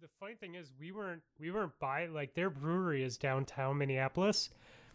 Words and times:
the 0.00 0.08
funny 0.18 0.34
thing 0.34 0.54
is, 0.54 0.72
we 0.80 0.92
weren't 0.92 1.22
we 1.38 1.50
weren't 1.50 1.72
by 1.80 2.06
like 2.06 2.34
their 2.34 2.50
brewery 2.50 3.02
is 3.04 3.16
downtown 3.18 3.78
Minneapolis, 3.78 4.50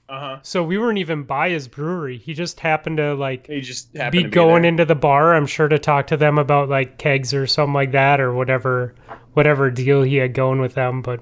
Uh 0.09 0.19
huh. 0.19 0.39
so 0.41 0.63
we 0.63 0.77
weren't 0.77 0.97
even 0.97 1.23
by 1.23 1.49
his 1.49 1.67
brewery. 1.67 2.17
He 2.17 2.33
just 2.33 2.59
happened 2.59 2.97
to 2.97 3.13
like 3.13 3.47
He 3.47 3.61
just 3.61 3.95
happened 3.95 4.11
be 4.13 4.23
to 4.23 4.29
be 4.29 4.33
going 4.33 4.63
there. 4.63 4.69
into 4.69 4.85
the 4.85 4.95
bar. 4.95 5.35
I'm 5.35 5.45
sure 5.45 5.67
to 5.67 5.77
talk 5.79 6.07
to 6.07 6.17
them 6.17 6.37
about 6.37 6.69
like 6.69 6.97
kegs 6.97 7.33
or 7.33 7.45
something 7.47 7.73
like 7.73 7.91
that 7.91 8.19
or 8.19 8.33
whatever 8.33 8.95
whatever 9.33 9.69
deal 9.69 10.01
he 10.01 10.15
had 10.15 10.33
going 10.33 10.59
with 10.59 10.73
them. 10.73 11.01
But 11.01 11.21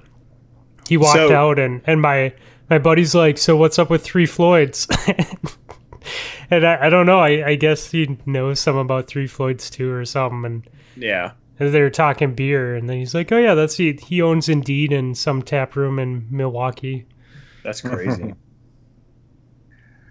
he 0.88 0.96
walked 0.98 1.18
So- 1.18 1.36
out 1.36 1.60
and 1.60 1.82
and 1.86 2.02
my 2.02 2.34
my 2.70 2.78
buddy's 2.80 3.14
like, 3.14 3.38
so 3.38 3.58
what's 3.58 3.78
up 3.80 3.90
with 3.90 4.04
Three 4.04 4.26
Floyds? 4.26 4.88
and 6.50 6.66
I, 6.66 6.86
I 6.86 6.90
don't 6.90 7.06
know. 7.06 7.20
I, 7.20 7.50
I 7.50 7.56
guess 7.56 7.92
he 7.92 8.18
knows 8.26 8.60
some 8.60 8.78
about 8.78 9.08
Three 9.08 9.28
Floyds 9.28 9.70
too 9.70 9.92
or 9.92 10.06
something. 10.06 10.46
And 10.46 10.70
Yeah. 10.96 11.32
And 11.66 11.74
they 11.74 11.82
were 11.82 11.90
talking 11.90 12.34
beer, 12.34 12.76
and 12.76 12.90
then 12.90 12.98
he's 12.98 13.14
like, 13.14 13.32
"Oh 13.32 13.38
yeah, 13.38 13.56
that's 13.56 13.78
he. 13.78 13.94
He 13.94 14.22
owns 14.22 14.50
Indeed 14.50 14.92
in 14.92 15.16
some 15.16 15.42
tap 15.42 15.76
room 15.76 16.00
in 16.00 16.28
Milwaukee." 16.30 17.06
That's 17.64 17.82
crazy. 17.82 18.34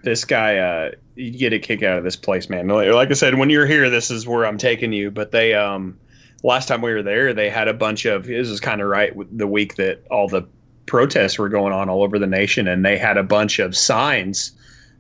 this 0.02 0.24
guy, 0.24 0.58
uh, 0.58 0.90
you 1.14 1.30
get 1.30 1.52
a 1.52 1.58
kick 1.58 1.82
out 1.82 1.98
of 1.98 2.04
this 2.04 2.16
place, 2.16 2.48
man. 2.48 2.68
Like 2.68 2.92
like 2.92 3.10
I 3.10 3.14
said, 3.14 3.36
when 3.36 3.50
you're 3.50 3.66
here, 3.66 3.90
this 3.90 4.10
is 4.10 4.26
where 4.26 4.46
I'm 4.46 4.58
taking 4.58 4.92
you. 4.92 5.10
But 5.10 5.30
they, 5.32 5.54
um, 5.54 5.98
last 6.42 6.68
time 6.68 6.82
we 6.82 6.92
were 6.92 7.02
there, 7.02 7.32
they 7.32 7.50
had 7.50 7.68
a 7.68 7.74
bunch 7.74 8.04
of. 8.04 8.26
This 8.26 8.48
is 8.48 8.60
kind 8.60 8.80
of 8.80 8.88
right 8.88 9.14
with 9.14 9.36
the 9.36 9.46
week 9.46 9.76
that 9.76 10.04
all 10.10 10.28
the 10.28 10.46
protests 10.86 11.38
were 11.38 11.48
going 11.48 11.72
on 11.72 11.88
all 11.88 12.02
over 12.02 12.18
the 12.18 12.26
nation, 12.26 12.68
and 12.68 12.84
they 12.84 12.98
had 12.98 13.16
a 13.16 13.22
bunch 13.22 13.58
of 13.58 13.76
signs 13.76 14.52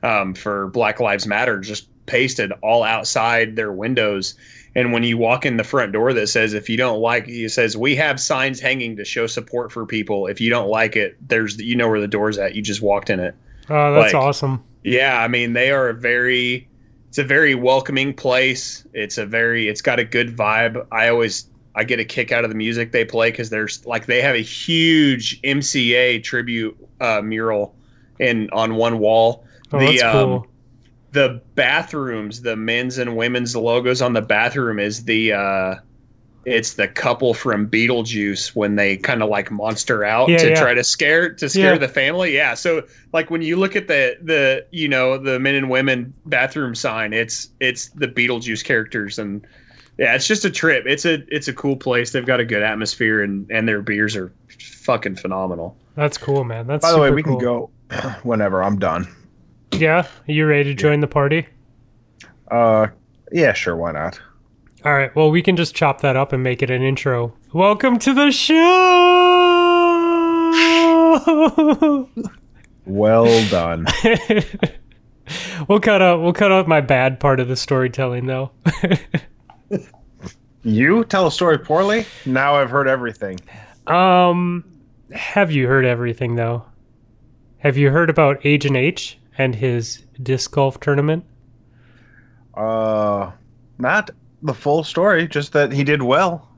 um, 0.02 0.34
for 0.34 0.68
Black 0.68 1.00
Lives 1.00 1.26
Matter 1.26 1.58
just 1.60 1.88
pasted 2.06 2.52
all 2.62 2.82
outside 2.82 3.56
their 3.56 3.72
windows. 3.72 4.34
And 4.74 4.92
when 4.92 5.02
you 5.02 5.18
walk 5.18 5.44
in 5.44 5.58
the 5.58 5.64
front 5.64 5.92
door 5.92 6.12
that 6.14 6.28
says, 6.28 6.54
if 6.54 6.68
you 6.68 6.76
don't 6.76 7.00
like 7.00 7.28
it, 7.28 7.50
says, 7.50 7.76
we 7.76 7.94
have 7.96 8.18
signs 8.18 8.58
hanging 8.58 8.96
to 8.96 9.04
show 9.04 9.26
support 9.26 9.70
for 9.70 9.84
people. 9.84 10.26
If 10.26 10.40
you 10.40 10.48
don't 10.48 10.68
like 10.68 10.96
it, 10.96 11.16
there's, 11.28 11.58
you 11.58 11.76
know 11.76 11.88
where 11.88 12.00
the 12.00 12.08
door's 12.08 12.38
at. 12.38 12.54
You 12.54 12.62
just 12.62 12.80
walked 12.80 13.10
in 13.10 13.20
it. 13.20 13.34
Oh, 13.68 13.94
that's 13.94 14.14
Like- 14.14 14.22
awesome. 14.22 14.62
Yeah. 14.82 15.22
I 15.22 15.28
mean, 15.28 15.52
they 15.52 15.70
are 15.70 15.90
a 15.90 15.94
very, 15.94 16.66
it's 17.08 17.18
a 17.18 17.24
very 17.24 17.54
welcoming 17.54 18.14
place. 18.14 18.86
It's 18.94 19.18
a 19.18 19.26
very, 19.26 19.68
it's 19.68 19.82
got 19.82 19.98
a 19.98 20.04
good 20.04 20.34
vibe. 20.36 20.86
I 20.90 21.08
always, 21.08 21.46
I 21.74 21.84
get 21.84 22.00
a 22.00 22.04
kick 22.04 22.32
out 22.32 22.44
of 22.44 22.50
the 22.50 22.56
music 22.56 22.92
they 22.92 23.04
play 23.04 23.30
because 23.30 23.50
there's 23.50 23.84
like, 23.86 24.06
they 24.06 24.22
have 24.22 24.34
a 24.34 24.42
huge 24.42 25.40
MCA 25.42 26.22
tribute 26.22 26.76
uh, 27.00 27.20
mural 27.22 27.74
in 28.18 28.48
on 28.50 28.76
one 28.76 28.98
wall. 28.98 29.44
Oh, 29.72 29.78
the, 29.78 29.86
that's 29.86 30.02
um, 30.02 30.12
cool. 30.12 30.46
The 31.12 31.40
bathrooms, 31.54 32.42
the 32.42 32.56
men's 32.56 32.98
and 32.98 33.16
women's 33.16 33.54
logos 33.54 34.02
on 34.02 34.12
the 34.14 34.22
bathroom 34.22 34.78
is 34.78 35.04
the 35.04 35.32
uh 35.32 35.74
it's 36.44 36.74
the 36.74 36.88
couple 36.88 37.34
from 37.34 37.68
Beetlejuice 37.68 38.56
when 38.56 38.74
they 38.74 38.96
kind 38.96 39.22
of 39.22 39.28
like 39.28 39.52
monster 39.52 40.04
out 40.04 40.28
Yeah, 40.28 40.38
to 40.38 40.48
yeah. 40.48 40.54
try 40.60 40.74
to 40.74 40.82
scare 40.82 41.32
to 41.34 41.48
scare 41.48 41.74
Yeah. 41.74 41.78
the 41.78 41.86
family. 41.88 42.34
Yeah, 42.34 42.54
so 42.54 42.82
like 43.12 43.30
when 43.30 43.42
you 43.42 43.56
look 43.56 43.76
at 43.76 43.86
the 43.88 44.16
the 44.22 44.66
you 44.72 44.88
know 44.88 45.18
the 45.18 45.38
men 45.38 45.54
and 45.54 45.70
women 45.70 46.12
bathroom 46.26 46.74
sign, 46.74 47.12
it's 47.12 47.50
it's 47.60 47.90
the 47.90 48.08
Beetlejuice 48.08 48.64
characters 48.64 49.18
and 49.20 49.46
yeah, 49.98 50.14
it's 50.16 50.26
just 50.26 50.44
a 50.44 50.50
trip. 50.50 50.84
It's 50.86 51.04
a 51.04 51.22
it's 51.28 51.46
a 51.46 51.52
cool 51.52 51.76
place. 51.76 52.10
They've 52.10 52.26
got 52.26 52.40
a 52.40 52.44
good 52.44 52.62
atmosphere 52.62 53.22
and 53.22 53.48
and 53.50 53.68
their 53.68 53.82
beers 53.82 54.16
are 54.16 54.32
fucking 54.58 55.16
phenomenal. 55.16 55.76
That's 55.94 56.16
cool, 56.18 56.42
man. 56.42 56.66
That's 56.66 56.82
By 56.82 56.90
the 56.90 56.98
way, 56.98 57.08
super 57.08 57.14
we 57.16 57.22
can 57.22 57.38
go 57.38 57.70
whenever. 58.24 58.62
I'm 58.64 58.78
done. 58.80 59.06
Yeah, 59.72 60.06
are 60.28 60.32
you 60.32 60.46
ready 60.46 60.64
to 60.64 60.74
join 60.74 61.00
the 61.00 61.06
party? 61.06 61.46
Uh, 62.50 62.88
yeah, 63.32 63.52
sure. 63.52 63.76
Why 63.76 63.92
not? 63.92 64.20
All 64.84 64.92
right. 64.94 65.14
Well, 65.16 65.30
we 65.30 65.42
can 65.42 65.56
just 65.56 65.74
chop 65.74 66.00
that 66.02 66.16
up 66.16 66.32
and 66.32 66.42
make 66.42 66.62
it 66.62 66.70
an 66.70 66.82
intro. 66.82 67.34
Welcome 67.52 67.98
to 68.00 68.14
the 68.14 68.30
show. 68.30 68.58
Well 72.84 73.48
done. 73.50 73.86
we'll 75.68 75.80
cut 75.80 76.02
out. 76.02 76.20
We'll 76.20 76.32
cut 76.32 76.52
out 76.52 76.68
my 76.68 76.80
bad 76.80 77.18
part 77.18 77.40
of 77.40 77.48
the 77.48 77.56
storytelling, 77.56 78.26
though. 78.26 78.50
you 80.62 81.04
tell 81.04 81.26
a 81.26 81.32
story 81.32 81.58
poorly. 81.58 82.06
Now 82.26 82.56
I've 82.56 82.70
heard 82.70 82.88
everything. 82.88 83.38
Um, 83.86 84.64
have 85.12 85.50
you 85.50 85.66
heard 85.66 85.84
everything 85.84 86.36
though? 86.36 86.64
Have 87.58 87.76
you 87.76 87.90
heard 87.90 88.10
about 88.10 88.44
Agent 88.44 88.76
H 88.76 89.18
and 89.38 89.54
his 89.54 90.02
disc 90.22 90.50
golf 90.52 90.80
tournament? 90.80 91.24
Uh, 92.54 93.30
not 93.78 94.10
the 94.42 94.54
full 94.54 94.84
story. 94.84 95.26
Just 95.28 95.52
that 95.52 95.72
he 95.72 95.84
did 95.84 96.02
well. 96.02 96.48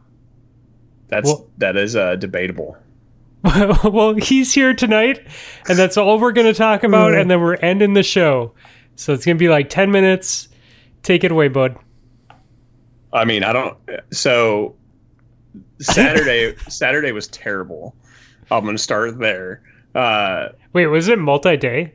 That's 1.08 1.26
Well- 1.26 1.46
that 1.58 1.76
is 1.76 1.96
uh 1.96 2.16
debatable. 2.16 2.76
well, 3.84 4.14
he's 4.14 4.54
here 4.54 4.72
tonight, 4.72 5.20
and 5.68 5.78
that's 5.78 5.98
all 5.98 6.18
we're 6.18 6.32
going 6.32 6.46
to 6.46 6.54
talk 6.54 6.82
about, 6.82 7.12
and 7.14 7.30
then 7.30 7.42
we're 7.42 7.56
ending 7.56 7.92
the 7.92 8.02
show. 8.02 8.54
So 8.96 9.12
it's 9.12 9.26
going 9.26 9.36
to 9.36 9.38
be 9.38 9.50
like 9.50 9.68
10 9.68 9.90
minutes. 9.90 10.48
Take 11.02 11.24
it 11.24 11.30
away, 11.30 11.48
bud. 11.48 11.76
I 13.12 13.26
mean, 13.26 13.44
I 13.44 13.52
don't. 13.52 13.76
So 14.12 14.76
Saturday, 15.78 16.56
Saturday 16.68 17.12
was 17.12 17.28
terrible. 17.28 17.94
I'm 18.50 18.64
gonna 18.64 18.78
start 18.78 19.18
there. 19.18 19.62
Uh, 19.94 20.48
Wait, 20.72 20.86
was 20.86 21.08
it 21.08 21.18
multi 21.18 21.56
day? 21.58 21.92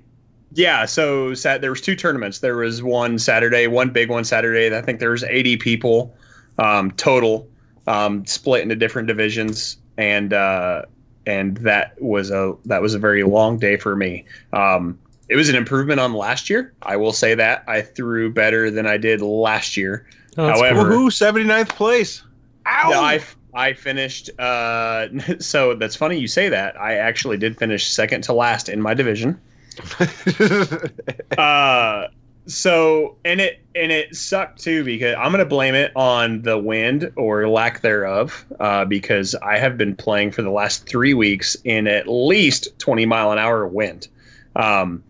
Yeah. 0.53 0.85
So 0.85 1.33
sat, 1.33 1.61
there 1.61 1.69
was 1.69 1.81
two 1.81 1.95
tournaments. 1.95 2.39
There 2.39 2.57
was 2.57 2.81
one 2.81 3.19
Saturday, 3.19 3.67
one 3.67 3.89
big 3.89 4.09
one 4.09 4.23
Saturday. 4.23 4.75
I 4.75 4.81
think 4.81 4.99
there 4.99 5.11
was 5.11 5.23
80 5.23 5.57
people 5.57 6.13
um, 6.57 6.91
total, 6.91 7.47
um, 7.87 8.25
split 8.25 8.61
into 8.63 8.75
different 8.75 9.07
divisions, 9.07 9.77
and 9.97 10.33
uh, 10.33 10.83
and 11.25 11.57
that 11.57 11.99
was 12.01 12.31
a 12.31 12.55
that 12.65 12.81
was 12.81 12.93
a 12.93 12.99
very 12.99 13.23
long 13.23 13.57
day 13.57 13.77
for 13.77 13.95
me. 13.95 14.25
Um, 14.53 14.97
it 15.29 15.35
was 15.35 15.47
an 15.47 15.55
improvement 15.55 15.99
on 15.99 16.13
last 16.13 16.49
year. 16.49 16.73
I 16.81 16.97
will 16.97 17.13
say 17.13 17.35
that 17.35 17.63
I 17.67 17.81
threw 17.81 18.31
better 18.31 18.71
than 18.71 18.87
I 18.87 18.97
did 18.97 19.21
last 19.21 19.77
year. 19.77 20.07
Oh, 20.37 20.47
However- 20.47 20.89
cool. 20.89 21.09
Woohoo! 21.09 21.45
79th 21.45 21.69
place. 21.69 22.23
Ow! 22.65 22.89
No, 22.89 23.01
I, 23.01 23.21
I 23.53 23.73
finished. 23.73 24.29
Uh, 24.39 25.07
so 25.39 25.75
that's 25.75 25.95
funny 25.95 26.17
you 26.17 26.27
say 26.27 26.49
that. 26.49 26.79
I 26.79 26.95
actually 26.95 27.37
did 27.37 27.57
finish 27.57 27.87
second 27.87 28.23
to 28.23 28.33
last 28.33 28.69
in 28.69 28.81
my 28.81 28.93
division. 28.95 29.39
Uh, 31.37 32.07
so 32.47 33.15
and 33.25 33.39
it 33.39 33.59
and 33.75 33.91
it 33.91 34.15
sucked 34.15 34.59
too 34.61 34.83
because 34.83 35.15
I'm 35.19 35.31
gonna 35.31 35.45
blame 35.45 35.75
it 35.75 35.91
on 35.95 36.41
the 36.41 36.57
wind 36.57 37.11
or 37.15 37.47
lack 37.47 37.81
thereof. 37.81 38.43
Uh, 38.59 38.85
because 38.85 39.35
I 39.35 39.57
have 39.59 39.77
been 39.77 39.95
playing 39.95 40.31
for 40.31 40.41
the 40.41 40.49
last 40.49 40.87
three 40.87 41.13
weeks 41.13 41.55
in 41.63 41.87
at 41.87 42.07
least 42.07 42.77
20 42.79 43.05
mile 43.05 43.31
an 43.31 43.37
hour 43.37 43.67
wind. 43.67 44.07
Um, 44.55 45.03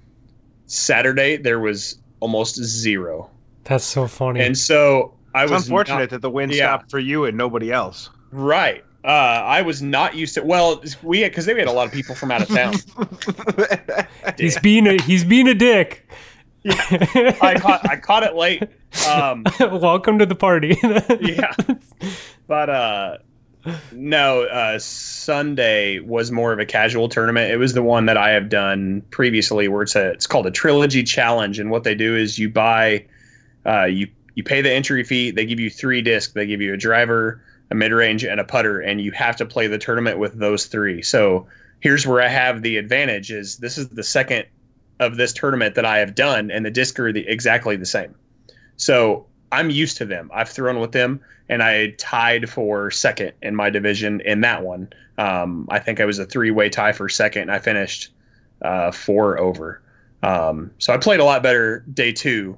Saturday 0.66 1.38
there 1.38 1.60
was 1.60 1.98
almost 2.20 2.56
zero, 2.62 3.30
That's 3.64 3.86
so 3.86 4.06
funny. 4.08 4.42
and 4.42 4.58
so 4.58 5.14
I 5.34 5.44
it's 5.44 5.52
was 5.52 5.64
unfortunate 5.68 5.98
not- 6.00 6.10
that 6.10 6.22
the 6.22 6.30
wind 6.30 6.52
yeah. 6.52 6.66
stopped 6.68 6.92
for 6.92 7.00
you 7.00 7.24
and 7.26 7.38
nobody 7.38 7.72
else. 7.72 8.10
Right. 8.32 8.84
Uh, 9.04 9.08
I 9.08 9.62
was 9.62 9.82
not 9.82 10.16
used 10.16 10.36
to. 10.36 10.44
Well, 10.44 10.84
we 11.04 11.24
because 11.24 11.46
they 11.46 11.58
had 11.58 11.68
a 11.68 11.72
lot 11.72 11.88
of 11.88 11.94
people 11.94 12.16
from 12.16 12.32
out 12.32 12.42
of 12.42 12.50
town. 12.50 12.74
he's 14.38 14.60
being 14.60 14.88
a 14.88 15.02
he's 15.02 15.24
being 15.24 15.48
a 15.48 15.54
dick. 15.54 16.06
I 16.66 17.58
caught 17.60 17.90
I 17.90 17.96
caught 17.96 18.24
it 18.24 18.36
late. 18.36 18.64
Um, 19.08 19.46
Welcome 19.60 20.20
to 20.20 20.26
the 20.26 20.36
party. 20.36 20.78
yeah, 21.22 21.54
but 22.48 22.70
uh, 22.70 23.18
no. 23.94 24.44
Uh, 24.44 24.78
Sunday 24.80 26.00
was 26.00 26.30
more 26.32 26.52
of 26.52 26.60
a 26.60 26.66
casual 26.66 27.08
tournament. 27.08 27.52
It 27.52 27.58
was 27.58 27.74
the 27.74 27.84
one 27.84 28.06
that 28.08 28.18
I 28.18 28.32
have 28.32 28.50
done 28.50 29.02
previously, 29.12 29.70
where 29.70 29.84
it's 29.84 29.96
a 29.96 30.12
it's 30.12 30.28
called 30.28 30.46
a 30.46 30.52
trilogy 30.52 31.04
challenge, 31.04 31.58
and 31.58 31.72
what 31.72 31.86
they 31.86 31.96
do 31.96 32.18
is 32.18 32.38
you 32.38 32.50
buy, 32.50 33.06
uh, 33.66 33.86
you 33.86 34.10
you 34.36 34.44
pay 34.44 34.62
the 34.62 34.72
entry 34.72 35.06
fee. 35.06 35.32
They 35.32 35.46
give 35.46 35.60
you 35.62 35.70
three 35.70 36.02
discs. 36.02 36.34
They 36.34 36.46
give 36.46 36.60
you 36.60 36.74
a 36.74 36.78
driver, 36.78 37.42
a 37.72 37.76
mid 37.76 37.92
range, 37.92 38.24
and 38.24 38.40
a 38.40 38.44
putter, 38.44 38.80
and 38.80 39.02
you 39.02 39.12
have 39.12 39.36
to 39.38 39.46
play 39.46 39.68
the 39.68 39.78
tournament 39.78 40.18
with 40.18 40.40
those 40.40 40.66
three. 40.66 41.02
So 41.02 41.48
here's 41.80 42.06
where 42.06 42.22
I 42.22 42.28
have 42.28 42.62
the 42.62 42.78
advantage: 42.78 43.32
is 43.32 43.58
this 43.58 43.78
is 43.78 43.90
the 43.90 44.04
second 44.04 44.46
of 45.00 45.18
this 45.18 45.32
tournament 45.34 45.76
that 45.76 45.86
I 45.86 46.00
have 46.00 46.16
done, 46.16 46.52
and 46.52 46.66
the 46.66 46.72
discs 46.72 47.00
are 47.00 47.12
the, 47.12 47.28
exactly 47.28 47.76
the 47.76 47.86
same. 47.86 48.14
So 48.78 49.26
I'm 49.52 49.70
used 49.70 49.98
to 49.98 50.06
them. 50.06 50.30
I've 50.34 50.50
thrown 50.50 50.80
with 50.80 50.92
them, 50.92 51.22
and 51.48 51.64
I 51.64 51.92
tied 51.98 52.50
for 52.50 52.92
second 52.92 53.34
in 53.42 53.56
my 53.56 53.70
division 53.70 54.22
in 54.22 54.42
that 54.42 54.64
one. 54.64 54.92
Um, 55.18 55.68
I 55.70 55.80
think 55.80 56.00
I 56.00 56.06
was 56.06 56.20
a 56.20 56.26
three 56.26 56.52
way 56.52 56.70
tie 56.70 56.92
for 56.92 57.10
second, 57.10 57.44
and 57.44 57.52
I 57.52 57.60
finished 57.60 58.12
uh, 58.62 58.92
four 58.92 59.40
over. 59.40 59.82
Um, 60.22 60.72
so 60.80 60.94
I 60.94 60.98
played 60.98 61.20
a 61.20 61.24
lot 61.24 61.44
better 61.44 61.86
day 61.94 62.12
two. 62.12 62.58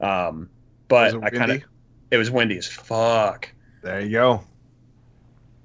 Um, 0.00 0.48
but 0.88 1.14
I 1.22 1.30
kind 1.30 1.50
of 1.50 1.64
it 2.10 2.16
was 2.16 2.30
windy 2.30 2.56
as 2.56 2.66
fuck. 2.66 3.50
There 3.84 4.00
you 4.00 4.10
go. 4.10 4.42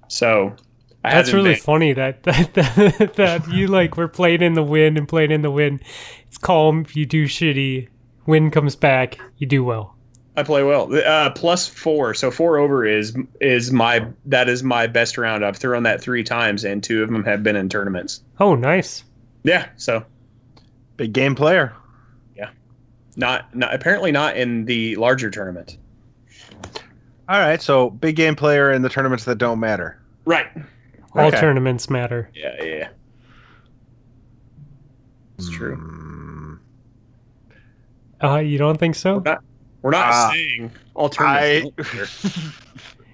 So 0.10 0.56
I 1.04 1.14
That's 1.14 1.32
really 1.32 1.52
invent- 1.52 1.64
funny 1.64 1.94
that, 1.94 2.24
that 2.24 2.54
that 2.54 3.14
that 3.16 3.48
you 3.50 3.68
like 3.68 3.96
we're 3.96 4.10
playing 4.10 4.42
in 4.42 4.54
the 4.54 4.64
wind 4.64 4.98
and 4.98 5.08
playing 5.08 5.32
in 5.32 5.42
the 5.42 5.50
wind. 5.52 5.82
It's 6.28 6.38
calm. 6.38 6.86
You 6.94 7.06
do 7.06 7.26
shitty. 7.26 7.88
Wind 8.26 8.52
comes 8.52 8.76
back. 8.76 9.18
You 9.38 9.48
do 9.48 9.64
well. 9.64 9.96
I 10.36 10.44
play 10.44 10.64
well. 10.64 10.94
Uh, 10.94 11.30
plus 11.32 11.68
four, 11.68 12.14
so 12.14 12.30
four 12.30 12.58
over 12.58 12.86
is 12.86 13.16
is 13.40 13.72
my 13.72 14.06
that 14.26 14.50
is 14.50 14.64
my 14.64 14.86
best 14.88 15.18
round. 15.18 15.46
I've 15.46 15.58
thrown 15.58 15.84
that 15.84 16.02
three 16.02 16.24
times, 16.24 16.64
and 16.66 16.84
two 16.84 17.02
of 17.02 17.10
them 17.10 17.24
have 17.24 17.42
been 17.42 17.56
in 17.56 17.70
tournaments. 17.70 18.22
Oh, 18.40 18.56
nice. 18.56 19.04
Yeah, 19.44 19.70
so 19.78 20.06
Big 20.98 21.14
game 21.14 21.34
player. 21.34 21.74
Yeah. 22.36 22.50
Not 23.16 23.56
not 23.56 23.74
apparently 23.74 24.12
not 24.12 24.36
in 24.36 24.66
the 24.66 24.98
larger 24.98 25.30
tournament. 25.30 25.78
All 27.30 27.40
right, 27.40 27.62
so 27.62 27.92
big 27.92 28.16
game 28.16 28.36
player 28.36 28.72
in 28.72 28.82
the 28.82 28.90
tournaments 28.90 29.24
that 29.26 29.38
don't 29.38 29.60
matter. 29.60 30.00
Right. 30.26 30.48
All 31.16 31.28
Okay. 31.28 31.40
tournaments 31.40 31.90
matter. 31.90 32.30
Yeah, 32.34 32.56
yeah. 32.60 32.66
yeah. 32.66 32.88
It's 35.38 35.50
true. 35.50 35.78
Mm, 35.78 36.60
Uh, 38.22 38.38
you 38.40 38.58
don't 38.58 38.78
think 38.78 38.96
so? 38.96 39.24
We're 39.82 39.92
not 39.92 40.08
Ah. 40.08 40.30
saying 40.34 40.72
all 40.96 41.08
tournaments. 41.10 41.72
don't. 41.78 41.86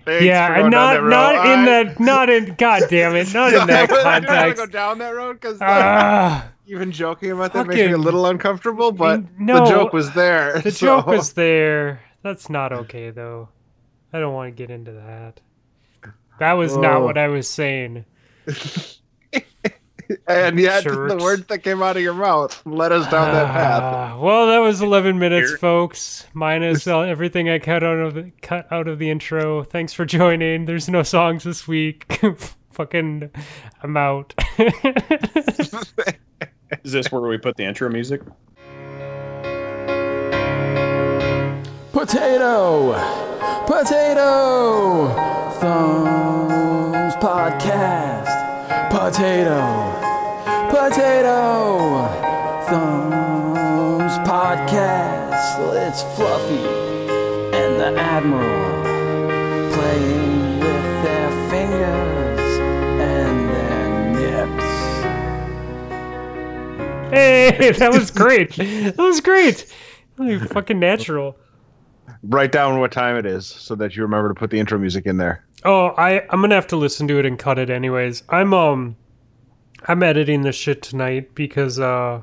Thanks 0.06 0.24
yeah, 0.24 0.48
for 0.48 0.54
and 0.54 0.62
going 0.62 0.72
down 0.72 0.72
not 0.72 0.94
that 0.94 1.02
road. 1.02 1.10
not 1.10 1.36
in 1.46 1.60
I- 1.60 1.66
that 1.66 2.00
not 2.00 2.30
in 2.30 2.56
God 2.58 2.84
damn 2.90 3.16
it, 3.16 3.34
not 3.34 3.54
in 3.54 3.68
that 3.68 3.90
context. 3.90 4.06
I 4.06 4.20
don't 4.20 4.36
want 4.46 4.56
to 4.58 4.66
go 4.66 4.72
down 4.72 4.98
that 5.00 5.10
road 5.10 5.34
because 5.42 5.58
Ah, 5.62 6.48
even 6.68 6.92
joking 6.92 7.32
about 7.32 7.54
that 7.54 7.68
makes 7.68 7.80
me 7.80 7.92
a 7.92 7.98
little 7.98 8.26
uncomfortable. 8.28 8.92
But 8.92 9.24
no, 9.40 9.66
the 9.66 9.70
joke 9.72 9.94
was 9.94 10.12
there. 10.14 10.60
the 10.62 10.72
so- 10.72 10.86
joke 10.98 11.08
was 11.08 11.34
there. 11.34 12.00
That's 12.24 12.50
not 12.50 12.72
okay 12.72 13.10
though. 13.12 13.50
I 14.16 14.20
don't 14.20 14.34
want 14.34 14.56
to 14.56 14.58
get 14.58 14.72
into 14.72 14.94
that. 14.94 15.42
That 16.40 16.54
was 16.54 16.78
not 16.78 17.02
Oh. 17.02 17.06
what 17.06 17.18
I 17.18 17.28
was 17.28 17.50
saying. 17.50 18.06
and 20.28 20.58
yet 20.58 20.84
Shirt. 20.84 21.10
the 21.10 21.18
words 21.18 21.46
that 21.48 21.60
came 21.60 21.82
out 21.82 21.98
of 21.98 22.02
your 22.04 22.14
mouth 22.14 22.62
led 22.66 22.94
us 22.94 23.10
down 23.12 23.34
that 23.34 23.48
path. 23.48 23.82
Ah, 23.84 24.18
well, 24.20 24.48
that 24.48 24.60
was 24.60 24.82
11 24.82 25.20
minutes, 25.20 25.50
Here. 25.50 25.58
folks. 25.58 26.26
Minus 26.34 26.88
uh, 26.92 27.02
everything 27.02 27.50
I 27.50 27.60
cut 27.60 27.84
out 27.84 27.98
of 27.98 28.14
the 28.14 28.32
cut 28.42 28.72
out 28.72 28.88
of 28.88 29.00
the 29.00 29.10
intro. 29.10 29.64
Thanks 29.66 29.92
for 29.92 30.06
joining. 30.06 30.64
There's 30.64 30.88
no 30.88 31.04
songs 31.04 31.44
this 31.44 31.68
week. 31.68 32.06
Fucking, 32.72 33.30
I'm 33.84 33.98
out. 33.98 34.34
Is 36.84 36.92
this 36.94 37.12
where 37.12 37.22
we 37.22 37.38
put 37.38 37.58
the 37.58 37.64
intro 37.66 37.90
music? 37.90 38.22
Potato! 41.92 42.94
Potato! 43.68 45.08
Thumbs 45.60 47.16
Podcast. 47.16 48.32
Potato! 48.90 49.60
Potato! 50.70 52.08
Thumbs 52.70 54.18
Podcast. 54.28 55.76
It's 55.88 56.02
Fluffy 56.16 56.66
and 57.56 57.80
the 57.80 58.00
Admiral 58.00 58.84
playing 59.74 60.60
with 60.60 61.04
their 61.04 61.30
fingers 61.50 62.60
and 63.02 63.50
their 63.50 63.88
nips. 64.14 64.70
hey, 67.12 67.72
that 67.78 67.92
was 67.92 68.12
great. 68.12 68.52
That 68.56 68.98
was 68.98 69.20
great. 69.22 69.66
Fucking 70.50 70.80
natural. 70.80 71.36
Write 72.24 72.52
down 72.52 72.80
what 72.80 72.92
time 72.92 73.16
it 73.16 73.25
is 73.25 73.46
so 73.46 73.75
that 73.75 73.96
you 73.96 74.04
remember 74.04 74.30
to 74.30 74.36
put 74.36 74.50
the 74.50 74.60
intro 74.60 74.78
music 74.78 75.06
in 75.06 75.18
there. 75.18 75.46
Oh, 75.63 75.88
I 75.98 76.22
I'm 76.30 76.42
gonna 76.42 76.56
have 76.56 76.68
to 76.68 76.75
listen 76.75 77.07
to 77.07 77.19
it 77.19 77.25
and 77.25 77.38
cut 77.38 77.60
it 77.60 77.69
anyways. 77.69 78.24
I'm 78.30 78.54
um, 78.54 78.96
I'm 79.88 80.04
editing 80.04 80.42
this 80.42 80.56
shit 80.56 80.81
tonight 80.81 81.36
because 81.36 81.80
uh, 81.80 82.22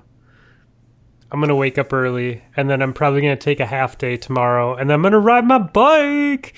I'm 1.31 1.41
gonna 1.41 1.57
wake 1.57 1.79
up 1.79 1.93
early 1.93 2.43
and 2.57 2.69
then 2.69 2.83
I'm 2.83 2.93
probably 2.93 3.21
gonna 3.21 3.37
take 3.37 3.61
a 3.61 3.67
half 3.67 3.99
day 3.99 4.17
tomorrow 4.17 4.75
and 4.75 4.91
then 4.91 4.97
I'm 4.97 5.03
gonna 5.03 5.19
ride 5.19 5.47
my 5.47 5.59
bike. 5.59 6.55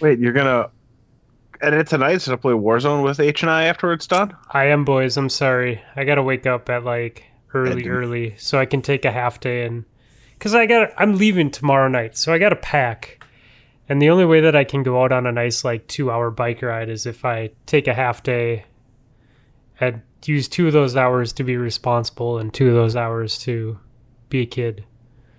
Wait, 0.00 0.18
you're 0.18 0.32
gonna 0.32 0.70
edit 1.60 1.86
tonight 1.86 2.18
so 2.18 2.32
to 2.32 2.38
play 2.38 2.52
Warzone 2.52 3.02
with 3.02 3.20
H 3.20 3.42
and 3.42 3.50
I 3.50 3.64
after 3.64 3.92
it's 3.92 4.06
done? 4.06 4.36
I 4.50 4.66
am 4.66 4.84
boys. 4.84 5.16
I'm 5.16 5.28
sorry. 5.28 5.80
I 5.96 6.04
gotta 6.04 6.22
wake 6.22 6.46
up 6.46 6.68
at 6.68 6.84
like 6.84 7.24
early, 7.54 7.88
early 7.88 8.34
so 8.36 8.58
I 8.58 8.66
can 8.66 8.82
take 8.82 9.04
a 9.04 9.12
half 9.12 9.40
day 9.40 9.64
and 9.64 9.84
because 10.44 10.54
I 10.54 10.66
got 10.66 10.92
I'm 10.98 11.16
leaving 11.16 11.50
tomorrow 11.50 11.88
night, 11.88 12.18
so 12.18 12.30
I 12.30 12.36
gotta 12.36 12.56
pack. 12.56 13.24
And 13.88 14.00
the 14.00 14.10
only 14.10 14.26
way 14.26 14.42
that 14.42 14.54
I 14.54 14.62
can 14.64 14.82
go 14.82 15.02
out 15.02 15.10
on 15.10 15.26
a 15.26 15.32
nice 15.32 15.64
like 15.64 15.86
two 15.86 16.10
hour 16.10 16.30
bike 16.30 16.60
ride 16.60 16.90
is 16.90 17.06
if 17.06 17.24
I 17.24 17.52
take 17.64 17.88
a 17.88 17.94
half 17.94 18.22
day 18.22 18.66
and 19.80 20.02
use 20.26 20.46
two 20.46 20.66
of 20.66 20.74
those 20.74 20.96
hours 20.96 21.32
to 21.34 21.44
be 21.44 21.56
responsible 21.56 22.36
and 22.38 22.52
two 22.52 22.68
of 22.68 22.74
those 22.74 22.94
hours 22.94 23.38
to 23.38 23.78
be 24.28 24.42
a 24.42 24.46
kid. 24.46 24.84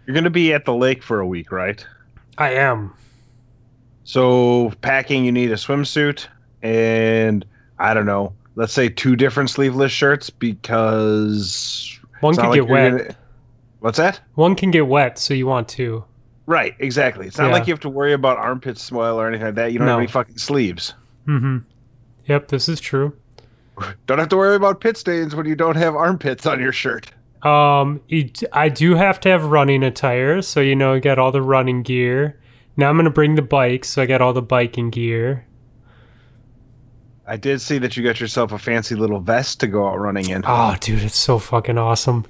You're 0.07 0.15
gonna 0.15 0.31
be 0.31 0.51
at 0.53 0.65
the 0.65 0.73
lake 0.73 1.03
for 1.03 1.19
a 1.19 1.27
week, 1.27 1.51
right? 1.51 1.85
I 2.39 2.53
am. 2.53 2.91
So 4.05 4.71
packing, 4.81 5.23
you 5.23 5.31
need 5.31 5.51
a 5.51 5.55
swimsuit 5.55 6.25
and 6.63 7.45
I 7.77 7.93
don't 7.93 8.07
know, 8.07 8.33
let's 8.55 8.73
say 8.73 8.89
two 8.89 9.15
different 9.15 9.51
sleeveless 9.51 9.91
shirts 9.91 10.31
because 10.31 11.99
One 12.21 12.35
could 12.35 12.41
not 12.43 12.53
get 12.55 12.67
wet. 12.67 12.91
gonna- 12.91 13.15
What's 13.85 13.99
that? 13.99 14.19
One 14.33 14.55
can 14.55 14.71
get 14.71 14.87
wet, 14.87 15.19
so 15.19 15.35
you 15.35 15.45
want 15.45 15.67
two. 15.69 16.03
Right, 16.47 16.73
exactly. 16.79 17.27
It's 17.27 17.37
not 17.37 17.47
Yeah. 17.49 17.53
like 17.53 17.67
you 17.67 17.73
have 17.73 17.79
to 17.81 17.89
worry 17.89 18.13
about 18.13 18.39
armpit 18.39 18.79
swell 18.79 19.21
or 19.21 19.27
anything 19.27 19.45
like 19.45 19.53
that. 19.55 19.73
You 19.73 19.77
don't 19.77 19.85
No. 19.85 19.91
have 19.93 19.99
any 19.99 20.07
fucking 20.07 20.39
sleeves. 20.39 20.95
Mm-hmm. 21.27 21.57
Yep, 22.25 22.47
this 22.47 22.67
is 22.67 22.79
true. 22.79 23.13
Don't 24.07 24.17
have 24.17 24.29
to 24.29 24.37
worry 24.37 24.55
about 24.55 24.81
pit 24.81 24.97
stains 24.97 25.35
when 25.35 25.45
you 25.45 25.55
don't 25.55 25.75
have 25.75 25.93
armpits 25.95 26.47
on 26.47 26.59
your 26.59 26.71
shirt. 26.71 27.11
Um, 27.43 28.01
I 28.53 28.69
do 28.69 28.95
have 28.95 29.19
to 29.19 29.29
have 29.29 29.45
running 29.45 29.83
attire, 29.83 30.41
so 30.41 30.61
you 30.61 30.75
know, 30.75 30.93
I 30.93 30.99
got 30.99 31.19
all 31.19 31.31
the 31.31 31.43
running 31.43 31.83
gear. 31.83 32.39
Now 32.77 32.89
I'm 32.89 32.97
gonna 32.97 33.11
bring 33.11 33.35
the 33.35 33.43
bike, 33.43 33.85
so 33.85 34.01
I 34.01 34.07
got 34.07 34.19
all 34.19 34.33
the 34.33 34.41
biking 34.41 34.89
gear. 34.89 35.45
I 37.27 37.37
did 37.37 37.61
see 37.61 37.77
that 37.77 37.95
you 37.95 38.03
got 38.03 38.19
yourself 38.19 38.51
a 38.51 38.57
fancy 38.57 38.95
little 38.95 39.19
vest 39.19 39.59
to 39.59 39.67
go 39.67 39.87
out 39.87 39.99
running 39.99 40.27
in. 40.29 40.41
Oh, 40.47 40.75
dude, 40.79 41.03
it's 41.03 41.17
so 41.17 41.37
fucking 41.37 41.77
awesome. 41.77 42.25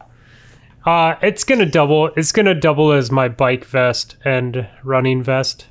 Uh, 0.86 1.16
it's 1.22 1.44
gonna 1.44 1.66
double. 1.66 2.12
It's 2.16 2.32
gonna 2.32 2.54
double 2.54 2.92
as 2.92 3.12
my 3.12 3.28
bike 3.28 3.66
vest 3.66 4.18
and 4.24 4.68
running 4.84 5.24
vest. 5.24 5.68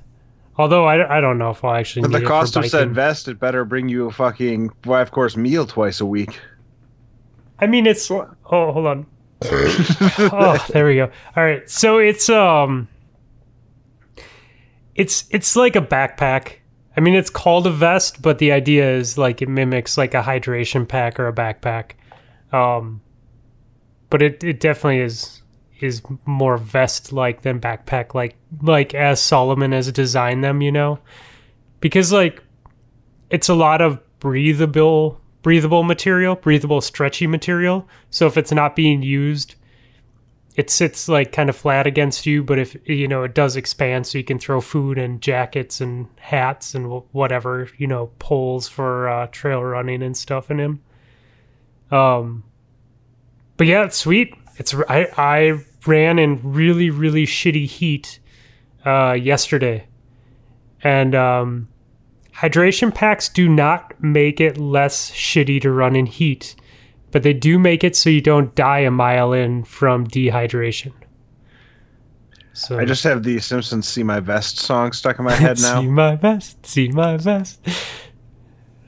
Although 0.57 0.85
I, 0.85 1.19
I 1.19 1.21
don't 1.21 1.39
know 1.39 1.51
if 1.51 1.65
I'll 1.65 1.75
actually 1.75 2.03
But 2.03 2.11
need 2.11 2.19
the 2.19 2.25
it 2.25 2.29
cost 2.29 2.55
for 2.55 2.61
of 2.61 2.67
said 2.67 2.95
vest, 2.95 3.29
it 3.29 3.39
better 3.41 3.65
bring 3.65 3.89
you 3.89 4.07
a 4.07 4.13
fucking 4.13 4.71
five 4.83 5.11
course 5.11 5.37
meal 5.37 5.67
twice 5.67 6.01
a 6.01 6.07
week. 6.07 6.39
I 7.61 7.67
mean, 7.67 7.87
it's. 7.87 8.11
Oh, 8.11 8.27
hold 8.45 8.87
on. 8.87 9.07
oh, 9.45 10.65
there 10.73 10.87
we 10.87 10.97
go. 10.97 11.11
All 11.37 11.45
right, 11.45 11.69
so 11.69 11.99
it's 11.99 12.29
um, 12.29 12.89
it's 14.95 15.27
it's 15.31 15.55
like 15.55 15.77
a 15.77 15.81
backpack. 15.81 16.57
I 16.97 17.01
mean, 17.01 17.15
it's 17.15 17.31
called 17.31 17.67
a 17.67 17.71
vest, 17.71 18.23
but 18.23 18.39
the 18.39 18.53
idea 18.53 18.97
is 18.97 19.19
like 19.19 19.43
it 19.43 19.49
mimics 19.49 19.99
like 19.99 20.15
a 20.15 20.23
hydration 20.23 20.87
pack 20.89 21.19
or 21.19 21.29
a 21.29 21.33
backpack. 21.33 21.93
Um, 22.53 23.01
but 24.15 24.23
it 24.23 24.45
it 24.45 24.61
definitely 24.61 25.01
is 25.01 25.43
is 25.81 26.01
more 26.25 26.57
vest 26.57 27.13
like 27.13 27.43
than 27.43 27.59
backpack 27.59 28.15
like 28.15 28.37
like 28.63 28.95
as 28.95 29.21
Salomon 29.21 29.73
has 29.73 29.91
designed 29.91 30.45
them, 30.45 30.63
you 30.63 30.71
know, 30.71 31.01
because 31.81 32.13
like 32.13 32.41
it's 33.31 33.49
a 33.49 33.57
lot 33.57 33.81
of 33.81 33.99
breathable 34.21 35.21
breathable 35.43 35.83
material, 35.83 36.37
breathable 36.37 36.81
stretchy 36.81 37.27
material. 37.27 37.89
So 38.11 38.29
if 38.29 38.37
it's 38.37 38.53
not 38.53 38.77
being 38.77 39.03
used, 39.03 39.57
it 40.55 40.71
sits 40.71 41.09
like 41.09 41.33
kind 41.33 41.51
of 41.51 41.57
flat 41.57 41.89
against 41.89 42.25
you, 42.25 42.45
but 42.45 42.61
if 42.61 42.77
you 42.89 43.09
know 43.09 43.25
it 43.25 43.35
does 43.35 43.57
expand 43.57 44.07
so 44.07 44.17
you 44.17 44.23
can 44.23 44.39
throw 44.39 44.61
food 44.61 44.97
and 44.97 45.21
jackets 45.21 45.81
and 45.81 46.07
hats 46.21 46.77
and 46.77 47.03
whatever, 47.11 47.69
you 47.79 47.89
know, 47.89 48.13
poles 48.21 48.69
for 48.69 49.09
uh, 49.09 49.27
trail 49.33 49.61
running 49.61 50.05
and 50.05 50.17
stuff 50.17 50.53
in 50.53 50.61
him. 50.61 50.81
Um 51.91 52.45
but 53.57 53.67
yeah, 53.67 53.85
it's 53.85 53.97
sweet. 53.97 54.35
It's 54.57 54.75
I 54.89 55.09
I 55.17 55.65
ran 55.87 56.19
in 56.19 56.41
really 56.43 56.91
really 56.91 57.27
shitty 57.27 57.67
heat 57.67 58.19
uh 58.85 59.13
yesterday. 59.13 59.87
And 60.83 61.15
um 61.15 61.69
Hydration 62.37 62.93
packs 62.93 63.29
do 63.29 63.49
not 63.49 63.95
make 64.03 64.41
it 64.41 64.59
less 64.59 65.13
shitty 65.13 65.61
to 65.63 65.71
run 65.71 65.95
in 65.95 66.07
heat, 66.07 66.57
but 67.13 67.23
they 67.23 67.33
do 67.33 67.61
make 67.61 67.85
it 67.85 67.95
so 67.95 68.11
you 68.11 68.21
don't 68.21 68.55
die 68.57 68.81
a 68.81 68.91
mile 68.91 69.33
in 69.33 69.63
from 69.63 70.05
dehydration. 70.05 70.93
So 72.55 72.79
I 72.79 72.85
just 72.85 73.05
have 73.05 73.23
the 73.23 73.39
Simpsons 73.39 73.87
"See 73.89 74.03
My 74.03 74.19
Vest" 74.21 74.59
song 74.59 74.93
stuck 74.93 75.19
in 75.19 75.25
my 75.25 75.33
head 75.33 75.59
now. 75.63 75.81
see 75.81 75.89
my 75.89 76.17
vest, 76.17 76.67
see 76.67 76.89
my 76.89 77.17
vest. 77.17 77.61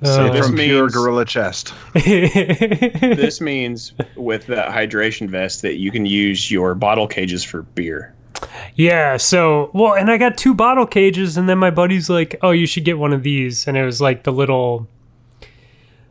Say 0.02 0.28
Uh, 0.28 0.32
this 0.32 0.46
from 0.46 0.56
pure 0.56 0.82
means- 0.82 0.94
gorilla 0.94 1.24
chest. 1.24 1.72
this 1.94 3.40
means 3.40 3.92
with 4.16 4.46
that 4.46 4.68
hydration 4.70 5.28
vest 5.28 5.62
that 5.62 5.76
you 5.76 5.90
can 5.90 6.04
use 6.06 6.50
your 6.50 6.74
bottle 6.74 7.06
cages 7.06 7.42
for 7.42 7.62
beer. 7.62 8.14
Yeah, 8.74 9.16
so 9.16 9.70
well, 9.72 9.94
and 9.94 10.10
I 10.10 10.18
got 10.18 10.36
two 10.36 10.52
bottle 10.54 10.86
cages, 10.86 11.38
and 11.38 11.48
then 11.48 11.56
my 11.58 11.70
buddy's 11.70 12.10
like, 12.10 12.36
"Oh, 12.42 12.50
you 12.50 12.66
should 12.66 12.84
get 12.84 12.98
one 12.98 13.14
of 13.14 13.22
these," 13.22 13.66
and 13.66 13.76
it 13.76 13.84
was 13.84 14.00
like 14.02 14.24
the 14.24 14.32
little, 14.32 14.86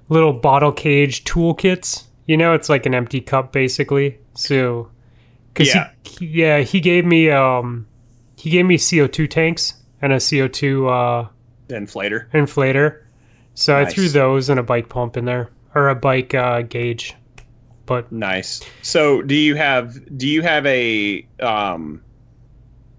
little 0.10 0.34
bottle 0.34 0.72
cage 0.72 1.24
toolkits. 1.24 2.06
You 2.26 2.38
know, 2.38 2.54
it's 2.54 2.70
like 2.70 2.88
an 2.88 2.96
empty 2.96 3.22
cup 3.22 3.52
basically. 3.54 4.18
So, 4.34 4.90
cause 5.54 5.68
Yeah. 5.74 5.90
he, 6.04 6.26
he- 6.26 6.42
yeah, 6.42 6.60
he 6.62 6.80
gave 6.80 7.06
me 7.06 7.30
um, 7.30 7.86
he 8.36 8.46
he 8.46 8.50
gave 8.50 8.66
me 8.66 8.78
CO2 8.78 9.30
tanks 9.30 9.76
and 10.02 10.12
a 10.12 10.18
CO2 10.18 10.88
uh, 10.90 11.28
Inflator. 11.70 12.30
inflator. 12.32 13.02
So 13.56 13.78
I 13.78 13.86
threw 13.86 14.10
those 14.10 14.50
and 14.50 14.60
a 14.60 14.64
bike 14.64 14.90
pump 14.90 15.18
in 15.18 15.26
there 15.26 15.50
or 15.74 15.90
a 15.90 15.96
bike 15.96 16.34
uh, 16.34 16.62
gauge. 16.62 17.16
But 17.86 18.12
Nice. 18.12 18.62
So, 18.82 19.22
do 19.22 19.36
you 19.36 19.56
have 19.56 20.18
do 20.18 20.28
you 20.28 20.42
have 20.42 20.66
a 20.66 21.26
um 21.40 22.02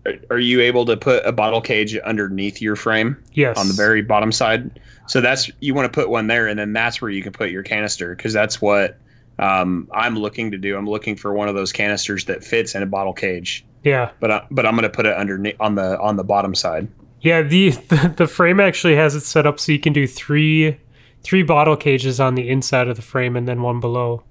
are- 0.07 0.15
are 0.31 0.39
you 0.39 0.61
able 0.61 0.85
to 0.87 0.97
put 0.97 1.27
a 1.27 1.33
bottle 1.33 1.61
cage 1.61 1.97
underneath 1.97 2.63
your 2.63 2.77
frame 2.77 3.17
yes, 3.33 3.59
on 3.59 3.69
the 3.69 3.75
very 3.75 4.03
bottom 4.03 4.31
side? 4.33 4.81
So 5.09 5.21
that's 5.21 5.51
you 5.61 5.75
want 5.75 5.93
to 5.93 6.01
put 6.01 6.09
one 6.09 6.27
there 6.29 6.47
and 6.47 6.59
then 6.59 6.73
that's 6.73 7.01
where 7.01 7.11
you 7.11 7.23
can 7.23 7.33
put 7.33 7.51
your 7.51 7.63
canister 7.63 8.15
cuz 8.17 8.33
that's 8.33 8.61
what 8.61 8.99
um, 9.39 9.89
I'm 9.93 10.17
looking 10.19 10.51
to 10.53 10.59
do. 10.59 10.77
I'm 10.77 10.87
looking 10.89 11.15
for 11.17 11.35
one 11.35 11.49
of 11.49 11.55
those 11.55 11.73
canisters 11.73 12.25
that 12.25 12.43
fits 12.43 12.75
in 12.75 12.83
a 12.83 12.87
bottle 12.87 13.13
cage. 13.13 13.67
yeah, 13.85 14.11
But 14.19 14.31
I, 14.31 14.47
but 14.51 14.65
I'm 14.65 14.73
going 14.73 14.85
to 14.85 14.89
put 14.89 15.05
it 15.05 15.15
underneath 15.15 15.57
on 15.61 15.75
the 15.75 15.99
on 16.01 16.17
the 16.17 16.25
bottom 16.25 16.55
side. 16.55 16.89
Yeah. 17.27 17.43
The, 17.43 17.71
the 17.71 18.15
the 18.17 18.27
frame 18.27 18.61
actually 18.61 18.97
has 18.97 19.15
it 19.15 19.21
set 19.21 19.47
up 19.47 19.59
so 19.61 19.73
you 19.73 19.79
can 19.81 19.93
do 19.93 20.07
three 20.07 20.79
three 21.23 21.43
bottle 21.43 21.77
cages 21.77 22.21
on 22.21 22.35
the 22.37 22.49
inside 22.49 22.89
of 22.89 22.97
the 22.97 23.03
frame 23.03 23.37
and 23.37 23.47
then 23.49 23.63
one 23.63 23.81
below. 23.81 24.23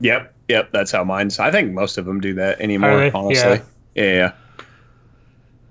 Yep. 0.00 0.32
Yep, 0.48 0.72
that's 0.72 0.92
how 0.92 1.02
mine's. 1.04 1.38
I 1.38 1.50
think 1.50 1.72
most 1.72 1.96
of 1.96 2.04
them 2.04 2.20
do 2.20 2.34
that 2.34 2.60
anymore, 2.60 3.04
Are 3.06 3.10
honestly. 3.16 3.60
Yeah. 3.94 4.04
yeah. 4.04 4.32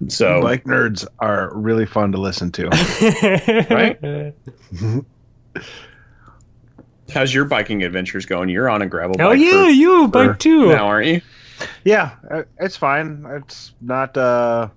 So, 0.10 0.42
Bike 0.42 0.64
nerds 0.64 1.06
are 1.20 1.52
really 1.56 1.86
fun 1.86 2.12
to 2.12 2.18
listen 2.18 2.52
to. 2.54 2.70
Right? 3.70 4.34
how's 7.14 7.34
your 7.34 7.46
biking 7.46 7.84
adventures 7.84 8.26
going? 8.26 8.50
You're 8.50 8.70
on 8.70 8.82
a 8.82 8.88
gravel 8.88 9.16
Hell 9.18 9.30
bike. 9.30 9.40
yeah, 9.40 9.66
for- 9.66 9.70
you 9.70 10.08
bike 10.08 10.40
too. 10.40 10.70
Now, 10.70 10.88
aren't 10.88 11.08
you? 11.08 11.22
yeah, 11.86 12.16
uh, 12.32 12.44
it's 12.60 12.76
fine. 12.76 13.26
It's 13.30 13.74
not. 13.82 14.18
uh 14.18 14.70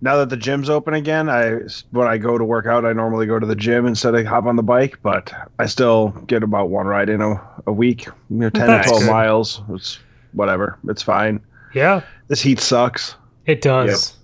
Now 0.00 0.16
that 0.18 0.28
the 0.28 0.36
gym's 0.36 0.70
open 0.70 0.94
again, 0.94 1.28
I 1.28 1.58
when 1.90 2.06
I 2.06 2.18
go 2.18 2.38
to 2.38 2.44
work 2.44 2.66
out, 2.66 2.84
I 2.84 2.92
normally 2.92 3.26
go 3.26 3.38
to 3.38 3.46
the 3.46 3.56
gym 3.56 3.84
instead 3.86 4.14
of 4.14 4.24
hop 4.26 4.44
on 4.46 4.54
the 4.56 4.62
bike. 4.62 4.98
But 5.02 5.32
I 5.58 5.66
still 5.66 6.10
get 6.28 6.42
about 6.44 6.70
one 6.70 6.86
ride 6.86 7.08
in 7.08 7.20
a, 7.20 7.40
a 7.66 7.72
week. 7.72 8.06
You 8.06 8.36
know, 8.36 8.50
ten 8.50 8.68
That's 8.68 8.86
to 8.86 8.90
twelve 8.90 9.02
good. 9.04 9.10
miles. 9.10 9.62
It's 9.70 9.98
whatever. 10.32 10.78
It's 10.88 11.02
fine. 11.02 11.40
Yeah, 11.74 12.02
This 12.28 12.40
heat 12.40 12.60
sucks. 12.60 13.14
it 13.46 13.60
does. 13.60 14.16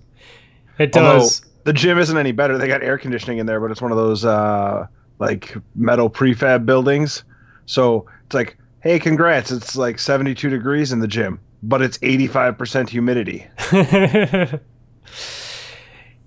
It 0.79 0.95
Although- 0.95 1.19
does. 1.19 1.41
The 1.65 1.73
gym 1.73 1.97
isn't 1.97 2.15
any 2.17 2.31
better. 2.31 2.57
They 2.59 2.67
got 2.67 2.83
air 2.83 2.97
conditioning 2.97 3.39
in 3.39 3.45
there, 3.47 3.59
but 3.59 3.71
it's 3.71 3.81
one 3.81 3.91
of 3.91 3.97
those 3.97 4.23
uh 4.23 4.85
like 5.19 5.55
metal 5.75 6.09
prefab 6.09 6.65
buildings. 6.65 7.23
So 7.65 8.05
it's 8.25 8.35
like, 8.35 8.57
hey, 8.81 8.99
congrats! 8.99 9.51
It's 9.51 9.75
like 9.75 9.97
seventy-two 9.99 10.49
degrees 10.49 10.91
in 10.91 10.99
the 10.99 11.07
gym, 11.07 11.39
but 11.63 11.81
it's 11.81 11.97
eighty-five 12.03 12.57
percent 12.57 12.87
humidity. 12.89 13.47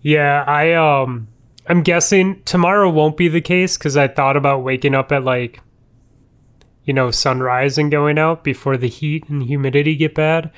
yeah, 0.03 0.45
I 0.47 0.73
um 0.73 1.29
I'm 1.67 1.83
guessing 1.83 2.43
tomorrow 2.45 2.89
won't 2.89 3.17
be 3.17 3.29
the 3.29 3.41
case 3.41 3.77
cuz 3.77 3.97
I 3.97 4.09
thought 4.09 4.37
about 4.37 4.63
waking 4.63 4.95
up 4.95 5.13
at 5.13 5.25
like 5.25 5.61
you 6.89 6.95
know, 6.95 7.11
sunrise 7.11 7.77
and 7.77 7.91
going 7.91 8.19
out 8.19 8.43
before 8.43 8.79
the 8.79 8.89
heat 8.89 9.29
and 9.29 9.43
humidity 9.43 9.95
get 9.95 10.15
bad. 10.15 10.51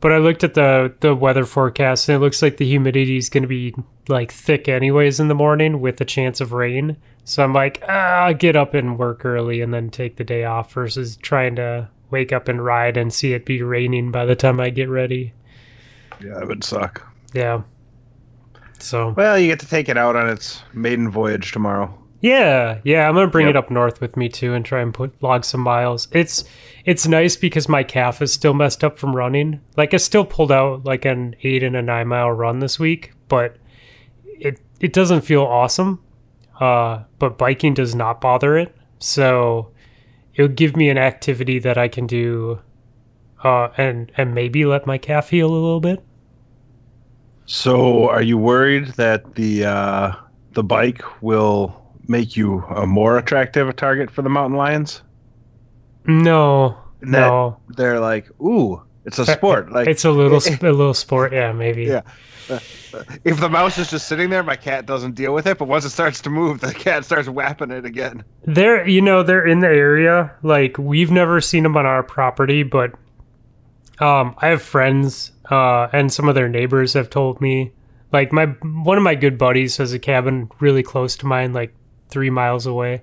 But 0.00 0.12
I 0.12 0.18
looked 0.18 0.42
at 0.42 0.54
the 0.54 0.94
the 1.00 1.14
weather 1.14 1.44
forecast 1.44 2.08
and 2.08 2.16
it 2.16 2.20
looks 2.20 2.40
like 2.40 2.56
the 2.56 2.66
humidity 2.66 3.18
is 3.18 3.28
going 3.28 3.42
to 3.42 3.48
be 3.48 3.74
like 4.08 4.32
thick 4.32 4.66
anyways 4.66 5.20
in 5.20 5.28
the 5.28 5.34
morning 5.34 5.82
with 5.82 6.00
a 6.00 6.06
chance 6.06 6.40
of 6.40 6.52
rain. 6.52 6.96
So 7.24 7.44
I'm 7.44 7.52
like, 7.52 7.82
ah, 7.86 8.32
get 8.32 8.56
up 8.56 8.72
and 8.72 8.98
work 8.98 9.26
early 9.26 9.60
and 9.60 9.74
then 9.74 9.90
take 9.90 10.16
the 10.16 10.24
day 10.24 10.44
off 10.44 10.72
versus 10.72 11.16
trying 11.16 11.56
to 11.56 11.90
wake 12.10 12.32
up 12.32 12.48
and 12.48 12.64
ride 12.64 12.96
and 12.96 13.12
see 13.12 13.34
it 13.34 13.44
be 13.44 13.62
raining 13.62 14.10
by 14.10 14.24
the 14.24 14.36
time 14.36 14.60
I 14.60 14.70
get 14.70 14.88
ready. 14.88 15.34
Yeah, 16.22 16.38
that 16.38 16.48
would 16.48 16.64
suck. 16.64 17.06
Yeah. 17.34 17.62
So 18.84 19.14
Well, 19.16 19.38
you 19.38 19.48
get 19.48 19.60
to 19.60 19.68
take 19.68 19.88
it 19.88 19.96
out 19.96 20.14
on 20.14 20.28
its 20.28 20.62
maiden 20.72 21.10
voyage 21.10 21.52
tomorrow. 21.52 21.92
Yeah, 22.20 22.78
yeah, 22.84 23.06
I'm 23.06 23.14
gonna 23.14 23.26
bring 23.26 23.48
it 23.48 23.56
up 23.56 23.70
north 23.70 24.00
with 24.00 24.16
me 24.16 24.30
too 24.30 24.54
and 24.54 24.64
try 24.64 24.80
and 24.80 24.94
put 24.94 25.22
log 25.22 25.44
some 25.44 25.60
miles. 25.60 26.08
It's 26.10 26.44
it's 26.84 27.06
nice 27.06 27.36
because 27.36 27.68
my 27.68 27.82
calf 27.82 28.22
is 28.22 28.32
still 28.32 28.54
messed 28.54 28.82
up 28.82 28.98
from 28.98 29.14
running. 29.14 29.60
Like 29.76 29.92
I 29.92 29.98
still 29.98 30.24
pulled 30.24 30.52
out 30.52 30.84
like 30.86 31.04
an 31.04 31.36
eight 31.42 31.62
and 31.62 31.76
a 31.76 31.82
nine 31.82 32.08
mile 32.08 32.30
run 32.30 32.60
this 32.60 32.78
week, 32.78 33.12
but 33.28 33.56
it 34.24 34.60
it 34.80 34.92
doesn't 34.92 35.22
feel 35.22 35.42
awesome. 35.42 36.02
Uh, 36.60 37.02
but 37.18 37.36
biking 37.36 37.74
does 37.74 37.94
not 37.94 38.20
bother 38.20 38.56
it, 38.56 38.74
so 38.98 39.70
it'll 40.34 40.48
give 40.48 40.76
me 40.76 40.88
an 40.88 40.96
activity 40.98 41.58
that 41.58 41.76
I 41.76 41.88
can 41.88 42.06
do, 42.06 42.60
uh, 43.42 43.68
and 43.76 44.10
and 44.16 44.34
maybe 44.34 44.64
let 44.64 44.86
my 44.86 44.96
calf 44.98 45.30
heal 45.30 45.48
a 45.48 45.52
little 45.52 45.80
bit. 45.80 46.02
So, 47.46 48.08
are 48.08 48.22
you 48.22 48.38
worried 48.38 48.88
that 48.96 49.34
the 49.34 49.66
uh, 49.66 50.12
the 50.52 50.64
bike 50.64 51.02
will 51.22 51.80
make 52.08 52.36
you 52.36 52.60
a 52.64 52.86
more 52.86 53.18
attractive 53.18 53.74
target 53.76 54.10
for 54.10 54.22
the 54.22 54.30
mountain 54.30 54.56
lions? 54.56 55.02
No, 56.06 56.78
no, 57.00 57.58
they're 57.68 58.00
like, 58.00 58.28
ooh, 58.40 58.82
it's 59.04 59.18
a 59.18 59.26
sport. 59.26 59.70
Like 59.72 59.88
it's 59.88 60.04
a 60.04 60.10
little 60.10 60.38
a 60.46 60.72
little 60.72 60.94
sport. 60.94 61.32
Yeah, 61.32 61.52
maybe. 61.52 61.84
Yeah. 61.84 62.02
if 63.24 63.40
the 63.40 63.48
mouse 63.48 63.78
is 63.78 63.90
just 63.90 64.06
sitting 64.06 64.30
there, 64.30 64.42
my 64.42 64.56
cat 64.56 64.86
doesn't 64.86 65.14
deal 65.14 65.32
with 65.32 65.46
it. 65.46 65.58
But 65.58 65.68
once 65.68 65.84
it 65.84 65.90
starts 65.90 66.20
to 66.22 66.30
move, 66.30 66.60
the 66.60 66.74
cat 66.74 67.04
starts 67.04 67.28
whapping 67.28 67.70
it 67.70 67.84
again. 67.84 68.24
They're, 68.44 68.86
you 68.86 69.00
know, 69.00 69.22
they're 69.22 69.46
in 69.46 69.60
the 69.60 69.68
area. 69.68 70.32
Like 70.42 70.76
we've 70.78 71.10
never 71.10 71.40
seen 71.40 71.62
them 71.62 71.76
on 71.76 71.86
our 71.86 72.02
property, 72.02 72.62
but 72.62 72.92
um, 73.98 74.34
I 74.38 74.48
have 74.48 74.62
friends, 74.62 75.32
uh, 75.50 75.88
and 75.92 76.12
some 76.12 76.28
of 76.28 76.34
their 76.34 76.48
neighbors 76.48 76.94
have 76.94 77.10
told 77.10 77.40
me. 77.40 77.72
Like 78.12 78.32
my 78.32 78.46
one 78.46 78.96
of 78.96 79.02
my 79.02 79.16
good 79.16 79.38
buddies 79.38 79.76
has 79.78 79.92
a 79.92 79.98
cabin 79.98 80.48
really 80.60 80.82
close 80.84 81.16
to 81.16 81.26
mine, 81.26 81.52
like 81.52 81.74
three 82.08 82.30
miles 82.30 82.64
away. 82.64 83.02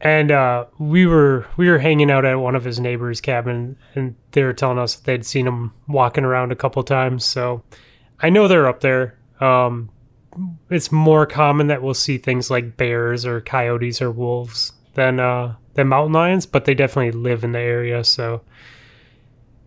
And 0.00 0.30
uh, 0.32 0.64
we 0.78 1.06
were 1.06 1.46
we 1.56 1.68
were 1.68 1.78
hanging 1.78 2.10
out 2.10 2.24
at 2.24 2.40
one 2.40 2.56
of 2.56 2.64
his 2.64 2.80
neighbors' 2.80 3.20
cabin, 3.20 3.76
and 3.94 4.16
they 4.30 4.42
were 4.44 4.54
telling 4.54 4.78
us 4.78 4.96
they'd 4.96 5.26
seen 5.26 5.46
him 5.46 5.72
walking 5.88 6.24
around 6.24 6.52
a 6.52 6.56
couple 6.56 6.82
times. 6.82 7.24
So 7.24 7.62
I 8.20 8.30
know 8.30 8.48
they're 8.48 8.68
up 8.68 8.80
there. 8.80 9.18
Um, 9.40 9.90
it's 10.70 10.90
more 10.90 11.26
common 11.26 11.66
that 11.66 11.82
we'll 11.82 11.94
see 11.94 12.16
things 12.16 12.50
like 12.50 12.76
bears 12.76 13.26
or 13.26 13.40
coyotes 13.42 14.00
or 14.00 14.10
wolves 14.10 14.72
than 14.94 15.20
uh 15.20 15.54
than 15.74 15.88
mountain 15.88 16.12
lions, 16.14 16.46
but 16.46 16.64
they 16.64 16.74
definitely 16.74 17.12
live 17.12 17.44
in 17.44 17.52
the 17.52 17.58
area, 17.58 18.04
so 18.04 18.42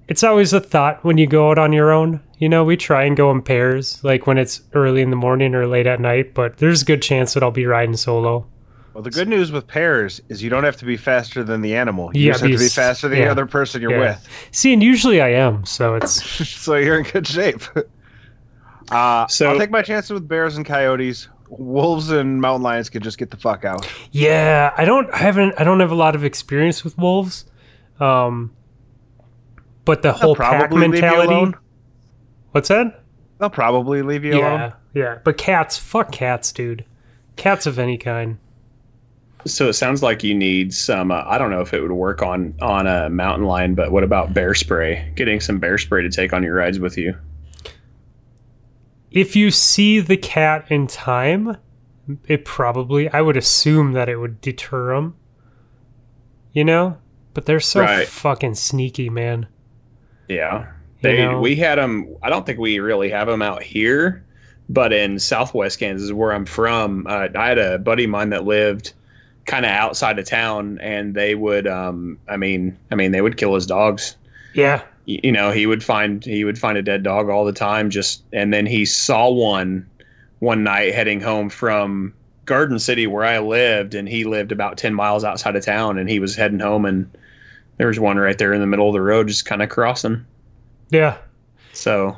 it's 0.07 0.23
always 0.23 0.53
a 0.53 0.59
thought 0.59 1.03
when 1.03 1.17
you 1.17 1.27
go 1.27 1.49
out 1.51 1.57
on 1.57 1.73
your 1.73 1.91
own. 1.91 2.21
You 2.37 2.49
know, 2.49 2.63
we 2.63 2.75
try 2.77 3.03
and 3.03 3.15
go 3.15 3.31
in 3.31 3.41
pairs, 3.41 4.03
like 4.03 4.27
when 4.27 4.37
it's 4.37 4.61
early 4.73 5.01
in 5.01 5.09
the 5.09 5.15
morning 5.15 5.55
or 5.55 5.65
late 5.67 5.87
at 5.87 5.99
night, 6.01 6.33
but 6.33 6.57
there's 6.57 6.81
a 6.81 6.85
good 6.85 7.01
chance 7.01 7.33
that 7.33 7.43
I'll 7.43 7.51
be 7.51 7.65
riding 7.65 7.95
solo. 7.95 8.45
Well, 8.93 9.01
the 9.03 9.09
good 9.09 9.27
news 9.27 9.51
with 9.51 9.67
pairs 9.67 10.21
is 10.29 10.41
you 10.43 10.49
don't 10.49 10.63
have 10.63 10.77
to 10.77 10.85
be 10.85 10.95
faster 10.97 11.43
than 11.43 11.61
the 11.61 11.75
animal. 11.75 12.11
You 12.13 12.23
Yeah, 12.27 12.31
just 12.33 12.43
have 12.43 12.51
to 12.51 12.57
be 12.57 12.67
faster 12.69 13.07
than 13.09 13.19
the 13.19 13.25
other 13.29 13.45
person 13.45 13.81
you're 13.81 13.91
Yeah. 13.91 13.99
with. 13.99 14.27
See, 14.51 14.71
and 14.73 14.81
usually 14.83 15.19
I 15.21 15.29
am, 15.29 15.65
so 15.65 15.95
it's 15.95 16.13
so 16.49 16.75
you're 16.75 16.97
in 16.99 17.03
good 17.03 17.27
shape. 17.27 17.61
Uh, 18.91 19.25
So- 19.27 19.49
I'll 19.51 19.57
take 19.57 19.71
my 19.71 19.81
chances 19.81 20.11
with 20.11 20.27
bears 20.27 20.57
and 20.57 20.65
coyotes. 20.65 21.27
Wolves 21.49 22.11
and 22.11 22.41
mountain 22.41 22.63
lions 22.63 22.89
could 22.89 23.03
just 23.03 23.17
get 23.17 23.29
the 23.31 23.37
fuck 23.37 23.65
out. 23.65 23.87
yeah. 24.11 24.73
I 24.77 24.83
don't, 24.85 25.11
I 25.13 25.17
haven't, 25.17 25.53
I 25.59 25.63
don't 25.63 25.79
have 25.79 25.91
a 25.91 25.95
lot 25.95 26.15
of 26.15 26.23
experience 26.23 26.83
with 26.83 26.97
wolves, 26.97 27.45
um, 27.99 28.51
but 29.85 30.01
the 30.01 30.11
whole 30.13 30.35
pack 30.35 30.71
mentality. 30.71 31.55
What's 32.51 32.69
that? 32.69 33.03
They'll 33.39 33.49
probably 33.49 34.01
leave 34.01 34.23
you 34.23 34.37
yeah, 34.37 34.57
alone. 34.57 34.73
yeah. 34.93 35.19
But 35.23 35.37
cats, 35.37 35.77
fuck 35.77 36.11
cats, 36.11 36.51
dude. 36.51 36.85
Cats 37.35 37.65
of 37.65 37.77
any 37.79 37.97
kind. 37.97 38.37
So 39.45 39.67
it 39.69 39.73
sounds 39.73 40.01
like 40.01 40.23
you 40.23 40.33
need 40.33 40.73
some. 40.73 41.11
Uh, 41.11 41.23
I 41.27 41.37
don't 41.37 41.51
know 41.51 41.61
if 41.61 41.73
it 41.73 41.81
would 41.81 41.91
work 41.91 42.21
on 42.23 42.55
on 42.61 42.87
a 42.87 43.09
mountain 43.09 43.45
lion, 43.45 43.75
but 43.75 43.91
what 43.91 44.03
about 44.03 44.33
bear 44.33 44.55
spray? 44.55 45.11
Getting 45.15 45.39
some 45.39 45.59
bear 45.59 45.77
spray 45.77 46.01
to 46.01 46.09
take 46.09 46.33
on 46.33 46.41
your 46.43 46.55
rides 46.55 46.79
with 46.79 46.97
you. 46.97 47.15
If 49.11 49.35
you 49.35 49.51
see 49.51 49.99
the 49.99 50.17
cat 50.17 50.65
in 50.69 50.87
time, 50.87 51.57
it 52.27 52.43
probably, 52.43 53.09
I 53.09 53.21
would 53.21 53.37
assume 53.37 53.93
that 53.93 54.09
it 54.09 54.17
would 54.17 54.41
deter 54.41 54.95
them. 54.95 55.15
You 56.53 56.63
know? 56.63 56.97
But 57.33 57.45
they're 57.45 57.59
so 57.59 57.81
Right. 57.81 58.07
fucking 58.07 58.55
sneaky, 58.55 59.09
man. 59.09 59.47
Yeah, 60.27 60.67
You 61.01 61.13
they 61.13 61.15
know? 61.15 61.39
we 61.39 61.55
had 61.55 61.77
them. 61.77 62.15
I 62.23 62.29
don't 62.29 62.45
think 62.45 62.59
we 62.59 62.79
really 62.79 63.09
have 63.09 63.27
them 63.27 63.41
out 63.41 63.63
here, 63.63 64.25
but 64.69 64.93
in 64.93 65.19
Southwest 65.19 65.79
Kansas, 65.79 66.11
where 66.11 66.33
I'm 66.33 66.45
from, 66.45 67.05
uh, 67.07 67.29
I 67.35 67.47
had 67.47 67.57
a 67.59 67.77
buddy 67.79 68.05
of 68.05 68.09
mine 68.09 68.29
that 68.31 68.45
lived 68.45 68.93
kind 69.45 69.65
of 69.65 69.71
outside 69.71 70.19
of 70.19 70.25
town, 70.25 70.79
and 70.81 71.15
they 71.15 71.35
would. 71.35 71.67
Um, 71.67 72.19
I 72.27 72.37
mean, 72.37 72.77
I 72.91 72.95
mean, 72.95 73.11
they 73.11 73.21
would 73.21 73.37
kill 73.37 73.55
his 73.55 73.65
dogs. 73.67 74.17
Yeah. 74.53 74.83
y- 75.07 75.19
you 75.23 75.31
know 75.31 75.51
he 75.51 75.65
would 75.67 75.83
find 75.83 76.23
he 76.23 76.43
would 76.43 76.57
find 76.59 76.77
a 76.77 76.81
dead 76.81 77.03
dog 77.03 77.29
all 77.29 77.45
the 77.45 77.53
time 77.53 77.89
just 77.89 78.23
and 78.33 78.53
then 78.53 78.65
he 78.65 78.85
saw 78.85 79.29
one 79.29 79.89
one 80.39 80.63
night 80.63 80.93
heading 80.93 81.21
home 81.21 81.49
from 81.49 82.13
garden 82.45 82.79
city 82.79 83.07
where 83.07 83.25
i 83.25 83.39
lived 83.39 83.95
and 83.95 84.07
he 84.09 84.23
lived 84.23 84.51
about 84.51 84.77
10 84.77 84.93
miles 84.93 85.23
outside 85.23 85.55
of 85.55 85.65
town 85.65 85.97
and 85.97 86.09
he 86.09 86.19
was 86.19 86.35
heading 86.35 86.59
home 86.59 86.85
and 86.85 87.09
there 87.77 87.87
was 87.87 87.99
one 87.99 88.17
right 88.17 88.37
there 88.37 88.53
in 88.53 88.61
the 88.61 88.67
middle 88.67 88.87
of 88.87 88.93
the 88.93 89.01
road 89.01 89.27
just 89.27 89.45
kind 89.45 89.61
of 89.61 89.69
crossing 89.69 90.25
Yeah. 90.91 91.17
so 91.73 92.17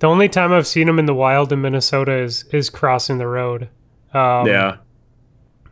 The 0.00 0.06
only 0.08 0.28
time 0.28 0.52
I've 0.52 0.66
seen 0.66 0.86
them 0.86 0.98
in 0.98 1.06
the 1.06 1.14
wild 1.14 1.52
in 1.52 1.60
Minnesota 1.60 2.12
is 2.12 2.44
is 2.52 2.70
crossing 2.70 3.18
the 3.18 3.26
road. 3.28 3.68
Um, 4.14 4.46
yeah. 4.46 4.76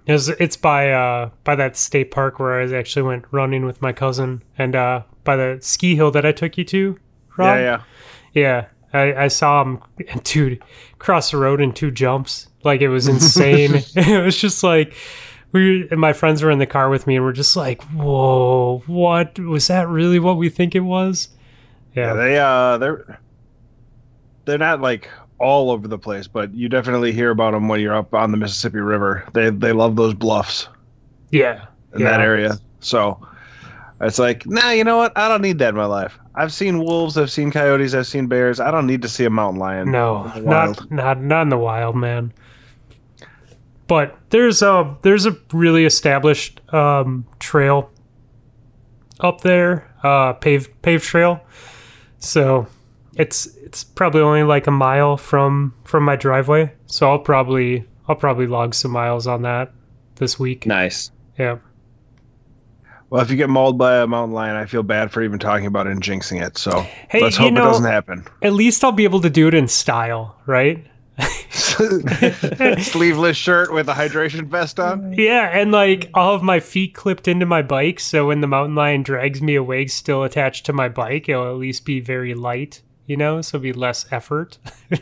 It's, 0.07 0.29
it's 0.29 0.57
by 0.57 0.91
uh 0.93 1.31
by 1.45 1.55
that 1.57 1.77
state 1.77 2.11
park 2.11 2.39
where 2.39 2.61
I 2.61 2.73
actually 2.79 3.03
went 3.03 3.25
running 3.31 3.67
with 3.67 3.83
my 3.83 3.93
cousin 3.93 4.43
and 4.59 4.75
uh 4.75 5.03
by 5.25 5.37
the 5.37 5.59
ski 5.61 5.95
hill 5.97 6.11
that 6.13 6.25
I 6.25 6.33
took 6.33 6.57
you 6.59 6.65
to. 6.65 6.99
Rob? 7.37 7.59
Yeah, 7.59 7.63
yeah. 7.63 7.83
Yeah, 8.33 8.67
I, 8.93 9.25
I 9.25 9.29
saw 9.29 9.63
him, 9.63 9.81
dude, 10.25 10.63
cross 10.99 11.31
the 11.33 11.37
road 11.37 11.61
in 11.61 11.73
two 11.73 11.91
jumps. 11.91 12.49
Like 12.65 12.81
it 12.81 12.89
was 12.89 13.09
insane. 13.09 13.75
it 13.97 14.25
was 14.25 14.37
just 14.39 14.63
like 14.63 14.95
we 15.53 15.89
and 15.91 16.01
my 16.01 16.13
friends 16.13 16.43
were 16.43 16.51
in 16.51 16.59
the 16.59 16.67
car 16.67 16.89
with 16.89 17.07
me, 17.07 17.17
and 17.17 17.25
we're 17.25 17.33
just 17.33 17.57
like, 17.57 17.83
"Whoa, 17.85 18.83
what 18.87 19.39
was 19.39 19.67
that? 19.69 19.89
Really, 19.89 20.19
what 20.19 20.37
we 20.37 20.49
think 20.49 20.75
it 20.75 20.81
was?" 20.81 21.29
Yeah, 21.95 22.09
Yeah, 22.09 22.15
they 22.15 22.39
uh, 22.39 22.79
they're 22.79 23.21
they're 24.45 24.59
not 24.59 24.81
like 24.81 25.09
all 25.39 25.71
over 25.71 25.89
the 25.89 25.99
place, 25.99 26.29
but 26.29 26.53
you 26.55 26.69
definitely 26.69 27.13
hear 27.13 27.31
about 27.31 27.53
them 27.53 27.69
when 27.69 27.81
you're 27.81 27.97
up 27.97 28.15
on 28.15 28.31
the 28.31 28.37
Mississippi 28.37 28.79
River. 28.79 29.27
They 29.33 29.51
they 29.51 29.73
love 29.73 29.97
those 29.97 30.15
bluffs 30.15 30.69
yeah, 31.31 31.67
in 31.95 32.01
yeah. 32.01 32.11
that 32.11 32.21
area. 32.21 32.59
So 32.81 33.27
it's 34.01 34.19
like, 34.19 34.47
nah, 34.47 34.71
you 34.71 34.85
know 34.85 34.99
what? 34.99 35.17
I 35.17 35.29
don't 35.29 35.43
need 35.43 35.59
that 35.59 35.71
in 35.71 35.77
my 35.77 35.87
life. 35.87 36.19
I've 36.35 36.53
seen 36.53 36.79
wolves, 36.79 37.19
I've 37.19 37.31
seen 37.31 37.51
coyotes, 37.51 37.95
I've 37.95 38.07
seen 38.07 38.27
bears. 38.27 38.61
I 38.61 38.71
don't 38.71 38.87
need 38.87 39.03
to 39.03 39.09
see 39.09 39.25
a 39.25 39.31
mountain 39.31 39.59
lion. 39.59 39.91
No, 39.91 40.33
not 40.37 40.91
not 40.91 41.21
not 41.21 41.43
in 41.43 41.49
the 41.49 41.59
wild, 41.59 41.97
man. 41.97 42.33
But 43.91 44.17
there's 44.31 44.63
a 44.63 44.97
there's 45.03 45.27
a 45.27 45.37
really 45.53 45.85
established 45.85 46.61
um, 46.73 47.27
trail 47.41 47.91
up 49.19 49.41
there, 49.41 49.93
uh, 50.05 50.35
paved 50.35 50.81
paved 50.81 51.03
trail. 51.03 51.41
So 52.21 52.69
it's 53.17 53.47
it's 53.57 53.83
probably 53.83 54.21
only 54.21 54.45
like 54.45 54.69
a 54.69 54.71
mile 54.71 55.17
from 55.17 55.75
from 55.85 56.05
my 56.05 56.15
driveway. 56.15 56.73
So 56.87 57.11
I'll 57.11 57.19
probably 57.19 57.85
I'll 58.07 58.15
probably 58.15 58.47
log 58.47 58.77
some 58.77 58.93
miles 58.93 59.27
on 59.27 59.43
that 59.43 59.73
this 60.15 60.39
week. 60.39 60.67
Nice. 60.67 61.11
Yeah. 61.37 61.59
Well, 63.11 63.23
if 63.23 63.29
you 63.33 63.37
get 63.37 63.51
mauled 63.51 63.77
by 63.77 64.03
a 64.03 64.07
mountain 64.07 64.37
lion, 64.37 64.55
I 64.55 64.67
feel 64.67 64.85
bad 64.85 65.11
for 65.11 65.21
even 65.21 65.41
talking 65.41 65.67
about 65.67 65.89
it 65.89 65.91
and 65.91 66.01
jinxing 66.01 66.41
it. 66.47 66.57
So 66.57 66.71
Hey, 67.09 67.23
let's 67.23 67.39
you 67.39 67.47
hope 67.47 67.55
know- 67.55 67.63
it 67.65 67.73
doesn't 67.73 67.91
happen. 67.91 68.25
At 68.41 68.53
least 68.53 68.85
I'll 68.85 68.93
be 68.93 69.03
able 69.03 69.21
to 69.23 69.31
do 69.31 69.49
it 69.49 69.55
in 69.55 69.67
style, 69.67 70.37
right? 70.47 70.87
Sleeveless 72.83 73.37
shirt 73.37 73.73
with 73.73 73.89
a 73.89 73.93
hydration 73.93 74.47
vest 74.47 74.79
on. 74.81 75.13
Yeah, 75.13 75.49
and 75.53 75.73
like 75.73 76.11
all 76.15 76.35
of 76.35 76.43
my 76.43 76.61
feet 76.61 76.95
clipped 76.95 77.29
into 77.29 77.47
my 77.47 77.63
bike, 77.63 78.01
so 78.01 78.27
when 78.29 78.41
the 78.41 78.47
mountain 78.47 78.75
lion 78.75 79.03
drags 79.03 79.41
me 79.43 79.55
away, 79.55 79.87
still 79.87 80.23
attached 80.23 80.67
to 80.67 80.73
my 80.73 80.89
bike, 80.89 81.29
it'll 81.29 81.49
at 81.49 81.57
least 81.57 81.85
be 81.85 82.01
very 82.01 82.35
light, 82.35 82.83
you 83.07 83.17
know, 83.17 83.41
so 83.41 83.57
it'll 83.57 83.63
be 83.63 83.73
less 83.73 84.07
effort. 84.11 84.59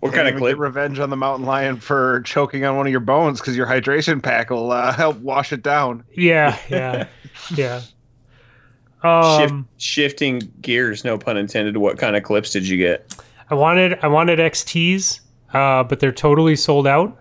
What 0.00 0.12
kind 0.12 0.26
of 0.26 0.32
Even 0.32 0.40
clip? 0.40 0.56
Get 0.56 0.58
revenge 0.58 0.98
on 0.98 1.10
the 1.10 1.16
mountain 1.16 1.46
lion 1.46 1.76
for 1.76 2.22
choking 2.22 2.64
on 2.64 2.76
one 2.76 2.86
of 2.86 2.90
your 2.90 2.98
bones 2.98 3.38
because 3.40 3.56
your 3.56 3.68
hydration 3.68 4.20
pack 4.20 4.50
will 4.50 4.72
uh, 4.72 4.92
help 4.92 5.16
wash 5.18 5.52
it 5.52 5.62
down. 5.62 6.02
yeah, 6.12 6.58
yeah, 6.68 7.06
yeah. 7.54 7.78
Shift, 7.78 9.52
Um, 9.52 9.68
shifting 9.78 10.40
gears, 10.60 11.04
no 11.04 11.16
pun 11.18 11.36
intended. 11.36 11.76
What 11.76 11.98
kind 11.98 12.16
of 12.16 12.24
clips 12.24 12.50
did 12.50 12.66
you 12.66 12.78
get? 12.78 13.14
I 13.52 13.54
wanted 13.54 13.98
I 14.02 14.08
wanted 14.08 14.38
XTs, 14.38 15.20
uh, 15.52 15.84
but 15.84 16.00
they're 16.00 16.10
totally 16.10 16.56
sold 16.56 16.86
out. 16.86 17.18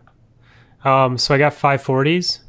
Um, 0.85 1.17
so 1.17 1.35
I 1.35 1.37
got 1.37 1.51
540s. 1.51 2.39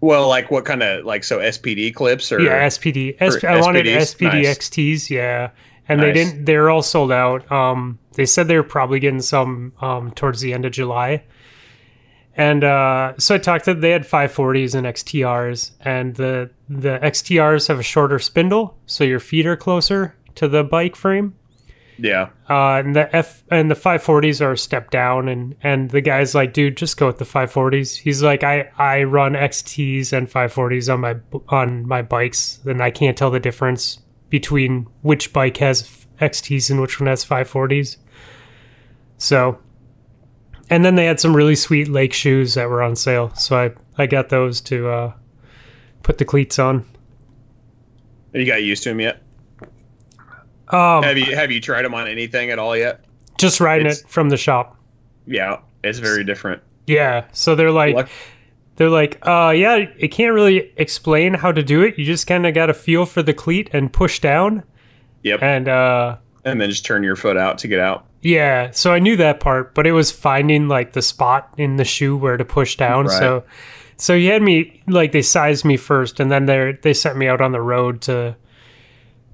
Well, 0.00 0.28
like 0.28 0.52
what 0.52 0.64
kind 0.64 0.84
of 0.84 1.04
like 1.04 1.24
so 1.24 1.40
SPD 1.40 1.92
clips 1.92 2.30
or 2.30 2.40
Yeah, 2.40 2.64
SPD. 2.68 3.18
for 3.18 3.48
I 3.48 3.60
wanted 3.60 3.86
SPD 3.86 4.44
Nice. 4.44 4.58
XTs. 4.58 5.10
Yeah, 5.10 5.50
and 5.88 6.00
they 6.00 6.12
didn't. 6.12 6.44
They're 6.44 6.70
all 6.70 6.82
sold 6.82 7.10
out. 7.10 7.50
Um, 7.50 7.98
they 8.14 8.24
said 8.26 8.46
they 8.46 8.54
were 8.56 8.62
probably 8.62 9.00
getting 9.00 9.22
some 9.22 9.72
um, 9.80 10.12
towards 10.12 10.40
the 10.40 10.52
end 10.54 10.64
of 10.64 10.70
July. 10.70 11.24
And 12.36 12.62
uh, 12.62 13.14
so 13.18 13.34
I 13.34 13.38
talked 13.38 13.64
to 13.64 13.74
they 13.74 13.90
had 13.90 14.04
540s 14.04 14.76
and 14.76 14.86
XTRs, 14.86 15.72
and 15.80 16.14
the 16.14 16.50
the 16.68 17.00
XTRs 17.02 17.66
have 17.66 17.80
a 17.80 17.82
shorter 17.82 18.20
spindle, 18.20 18.78
so 18.86 19.02
your 19.02 19.18
feet 19.18 19.46
are 19.46 19.56
closer 19.56 20.14
to 20.36 20.46
the 20.46 20.62
bike 20.62 20.94
frame. 20.94 21.34
Yeah. 21.98 22.30
Uh, 22.48 22.78
and 22.78 22.94
the 22.96 23.14
F 23.14 23.42
and 23.50 23.70
the 23.70 23.74
540s 23.74 24.40
are 24.40 24.52
a 24.52 24.58
step 24.58 24.90
down, 24.90 25.28
and 25.28 25.56
and 25.62 25.90
the 25.90 26.00
guy's 26.00 26.34
like, 26.34 26.52
dude, 26.52 26.76
just 26.76 26.96
go 26.96 27.08
with 27.08 27.18
the 27.18 27.24
540s. 27.24 27.96
He's 27.96 28.22
like, 28.22 28.44
I 28.44 28.70
I 28.78 29.02
run 29.02 29.32
XTs 29.32 30.12
and 30.12 30.28
540s 30.28 30.92
on 30.92 31.00
my 31.00 31.16
on 31.48 31.86
my 31.86 32.02
bikes, 32.02 32.60
and 32.64 32.82
I 32.82 32.90
can't 32.90 33.18
tell 33.18 33.30
the 33.30 33.40
difference 33.40 34.00
between 34.30 34.86
which 35.02 35.32
bike 35.32 35.56
has 35.58 36.06
XTs 36.20 36.70
and 36.70 36.80
which 36.80 37.00
one 37.00 37.08
has 37.08 37.24
540s. 37.24 37.96
So, 39.16 39.58
and 40.70 40.84
then 40.84 40.94
they 40.94 41.06
had 41.06 41.18
some 41.18 41.34
really 41.34 41.56
sweet 41.56 41.88
lake 41.88 42.12
shoes 42.12 42.54
that 42.54 42.68
were 42.68 42.82
on 42.82 42.94
sale, 42.94 43.34
so 43.34 43.56
I 43.56 44.02
I 44.02 44.06
got 44.06 44.28
those 44.28 44.60
to 44.62 44.88
uh, 44.88 45.12
put 46.02 46.18
the 46.18 46.24
cleats 46.24 46.58
on. 46.58 46.86
You 48.32 48.46
got 48.46 48.62
used 48.62 48.84
to 48.84 48.90
them 48.90 49.00
yet? 49.00 49.22
Um, 50.70 51.02
Have 51.02 51.16
you 51.18 51.34
have 51.34 51.50
you 51.50 51.60
tried 51.60 51.82
them 51.82 51.94
on 51.94 52.06
anything 52.08 52.50
at 52.50 52.58
all 52.58 52.76
yet? 52.76 53.04
just 53.38 53.60
riding 53.60 53.86
it's- 53.86 54.02
it 54.02 54.08
from 54.08 54.28
the 54.30 54.36
shop. 54.36 54.76
Yeah, 55.26 55.58
it's 55.84 55.98
very 55.98 56.24
different. 56.24 56.62
Yeah, 56.86 57.24
so 57.32 57.54
they're 57.54 57.70
like. 57.70 57.94
Luck- 57.94 58.08
they're 58.76 58.88
like, 58.88 59.18
uh, 59.26 59.52
yeah, 59.56 59.74
it 59.98 60.12
can't 60.12 60.32
really 60.32 60.72
explain 60.76 61.34
how 61.34 61.50
to 61.50 61.64
do 61.64 61.82
it. 61.82 61.98
You 61.98 62.04
just 62.04 62.28
kind 62.28 62.46
of 62.46 62.54
got 62.54 62.66
to 62.66 62.74
feel 62.74 63.06
for 63.06 63.24
the 63.24 63.34
cleat 63.34 63.68
and 63.72 63.92
push 63.92 64.20
down. 64.20 64.62
Yep. 65.24 65.42
And 65.42 65.66
uh, 65.68 66.16
and 66.44 66.60
then 66.60 66.70
just 66.70 66.84
turn 66.86 67.02
your 67.02 67.16
foot 67.16 67.36
out 67.36 67.58
to 67.58 67.66
get 67.68 67.80
out. 67.80 68.06
yeah, 68.22 68.70
so 68.70 68.92
I 68.92 69.00
knew 69.00 69.16
that 69.16 69.40
part, 69.40 69.74
but 69.74 69.84
it 69.84 69.90
was 69.90 70.12
finding 70.12 70.68
like 70.68 70.92
the 70.92 71.02
spot 71.02 71.52
in 71.58 71.74
the 71.74 71.84
shoe 71.84 72.16
where 72.16 72.36
to 72.36 72.44
push 72.44 72.76
down. 72.76 73.06
Right. 73.06 73.18
So, 73.18 73.42
so 73.96 74.14
you 74.14 74.30
had 74.30 74.42
me 74.42 74.80
like 74.86 75.10
they 75.10 75.22
sized 75.22 75.64
me 75.64 75.76
first, 75.76 76.20
and 76.20 76.30
then 76.30 76.46
they 76.46 76.78
they 76.80 76.94
sent 76.94 77.16
me 77.18 77.26
out 77.26 77.40
on 77.40 77.50
the 77.50 77.60
road 77.60 78.00
to 78.02 78.36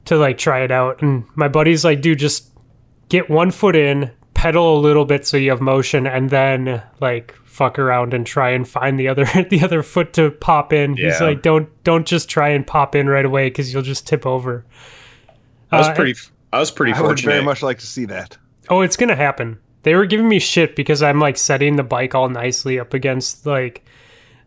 to 0.07 0.17
like 0.17 0.39
try 0.39 0.61
it 0.61 0.71
out. 0.71 1.03
And 1.03 1.25
my 1.35 1.49
buddy's 1.49 1.85
like, 1.85 2.01
dude, 2.01 2.19
just 2.19 2.51
get 3.09 3.29
one 3.31 3.51
foot 3.51 3.77
in, 3.77 4.11
pedal 4.35 4.79
a 4.79 4.81
little 4.81 5.05
bit 5.05 5.27
so 5.27 5.37
you 5.37 5.51
have 5.51 5.61
motion, 5.61 6.07
and 6.07 6.31
then 6.31 6.83
like 7.01 7.35
fuck 7.45 7.79
around 7.79 8.13
and 8.15 8.27
try 8.27 8.51
and 8.51 8.67
find 8.69 8.99
the 8.99 9.07
other 9.09 9.25
the 9.51 9.63
other 9.63 9.83
foot 9.83 10.13
to 10.15 10.31
pop 10.31 10.73
in. 10.73 10.97
He's 10.97 11.21
like, 11.21 11.43
don't 11.43 11.69
don't 11.85 12.07
just 12.07 12.29
try 12.29 12.49
and 12.51 12.67
pop 12.67 12.95
in 12.95 13.09
right 13.09 13.25
away 13.25 13.49
because 13.49 13.73
you'll 13.73 13.83
just 13.83 14.07
tip 14.07 14.27
over. 14.27 14.65
I 15.71 15.79
was 15.79 15.89
Uh, 15.89 15.95
pretty. 15.95 16.19
I 16.53 16.59
was 16.61 16.71
pretty 16.71 16.93
I 16.93 17.01
would 17.01 17.19
very 17.21 17.43
much 17.43 17.63
like 17.63 17.79
to 17.81 17.87
see 17.87 18.05
that. 18.07 18.37
Oh, 18.69 18.81
it's 18.81 18.97
gonna 18.97 19.17
happen. 19.17 19.59
They 19.83 19.95
were 19.95 20.07
giving 20.07 20.29
me 20.29 20.39
shit 20.39 20.77
because 20.77 21.03
I'm 21.03 21.19
like 21.21 21.37
setting 21.37 21.77
the 21.77 21.83
bike 21.83 22.15
all 22.15 22.29
nicely 22.29 22.79
up 22.79 22.95
against 22.95 23.45
like 23.45 23.85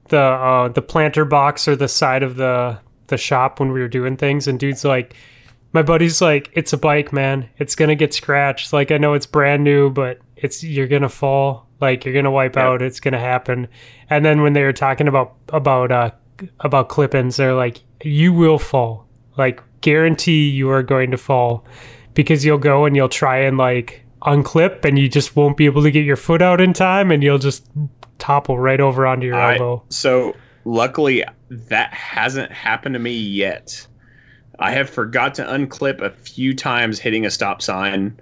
the 0.09 0.19
uh 0.19 0.69
the 0.69 0.81
planter 0.81 1.25
box 1.25 1.67
or 1.67 1.75
the 1.75 1.87
side 1.89 2.23
of 2.23 2.35
the 2.37 2.79
the 3.07 3.17
shop 3.17 3.59
when 3.59 3.71
we 3.71 3.79
were 3.81 3.87
doing 3.87 4.15
things 4.17 4.47
and 4.47 4.59
dude's 4.59 4.83
like 4.85 5.15
my 5.73 5.81
buddy's 5.81 6.21
like 6.21 6.49
it's 6.53 6.73
a 6.73 6.77
bike 6.77 7.11
man. 7.13 7.49
It's 7.57 7.75
gonna 7.75 7.95
get 7.95 8.13
scratched. 8.13 8.73
Like 8.73 8.91
i 8.91 8.97
know 8.97 9.13
it's 9.13 9.25
brand 9.25 9.63
new 9.63 9.89
but 9.89 10.19
it's 10.35 10.63
you're 10.63 10.87
gonna 10.87 11.09
fall. 11.09 11.67
Like 11.81 12.05
you're 12.05 12.13
gonna 12.13 12.31
wipe 12.31 12.55
Yep. 12.55 12.63
out. 12.65 12.81
It's 12.81 12.99
gonna 12.99 13.19
happen. 13.19 13.67
And 14.09 14.25
then 14.25 14.41
when 14.41 14.53
they 14.53 14.63
were 14.63 14.73
talking 14.73 15.07
about 15.07 15.35
about 15.49 15.91
uh 15.91 16.11
about 16.61 16.89
clip-ins 16.89 17.37
they're 17.37 17.53
like 17.53 17.81
you 18.03 18.31
will 18.33 18.59
fall. 18.59 19.07
Like 19.37 19.61
guarantee 19.81 20.49
you 20.49 20.69
are 20.69 20.83
going 20.83 21.11
to 21.11 21.17
fall 21.17 21.65
because 22.13 22.43
you'll 22.45 22.57
go 22.57 22.85
and 22.85 22.95
you'll 22.95 23.09
try 23.09 23.37
and 23.39 23.57
like 23.57 24.03
unclip 24.23 24.83
and 24.85 24.97
you 24.97 25.07
just 25.07 25.35
won't 25.35 25.55
be 25.57 25.65
able 25.65 25.83
to 25.83 25.91
get 25.91 26.03
your 26.05 26.15
foot 26.15 26.41
out 26.41 26.59
in 26.59 26.73
time 26.73 27.11
and 27.11 27.21
you'll 27.23 27.37
just 27.37 27.67
topple 28.17 28.57
right 28.57 28.79
over 28.79 29.05
onto 29.05 29.27
your 29.27 29.35
I- 29.35 29.53
elbow. 29.53 29.83
So 29.89 30.35
luckily 30.65 31.23
that 31.49 31.93
hasn't 31.93 32.51
happened 32.51 32.93
to 32.93 32.99
me 32.99 33.11
yet. 33.13 33.85
I 34.59 34.71
have 34.71 34.89
forgot 34.89 35.35
to 35.35 35.43
unclip 35.43 36.01
a 36.01 36.09
few 36.09 36.53
times 36.53 36.99
hitting 36.99 37.25
a 37.25 37.31
stop 37.31 37.61
sign, 37.61 38.19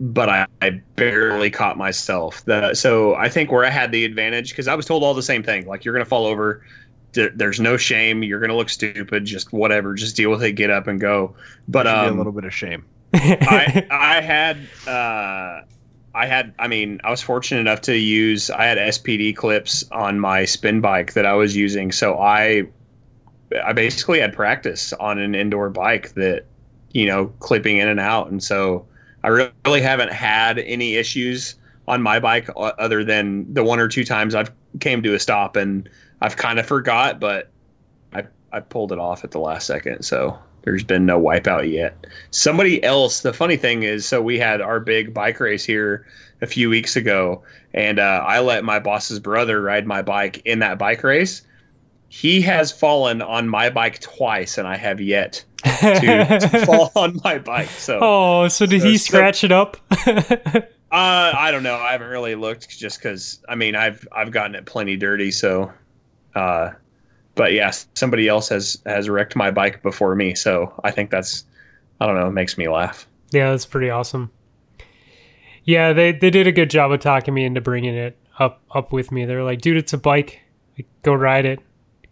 but 0.00 0.28
I, 0.28 0.46
I 0.62 0.80
barely 0.96 1.50
caught 1.50 1.76
myself. 1.76 2.44
The, 2.44 2.74
so 2.74 3.14
I 3.14 3.28
think 3.28 3.52
where 3.52 3.64
I 3.64 3.70
had 3.70 3.92
the 3.92 4.04
advantage 4.04 4.50
because 4.50 4.68
I 4.68 4.74
was 4.74 4.86
told 4.86 5.02
all 5.02 5.14
the 5.14 5.22
same 5.22 5.42
thing, 5.42 5.66
like 5.66 5.84
you're 5.84 5.94
gonna 5.94 6.04
fall 6.04 6.26
over. 6.26 6.64
There, 7.12 7.30
there's 7.30 7.60
no 7.60 7.76
shame. 7.76 8.22
You're 8.22 8.40
gonna 8.40 8.56
look 8.56 8.70
stupid. 8.70 9.24
Just 9.24 9.52
whatever. 9.52 9.94
Just 9.94 10.16
deal 10.16 10.30
with 10.30 10.42
it. 10.42 10.52
Get 10.52 10.70
up 10.70 10.86
and 10.86 11.00
go. 11.00 11.34
But 11.68 11.86
um, 11.86 12.14
a 12.14 12.16
little 12.16 12.32
bit 12.32 12.44
of 12.44 12.54
shame. 12.54 12.84
I 13.12 13.86
I 13.90 14.20
had 14.20 14.58
uh 14.86 15.62
I 16.14 16.26
had 16.26 16.54
I 16.58 16.68
mean 16.68 17.00
I 17.04 17.10
was 17.10 17.20
fortunate 17.20 17.60
enough 17.60 17.82
to 17.82 17.96
use 17.96 18.50
I 18.50 18.64
had 18.64 18.78
SPD 18.78 19.36
clips 19.36 19.84
on 19.90 20.18
my 20.20 20.44
spin 20.44 20.80
bike 20.80 21.12
that 21.14 21.26
I 21.26 21.34
was 21.34 21.56
using 21.56 21.92
so 21.92 22.18
I 22.18 22.68
I 23.64 23.72
basically 23.72 24.20
had 24.20 24.32
practice 24.32 24.92
on 24.94 25.18
an 25.18 25.34
indoor 25.34 25.70
bike 25.70 26.14
that 26.14 26.44
you 26.92 27.06
know 27.06 27.26
clipping 27.40 27.78
in 27.78 27.88
and 27.88 28.00
out 28.00 28.30
and 28.30 28.42
so 28.42 28.86
I 29.22 29.28
really 29.28 29.80
haven't 29.80 30.12
had 30.12 30.58
any 30.60 30.94
issues 30.94 31.56
on 31.86 32.02
my 32.02 32.20
bike 32.20 32.48
other 32.56 33.04
than 33.04 33.52
the 33.52 33.64
one 33.64 33.80
or 33.80 33.88
two 33.88 34.04
times 34.04 34.34
I've 34.34 34.50
came 34.80 35.02
to 35.02 35.14
a 35.14 35.18
stop 35.18 35.56
and 35.56 35.88
I've 36.20 36.36
kind 36.36 36.58
of 36.58 36.66
forgot 36.66 37.20
but 37.20 37.50
I 38.12 38.24
I 38.52 38.60
pulled 38.60 38.92
it 38.92 38.98
off 38.98 39.24
at 39.24 39.30
the 39.30 39.40
last 39.40 39.66
second 39.66 40.02
so 40.02 40.38
there's 40.62 40.84
been 40.84 41.06
no 41.06 41.20
wipeout 41.20 41.70
yet. 41.70 42.06
Somebody 42.30 42.82
else. 42.84 43.20
The 43.20 43.32
funny 43.32 43.56
thing 43.56 43.82
is, 43.82 44.06
so 44.06 44.20
we 44.20 44.38
had 44.38 44.60
our 44.60 44.80
big 44.80 45.14
bike 45.14 45.40
race 45.40 45.64
here 45.64 46.06
a 46.42 46.46
few 46.46 46.68
weeks 46.68 46.96
ago, 46.96 47.42
and 47.72 47.98
uh, 47.98 48.22
I 48.26 48.40
let 48.40 48.64
my 48.64 48.78
boss's 48.78 49.20
brother 49.20 49.62
ride 49.62 49.86
my 49.86 50.02
bike 50.02 50.42
in 50.44 50.58
that 50.58 50.78
bike 50.78 51.02
race. 51.02 51.42
He 52.12 52.40
has 52.42 52.72
fallen 52.72 53.22
on 53.22 53.48
my 53.48 53.70
bike 53.70 54.00
twice, 54.00 54.58
and 54.58 54.66
I 54.66 54.76
have 54.76 55.00
yet 55.00 55.44
to, 55.64 56.38
to 56.50 56.66
fall 56.66 56.90
on 56.96 57.20
my 57.24 57.38
bike. 57.38 57.68
So, 57.68 57.98
oh, 58.02 58.48
so 58.48 58.66
did 58.66 58.82
So- 58.82 58.88
he 58.88 58.98
so- 58.98 59.04
scratch 59.12 59.44
it 59.44 59.52
up? 59.52 59.76
uh, 60.06 60.60
I 60.92 61.50
don't 61.52 61.62
know. 61.62 61.76
I 61.76 61.92
haven't 61.92 62.08
really 62.10 62.34
looked 62.34 62.68
just 62.78 62.98
because. 62.98 63.40
I 63.48 63.54
mean, 63.54 63.76
I've 63.76 64.06
I've 64.12 64.32
gotten 64.32 64.54
it 64.56 64.66
plenty 64.66 64.96
dirty. 64.96 65.30
So, 65.30 65.72
uh, 66.34 66.70
but 67.36 67.52
yes, 67.52 67.86
somebody 67.94 68.26
else 68.26 68.48
has 68.48 68.82
has 68.86 69.08
wrecked 69.08 69.36
my 69.36 69.52
bike 69.52 69.80
before 69.82 70.14
me. 70.16 70.34
So 70.34 70.74
I 70.82 70.90
think 70.90 71.10
that's, 71.10 71.44
I 72.00 72.06
don't 72.06 72.16
know, 72.18 72.26
it 72.26 72.32
makes 72.32 72.58
me 72.58 72.68
laugh. 72.68 73.06
yeah, 73.30 73.50
that's 73.50 73.66
pretty 73.66 73.88
awesome. 73.90 74.30
Yeah, 75.62 75.92
they 75.92 76.10
they 76.12 76.30
did 76.30 76.46
a 76.48 76.52
good 76.52 76.70
job 76.70 76.90
of 76.90 76.98
talking 77.00 77.34
me 77.34 77.44
into 77.44 77.60
bringing 77.60 77.94
it 77.94 78.18
up 78.40 78.62
up 78.74 78.92
with 78.92 79.12
me. 79.12 79.26
They're 79.26 79.44
like, 79.44 79.60
dude, 79.60 79.76
it's 79.76 79.92
a 79.92 79.98
bike. 79.98 80.40
Like, 80.76 80.88
go 81.02 81.12
ride 81.14 81.44
it, 81.46 81.60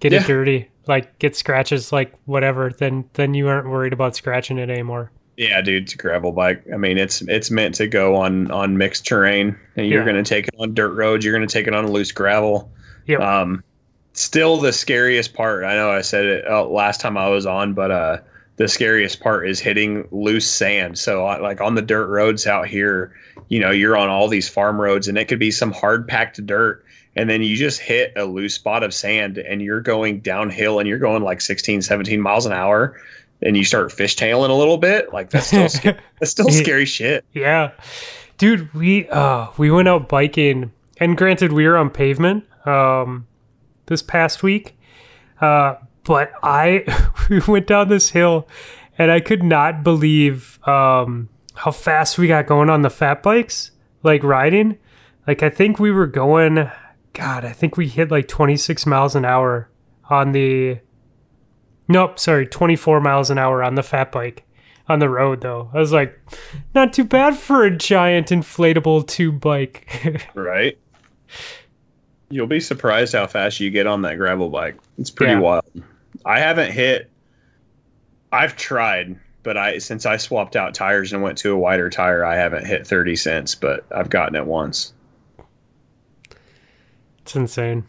get 0.00 0.12
Yeah. 0.12 0.20
it 0.22 0.26
dirty, 0.26 0.68
like 0.87 1.18
get 1.18 1.37
scratches, 1.37 1.92
like 1.92 2.12
whatever. 2.26 2.70
Then 2.70 3.04
then 3.14 3.34
you 3.34 3.48
aren't 3.48 3.68
worried 3.68 3.92
about 3.92 4.16
scratching 4.16 4.58
it 4.58 4.70
anymore. 4.70 5.11
Yeah, 5.37 5.61
dude, 5.61 5.84
it's 5.84 5.94
a 5.94 5.96
gravel 5.96 6.32
bike. 6.32 6.64
I 6.74 6.76
mean, 6.76 6.98
it's 6.98 7.22
it's 7.22 7.50
meant 7.50 7.74
to 7.76 7.87
go 7.87 8.16
on 8.16 8.50
on 8.50 8.76
mixed 8.76 9.06
terrain, 9.06 9.56
and 9.76 9.87
you're 9.88 10.00
Yeah. 10.00 10.12
going 10.12 10.24
to 10.24 10.28
take 10.28 10.48
it 10.48 10.54
on 10.58 10.74
dirt 10.74 10.94
roads. 10.94 11.24
You're 11.24 11.34
going 11.34 11.46
to 11.46 11.52
take 11.52 11.66
it 11.68 11.74
on 11.74 11.87
loose 11.92 12.11
gravel. 12.12 12.70
Yep. 13.06 13.20
Um, 13.20 13.62
still 14.14 14.56
the 14.56 14.72
scariest 14.72 15.34
part. 15.34 15.64
I 15.64 15.74
know 15.76 15.90
I 15.90 16.00
said 16.00 16.24
it 16.26 16.46
uh, 16.50 16.64
last 16.64 17.00
time 17.00 17.16
I 17.16 17.28
was 17.28 17.46
on, 17.46 17.72
but 17.72 17.90
uh, 17.92 18.18
the 18.56 18.66
scariest 18.66 19.20
part 19.20 19.48
is 19.48 19.61
hitting 19.61 20.08
loose 20.11 20.50
sand. 20.50 20.98
So 20.98 21.24
uh, 21.26 21.38
like 21.40 21.61
on 21.61 21.76
the 21.76 21.82
dirt 21.82 22.08
roads 22.08 22.44
out 22.46 22.66
here, 22.66 23.12
you 23.48 23.61
know, 23.61 23.70
you're 23.70 23.96
on 23.96 24.08
all 24.08 24.26
these 24.26 24.48
farm 24.48 24.80
roads, 24.80 25.06
and 25.06 25.16
it 25.16 25.28
could 25.28 25.38
be 25.38 25.52
some 25.52 25.70
hard 25.70 26.08
packed 26.08 26.44
dirt. 26.44 26.84
And 27.18 27.28
then 27.28 27.42
you 27.42 27.57
just 27.57 27.81
hit 27.81 28.12
a 28.14 28.24
loose 28.24 28.54
spot 28.54 28.85
of 28.85 28.94
sand 28.94 29.38
and 29.38 29.61
you're 29.61 29.81
going 29.81 30.20
downhill 30.20 30.78
and 30.78 30.88
you're 30.88 31.00
going 31.00 31.24
like 31.24 31.40
16, 31.40 31.83
17 31.83 32.20
miles 32.20 32.46
an 32.46 32.52
hour 32.52 32.96
and 33.42 33.57
you 33.57 33.64
start 33.64 33.90
fishtailing 33.90 34.50
a 34.50 34.52
little 34.52 34.78
bit. 34.78 35.12
Like 35.12 35.31
that's 35.31 35.48
still 35.48 35.68
sca- 35.68 35.98
that's 36.20 36.31
still 36.31 36.48
scary 36.48 36.85
shit. 36.85 37.24
Yeah. 37.33 37.72
Dude, 38.37 38.72
we 38.72 39.09
uh 39.09 39.48
we 39.57 39.68
went 39.68 39.88
out 39.88 40.09
biking 40.09 40.70
and 40.98 41.16
granted 41.16 41.52
we 41.52 41.66
were 41.66 41.76
on 41.76 41.90
pavement 41.90 42.44
um 42.64 43.26
this 43.87 44.00
past 44.00 44.44
week. 44.44 44.78
Uh 45.40 45.74
but 46.04 46.31
I 46.44 46.85
we 47.28 47.40
went 47.48 47.66
down 47.66 47.88
this 47.88 48.11
hill 48.11 48.46
and 48.96 49.11
I 49.11 49.18
could 49.18 49.42
not 49.42 49.83
believe 49.83 50.64
um 50.68 51.31
how 51.57 51.72
fast 51.72 52.16
we 52.16 52.28
got 52.28 52.46
going 52.46 52.70
on 52.70 52.83
the 52.83 52.90
fat 52.90 53.24
bikes, 53.24 53.72
like 54.04 54.22
riding. 54.22 54.78
Like 55.26 55.42
I 55.42 55.50
think 55.50 55.81
we 55.81 55.90
were 55.90 56.07
going 56.07 56.70
god, 57.12 57.44
I 57.44 57.52
think 57.52 57.76
we 57.76 57.88
hit 57.88 58.10
like 58.10 58.28
26 58.28 58.86
miles 58.86 59.14
an 59.14 59.24
hour 59.24 59.68
on 60.10 60.32
the 60.32 60.78
Nope, 61.90 62.18
sorry, 62.18 62.46
24 62.46 63.00
miles 63.00 63.30
an 63.30 63.38
hour 63.38 63.62
on 63.62 63.74
the 63.74 63.82
fat 63.82 64.12
bike 64.12 64.44
on 64.88 64.98
the 64.98 65.08
road 65.08 65.40
though. 65.40 65.70
I 65.72 65.78
was 65.78 65.92
like, 65.92 66.18
not 66.74 66.92
too 66.92 67.04
bad 67.04 67.36
for 67.36 67.64
a 67.64 67.70
giant 67.76 68.28
inflatable 68.28 69.06
tube 69.06 69.40
bike. 69.40 70.26
Right. 70.34 70.78
You'll 72.30 72.46
be 72.46 72.60
surprised 72.60 73.14
how 73.14 73.26
fast 73.26 73.58
you 73.58 73.70
get 73.70 73.86
on 73.86 74.02
that 74.02 74.16
gravel 74.16 74.50
bike. 74.50 74.76
It's 74.98 75.10
pretty 75.10 75.32
Yeah. 75.32 75.40
wild. 75.40 75.64
I 76.26 76.38
haven't 76.40 76.72
hit 76.72 77.10
I've 78.32 78.54
tried, 78.56 79.18
but 79.42 79.56
I 79.56 79.78
since 79.78 80.04
I 80.04 80.18
swapped 80.18 80.54
out 80.56 80.74
tires 80.74 81.14
and 81.14 81.22
went 81.22 81.38
to 81.38 81.52
a 81.52 81.58
wider 81.58 81.88
tire, 81.88 82.22
I 82.24 82.36
haven't 82.36 82.66
hit 82.66 82.86
30 82.86 83.16
cents, 83.16 83.54
but 83.54 83.86
I've 83.90 84.10
gotten 84.10 84.36
it 84.36 84.44
once. 84.44 84.92
It's 87.28 87.36
insane. 87.36 87.84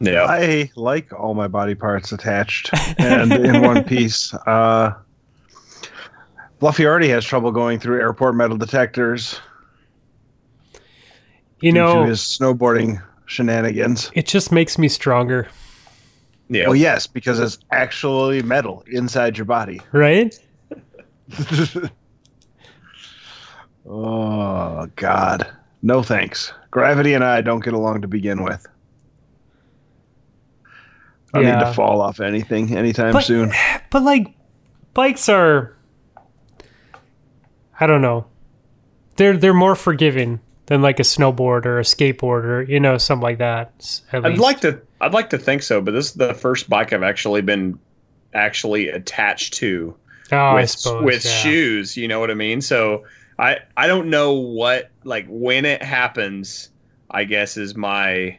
Yeah. 0.00 0.24
I 0.24 0.70
like 0.74 1.12
all 1.12 1.34
my 1.34 1.46
body 1.46 1.74
parts 1.74 2.10
attached 2.10 2.70
and 2.98 3.30
in 3.34 3.60
one 3.60 3.84
piece. 3.92 4.32
Uh, 4.32 4.94
Fluffy 6.58 6.86
already 6.86 7.10
has 7.10 7.22
trouble 7.22 7.52
going 7.52 7.78
through 7.80 8.00
airport 8.00 8.34
metal 8.34 8.56
detectors 8.56 9.40
You 11.60 11.70
due 11.72 11.72
to 11.72 11.84
know, 11.84 12.04
his 12.04 12.20
snowboarding 12.20 13.02
shenanigans. 13.26 14.10
it 14.14 14.26
just 14.26 14.50
makes 14.52 14.78
me 14.78 14.88
stronger, 14.88 15.48
yeah. 16.48 16.64
Well, 16.64 16.74
yes, 16.76 17.06
because 17.06 17.38
it's 17.40 17.58
actually 17.70 18.40
metal 18.40 18.82
inside 18.90 19.36
your 19.36 19.44
body. 19.44 19.82
right? 19.92 20.34
oh 23.86 24.86
God, 24.96 25.46
no 25.82 26.02
thanks. 26.02 26.54
Gravity 26.70 27.12
and 27.12 27.22
I 27.22 27.42
don't 27.42 27.62
get 27.62 27.74
along 27.74 28.00
to 28.00 28.08
begin 28.08 28.42
with. 28.42 28.66
I 31.34 31.40
need 31.42 31.60
to 31.60 31.72
fall 31.74 32.00
off 32.00 32.20
anything 32.20 32.76
anytime 32.76 33.12
But- 33.12 33.24
soon. 33.24 33.52
But 33.90 34.02
like 34.02 34.34
bikes 34.94 35.28
are 35.28 35.76
I 37.80 37.86
don't 37.86 38.02
know. 38.02 38.26
They're 39.16 39.36
they're 39.36 39.54
more 39.54 39.74
forgiving 39.74 40.40
than 40.66 40.82
like 40.82 40.98
a 41.00 41.02
snowboard 41.04 41.64
or 41.66 41.78
a 41.78 41.82
skateboard 41.82 42.44
or 42.44 42.62
you 42.62 42.80
know 42.80 42.98
something 42.98 43.22
like 43.22 43.38
that. 43.38 43.72
s- 43.78 44.02
At 44.12 44.24
I'd 44.24 44.30
least. 44.32 44.42
like 44.42 44.60
to 44.60 44.80
I'd 45.00 45.12
like 45.12 45.30
to 45.30 45.38
think 45.38 45.62
so, 45.62 45.80
but 45.80 45.92
this 45.92 46.06
is 46.06 46.12
the 46.14 46.34
first 46.34 46.68
bike 46.68 46.92
I've 46.92 47.02
actually 47.02 47.40
been 47.42 47.78
actually 48.34 48.88
attached 48.88 49.54
to. 49.54 49.94
oh, 50.32 50.36
I 50.36 50.54
with 50.60 50.70
suppose 50.70 51.04
with 51.04 51.24
yeah. 51.24 51.30
shoes 51.30 51.96
you 51.96 52.06
know 52.06 52.20
what 52.20 52.30
i 52.30 52.34
mean 52.34 52.60
so 52.60 53.04
i 53.38 53.56
i 53.78 53.86
don't 53.86 54.10
know 54.10 54.34
what 54.34 54.90
like 55.04 55.24
when 55.30 55.64
it 55.64 55.82
happens 55.82 56.68
i 57.10 57.24
guess 57.24 57.56
is 57.56 57.74
my 57.74 58.36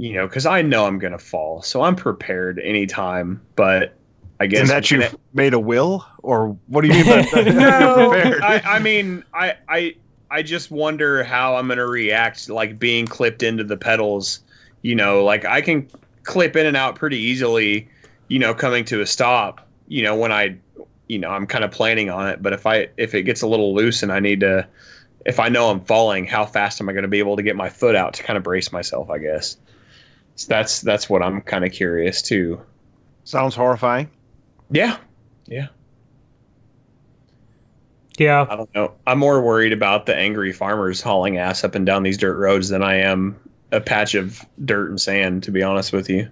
you 0.00 0.14
know 0.14 0.26
because 0.26 0.46
i 0.46 0.62
know 0.62 0.86
i'm 0.86 0.98
gonna 0.98 1.18
fall 1.18 1.60
so 1.60 1.82
i'm 1.82 1.94
prepared 1.94 2.58
anytime 2.60 3.40
but 3.54 3.94
i 4.40 4.46
guess 4.46 4.60
And 4.60 4.70
that 4.70 4.90
you've 4.90 5.14
made 5.34 5.52
a 5.52 5.60
will, 5.60 6.06
or 6.22 6.56
what 6.68 6.80
do 6.80 6.88
you 6.88 6.94
mean 6.94 7.04
by 7.04 7.22
that? 7.22 7.54
no 7.54 8.10
prepared? 8.10 8.42
I, 8.42 8.60
I 8.64 8.78
mean 8.78 9.22
i 9.34 9.54
i 9.68 9.94
i 10.30 10.42
just 10.42 10.70
wonder 10.70 11.22
how 11.22 11.54
i'm 11.54 11.68
gonna 11.68 11.86
react 11.86 12.48
like 12.48 12.78
being 12.78 13.06
clipped 13.06 13.42
into 13.42 13.62
the 13.62 13.76
pedals 13.76 14.40
you 14.80 14.94
know 14.94 15.22
like 15.22 15.44
i 15.44 15.60
can 15.60 15.86
clip 16.22 16.56
in 16.56 16.64
and 16.64 16.78
out 16.78 16.94
pretty 16.94 17.18
easily 17.18 17.86
you 18.28 18.38
know 18.38 18.54
coming 18.54 18.86
to 18.86 19.02
a 19.02 19.06
stop 19.06 19.68
you 19.88 20.02
know 20.02 20.16
when 20.16 20.32
i 20.32 20.56
you 21.08 21.18
know 21.18 21.28
i'm 21.28 21.46
kind 21.46 21.62
of 21.62 21.70
planning 21.70 22.08
on 22.08 22.26
it 22.26 22.42
but 22.42 22.54
if 22.54 22.64
i 22.64 22.88
if 22.96 23.14
it 23.14 23.24
gets 23.24 23.42
a 23.42 23.46
little 23.46 23.74
loose 23.74 24.02
and 24.02 24.12
i 24.12 24.18
need 24.20 24.40
to 24.40 24.66
if 25.26 25.38
i 25.38 25.48
know 25.50 25.68
i'm 25.68 25.80
falling 25.80 26.24
how 26.24 26.46
fast 26.46 26.80
am 26.80 26.88
i 26.88 26.92
going 26.92 27.02
to 27.02 27.08
be 27.08 27.18
able 27.18 27.36
to 27.36 27.42
get 27.42 27.54
my 27.54 27.68
foot 27.68 27.94
out 27.94 28.14
to 28.14 28.22
kind 28.22 28.38
of 28.38 28.42
brace 28.42 28.72
myself 28.72 29.10
i 29.10 29.18
guess 29.18 29.58
so 30.36 30.46
that's 30.48 30.80
that's 30.80 31.08
what 31.10 31.22
i'm 31.22 31.40
kind 31.42 31.64
of 31.64 31.72
curious 31.72 32.22
too 32.22 32.60
Sounds 33.24 33.54
horrifying. 33.54 34.08
yeah 34.70 34.96
yeah 35.46 35.68
Yeah. 38.18 38.46
i 38.50 38.56
don't 38.56 38.72
know 38.74 38.92
i'm 39.06 39.18
more 39.18 39.40
worried 39.42 39.72
about 39.72 40.06
the 40.06 40.14
angry 40.16 40.52
farmers 40.52 41.00
hauling 41.00 41.38
ass 41.38 41.64
up 41.64 41.74
and 41.74 41.86
down 41.86 42.02
these 42.02 42.18
dirt 42.18 42.36
roads 42.38 42.68
than 42.68 42.82
i 42.82 42.94
am 42.94 43.38
a 43.72 43.80
patch 43.80 44.14
of 44.14 44.44
dirt 44.64 44.90
and 44.90 45.00
sand 45.00 45.42
to 45.44 45.50
be 45.50 45.62
honest 45.62 45.92
with 45.92 46.10
you 46.10 46.28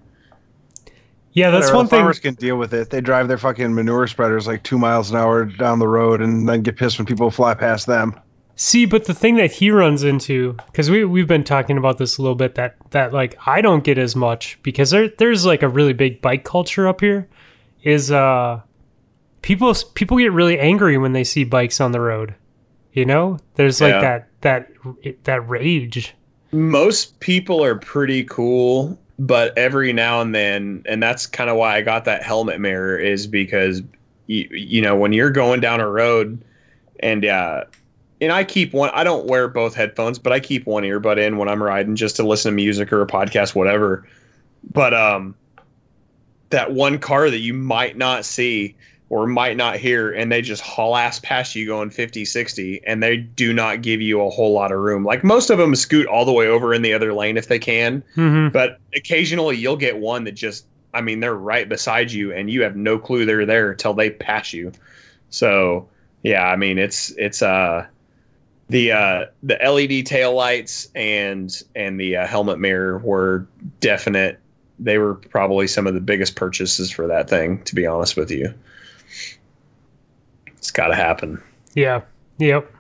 Yeah, 1.33 1.51
that's 1.51 1.67
Whatever, 1.67 1.77
one 1.77 1.85
the 1.87 1.91
thing. 1.91 1.99
Farmers 2.01 2.19
can 2.19 2.35
deal 2.35 2.57
with 2.57 2.75
it. 2.75 2.91
They 2.91 3.01
drive 3.01 3.29
their 3.29 3.39
fucking 3.39 3.73
manure 3.73 4.09
spreaders 4.09 4.49
like 4.49 4.65
two 4.65 4.77
miles 4.79 5.11
an 5.13 5.17
hour 5.19 5.45
down 5.45 5.79
the 5.79 5.87
road, 5.87 6.21
and 6.21 6.49
then 6.49 6.63
get 6.63 6.77
pissed 6.77 6.99
when 6.99 7.07
people 7.07 7.31
fly 7.31 7.55
past 7.55 7.87
them. 7.87 8.19
See, 8.61 8.87
but 8.87 9.05
the 9.05 9.15
thing 9.15 9.37
that 9.37 9.53
he 9.53 9.71
runs 9.71 10.03
into, 10.03 10.55
because 10.67 10.91
we 10.91 11.05
we've 11.05 11.29
been 11.29 11.45
talking 11.45 11.79
about 11.79 11.99
this 11.99 12.19
a 12.19 12.23
little 12.23 12.35
bit, 12.35 12.57
that 12.57 12.75
that 12.91 13.13
like 13.13 13.39
I 13.47 13.61
don't 13.61 13.85
get 13.85 13.99
as 13.99 14.17
much 14.17 14.59
because 14.65 14.91
there 14.91 15.09
there's 15.19 15.47
like 15.47 15.63
a 15.63 15.69
really 15.69 15.93
big 15.93 16.21
bike 16.21 16.43
culture 16.43 16.89
up 16.89 17.01
here. 17.01 17.29
Is 17.85 18.11
uh, 18.11 18.61
people 19.43 19.73
people 19.95 20.19
get 20.19 20.33
really 20.33 20.59
angry 20.59 20.99
when 20.99 21.13
they 21.13 21.23
see 21.23 21.45
bikes 21.45 21.81
on 21.81 21.93
the 21.93 22.01
road. 22.01 22.35
You 22.93 23.05
know, 23.05 23.39
there's 23.55 23.81
like 23.81 23.93
Yeah. 23.93 24.01
that 24.01 24.29
that 24.41 25.25
that 25.25 25.49
rage. 25.49 26.15
most 26.51 27.21
people 27.21 27.63
are 27.63 27.77
pretty 27.77 28.25
cool 28.25 28.99
but 29.21 29.57
every 29.59 29.93
now 29.93 30.21
and 30.21 30.35
then 30.35 30.83
and 30.87 31.03
that's 31.03 31.27
kind 31.27 31.51
of 31.51 31.57
why 31.57 31.77
i 31.77 31.83
got 31.83 32.05
that 32.07 32.23
helmet 32.23 32.59
mirror 32.61 32.97
is 32.97 33.27
because 33.27 33.83
you, 34.29 34.49
you 34.53 34.81
know 34.81 34.97
when 34.97 35.13
you're 35.13 35.31
going 35.31 35.61
down 35.61 35.81
a 35.81 35.89
road 35.91 36.43
and 37.01 37.27
uh 37.27 37.65
and 38.21 38.33
i 38.33 38.45
keep 38.45 38.73
one 38.73 38.91
i 38.95 39.05
don't 39.05 39.27
wear 39.27 39.49
both 39.49 39.75
headphones 39.75 40.19
but 40.19 40.33
i 40.33 40.41
keep 40.41 40.67
one 40.67 40.83
earbud 40.83 41.19
in 41.19 41.37
when 41.37 41.49
i'm 41.49 41.63
riding 41.63 41.97
just 41.97 42.17
to 42.17 42.23
listen 42.27 42.53
to 42.53 42.55
music 42.57 42.93
or 42.93 43.03
a 43.03 43.07
podcast 43.07 43.55
whatever 43.55 44.07
but 44.73 44.95
um 44.95 45.35
that 46.51 46.73
one 46.73 46.99
car 46.99 47.31
that 47.31 47.41
you 47.41 47.53
might 47.53 47.97
not 47.97 48.25
see 48.25 48.75
or 49.11 49.27
might 49.27 49.57
not 49.57 49.77
hear 49.77 50.13
and 50.13 50.31
they 50.31 50.43
just 50.43 50.63
haul 50.63 50.97
ass 50.97 51.19
past 51.21 51.55
you 51.55 51.67
going 51.67 51.91
50 51.91 52.25
60 52.25 52.81
and 52.87 53.03
they 53.03 53.17
do 53.17 53.53
not 53.53 53.83
give 53.83 54.01
you 54.01 54.21
a 54.21 54.31
whole 54.31 54.53
lot 54.53 54.73
of 54.73 54.79
room 54.79 55.05
like 55.05 55.25
most 55.25 55.51
of 55.51 55.59
them 55.59 55.75
scoot 55.75 56.07
all 56.07 56.25
the 56.25 56.33
way 56.33 56.47
over 56.47 56.75
in 56.75 56.83
the 56.83 56.93
other 56.93 57.13
lane 57.13 57.37
if 57.37 57.49
they 57.49 57.59
can 57.59 58.03
Mm-hmm. 58.17 58.49
but 58.49 58.79
occasionally 58.95 59.57
you'll 59.57 59.77
get 59.77 59.99
one 59.99 60.25
that 60.25 60.33
just 60.33 60.67
I 60.95 61.01
mean, 61.01 61.21
they're 61.21 61.35
right 61.35 61.69
beside 61.69 62.11
you, 62.11 62.33
and 62.33 62.51
you 62.51 62.63
have 62.63 62.77
no 62.77 62.99
clue 62.99 63.25
they're 63.25 63.47
there 63.47 63.71
until 63.71 63.95
they 63.95 64.11
pass 64.11 64.53
you. 64.53 64.73
So 65.31 65.89
yeah, 66.23 66.47
I 66.49 66.57
mean, 66.57 66.79
it's 66.79 67.11
it's 67.19 67.43
uh 67.43 67.87
the 68.69 68.93
uh 68.93 69.25
the 69.43 69.57
LED 69.57 70.07
tail 70.07 70.35
lights 70.35 70.89
and 70.95 71.63
and 71.75 71.99
the 71.99 72.17
uh, 72.17 72.27
helmet 72.27 72.59
mirror 72.59 72.99
were 72.99 73.47
definite. 73.81 74.41
They 74.79 74.99
were 74.99 75.15
probably 75.15 75.67
some 75.67 75.87
of 75.87 75.95
the 75.95 76.01
biggest 76.01 76.37
purchases 76.37 76.91
for 76.91 77.07
that 77.07 77.29
thing. 77.29 77.63
To 77.65 77.75
be 77.75 77.87
honest 77.87 78.17
with 78.17 78.31
you, 78.31 78.53
it's 80.57 80.71
got 80.71 80.89
to 80.89 80.95
happen. 80.95 81.43
Yeah. 81.75 82.03
Yep. 82.39 82.73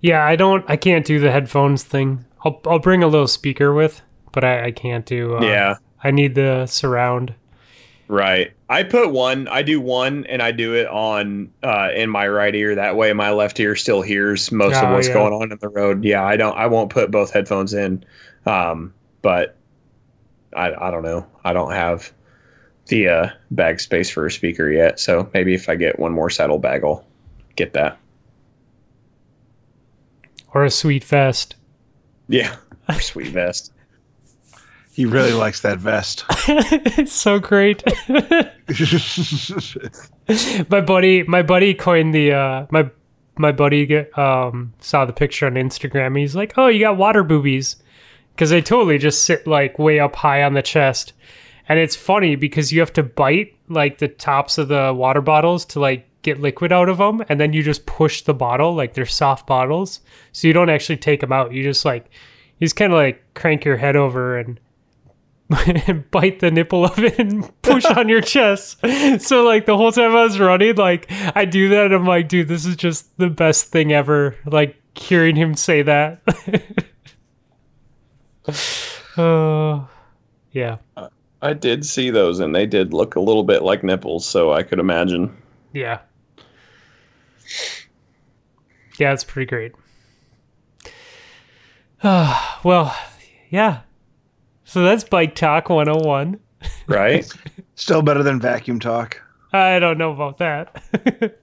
Yeah, 0.00 0.24
I 0.24 0.36
don't. 0.36 0.64
I 0.68 0.76
can't 0.76 1.04
do 1.04 1.18
the 1.18 1.32
headphones 1.32 1.82
thing. 1.82 2.24
I'll 2.44 2.60
I'll 2.66 2.78
bring 2.78 3.02
a 3.02 3.08
little 3.08 3.26
speaker 3.26 3.72
with, 3.72 4.02
but 4.32 4.44
I, 4.44 4.66
I 4.66 4.70
can't 4.70 5.04
do. 5.04 5.36
Uh, 5.36 5.42
yeah, 5.42 5.76
I 6.04 6.10
need 6.10 6.34
the 6.34 6.66
surround. 6.66 7.34
Right. 8.08 8.52
I 8.68 8.82
put 8.82 9.12
one. 9.12 9.48
I 9.48 9.62
do 9.62 9.80
one, 9.80 10.26
and 10.26 10.42
I 10.42 10.52
do 10.52 10.74
it 10.74 10.86
on 10.88 11.50
uh, 11.62 11.90
in 11.94 12.10
my 12.10 12.26
right 12.28 12.54
ear. 12.54 12.74
That 12.74 12.96
way, 12.96 13.12
my 13.12 13.30
left 13.30 13.58
ear 13.60 13.76
still 13.76 14.02
hears 14.02 14.50
most 14.50 14.76
of 14.76 14.84
Oh, 14.90 14.92
what's 14.94 15.08
yeah. 15.08 15.14
going 15.14 15.32
on 15.32 15.52
in 15.52 15.58
the 15.58 15.68
road. 15.68 16.04
Yeah, 16.04 16.24
I 16.24 16.36
don't. 16.36 16.56
I 16.56 16.66
won't 16.66 16.90
put 16.90 17.10
both 17.10 17.32
headphones 17.32 17.72
in. 17.74 18.04
Um, 18.44 18.92
but 19.22 19.56
I 20.54 20.72
I 20.74 20.90
don't 20.90 21.02
know. 21.02 21.26
I 21.44 21.52
don't 21.52 21.72
have 21.72 22.12
the 22.86 23.08
uh, 23.08 23.30
bag 23.50 23.80
space 23.80 24.08
for 24.10 24.26
a 24.26 24.30
speaker 24.30 24.70
yet. 24.70 25.00
So 25.00 25.28
maybe 25.34 25.54
if 25.54 25.68
I 25.68 25.74
get 25.74 25.98
one 25.98 26.12
more 26.12 26.30
saddlebag, 26.30 26.84
I'll 26.84 27.04
get 27.56 27.72
that. 27.72 27.98
Or 30.54 30.64
a 30.64 30.70
sweet 30.70 31.04
vest. 31.04 31.56
Yeah, 32.28 32.56
or 32.88 33.00
sweet 33.00 33.28
vest. 33.28 33.72
He 34.96 35.04
really 35.04 35.34
likes 35.34 35.60
that 35.60 35.78
vest. 35.78 36.24
it's 36.48 37.12
so 37.12 37.38
great. 37.38 37.82
my 40.70 40.80
buddy, 40.80 41.22
my 41.24 41.42
buddy 41.42 41.74
coined 41.74 42.14
the 42.14 42.32
uh, 42.32 42.66
my 42.70 42.88
my 43.36 43.52
buddy 43.52 44.10
um, 44.12 44.72
saw 44.80 45.04
the 45.04 45.12
picture 45.12 45.44
on 45.44 45.52
Instagram. 45.52 46.18
He's 46.18 46.34
like, 46.34 46.54
"Oh, 46.56 46.68
you 46.68 46.80
got 46.80 46.96
water 46.96 47.22
boobies," 47.22 47.76
because 48.34 48.48
they 48.48 48.62
totally 48.62 48.96
just 48.96 49.26
sit 49.26 49.46
like 49.46 49.78
way 49.78 50.00
up 50.00 50.16
high 50.16 50.42
on 50.42 50.54
the 50.54 50.62
chest, 50.62 51.12
and 51.68 51.78
it's 51.78 51.94
funny 51.94 52.34
because 52.34 52.72
you 52.72 52.80
have 52.80 52.94
to 52.94 53.02
bite 53.02 53.54
like 53.68 53.98
the 53.98 54.08
tops 54.08 54.56
of 54.56 54.68
the 54.68 54.94
water 54.96 55.20
bottles 55.20 55.66
to 55.66 55.78
like 55.78 56.08
get 56.22 56.40
liquid 56.40 56.72
out 56.72 56.88
of 56.88 56.96
them, 56.96 57.22
and 57.28 57.38
then 57.38 57.52
you 57.52 57.62
just 57.62 57.84
push 57.84 58.22
the 58.22 58.32
bottle 58.32 58.74
like 58.74 58.94
they're 58.94 59.04
soft 59.04 59.46
bottles, 59.46 60.00
so 60.32 60.48
you 60.48 60.54
don't 60.54 60.70
actually 60.70 60.96
take 60.96 61.20
them 61.20 61.32
out. 61.32 61.52
You 61.52 61.62
just 61.62 61.84
like 61.84 62.08
you 62.60 62.64
just 62.64 62.76
kind 62.76 62.94
of 62.94 62.96
like 62.96 63.22
crank 63.34 63.66
your 63.66 63.76
head 63.76 63.94
over 63.94 64.38
and 64.38 64.58
bite 66.10 66.40
the 66.40 66.50
nipple 66.50 66.84
of 66.84 66.98
it 66.98 67.18
and 67.18 67.50
push 67.62 67.84
on 67.84 68.08
your 68.08 68.20
chest. 68.20 68.80
So 69.20 69.44
like 69.44 69.66
the 69.66 69.76
whole 69.76 69.92
time 69.92 70.10
I 70.16 70.24
was 70.24 70.40
running, 70.40 70.74
like 70.74 71.06
I 71.36 71.44
do 71.44 71.68
that. 71.68 71.92
I'm 71.92 72.04
like, 72.04 72.28
dude, 72.28 72.48
this 72.48 72.66
is 72.66 72.76
just 72.76 73.16
the 73.18 73.30
best 73.30 73.66
thing 73.66 73.92
ever. 73.92 74.34
Like 74.44 74.76
hearing 74.96 75.36
him 75.36 75.54
say 75.54 75.82
that. 75.82 76.22
Oh, 79.16 79.88
yeah, 80.52 80.78
I 81.42 81.52
did 81.52 81.86
see 81.86 82.10
those, 82.10 82.40
and 82.40 82.54
they 82.54 82.66
did 82.66 82.92
look 82.92 83.14
a 83.14 83.20
little 83.20 83.44
bit 83.44 83.62
like 83.62 83.84
nipples. 83.84 84.26
So 84.26 84.52
I 84.52 84.62
could 84.62 84.78
imagine. 84.80 85.36
yeah, 85.72 86.00
yeah. 88.98 89.12
It's 89.12 89.24
pretty 89.24 89.46
great. 89.46 89.72
well, 92.02 92.96
yeah. 93.50 93.80
So 94.76 94.82
that's 94.82 95.04
bike 95.04 95.34
talk 95.34 95.70
101. 95.70 96.38
Right? 96.86 97.26
Still 97.76 98.02
better 98.02 98.22
than 98.22 98.38
vacuum 98.38 98.78
talk. 98.78 99.18
I 99.54 99.78
don't 99.78 99.96
know 99.96 100.12
about 100.12 100.36
that. 100.36 101.38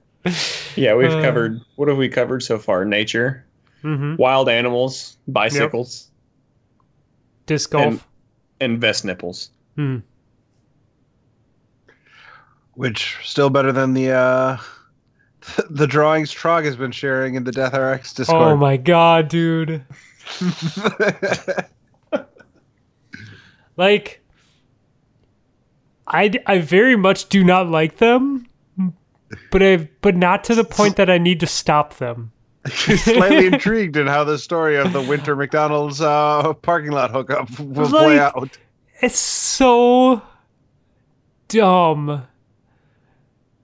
Yeah, 0.76 0.94
we've 0.94 1.10
Uh. 1.10 1.20
covered. 1.20 1.60
What 1.74 1.88
have 1.88 1.96
we 1.98 2.08
covered 2.08 2.44
so 2.44 2.58
far? 2.58 2.84
Nature, 2.84 3.44
hmm 3.82 4.14
wild 4.16 4.48
animals, 4.48 5.16
bicycles, 5.26 6.10
Disc 7.46 7.72
golf. 7.72 7.84
And- 7.84 8.00
and 8.60 8.80
vest 8.80 9.04
nipples. 9.04 9.50
Hmm. 9.74 9.98
Which 12.74 13.16
still 13.24 13.50
better 13.50 13.72
than 13.72 13.94
the 13.94 14.12
uh 14.12 14.56
the 15.70 15.88
drawings 15.88 16.32
Trog 16.32 16.64
has 16.66 16.76
been 16.76 16.92
sharing 16.92 17.34
in 17.34 17.42
the 17.42 17.52
Death 17.52 17.74
RX 17.76 18.14
Discord. 18.14 18.40
Oh 18.52 18.56
my 18.56 18.76
god, 18.76 19.26
dude. 19.26 19.84
Like, 23.76 24.22
I, 26.06 26.32
I 26.46 26.58
very 26.58 26.96
much 26.96 27.28
do 27.28 27.42
not 27.42 27.68
like 27.68 27.96
them, 27.96 28.46
but 29.50 29.62
I 29.62 29.88
but 30.00 30.16
not 30.16 30.44
to 30.44 30.54
the 30.54 30.64
point 30.64 30.96
that 30.96 31.10
I 31.10 31.18
need 31.18 31.40
to 31.40 31.46
stop 31.46 31.94
them. 31.94 32.32
Slightly 32.66 33.46
intrigued 33.52 33.96
in 33.96 34.06
how 34.06 34.24
the 34.24 34.38
story 34.38 34.76
of 34.76 34.92
the 34.92 35.02
Winter 35.02 35.36
McDonald's 35.36 36.00
uh, 36.00 36.54
parking 36.54 36.92
lot 36.92 37.10
hookup 37.10 37.58
will 37.58 37.88
play 37.88 38.18
out. 38.18 38.56
It's 39.00 39.18
so 39.18 40.22
dumb. 41.48 42.26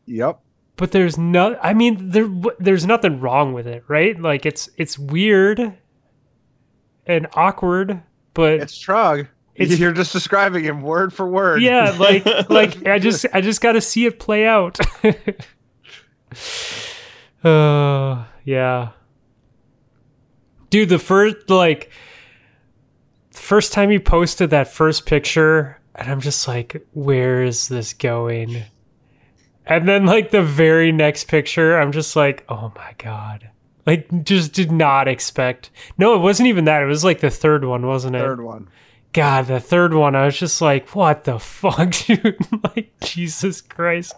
Yep. 0.06 0.40
But 0.76 0.92
there's 0.92 1.16
no. 1.16 1.58
I 1.62 1.74
mean, 1.74 2.10
there 2.10 2.28
there's 2.58 2.86
nothing 2.86 3.20
wrong 3.20 3.52
with 3.52 3.66
it, 3.66 3.84
right? 3.88 4.18
Like 4.20 4.44
it's 4.44 4.68
it's 4.76 4.98
weird 4.98 5.78
and 7.06 7.26
awkward, 7.34 8.02
but 8.34 8.54
It's 8.54 8.78
Trog. 8.78 9.28
It's- 9.60 9.78
You're 9.78 9.92
just 9.92 10.12
describing 10.12 10.64
him 10.64 10.82
word 10.82 11.12
for 11.12 11.28
word. 11.28 11.62
yeah 11.62 11.90
like 11.98 12.24
like 12.50 12.86
i 12.86 12.98
just 12.98 13.26
i 13.32 13.40
just 13.40 13.60
got 13.60 13.72
to 13.72 13.80
see 13.80 14.06
it 14.06 14.18
play 14.18 14.46
out. 14.46 14.78
Uh 17.42 18.24
yeah. 18.44 18.90
Dude 20.68 20.88
the 20.90 20.98
first 20.98 21.48
like 21.48 21.90
first 23.32 23.72
time 23.72 23.90
you 23.90 23.98
posted 23.98 24.50
that 24.50 24.68
first 24.68 25.06
picture 25.06 25.80
and 25.94 26.10
i'm 26.10 26.20
just 26.20 26.46
like 26.46 26.86
where 26.92 27.42
is 27.42 27.68
this 27.68 27.92
going? 27.94 28.62
And 29.66 29.88
then 29.88 30.04
like 30.06 30.30
the 30.30 30.42
very 30.42 30.92
next 30.92 31.24
picture 31.28 31.78
i'm 31.78 31.92
just 31.92 32.14
like 32.14 32.44
oh 32.48 32.72
my 32.76 32.94
god. 32.98 33.48
Like 33.86 34.24
just 34.24 34.52
did 34.52 34.70
not 34.70 35.08
expect 35.08 35.70
no 35.96 36.14
it 36.14 36.18
wasn't 36.18 36.48
even 36.48 36.66
that. 36.66 36.82
It 36.82 36.86
was 36.86 37.04
like 37.04 37.20
the 37.20 37.30
third 37.30 37.64
one 37.64 37.86
wasn't 37.86 38.16
it? 38.16 38.20
Third 38.20 38.42
one. 38.42 38.68
God, 39.12 39.46
the 39.46 39.60
third 39.60 39.92
one, 39.94 40.14
I 40.14 40.24
was 40.26 40.38
just 40.38 40.60
like, 40.60 40.94
what 40.94 41.24
the 41.24 41.38
fuck, 41.38 41.90
dude? 42.06 42.36
like, 42.62 42.92
Jesus 43.00 43.60
Christ. 43.60 44.14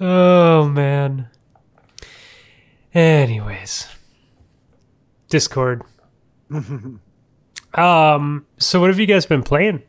Oh, 0.00 0.68
man. 0.68 1.28
Anyways, 2.94 3.88
Discord. 5.28 5.82
Um, 7.74 8.44
so 8.58 8.80
what 8.80 8.90
have 8.90 8.98
you 8.98 9.06
guys 9.06 9.24
been 9.24 9.42
playing? 9.42 9.82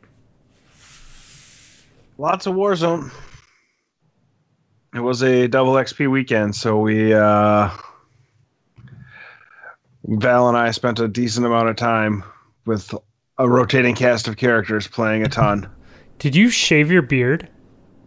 Lots 2.16 2.46
of 2.46 2.54
Warzone. 2.54 3.12
It 4.94 5.00
was 5.00 5.22
a 5.22 5.48
double 5.48 5.72
XP 5.74 6.10
weekend, 6.10 6.54
so 6.54 6.78
we 6.78 7.12
uh 7.12 7.68
Val 10.06 10.48
and 10.48 10.56
I 10.56 10.70
spent 10.70 11.00
a 11.00 11.08
decent 11.08 11.44
amount 11.44 11.68
of 11.68 11.76
time 11.76 12.22
with 12.64 12.94
a 13.38 13.48
rotating 13.48 13.94
cast 13.94 14.28
of 14.28 14.36
characters 14.36 14.86
playing 14.86 15.22
a 15.24 15.28
ton. 15.28 15.68
Did 16.18 16.34
you 16.36 16.48
shave 16.48 16.90
your 16.90 17.02
beard? 17.02 17.48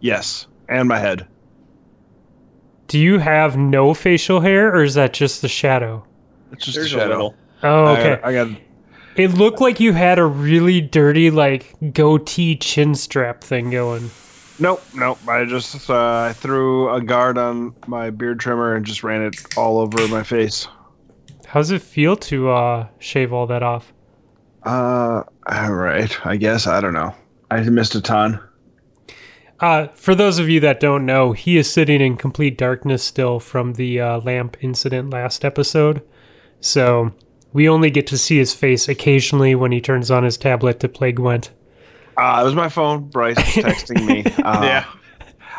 yes, 0.00 0.46
and 0.68 0.88
my 0.88 0.98
head. 0.98 1.26
Do 2.88 2.98
you 2.98 3.18
have 3.18 3.56
no 3.56 3.92
facial 3.94 4.40
hair, 4.40 4.74
or 4.74 4.82
is 4.82 4.94
that 4.94 5.12
just 5.12 5.42
the 5.42 5.48
shadow? 5.48 6.04
It's 6.52 6.64
just 6.64 6.76
There's 6.76 6.92
a 6.94 6.96
a 6.96 7.00
shadow. 7.00 7.10
little. 7.12 7.34
Oh, 7.62 7.86
okay. 7.88 8.14
got- 8.16 8.24
I 8.24 8.32
got 8.32 8.48
It 9.16 9.34
looked 9.34 9.60
like 9.60 9.80
you 9.80 9.92
had 9.92 10.18
a 10.18 10.24
really 10.24 10.80
dirty, 10.80 11.30
like, 11.30 11.74
goatee 11.92 12.56
chin 12.56 12.94
strap 12.94 13.42
thing 13.44 13.70
going. 13.70 14.10
Nope, 14.58 14.82
nope. 14.94 15.18
I 15.28 15.44
just 15.44 15.88
uh, 15.90 16.28
I 16.30 16.32
threw 16.32 16.88
a 16.94 17.00
guard 17.00 17.36
on 17.38 17.74
my 17.86 18.10
beard 18.10 18.40
trimmer 18.40 18.74
and 18.74 18.84
just 18.86 19.02
ran 19.04 19.22
it 19.22 19.36
all 19.56 19.78
over 19.78 20.06
my 20.08 20.22
face. 20.22 20.66
How's 21.46 21.70
it 21.70 21.82
feel 21.82 22.16
to 22.16 22.50
uh, 22.50 22.88
shave 22.98 23.32
all 23.32 23.46
that 23.48 23.62
off? 23.62 23.92
Uh, 24.68 25.22
all 25.46 25.72
right. 25.72 26.26
I 26.26 26.36
guess 26.36 26.66
I 26.66 26.82
don't 26.82 26.92
know. 26.92 27.14
I 27.50 27.62
missed 27.62 27.94
a 27.94 28.02
ton. 28.02 28.38
Uh, 29.60 29.88
for 29.94 30.14
those 30.14 30.38
of 30.38 30.50
you 30.50 30.60
that 30.60 30.78
don't 30.78 31.06
know, 31.06 31.32
he 31.32 31.56
is 31.56 31.72
sitting 31.72 32.02
in 32.02 32.18
complete 32.18 32.58
darkness 32.58 33.02
still 33.02 33.40
from 33.40 33.72
the 33.72 33.98
uh, 33.98 34.20
lamp 34.20 34.58
incident 34.60 35.08
last 35.08 35.42
episode. 35.42 36.02
So 36.60 37.12
we 37.54 37.66
only 37.66 37.90
get 37.90 38.06
to 38.08 38.18
see 38.18 38.36
his 38.36 38.52
face 38.52 38.90
occasionally 38.90 39.54
when 39.54 39.72
he 39.72 39.80
turns 39.80 40.10
on 40.10 40.22
his 40.22 40.36
tablet 40.36 40.80
to 40.80 40.88
play 40.88 41.12
Gwent. 41.12 41.50
Uh, 42.18 42.40
it 42.42 42.44
was 42.44 42.54
my 42.54 42.68
phone. 42.68 43.08
Bryce 43.08 43.36
was 43.36 43.64
texting 43.64 44.06
me. 44.06 44.24
Uh, 44.44 44.60
Yeah. 44.62 44.84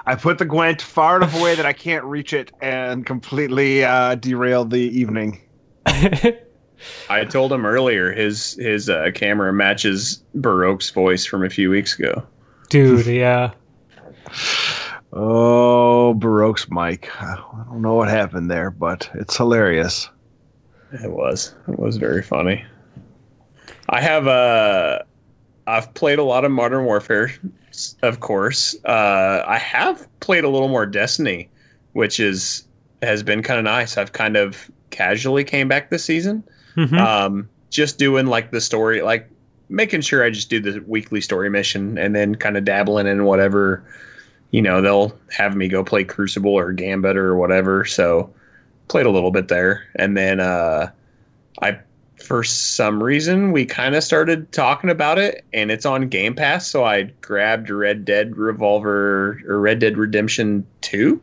I 0.06 0.16
put 0.16 0.38
the 0.38 0.46
Gwent 0.46 0.84
far 0.84 1.18
enough 1.18 1.36
away 1.36 1.56
that 1.56 1.66
I 1.66 1.74
can't 1.74 2.06
reach 2.06 2.34
it 2.34 2.52
and 2.62 3.08
completely 3.08 3.84
uh, 3.84 4.16
derailed 4.16 4.70
the 4.70 4.78
evening. 4.78 5.42
I 7.10 7.26
told 7.26 7.52
him 7.52 7.66
earlier 7.66 8.12
his 8.12 8.54
his 8.54 8.90
uh, 8.90 9.12
camera 9.14 9.52
matches 9.54 10.24
Baroque's 10.36 10.90
voice 10.90 11.26
from 11.26 11.44
a 11.44 11.50
few 11.50 11.70
weeks 11.70 11.98
ago. 11.98 12.24
Dude, 12.70 13.06
yeah. 13.06 13.52
Oh, 15.12 16.14
Baroque's 16.20 16.70
mic. 16.70 17.10
I 17.20 17.36
don't 17.36 17.82
know 17.82 17.96
what 17.96 18.10
happened 18.10 18.52
there, 18.52 18.70
but 18.70 19.10
it's 19.16 19.36
hilarious. 19.36 20.08
It 20.92 21.10
was. 21.10 21.56
It 21.68 21.80
was 21.80 21.98
very 21.98 22.22
funny. 22.22 22.64
I 23.90 24.02
have 24.02 24.28
uh 24.28 25.00
I've 25.70 25.94
played 25.94 26.20
a 26.20 26.24
lot 26.24 26.46
of 26.46 26.52
Modern 26.52 26.86
Warfare, 26.86 27.32
of 28.02 28.20
course. 28.20 28.76
Uh, 28.86 29.44
I 29.48 29.58
have 29.60 30.08
played 30.20 30.44
a 30.44 30.50
little 30.50 30.68
more 30.68 30.86
Destiny, 30.86 31.50
which 31.94 32.20
is 32.20 32.64
has 33.04 33.24
been 33.24 33.44
kind 33.44 33.60
of 33.60 33.64
nice. 33.64 33.98
I've 33.98 34.14
kind 34.14 34.36
of 34.36 34.70
casually 34.90 35.44
came 35.44 35.68
back 35.68 35.90
this 35.90 36.04
season, 36.04 36.44
Mhm. 36.80 36.98
um, 36.98 37.50
just 37.70 37.98
doing 37.98 38.28
like 38.28 38.52
the 38.52 38.62
story, 38.62 39.02
like 39.02 39.30
making 39.70 40.02
sure 40.02 40.24
I 40.24 40.30
just 40.30 40.50
do 40.50 40.60
the 40.60 40.80
weekly 40.88 41.22
story 41.22 41.50
mission, 41.50 41.98
and 41.98 42.16
then 42.16 42.36
kind 42.36 42.58
of 42.58 42.66
dabbling 42.66 43.08
in 43.08 43.26
whatever. 43.26 43.84
You 44.52 44.62
know, 44.64 44.82
they'll 44.82 45.16
have 45.32 45.56
me 45.56 45.68
go 45.68 45.84
play 45.84 46.04
Crucible 46.04 46.54
or 46.54 46.72
Gambit 46.74 47.16
or 47.18 47.36
whatever. 47.36 47.86
So 47.86 48.34
played 48.88 49.06
a 49.06 49.12
little 49.12 49.30
bit 49.32 49.48
there, 49.48 49.84
and 49.96 50.18
then 50.18 50.40
uh, 50.40 50.90
I 51.62 51.78
for 52.24 52.44
some 52.44 53.02
reason 53.02 53.52
we 53.52 53.66
kind 53.66 53.96
of 53.96 54.04
started 54.04 54.52
talking 54.52 54.90
about 54.90 55.18
it 55.18 55.46
and 55.54 55.72
it's 55.72 55.86
on 55.86 56.10
game 56.10 56.36
pass 56.36 56.68
so 56.68 56.84
i 56.84 57.04
grabbed 57.22 57.70
red 57.70 58.04
dead 58.04 58.36
revolver 58.36 59.42
or 59.48 59.60
red 59.60 59.80
dead 59.80 59.98
redemption 59.98 60.66
2 60.82 61.20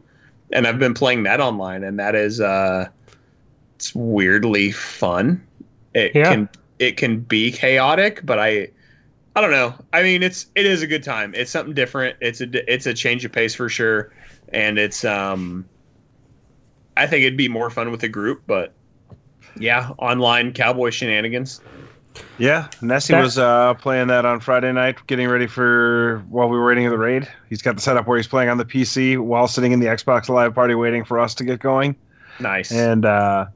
and 0.52 0.66
i've 0.66 0.78
been 0.78 0.94
playing 0.94 1.22
that 1.22 1.38
online 1.38 1.84
and 1.84 1.98
that 1.98 2.14
is 2.14 2.40
uh 2.40 2.88
it's 3.74 3.94
weirdly 3.94 4.72
fun 4.72 5.45
it 5.96 6.12
Yeah. 6.14 6.30
can 6.32 6.48
it 6.78 6.96
can 6.96 7.20
be 7.20 7.50
chaotic 7.50 8.20
but 8.24 8.38
i 8.38 8.68
i 9.34 9.40
don't 9.40 9.50
know 9.50 9.74
i 9.92 10.02
mean 10.02 10.22
it's 10.22 10.46
it 10.54 10.66
is 10.66 10.82
a 10.82 10.86
good 10.86 11.02
time 11.02 11.34
it's 11.34 11.50
something 11.50 11.74
different 11.74 12.16
it's 12.20 12.40
a 12.40 12.72
it's 12.72 12.86
a 12.86 12.94
change 12.94 13.24
of 13.24 13.32
pace 13.32 13.54
for 13.54 13.68
sure 13.68 14.12
and 14.52 14.78
it's 14.78 15.04
um 15.04 15.64
i 16.96 17.06
think 17.06 17.24
it'd 17.24 17.36
be 17.36 17.48
more 17.48 17.70
fun 17.70 17.90
with 17.90 18.02
a 18.02 18.08
group 18.08 18.42
but 18.46 18.72
yeah, 19.58 19.92
online 19.96 20.52
cowboy 20.52 20.90
shenanigans. 20.90 21.62
Yeah, 22.36 22.68
Nessie 22.82 23.14
That- 23.14 23.22
was 23.22 23.38
uh, 23.38 23.72
playing 23.74 24.08
that 24.08 24.26
on 24.26 24.40
Friday 24.40 24.70
night, 24.70 24.96
getting 25.06 25.28
ready 25.28 25.46
for 25.46 26.22
while 26.28 26.48
we 26.50 26.58
were 26.58 26.66
waiting 26.66 26.84
in 26.84 26.90
the 26.90 26.98
raid. 26.98 27.26
He's 27.48 27.62
got 27.62 27.74
the 27.74 27.80
setup 27.80 28.06
where 28.06 28.18
he's 28.18 28.26
playing 28.26 28.50
on 28.50 28.58
the 28.58 28.66
PC 28.66 29.18
while 29.18 29.48
sitting 29.48 29.72
in 29.72 29.80
the 29.80 29.86
Xbox 29.86 30.28
Live 30.28 30.54
party 30.54 30.74
waiting 30.74 31.04
for 31.06 31.18
us 31.18 31.34
to 31.36 31.44
get 31.44 31.58
going. 31.60 31.96
Nice. 32.38 32.70
And 32.70 33.06
uh, 33.06 33.46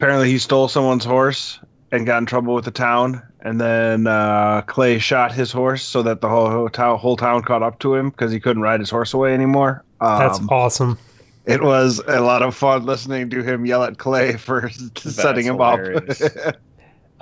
apparently, 0.00 0.30
he 0.30 0.38
stole 0.38 0.66
someone's 0.66 1.04
horse 1.04 1.60
and 1.92 2.06
got 2.06 2.18
in 2.18 2.26
trouble 2.26 2.54
with 2.54 2.64
the 2.64 2.70
town. 2.70 3.22
And 3.42 3.60
then 3.60 4.06
uh, 4.06 4.62
Clay 4.62 4.98
shot 4.98 5.30
his 5.32 5.52
horse 5.52 5.82
so 5.82 6.02
that 6.02 6.22
the 6.22 6.28
whole 6.28 6.48
whole 6.50 6.68
town, 6.70 6.98
whole 6.98 7.16
town 7.18 7.42
caught 7.42 7.62
up 7.62 7.78
to 7.80 7.94
him 7.94 8.08
because 8.08 8.32
he 8.32 8.40
couldn't 8.40 8.62
ride 8.62 8.80
his 8.80 8.88
horse 8.88 9.12
away 9.12 9.34
anymore. 9.34 9.84
Um, 10.00 10.18
That's 10.18 10.40
awesome. 10.48 10.98
it 11.44 11.62
was 11.62 12.00
a 12.06 12.20
lot 12.20 12.42
of 12.42 12.54
fun 12.54 12.86
listening 12.86 13.28
to 13.30 13.42
him 13.42 13.66
yell 13.66 13.84
at 13.84 13.98
Clay 13.98 14.36
for 14.36 14.70
setting 14.96 15.44
him 15.44 15.56
hilarious. 15.56 16.22
up. 16.22 16.56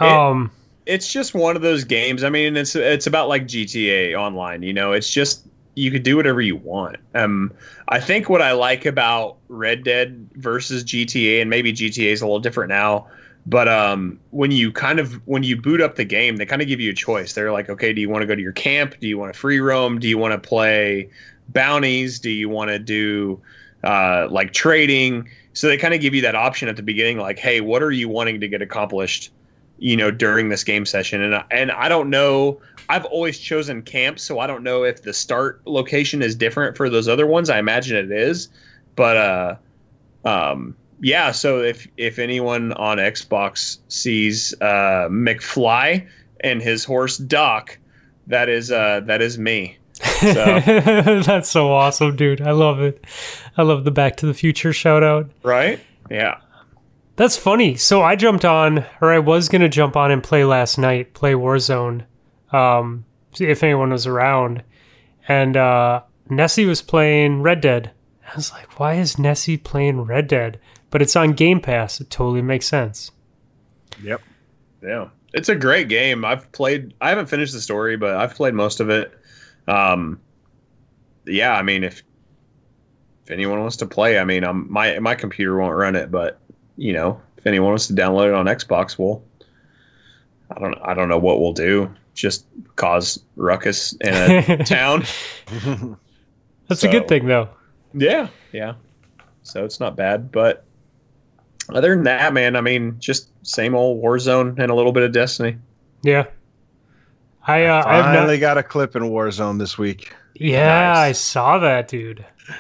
Um, 0.01 0.53
it's 0.87 1.13
just 1.13 1.35
one 1.35 1.57
of 1.57 1.63
those 1.63 1.83
games. 1.83 2.23
I 2.23 2.31
mean, 2.31 2.57
it's 2.57 2.77
it's 2.77 3.09
about 3.09 3.29
like 3.29 3.49
GTA 3.49 4.17
Online. 4.17 4.63
You 4.63 4.73
know, 4.73 4.93
it's 4.93 5.13
just 5.13 5.48
you 5.79 5.91
could 5.91 6.03
do 6.03 6.17
whatever 6.17 6.41
you 6.41 6.57
want. 6.57 6.97
Um, 7.15 7.53
I 7.89 8.01
think 8.01 8.29
what 8.29 8.43
I 8.43 8.53
like 8.53 8.85
about 8.85 9.37
Red 9.49 9.85
Dead 9.85 10.29
versus 10.35 10.85
GTA, 10.85 11.41
and 11.41 11.49
maybe 11.49 11.73
GTA 11.73 12.13
is 12.13 12.21
a 12.21 12.27
little 12.27 12.41
different 12.41 12.69
now, 12.69 13.07
but 13.47 13.69
um, 13.69 14.19
when 14.31 14.51
you 14.51 14.73
kind 14.73 14.99
of 14.99 15.15
when 15.27 15.43
you 15.43 15.57
boot 15.57 15.81
up 15.81 15.95
the 15.95 16.05
game, 16.05 16.37
they 16.37 16.45
kind 16.45 16.61
of 16.61 16.69
give 16.69 16.81
you 16.81 16.91
a 16.91 16.95
choice. 16.95 17.33
They're 17.33 17.53
like, 17.53 17.71
okay, 17.71 17.93
do 17.93 18.01
you 18.01 18.11
want 18.11 18.23
to 18.23 18.27
go 18.27 18.35
to 18.35 18.43
your 18.43 18.53
camp? 18.53 18.97
Do 19.01 19.07
you 19.07 19.17
want 19.17 19.33
to 19.33 19.39
free 19.39 19.61
roam? 19.61 19.99
Do 19.99 20.09
you 20.09 20.19
want 20.19 20.33
to 20.33 20.49
play 20.49 21.09
bounties? 21.51 22.19
Do 22.19 22.31
you 22.31 22.49
want 22.49 22.71
to 22.71 22.79
do 22.79 23.41
uh, 23.85 24.29
like 24.31 24.53
trading? 24.53 25.29
So 25.53 25.69
they 25.69 25.77
kind 25.79 25.95
of 25.95 26.01
give 26.01 26.15
you 26.15 26.23
that 26.23 26.35
option 26.35 26.69
at 26.69 26.77
the 26.77 26.83
beginning, 26.83 27.19
like, 27.19 27.39
hey, 27.39 27.61
what 27.61 27.83
are 27.83 27.91
you 27.91 28.09
wanting 28.09 28.41
to 28.41 28.49
get 28.49 28.63
accomplished? 28.63 29.33
you 29.79 29.97
know 29.97 30.11
during 30.11 30.49
this 30.49 30.65
game 30.65 30.85
session 30.85 31.23
and 31.23 31.43
and 31.51 31.71
I 31.71 31.89
don't 31.89 32.11
know 32.11 32.61
I've 32.89 33.05
always 33.07 33.39
chosen 33.39 33.83
camp 33.83 34.19
so 34.19 34.39
I 34.39 34.47
don't 34.47 34.63
know 34.63 34.85
if 34.85 35.03
the 35.03 35.13
start 35.13 35.61
location 35.67 36.23
is 36.23 36.35
different 36.35 36.77
for 36.77 36.89
those 36.89 37.09
other 37.09 37.27
ones 37.27 37.51
I 37.51 37.59
imagine 37.59 37.97
it 37.97 38.11
is 38.11 38.49
but 38.97 39.17
uh 39.17 39.57
um 40.25 40.77
yeah 41.01 41.31
so 41.31 41.61
if 41.61 41.87
if 41.97 42.19
anyone 42.19 42.73
on 42.75 42.99
Xbox 42.99 43.79
sees 43.89 44.55
uh 44.61 45.09
McFly 45.11 46.07
and 46.41 46.63
his 46.63 46.85
horse 46.85 47.19
Doc 47.19 47.79
that 48.27 48.49
is 48.49 48.71
uh 48.73 49.01
that 49.05 49.23
is 49.23 49.39
me 49.39 49.77
so 50.21 50.61
That's 51.27 51.49
so 51.49 51.73
awesome, 51.73 52.15
dude. 52.15 52.41
I 52.41 52.53
love 52.53 52.81
it. 52.81 53.05
I 53.57 53.63
love 53.63 53.85
the 53.85 53.91
Back 53.91 54.15
to 54.19 54.27
the 54.27 54.35
Future 54.35 54.73
shout 54.73 55.03
out. 55.03 55.31
right 55.43 55.81
yeah 56.11 56.39
That's 57.17 57.37
funny. 57.37 57.75
So 57.77 58.03
I 58.03 58.15
jumped 58.15 58.45
on, 58.45 58.87
or 59.01 59.13
I 59.13 59.19
was 59.19 59.49
gonna 59.49 59.69
jump 59.69 59.97
on 59.97 60.11
and 60.11 60.23
play 60.23 60.45
last 60.45 60.79
night, 60.79 61.15
play 61.15 61.33
Warzone, 61.33 62.05
um, 62.53 63.05
if 63.39 63.63
anyone 63.63 63.91
was 63.91 64.07
around, 64.07 64.63
and 65.27 65.57
uh, 65.57 66.03
Nessie 66.29 66.67
was 66.67 66.83
playing 66.83 67.43
Red 67.43 67.61
Dead. 67.61 67.93
I 68.31 68.37
was 68.37 68.53
like, 68.53 68.79
why 68.79 68.95
is 68.95 69.19
Nessie 69.19 69.57
playing 69.57 70.03
Red 70.03 70.27
Dead? 70.29 70.61
But 70.91 71.03
it's 71.03 71.17
on 71.17 71.33
Game 71.33 71.61
Pass. 71.61 72.01
It 72.01 72.11
totally 72.11 72.43
makes 72.43 72.67
sense. 72.67 73.11
yep. 74.03 74.21
Yeah, 74.83 75.09
it's 75.35 75.49
a 75.49 75.57
great 75.57 75.89
game. 75.89 76.25
I've 76.25 76.51
played. 76.53 76.95
I 77.01 77.09
haven't 77.09 77.27
finished 77.27 77.53
the 77.53 77.61
story, 77.61 77.97
but 77.97 78.17
I've 78.17 78.35
played 78.35 78.55
most 78.55 78.81
of 78.81 78.91
it. 78.91 79.13
Um, 79.67 80.21
yeah, 81.27 81.55
I 81.55 81.63
mean, 81.63 81.85
if 81.85 82.03
if 83.25 83.31
anyone 83.31 83.61
wants 83.61 83.77
to 83.79 83.87
play, 83.87 84.19
I 84.19 84.25
mean, 84.25 84.45
um, 84.45 84.67
my 84.71 84.99
my 85.01 85.15
computer 85.15 85.59
won't 85.59 85.77
run 85.77 85.97
it, 85.97 86.11
but 86.11 86.41
you 86.77 86.93
know, 86.93 87.21
if 87.37 87.47
anyone 87.47 87.71
wants 87.71 87.89
to 87.89 87.93
download 87.93 88.29
it 88.29 88.35
on 88.35 88.47
Xbox, 88.47 88.99
we'll. 88.99 89.23
I 90.51 90.61
don't. 90.61 90.79
I 90.83 90.95
don't 90.95 91.09
know 91.09 91.19
what 91.19 91.41
we'll 91.41 91.53
do. 91.53 91.93
Just 92.19 92.47
cause 92.75 93.23
ruckus 93.37 93.93
in 94.01 94.13
a 94.13 94.57
town. 94.65 95.05
That's 96.67 96.83
a 96.83 96.89
good 96.89 97.07
thing, 97.07 97.27
though. 97.29 97.49
Yeah, 97.95 98.27
yeah. 98.53 98.75
So 99.45 99.65
it's 99.65 99.79
not 99.79 99.95
bad, 99.95 100.33
but 100.33 100.65
other 101.69 101.95
than 101.95 102.03
that, 102.05 102.33
man, 102.35 102.57
I 102.57 102.61
mean, 102.61 102.97
just 102.99 103.31
same 103.47 103.77
old 103.77 104.03
Warzone 104.03 104.59
and 104.59 104.69
a 104.71 104.75
little 104.75 104.91
bit 104.91 105.05
of 105.05 105.13
Destiny. 105.13 105.59
Yeah. 106.03 106.27
I 107.47 107.67
uh, 107.67 107.85
I've 107.87 108.05
Finally 108.07 108.35
not. 108.39 108.41
got 108.41 108.59
a 108.59 108.63
clip 108.65 108.97
in 108.97 109.05
Warzone 109.05 109.61
this 109.61 109.79
week. 109.79 110.13
Yeah, 110.35 110.67
Nice. 110.93 110.97
I 110.97 111.13
saw 111.13 111.59
that, 111.61 111.87
dude. 111.87 112.19
It 112.49 112.57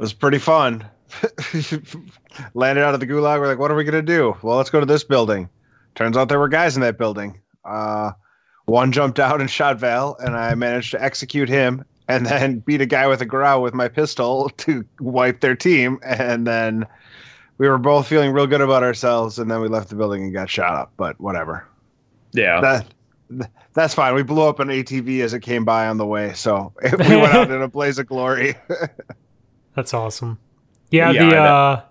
was 0.00 0.12
pretty 0.12 0.38
fun. 0.38 0.84
Landed 2.54 2.82
out 2.84 2.92
of 2.94 3.00
the 3.00 3.06
gulag. 3.06 3.38
We're 3.40 3.46
like, 3.46 3.58
what 3.60 3.70
are 3.70 3.74
we 3.76 3.84
gonna 3.84 4.02
do? 4.02 4.36
Well, 4.42 4.56
let's 4.56 4.68
go 4.70 4.80
to 4.80 4.84
this 4.86 5.04
building. 5.04 5.48
Turns 5.94 6.16
out 6.16 6.28
there 6.28 6.40
were 6.40 6.48
guys 6.48 6.74
in 6.76 6.82
that 6.82 6.98
building. 6.98 7.40
Uh, 7.64 8.10
one 8.66 8.92
jumped 8.92 9.18
out 9.18 9.40
and 9.40 9.50
shot 9.50 9.78
Val, 9.78 10.16
and 10.20 10.36
I 10.36 10.54
managed 10.54 10.90
to 10.90 11.02
execute 11.02 11.48
him, 11.48 11.84
and 12.08 12.26
then 12.26 12.58
beat 12.66 12.80
a 12.80 12.86
guy 12.86 13.06
with 13.06 13.20
a 13.20 13.26
Grau 13.26 13.60
with 13.60 13.74
my 13.74 13.88
pistol 13.88 14.50
to 14.50 14.84
wipe 15.00 15.40
their 15.40 15.56
team. 15.56 15.98
And 16.04 16.46
then 16.46 16.86
we 17.58 17.68
were 17.68 17.78
both 17.78 18.06
feeling 18.06 18.32
real 18.32 18.46
good 18.46 18.60
about 18.60 18.82
ourselves, 18.82 19.38
and 19.38 19.50
then 19.50 19.60
we 19.60 19.68
left 19.68 19.88
the 19.88 19.96
building 19.96 20.24
and 20.24 20.32
got 20.32 20.50
shot 20.50 20.74
up. 20.74 20.92
But 20.96 21.18
whatever. 21.20 21.66
Yeah. 22.32 22.60
That 22.60 22.86
that's 23.72 23.94
fine. 23.94 24.14
We 24.14 24.22
blew 24.22 24.42
up 24.42 24.60
an 24.60 24.68
ATV 24.68 25.20
as 25.20 25.34
it 25.34 25.40
came 25.40 25.64
by 25.64 25.86
on 25.86 25.96
the 25.96 26.06
way, 26.06 26.32
so 26.34 26.72
we 26.82 26.90
went 27.16 27.34
out 27.34 27.50
in 27.50 27.62
a 27.62 27.68
blaze 27.68 27.98
of 27.98 28.06
glory. 28.06 28.54
That's 29.74 29.94
awesome. 29.94 30.38
Yeah, 30.90 31.10
Yeah, 31.10 31.28
the 31.28 31.36
uh 31.36 31.82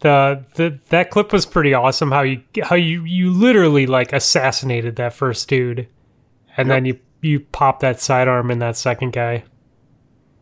the 0.00 0.44
the 0.54 0.78
that 0.90 1.10
clip 1.10 1.32
was 1.32 1.44
pretty 1.46 1.74
awesome 1.74 2.10
how 2.12 2.22
you 2.22 2.42
how 2.62 2.76
you 2.76 3.04
you 3.04 3.30
literally 3.32 3.86
like 3.86 4.12
assassinated 4.12 4.96
that 4.96 5.12
first 5.12 5.48
dude 5.48 5.88
and 6.56 6.68
Yep. 6.68 6.76
then 6.76 6.84
you 6.84 6.98
you 7.20 7.40
pop 7.40 7.80
that 7.80 8.00
sidearm 8.00 8.50
in 8.50 8.60
that 8.60 8.76
second 8.76 9.12
guy. 9.12 9.44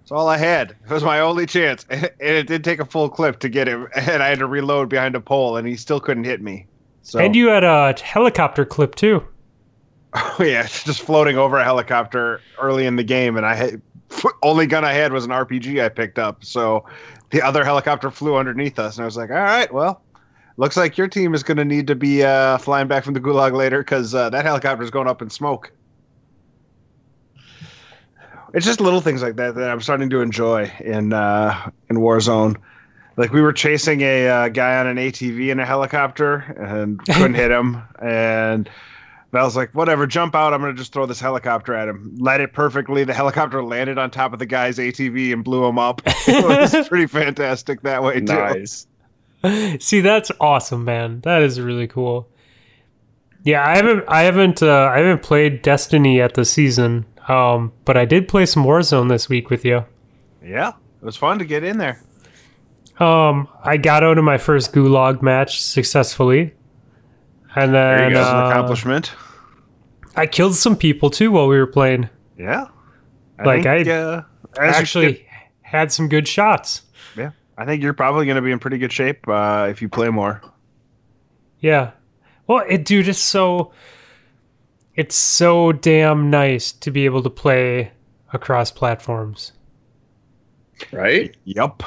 It's 0.02 0.12
all 0.12 0.28
I 0.28 0.36
had. 0.36 0.70
It 0.70 0.90
was 0.90 1.02
my 1.04 1.20
only 1.20 1.46
chance. 1.46 1.84
And 1.90 2.10
it 2.20 2.46
did 2.46 2.62
take 2.64 2.80
a 2.80 2.84
full 2.84 3.08
clip 3.08 3.38
to 3.40 3.48
get 3.48 3.66
him, 3.68 3.88
and 3.96 4.22
I 4.22 4.28
had 4.28 4.38
to 4.40 4.46
reload 4.46 4.88
behind 4.88 5.14
a 5.14 5.20
pole, 5.20 5.56
and 5.56 5.66
he 5.66 5.76
still 5.76 6.00
couldn't 6.00 6.24
hit 6.24 6.40
me. 6.42 6.66
So, 7.02 7.18
And 7.18 7.34
you 7.36 7.48
had 7.48 7.64
a 7.64 7.94
helicopter 8.02 8.64
clip 8.64 8.94
too. 8.94 9.24
oh, 10.14 10.36
yeah, 10.40 10.62
just 10.66 11.02
floating 11.02 11.36
over 11.38 11.58
a 11.58 11.64
helicopter 11.64 12.40
early 12.60 12.86
in 12.86 12.96
the 12.96 13.04
game, 13.04 13.36
and 13.36 13.44
I 13.46 13.54
had 13.54 13.82
only 14.42 14.66
gun 14.66 14.84
I 14.84 14.92
had 14.92 15.12
was 15.12 15.24
an 15.24 15.30
RPG 15.30 15.82
I 15.82 15.88
picked 15.88 16.18
up. 16.18 16.44
So 16.44 16.84
the 17.30 17.42
other 17.42 17.64
helicopter 17.64 18.10
flew 18.10 18.36
underneath 18.36 18.78
us, 18.78 18.96
and 18.96 19.02
I 19.02 19.06
was 19.06 19.16
like, 19.16 19.30
all 19.30 19.36
right, 19.36 19.72
well, 19.72 20.02
looks 20.56 20.76
like 20.76 20.96
your 20.96 21.08
team 21.08 21.34
is 21.34 21.42
going 21.42 21.56
to 21.58 21.64
need 21.64 21.86
to 21.86 21.94
be 21.94 22.22
uh, 22.22 22.58
flying 22.58 22.88
back 22.88 23.04
from 23.04 23.14
the 23.14 23.20
gulag 23.20 23.52
later 23.52 23.80
because 23.80 24.14
uh, 24.14 24.30
that 24.30 24.44
helicopter 24.44 24.82
is 24.82 24.90
going 24.90 25.08
up 25.08 25.22
in 25.22 25.30
smoke. 25.30 25.72
It's 28.54 28.64
just 28.64 28.80
little 28.80 29.00
things 29.00 29.22
like 29.22 29.36
that 29.36 29.54
that 29.56 29.70
I'm 29.70 29.80
starting 29.80 30.08
to 30.10 30.20
enjoy 30.20 30.72
in 30.80 31.12
uh, 31.12 31.70
in 31.90 31.96
Warzone. 31.96 32.56
Like 33.16 33.32
we 33.32 33.40
were 33.40 33.52
chasing 33.52 34.02
a 34.02 34.28
uh, 34.28 34.48
guy 34.48 34.78
on 34.78 34.86
an 34.86 34.96
ATV 34.96 35.50
in 35.50 35.58
a 35.58 35.66
helicopter 35.66 36.36
and 36.58 36.98
couldn't 37.06 37.34
hit 37.42 37.50
him, 37.50 37.82
and 38.00 38.70
Val's 39.32 39.56
like, 39.56 39.74
whatever, 39.74 40.06
jump 40.06 40.34
out. 40.34 40.54
I'm 40.54 40.60
gonna 40.60 40.74
just 40.74 40.92
throw 40.92 41.06
this 41.06 41.20
helicopter 41.20 41.74
at 41.74 41.88
him. 41.88 42.16
Let 42.18 42.40
it 42.40 42.52
perfectly. 42.52 43.04
The 43.04 43.14
helicopter 43.14 43.62
landed 43.62 43.98
on 43.98 44.10
top 44.10 44.32
of 44.32 44.38
the 44.38 44.46
guy's 44.46 44.78
ATV 44.78 45.32
and 45.32 45.42
blew 45.44 45.64
him 45.64 45.78
up. 45.78 46.00
it 46.06 46.72
was 46.72 46.88
pretty 46.88 47.06
fantastic 47.06 47.82
that 47.82 48.02
way 48.02 48.20
too. 48.20 48.34
Nice. 48.34 48.86
See, 49.80 50.00
that's 50.00 50.30
awesome, 50.40 50.84
man. 50.84 51.20
That 51.20 51.42
is 51.42 51.60
really 51.60 51.86
cool. 51.86 52.28
Yeah, 53.42 53.66
I 53.66 53.76
haven't, 53.76 54.04
I 54.08 54.22
haven't, 54.22 54.62
uh, 54.62 54.90
I 54.92 54.98
haven't 54.98 55.22
played 55.22 55.62
Destiny 55.62 56.16
yet 56.16 56.34
this 56.34 56.50
season. 56.50 57.06
Um, 57.28 57.72
but 57.84 57.96
I 57.96 58.04
did 58.04 58.28
play 58.28 58.46
some 58.46 58.64
Warzone 58.64 59.08
this 59.08 59.28
week 59.28 59.50
with 59.50 59.64
you. 59.64 59.84
Yeah, 60.42 60.68
it 60.68 61.04
was 61.04 61.16
fun 61.16 61.38
to 61.40 61.44
get 61.44 61.64
in 61.64 61.78
there. 61.78 62.02
Um, 62.98 63.48
I 63.62 63.76
got 63.76 64.02
out 64.02 64.18
of 64.18 64.24
my 64.24 64.38
first 64.38 64.72
Gulag 64.72 65.22
match 65.22 65.60
successfully, 65.60 66.54
and 67.56 67.74
There 67.74 67.98
then 67.98 68.10
you 68.10 68.14
go, 68.16 68.20
it's 68.20 68.30
an 68.30 68.36
uh, 68.36 68.48
accomplishment. 68.50 69.12
I 70.14 70.26
killed 70.26 70.54
some 70.54 70.76
people 70.76 71.10
too 71.10 71.30
while 71.32 71.48
we 71.48 71.58
were 71.58 71.66
playing. 71.66 72.08
Yeah. 72.38 72.66
like, 73.44 73.64
think, 73.64 73.88
I 73.88 73.90
uh, 73.92 74.22
Actually, 74.58 75.12
get- 75.14 75.26
had 75.62 75.92
some 75.92 76.08
good 76.08 76.28
shots. 76.28 76.82
yeah, 77.16 77.32
I 77.58 77.64
think 77.64 77.82
you're 77.82 77.92
probably 77.92 78.24
going 78.26 78.36
to 78.36 78.42
be 78.42 78.52
in 78.52 78.58
pretty 78.58 78.78
good 78.78 78.92
shape 78.92 79.26
uh, 79.28 79.66
if 79.68 79.82
you 79.82 79.88
play 79.88 80.08
more. 80.08 80.40
Yeah. 81.60 81.90
Well, 82.46 82.64
it, 82.68 82.84
dude, 82.84 83.08
it's 83.08 83.18
so 83.18 83.72
it's 84.94 85.16
so 85.16 85.72
damn 85.72 86.30
nice 86.30 86.72
to 86.72 86.90
be 86.90 87.04
able 87.04 87.22
to 87.22 87.30
play 87.30 87.92
across 88.32 88.70
platforms. 88.70 89.52
Right? 90.92 91.34
Yep. 91.44 91.82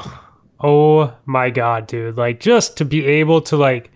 Oh 0.60 1.14
my 1.26 1.50
god, 1.50 1.88
dude. 1.88 2.18
Like 2.18 2.40
just 2.40 2.78
to 2.78 2.86
be 2.86 3.06
able 3.06 3.42
to 3.44 3.56
like 3.58 3.92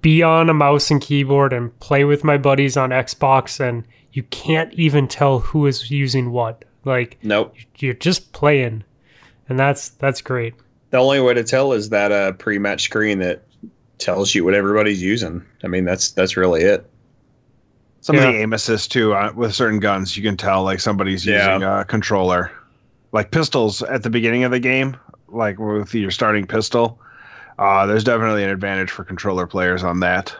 be 0.00 0.22
on 0.22 0.48
a 0.48 0.54
mouse 0.54 0.90
and 0.90 1.00
keyboard 1.00 1.52
and 1.52 1.78
play 1.80 2.04
with 2.04 2.24
my 2.24 2.38
buddies 2.38 2.76
on 2.76 2.90
Xbox 2.90 3.58
and 3.60 3.84
you 4.12 4.22
can't 4.24 4.72
even 4.74 5.08
tell 5.08 5.40
who 5.40 5.66
is 5.66 5.90
using 5.90 6.30
what. 6.30 6.64
Like 6.84 7.18
Nope. 7.22 7.54
you're 7.78 7.94
just 7.94 8.32
playing. 8.32 8.84
And 9.48 9.58
that's 9.58 9.90
that's 9.90 10.20
great. 10.20 10.54
The 10.90 10.98
only 10.98 11.20
way 11.20 11.34
to 11.34 11.42
tell 11.44 11.72
is 11.72 11.88
that 11.88 12.12
uh, 12.12 12.32
pre-match 12.32 12.82
screen 12.82 13.18
that 13.20 13.42
tells 13.98 14.34
you 14.34 14.44
what 14.44 14.54
everybody's 14.54 15.02
using. 15.02 15.44
I 15.64 15.68
mean, 15.68 15.84
that's 15.84 16.10
that's 16.10 16.36
really 16.36 16.62
it. 16.62 16.88
Some 18.00 18.16
of 18.16 18.22
the 18.22 18.40
aim 18.40 18.52
assist 18.52 18.90
too 18.90 19.14
uh, 19.14 19.32
with 19.34 19.54
certain 19.54 19.78
guns, 19.78 20.16
you 20.16 20.24
can 20.24 20.36
tell 20.36 20.64
like 20.64 20.80
somebody's 20.80 21.24
using 21.24 21.62
a 21.62 21.84
controller. 21.84 22.50
Like 23.12 23.30
pistols 23.30 23.82
at 23.82 24.02
the 24.02 24.10
beginning 24.10 24.42
of 24.42 24.50
the 24.50 24.58
game, 24.58 24.96
like 25.28 25.58
with 25.58 25.94
your 25.94 26.10
starting 26.10 26.46
pistol, 26.46 26.98
uh, 27.62 27.86
there's 27.86 28.04
definitely 28.04 28.42
an 28.44 28.50
advantage 28.50 28.90
for 28.90 29.04
controller 29.04 29.46
players 29.46 29.84
on 29.84 30.00
that. 30.00 30.34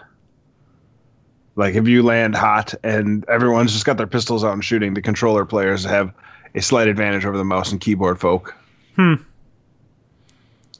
Like 1.55 1.75
if 1.75 1.87
you 1.87 2.03
land 2.03 2.35
hot 2.35 2.75
and 2.83 3.25
everyone's 3.29 3.73
just 3.73 3.85
got 3.85 3.97
their 3.99 4.07
pistols 4.07 4.43
out 4.43 4.55
and 4.55 4.65
shooting, 4.65 4.95
the 4.95 5.03
controller 5.03 5.45
players 5.45 5.85
have 5.85 6.13
a 6.55 6.61
slight 6.63 6.89
advantage 6.89 7.25
over 7.25 7.37
the 7.39 7.45
mouse 7.45 7.71
and 7.71 7.81
keyboard 7.81 8.19
folk. 8.19 8.55
Hmm. 8.97 9.15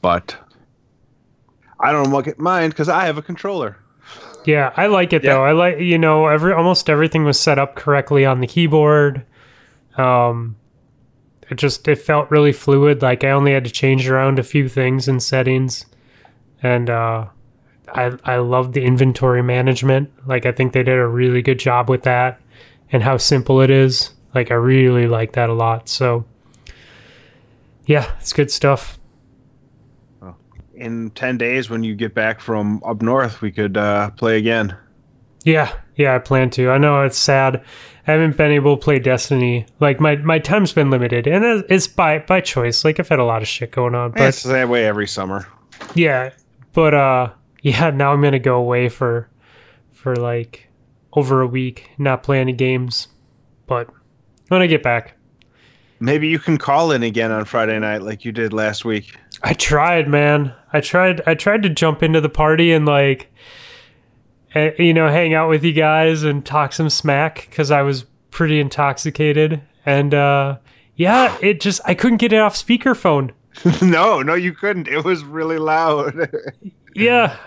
But 0.01 0.35
I 1.79 1.91
don't 1.91 2.11
look 2.11 2.27
at 2.27 2.39
mine 2.39 2.69
because 2.69 2.89
I 2.89 3.05
have 3.05 3.17
a 3.17 3.21
controller. 3.21 3.77
Yeah, 4.45 4.73
I 4.75 4.87
like 4.87 5.13
it 5.13 5.23
Yeah. 5.23 5.33
though. 5.35 5.43
I 5.45 5.51
like 5.53 5.79
you 5.79 5.97
know 5.97 6.27
every 6.27 6.53
almost 6.53 6.89
everything 6.89 7.23
was 7.23 7.39
set 7.39 7.57
up 7.57 7.75
correctly 7.75 8.25
on 8.25 8.41
the 8.41 8.47
keyboard. 8.47 9.23
Um, 9.97 10.55
it 11.49 11.55
just 11.55 11.87
it 11.87 11.95
felt 11.99 12.29
really 12.31 12.51
fluid. 12.51 13.01
Like 13.01 13.23
I 13.23 13.29
only 13.29 13.53
had 13.53 13.63
to 13.63 13.71
change 13.71 14.09
around 14.09 14.39
a 14.39 14.43
few 14.43 14.67
things 14.67 15.07
in 15.07 15.19
settings, 15.21 15.85
and 16.63 16.89
uh, 16.89 17.27
I 17.93 18.17
I 18.23 18.37
love 18.37 18.73
the 18.73 18.83
inventory 18.83 19.43
management. 19.43 20.09
Like 20.25 20.45
I 20.45 20.51
think 20.51 20.73
they 20.73 20.83
did 20.83 20.97
a 20.97 21.07
really 21.07 21.41
good 21.41 21.59
job 21.59 21.89
with 21.89 22.03
that, 22.03 22.41
and 22.91 23.03
how 23.03 23.17
simple 23.17 23.61
it 23.61 23.69
is. 23.69 24.11
Like 24.33 24.49
I 24.49 24.55
really 24.55 25.07
like 25.07 25.33
that 25.33 25.49
a 25.49 25.53
lot. 25.53 25.87
So 25.89 26.25
yeah, 27.85 28.09
it's 28.19 28.33
good 28.33 28.49
stuff. 28.49 28.97
in 30.73 31.11
10 31.11 31.37
days 31.37 31.69
when 31.69 31.83
you 31.83 31.93
get 31.93 32.15
back 32.15 32.39
from 32.39 32.81
up 32.83 32.99
north 33.03 33.41
we 33.41 33.51
could 33.51 33.77
uh, 33.77 34.09
play 34.11 34.37
again 34.37 34.75
Yeah, 35.43 35.71
yeah, 35.95 36.15
I 36.15 36.19
plan 36.19 36.49
to. 36.51 36.71
I 36.71 36.79
know 36.79 37.03
it's 37.03 37.17
sad. 37.17 37.63
I 38.07 38.11
haven't 38.11 38.37
been 38.37 38.51
able 38.51 38.75
to 38.75 38.83
play 38.83 38.97
Destiny. 38.97 39.67
Like 39.79 39.99
my 39.99 40.15
my 40.15 40.39
time's 40.39 40.73
been 40.73 40.89
limited, 40.89 41.27
and 41.27 41.63
it's 41.69 41.87
by 41.87 42.19
by 42.19 42.41
choice. 42.41 42.83
Like 42.83 42.99
I've 42.99 43.07
had 43.09 43.19
a 43.19 43.23
lot 43.23 43.41
of 43.43 43.47
shit 43.47 43.71
going 43.71 43.93
on, 43.93 44.11
but 44.11 44.21
it's 44.21 44.43
that 44.43 44.67
way 44.67 44.85
every 44.85 45.07
summer 45.07 45.45
yeah, 45.95 46.31
but 46.73 46.93
uh, 46.93 47.31
yeah. 47.61 47.89
Now 47.89 48.13
I'm 48.13 48.21
gonna 48.21 48.39
go 48.39 48.57
away 48.57 48.89
for 48.89 49.29
for 49.91 50.15
like 50.15 50.69
over 51.13 51.41
a 51.41 51.47
week, 51.47 51.91
not 51.97 52.23
play 52.23 52.39
any 52.39 52.53
games. 52.53 53.07
But 53.67 53.89
when 54.49 54.61
I 54.61 54.67
get 54.67 54.83
back, 54.83 55.15
maybe 55.99 56.27
you 56.27 56.39
can 56.39 56.57
call 56.57 56.91
in 56.91 57.01
again 57.01 57.31
on 57.31 57.45
friday 57.45 57.79
night 57.79 58.01
like 58.01 58.25
you 58.25 58.31
did 58.33 58.51
last 58.51 58.83
week 58.83 59.15
I 59.43 59.53
tried, 59.53 60.07
man. 60.07 60.53
I 60.71 60.79
tried. 60.79 61.21
I 61.27 61.35
tried 61.35 61.63
to 61.63 61.69
jump 61.69 62.01
into 62.01 62.21
the 62.21 62.29
party 62.29 62.71
and 62.71 62.85
like, 62.85 63.31
eh, 64.55 64.71
you 64.79 64.93
know, 64.93 65.09
hang 65.09 65.33
out 65.33 65.49
with 65.49 65.65
you 65.65 65.73
guys 65.73 66.23
and 66.23 66.45
talk 66.45 66.71
some 66.71 66.89
smack 66.89 67.47
because 67.49 67.69
I 67.69 67.81
was 67.81 68.05
pretty 68.31 68.61
intoxicated. 68.61 69.61
And 69.85 70.13
uh, 70.13 70.59
yeah, 70.95 71.37
it 71.41 71.59
just 71.59 71.81
I 71.83 71.93
couldn't 71.93 72.19
get 72.19 72.31
it 72.31 72.39
off 72.39 72.55
speakerphone. 72.55 73.31
no 73.81 74.21
no 74.21 74.33
you 74.33 74.53
couldn't 74.53 74.87
it 74.87 75.03
was 75.03 75.23
really 75.23 75.57
loud 75.57 76.29
Yeah, 76.95 77.37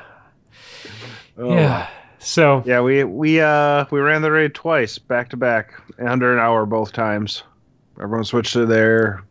Oh. 1.38 1.54
yeah. 1.54 1.88
So 2.18 2.62
yeah 2.66 2.80
we 2.80 3.04
we 3.04 3.40
uh 3.40 3.84
we 3.90 4.00
ran 4.00 4.22
the 4.22 4.30
raid 4.32 4.54
twice 4.54 4.98
back 4.98 5.28
to 5.30 5.36
back 5.36 5.72
under 5.98 6.32
an 6.32 6.38
hour 6.38 6.66
both 6.66 6.92
times 6.92 7.42
everyone 8.00 8.24
switched 8.24 8.52
to 8.54 8.66
their 8.66 9.22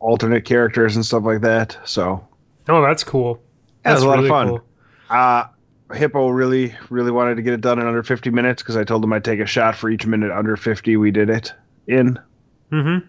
alternate 0.00 0.44
characters 0.44 0.94
and 0.96 1.04
stuff 1.04 1.24
like 1.24 1.40
that 1.40 1.76
so 1.84 2.26
oh, 2.68 2.82
that's 2.82 3.02
cool. 3.04 3.42
Yeah, 3.84 3.90
it 3.90 3.94
was 3.94 4.02
That's 4.02 4.04
a 4.04 4.08
lot 4.08 4.18
of 4.20 4.28
fun. 4.28 4.48
cool. 4.48 4.62
Uh, 5.10 5.44
Hippo 5.92 6.28
really, 6.30 6.74
really 6.88 7.10
wanted 7.10 7.34
to 7.36 7.42
get 7.42 7.52
it 7.52 7.60
done 7.60 7.78
in 7.78 7.86
under 7.86 8.02
50 8.02 8.30
minutes 8.30 8.62
because 8.62 8.76
I 8.76 8.84
told 8.84 9.04
him 9.04 9.12
I'd 9.12 9.24
take 9.24 9.40
a 9.40 9.46
shot 9.46 9.76
for 9.76 9.90
each 9.90 10.06
minute 10.06 10.30
under 10.32 10.56
50 10.56 10.96
we 10.96 11.10
did 11.10 11.28
it 11.28 11.52
in. 11.86 12.18
Mm-hmm. 12.72 13.06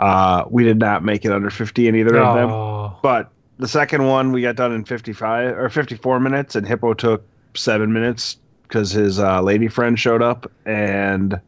Uh, 0.00 0.44
we 0.48 0.64
did 0.64 0.78
not 0.78 1.04
make 1.04 1.24
it 1.26 1.30
under 1.30 1.50
50 1.50 1.86
in 1.86 1.94
either 1.94 2.16
of 2.16 2.34
them. 2.34 2.50
Oh, 2.50 2.96
But 3.02 3.30
the 3.58 3.68
second 3.68 4.06
one 4.06 4.32
we 4.32 4.40
got 4.40 4.56
done 4.56 4.72
in 4.72 4.84
55 4.84 5.58
or 5.58 5.68
54 5.68 6.18
minutes, 6.18 6.56
and 6.56 6.66
Hippo 6.66 6.94
took 6.94 7.22
seven 7.54 7.92
minutes 7.92 8.38
because 8.62 8.90
his 8.90 9.18
uh, 9.20 9.42
lady 9.42 9.68
friend 9.68 9.98
showed 9.98 10.22
up 10.22 10.50
and 10.64 11.38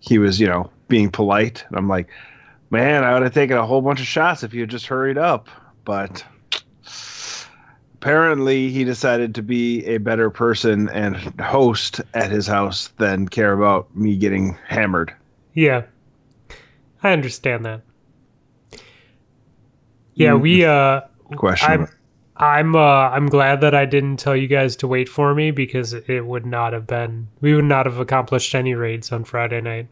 he 0.00 0.18
was, 0.18 0.40
you 0.40 0.48
know, 0.48 0.68
being 0.88 1.10
polite. 1.10 1.64
And 1.68 1.78
I'm 1.78 1.88
like, 1.88 2.08
man, 2.70 3.04
I 3.04 3.12
would 3.14 3.22
have 3.22 3.34
taken 3.34 3.56
a 3.56 3.64
whole 3.64 3.82
bunch 3.82 4.00
of 4.00 4.06
shots 4.06 4.42
if 4.42 4.52
you 4.52 4.62
had 4.62 4.70
just 4.70 4.86
hurried 4.86 5.18
up. 5.18 5.48
But 5.84 6.24
apparently, 7.94 8.70
he 8.70 8.82
decided 8.82 9.32
to 9.36 9.42
be 9.42 9.84
a 9.86 9.98
better 9.98 10.28
person 10.28 10.88
and 10.88 11.16
host 11.40 12.00
at 12.14 12.32
his 12.32 12.48
house 12.48 12.88
than 12.98 13.28
care 13.28 13.52
about 13.52 13.94
me 13.94 14.16
getting 14.16 14.58
hammered. 14.66 15.14
yeah. 15.54 15.82
I 17.06 17.12
understand 17.12 17.64
that. 17.64 17.82
Yeah, 20.14 20.34
we 20.34 20.64
uh 20.64 21.02
Question. 21.36 21.70
I'm 21.70 21.88
I'm 22.36 22.76
uh 22.76 22.78
I'm 23.10 23.26
glad 23.26 23.60
that 23.60 23.74
I 23.74 23.84
didn't 23.84 24.18
tell 24.18 24.36
you 24.36 24.46
guys 24.46 24.76
to 24.76 24.86
wait 24.86 25.08
for 25.08 25.34
me 25.34 25.50
because 25.50 25.92
it 25.92 26.26
would 26.26 26.46
not 26.46 26.72
have 26.72 26.86
been 26.86 27.28
we 27.40 27.54
would 27.54 27.64
not 27.64 27.86
have 27.86 27.98
accomplished 27.98 28.54
any 28.54 28.74
raids 28.74 29.12
on 29.12 29.24
Friday 29.24 29.60
night. 29.60 29.88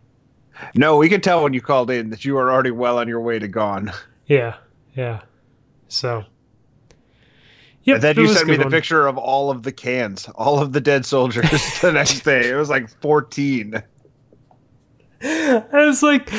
no, 0.75 0.97
we 0.97 1.09
could 1.09 1.23
tell 1.23 1.43
when 1.43 1.53
you 1.53 1.61
called 1.61 1.91
in 1.91 2.11
that 2.11 2.25
you 2.25 2.35
were 2.35 2.51
already 2.53 2.71
well 2.71 2.99
on 2.99 3.09
your 3.09 3.21
way 3.21 3.39
to 3.39 3.49
gone. 3.49 3.93
Yeah, 4.27 4.57
yeah. 4.95 5.21
So 5.89 6.25
Yep, 7.83 7.97
and 7.97 8.03
then 8.03 8.17
you 8.17 8.29
sent 8.29 8.49
me 8.49 8.57
the 8.57 8.62
one. 8.62 8.71
picture 8.73 9.07
of 9.07 9.19
all 9.19 9.51
of 9.51 9.62
the 9.62 9.73
cans, 9.73 10.27
all 10.37 10.59
of 10.59 10.73
the 10.73 10.81
dead 10.81 11.05
soldiers 11.05 11.51
the 11.83 11.93
next 11.93 12.21
day. 12.25 12.49
It 12.49 12.55
was 12.55 12.71
like 12.71 12.89
14. 13.03 13.83
I 15.23 15.65
was 15.73 16.03
like 16.03 16.31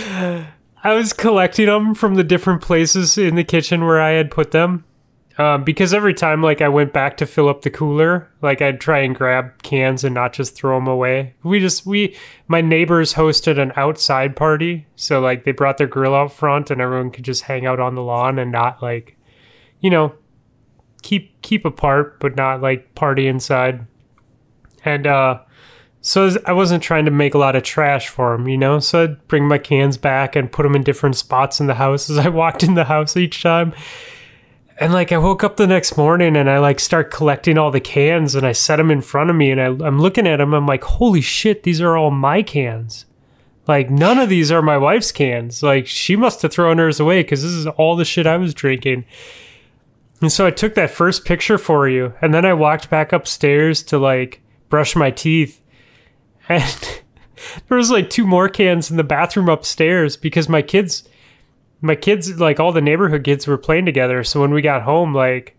I 0.85 0.93
was 0.93 1.13
collecting 1.13 1.65
them 1.65 1.95
from 1.95 2.13
the 2.13 2.23
different 2.23 2.61
places 2.61 3.17
in 3.17 3.33
the 3.33 3.43
kitchen 3.43 3.85
where 3.85 3.99
I 3.99 4.11
had 4.11 4.29
put 4.29 4.51
them. 4.51 4.85
Um, 5.39 5.63
because 5.63 5.95
every 5.95 6.13
time 6.13 6.43
like 6.43 6.61
I 6.61 6.69
went 6.69 6.93
back 6.93 7.17
to 7.17 7.25
fill 7.25 7.49
up 7.49 7.63
the 7.63 7.71
cooler, 7.71 8.29
like 8.43 8.61
I'd 8.61 8.79
try 8.79 8.99
and 8.99 9.15
grab 9.15 9.63
cans 9.63 10.03
and 10.03 10.13
not 10.13 10.31
just 10.31 10.55
throw 10.55 10.77
them 10.77 10.87
away. 10.87 11.33
We 11.41 11.59
just 11.59 11.87
we 11.87 12.15
my 12.47 12.61
neighbors 12.61 13.15
hosted 13.15 13.59
an 13.59 13.73
outside 13.75 14.35
party, 14.35 14.85
so 14.95 15.19
like 15.19 15.43
they 15.43 15.51
brought 15.53 15.79
their 15.79 15.87
grill 15.87 16.13
out 16.13 16.31
front 16.31 16.69
and 16.69 16.79
everyone 16.79 17.09
could 17.09 17.25
just 17.25 17.41
hang 17.41 17.65
out 17.65 17.79
on 17.79 17.95
the 17.95 18.03
lawn 18.03 18.37
and 18.37 18.51
not 18.51 18.83
like 18.83 19.17
you 19.79 19.89
know 19.89 20.13
keep 21.01 21.41
keep 21.41 21.65
apart 21.65 22.19
but 22.19 22.35
not 22.35 22.61
like 22.61 22.93
party 22.93 23.25
inside. 23.25 23.87
And 24.85 25.07
uh 25.07 25.39
so 26.07 26.29
I 26.45 26.53
wasn't 26.53 26.83
trying 26.83 27.05
to 27.05 27.11
make 27.11 27.33
a 27.33 27.39
lot 27.39 27.55
of 27.55 27.63
trash 27.63 28.09
for 28.09 28.37
them, 28.37 28.47
you 28.47 28.59
know. 28.59 28.77
So 28.77 29.05
I'd 29.05 29.27
bring 29.27 29.47
my 29.47 29.57
cans 29.57 29.97
back 29.97 30.35
and 30.35 30.51
put 30.51 30.61
them 30.61 30.75
in 30.75 30.83
different 30.83 31.15
spots 31.15 31.59
in 31.59 31.65
the 31.65 31.73
house 31.73 32.11
as 32.11 32.19
I 32.19 32.29
walked 32.29 32.61
in 32.61 32.75
the 32.75 32.83
house 32.83 33.17
each 33.17 33.41
time. 33.41 33.73
And 34.77 34.93
like 34.93 35.11
I 35.11 35.17
woke 35.17 35.43
up 35.43 35.57
the 35.57 35.65
next 35.65 35.97
morning 35.97 36.37
and 36.37 36.47
I 36.47 36.59
like 36.59 36.79
start 36.79 37.09
collecting 37.09 37.57
all 37.57 37.71
the 37.71 37.79
cans 37.79 38.35
and 38.35 38.45
I 38.45 38.51
set 38.51 38.75
them 38.75 38.91
in 38.91 39.01
front 39.01 39.31
of 39.31 39.35
me 39.35 39.49
and 39.49 39.59
I, 39.59 39.65
I'm 39.65 39.97
looking 39.97 40.27
at 40.27 40.37
them. 40.37 40.53
I'm 40.53 40.67
like, 40.67 40.83
holy 40.83 41.21
shit, 41.21 41.63
these 41.63 41.81
are 41.81 41.97
all 41.97 42.11
my 42.11 42.43
cans. 42.43 43.07
Like 43.67 43.89
none 43.89 44.19
of 44.19 44.29
these 44.29 44.51
are 44.51 44.61
my 44.61 44.77
wife's 44.77 45.11
cans. 45.11 45.63
Like 45.63 45.87
she 45.87 46.15
must 46.15 46.43
have 46.43 46.53
thrown 46.53 46.77
hers 46.77 46.99
away 46.99 47.23
because 47.23 47.41
this 47.41 47.51
is 47.51 47.65
all 47.65 47.95
the 47.95 48.05
shit 48.05 48.27
I 48.27 48.37
was 48.37 48.53
drinking. 48.53 49.05
And 50.21 50.31
so 50.31 50.45
I 50.45 50.51
took 50.51 50.75
that 50.75 50.91
first 50.91 51.25
picture 51.25 51.57
for 51.57 51.89
you 51.89 52.13
and 52.21 52.31
then 52.31 52.45
I 52.45 52.53
walked 52.53 52.91
back 52.91 53.11
upstairs 53.11 53.81
to 53.85 53.97
like 53.97 54.43
brush 54.69 54.95
my 54.95 55.09
teeth 55.09 55.61
and 56.49 57.01
there 57.67 57.77
was 57.77 57.91
like 57.91 58.09
two 58.09 58.25
more 58.27 58.49
cans 58.49 58.89
in 58.91 58.97
the 58.97 59.03
bathroom 59.03 59.49
upstairs 59.49 60.17
because 60.17 60.49
my 60.49 60.61
kids 60.61 61.07
my 61.81 61.95
kids 61.95 62.39
like 62.39 62.59
all 62.59 62.71
the 62.71 62.81
neighborhood 62.81 63.23
kids 63.23 63.45
were 63.47 63.57
playing 63.57 63.85
together. 63.85 64.23
So 64.23 64.41
when 64.41 64.51
we 64.53 64.61
got 64.61 64.81
home 64.81 65.13
like 65.13 65.51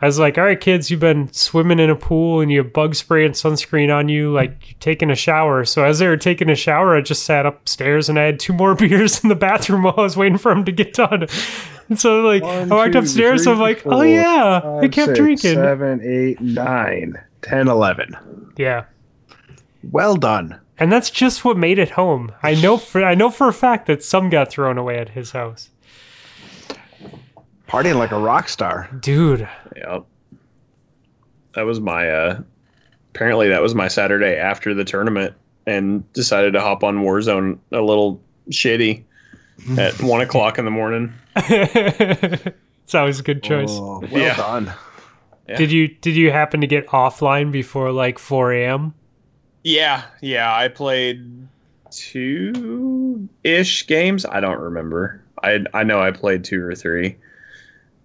i 0.00 0.06
was 0.06 0.18
like 0.18 0.36
all 0.36 0.42
right 0.42 0.60
kids 0.60 0.90
you've 0.90 0.98
been 0.98 1.32
swimming 1.32 1.78
in 1.78 1.88
a 1.88 1.94
pool 1.94 2.40
and 2.40 2.50
you 2.50 2.58
have 2.60 2.72
bug 2.72 2.92
spray 2.94 3.24
and 3.24 3.34
sunscreen 3.36 3.94
on 3.94 4.08
you 4.08 4.32
like 4.32 4.50
you're 4.68 4.76
taking 4.80 5.10
a 5.10 5.14
shower. 5.14 5.64
So 5.64 5.84
as 5.84 6.00
they 6.00 6.08
were 6.08 6.16
taking 6.16 6.50
a 6.50 6.56
shower 6.56 6.96
i 6.96 7.00
just 7.00 7.22
sat 7.24 7.46
upstairs 7.46 8.08
and 8.08 8.18
i 8.18 8.24
had 8.24 8.40
two 8.40 8.52
more 8.52 8.74
beers 8.82 9.22
in 9.22 9.28
the 9.28 9.36
bathroom 9.36 9.84
while 9.84 9.94
i 9.96 10.02
was 10.02 10.16
waiting 10.16 10.38
for 10.38 10.52
them 10.52 10.64
to 10.64 10.72
get 10.72 10.92
done. 10.94 11.26
And 11.88 12.00
so 12.00 12.20
like 12.22 12.42
One, 12.42 12.72
i 12.72 12.74
walked 12.74 12.92
two, 12.94 12.98
upstairs 12.98 13.44
three, 13.44 13.52
i'm 13.52 13.60
like 13.60 13.86
oh 13.86 13.90
four, 13.90 14.06
yeah 14.06 14.60
i 14.64 14.80
five, 14.82 14.90
kept 14.90 15.06
six, 15.08 15.18
drinking. 15.18 15.54
Seven, 15.54 16.00
eight, 16.02 16.40
nine, 16.40 17.14
10, 17.42 17.68
11. 17.68 18.52
yeah 18.56 18.84
Well 19.90 20.16
done. 20.16 20.60
and 20.78 20.90
that's 20.92 21.10
just 21.10 21.44
what 21.44 21.56
made 21.56 21.78
it 21.78 21.90
home 21.90 22.32
i 22.42 22.54
know 22.54 22.76
for 22.78 23.04
i 23.04 23.14
know 23.14 23.30
for 23.30 23.48
a 23.48 23.52
fact 23.52 23.86
that 23.86 24.02
some 24.02 24.30
got 24.30 24.50
thrown 24.50 24.78
away 24.78 24.98
at 24.98 25.10
his 25.10 25.32
house 25.32 25.68
Partying 27.68 27.96
like 27.96 28.12
a 28.12 28.18
rock 28.18 28.48
star. 28.48 28.88
dude 29.00 29.48
Yep. 29.76 30.04
That 31.54 31.62
was 31.62 31.80
my 31.80 32.08
uh 32.10 32.40
apparently 33.14 33.48
that 33.48 33.62
was 33.62 33.74
my 33.74 33.88
Saturday 33.88 34.36
after 34.36 34.74
the 34.74 34.84
tournament 34.84 35.34
and 35.66 36.10
decided 36.12 36.52
to 36.54 36.60
hop 36.60 36.82
on 36.84 36.98
Warzone 36.98 37.58
a 37.70 37.80
little 37.80 38.20
shitty 38.50 39.04
at 39.78 39.94
one 40.02 40.20
o'clock 40.20 40.58
in 40.58 40.64
the 40.64 40.70
morning. 40.70 41.12
it's 41.36 42.94
always 42.94 43.20
a 43.20 43.22
good 43.22 43.42
choice. 43.42 43.70
Oh, 43.70 44.00
well 44.10 44.20
Yeah. 44.22 44.36
done. 44.36 44.72
Yeah. 45.48 45.56
Did 45.56 45.72
you 45.72 45.88
did 45.88 46.16
you 46.16 46.30
happen 46.30 46.60
to 46.62 46.66
get 46.66 46.86
offline 46.88 47.52
before 47.52 47.90
like 47.92 48.18
4 48.18 48.52
a.m.? 48.52 48.94
Yeah, 49.62 50.02
yeah. 50.20 50.54
I 50.54 50.68
played 50.68 51.48
two 51.90 53.28
ish 53.44 53.86
games. 53.86 54.24
I 54.24 54.40
don't 54.40 54.60
remember. 54.60 55.22
I 55.42 55.64
I 55.74 55.84
know 55.84 56.00
I 56.00 56.10
played 56.10 56.44
two 56.44 56.62
or 56.62 56.74
three. 56.74 57.16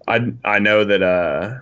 I 0.08 0.34
I 0.45 0.60
know 0.60 0.84
that 0.84 1.01
uh 1.01 1.60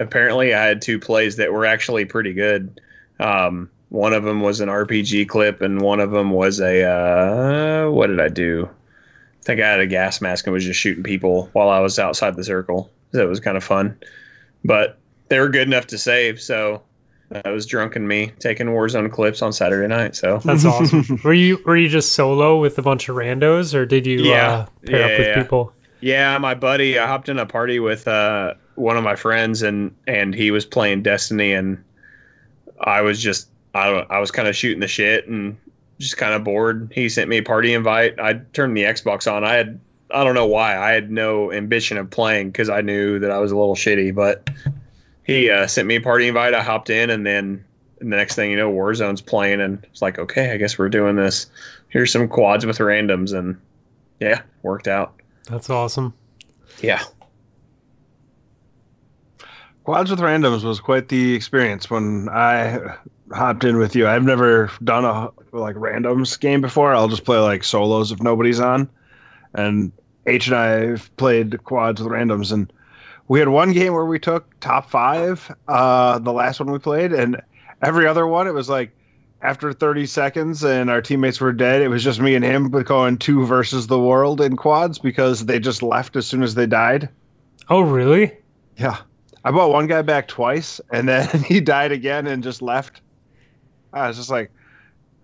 apparently 0.00 0.54
I 0.54 0.64
had 0.64 0.82
two 0.82 0.98
plays 0.98 1.36
that 1.36 1.52
were 1.52 1.66
actually 1.66 2.04
pretty 2.04 2.32
good. 2.34 2.80
Um 3.18 3.70
one 3.88 4.12
of 4.12 4.22
them 4.22 4.40
was 4.40 4.60
an 4.60 4.68
RPG 4.68 5.28
clip 5.28 5.62
and 5.62 5.80
one 5.80 6.00
of 6.00 6.10
them 6.10 6.30
was 6.30 6.60
a 6.60 6.84
uh 6.84 7.90
what 7.90 8.08
did 8.08 8.20
I 8.20 8.28
do? 8.28 8.68
I 8.68 9.42
think 9.44 9.60
I 9.60 9.68
had 9.68 9.80
a 9.80 9.86
gas 9.86 10.20
mask 10.20 10.46
and 10.46 10.52
was 10.54 10.64
just 10.64 10.78
shooting 10.80 11.02
people 11.02 11.48
while 11.54 11.70
I 11.70 11.80
was 11.80 11.98
outside 11.98 12.36
the 12.36 12.44
circle. 12.44 12.90
That 13.12 13.26
was 13.28 13.40
kind 13.40 13.56
of 13.56 13.64
fun. 13.64 13.98
But 14.64 14.98
they 15.28 15.38
were 15.40 15.48
good 15.48 15.66
enough 15.66 15.86
to 15.88 15.98
save, 15.98 16.40
so 16.40 16.82
that 17.30 17.46
was 17.46 17.66
drunken 17.66 18.08
me 18.08 18.32
taking 18.38 18.68
Warzone 18.68 19.10
clips 19.12 19.42
on 19.42 19.52
Saturday 19.52 19.86
night. 19.88 20.16
So 20.16 20.38
That's 20.44 20.64
awesome. 20.66 21.20
were 21.24 21.34
you 21.34 21.58
were 21.66 21.76
you 21.76 21.88
just 21.88 22.12
solo 22.12 22.58
with 22.60 22.78
a 22.78 22.82
bunch 22.82 23.08
of 23.08 23.16
randos, 23.16 23.74
or 23.74 23.84
did 23.86 24.06
you 24.06 24.20
Yeah. 24.20 24.50
uh, 24.50 24.66
pair 24.86 25.04
up 25.04 25.10
Yeah, 25.10 25.18
with 25.18 25.26
yeah. 25.28 25.42
people? 25.42 25.72
yeah, 26.00 26.38
my 26.38 26.54
buddy, 26.54 26.98
I 26.98 27.06
hopped 27.06 27.28
in 27.28 27.38
a 27.38 27.46
party 27.46 27.80
with 27.80 28.06
uh, 28.08 28.54
one 28.76 28.96
of 28.96 29.04
my 29.04 29.16
friends, 29.16 29.62
and 29.62 29.94
and 30.06 30.34
he 30.34 30.50
was 30.50 30.64
playing 30.64 31.02
Destiny, 31.02 31.52
and 31.52 31.82
I 32.80 33.00
was 33.02 33.20
just 33.22 33.48
I 33.74 33.90
don't- 33.90 34.10
I 34.10 34.18
was 34.18 34.30
kind 34.30 34.48
of 34.48 34.56
shooting 34.56 34.80
the 34.80 34.88
shit 34.88 35.28
and 35.28 35.56
just 35.98 36.16
kind 36.16 36.32
of 36.32 36.44
bored. 36.44 36.90
He 36.94 37.08
sent 37.08 37.28
me 37.28 37.38
a 37.38 37.42
party 37.42 37.74
invite. 37.74 38.18
I 38.20 38.34
turned 38.52 38.76
the 38.76 38.84
Xbox 38.84 39.30
on. 39.30 39.44
I 39.44 39.54
had 39.54 39.78
I 40.10 40.24
don't 40.24 40.34
know 40.34 40.46
why 40.46 40.78
I 40.78 40.92
had 40.92 41.10
no 41.10 41.52
ambition 41.52 41.98
of 41.98 42.08
playing 42.08 42.48
because 42.50 42.70
I 42.70 42.80
knew 42.80 43.18
that 43.18 43.30
I 43.30 43.38
was 43.38 43.52
a 43.52 43.56
little 43.58 43.74
shitty, 43.74 44.14
but 44.14 44.48
he 45.28 45.50
uh, 45.50 45.66
sent 45.66 45.86
me 45.86 45.96
a 45.96 46.00
party 46.00 46.26
invite. 46.26 46.54
I 46.54 46.62
hopped 46.62 46.90
in, 46.90 47.10
and 47.10 47.24
then 47.24 47.62
the 47.98 48.06
next 48.06 48.34
thing 48.34 48.50
you 48.50 48.56
know, 48.56 48.72
Warzone's 48.72 49.20
playing, 49.20 49.60
and 49.60 49.78
it's 49.84 50.02
like, 50.02 50.18
okay, 50.18 50.52
I 50.52 50.56
guess 50.56 50.78
we're 50.78 50.88
doing 50.88 51.16
this. 51.16 51.46
Here's 51.88 52.10
some 52.10 52.26
quads 52.26 52.64
with 52.64 52.78
randoms, 52.78 53.38
and 53.38 53.60
yeah, 54.20 54.40
worked 54.62 54.88
out. 54.88 55.20
That's 55.48 55.68
awesome. 55.68 56.14
Yeah. 56.80 57.02
Quads 59.84 60.10
with 60.10 60.20
randoms 60.20 60.64
was 60.64 60.80
quite 60.80 61.08
the 61.08 61.34
experience 61.34 61.90
when 61.90 62.28
I 62.30 62.96
hopped 63.32 63.64
in 63.64 63.76
with 63.76 63.94
you. 63.94 64.08
I've 64.08 64.24
never 64.24 64.70
done 64.82 65.04
a 65.04 65.30
like 65.52 65.76
randoms 65.76 66.40
game 66.40 66.62
before. 66.62 66.94
I'll 66.94 67.08
just 67.08 67.24
play 67.24 67.38
like 67.38 67.64
solos 67.64 68.12
if 68.12 68.22
nobody's 68.22 68.60
on. 68.60 68.88
And 69.54 69.92
H 70.26 70.46
and 70.46 70.56
I 70.56 70.68
have 70.90 71.14
played 71.16 71.64
quads 71.64 72.02
with 72.02 72.12
randoms, 72.12 72.50
and 72.50 72.72
we 73.28 73.38
had 73.38 73.48
one 73.48 73.72
game 73.72 73.92
where 73.92 74.06
we 74.06 74.18
took 74.18 74.58
top 74.60 74.90
five. 74.90 75.54
Uh, 75.68 76.18
the 76.18 76.32
last 76.32 76.60
one 76.60 76.70
we 76.70 76.78
played, 76.78 77.12
and 77.12 77.40
every 77.82 78.06
other 78.06 78.26
one 78.26 78.46
it 78.46 78.54
was 78.54 78.68
like 78.68 78.90
after 79.42 79.72
30 79.72 80.06
seconds 80.06 80.64
and 80.64 80.90
our 80.90 81.00
teammates 81.00 81.40
were 81.40 81.52
dead. 81.52 81.82
It 81.82 81.88
was 81.88 82.02
just 82.02 82.20
me 82.20 82.34
and 82.34 82.44
him 82.44 82.70
going 82.70 83.18
two 83.18 83.46
versus 83.46 83.86
the 83.86 83.98
world 83.98 84.40
in 84.40 84.56
quads 84.56 84.98
because 84.98 85.46
they 85.46 85.60
just 85.60 85.82
left 85.82 86.16
as 86.16 86.26
soon 86.26 86.42
as 86.42 86.54
they 86.54 86.66
died. 86.66 87.08
Oh, 87.68 87.80
really? 87.80 88.36
Yeah. 88.76 88.98
I 89.44 89.52
bought 89.52 89.70
one 89.70 89.86
guy 89.86 90.02
back 90.02 90.26
twice 90.26 90.80
and 90.90 91.08
then 91.08 91.42
he 91.44 91.60
died 91.60 91.92
again 91.92 92.26
and 92.26 92.42
just 92.42 92.62
left. 92.62 93.00
I 93.92 94.08
was 94.08 94.16
just 94.16 94.30
like, 94.30 94.50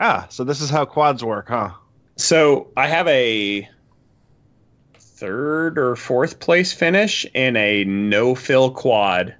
ah, 0.00 0.26
so 0.30 0.44
this 0.44 0.60
is 0.60 0.70
how 0.70 0.84
quads 0.84 1.24
work, 1.24 1.48
huh? 1.48 1.70
So 2.16 2.68
I 2.76 2.86
have 2.86 3.08
a 3.08 3.68
third 5.24 5.78
or 5.78 5.96
fourth 5.96 6.38
place 6.38 6.72
finish 6.72 7.24
in 7.32 7.56
a 7.56 7.84
no 7.84 8.34
fill 8.34 8.70
quad. 8.70 9.34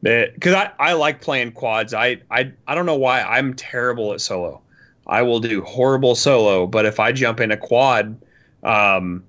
That 0.00 0.32
because 0.34 0.54
I, 0.54 0.70
I 0.78 0.92
like 0.94 1.20
playing 1.20 1.52
quads. 1.52 1.92
I, 1.92 2.20
I 2.30 2.52
I 2.66 2.74
don't 2.74 2.86
know 2.86 2.96
why 2.96 3.20
I'm 3.20 3.52
terrible 3.54 4.14
at 4.14 4.20
solo. 4.20 4.62
I 5.06 5.22
will 5.22 5.40
do 5.40 5.62
horrible 5.62 6.14
solo, 6.14 6.66
but 6.66 6.86
if 6.86 6.98
I 6.98 7.12
jump 7.12 7.40
in 7.40 7.50
a 7.50 7.56
quad 7.56 8.18
um, 8.62 9.22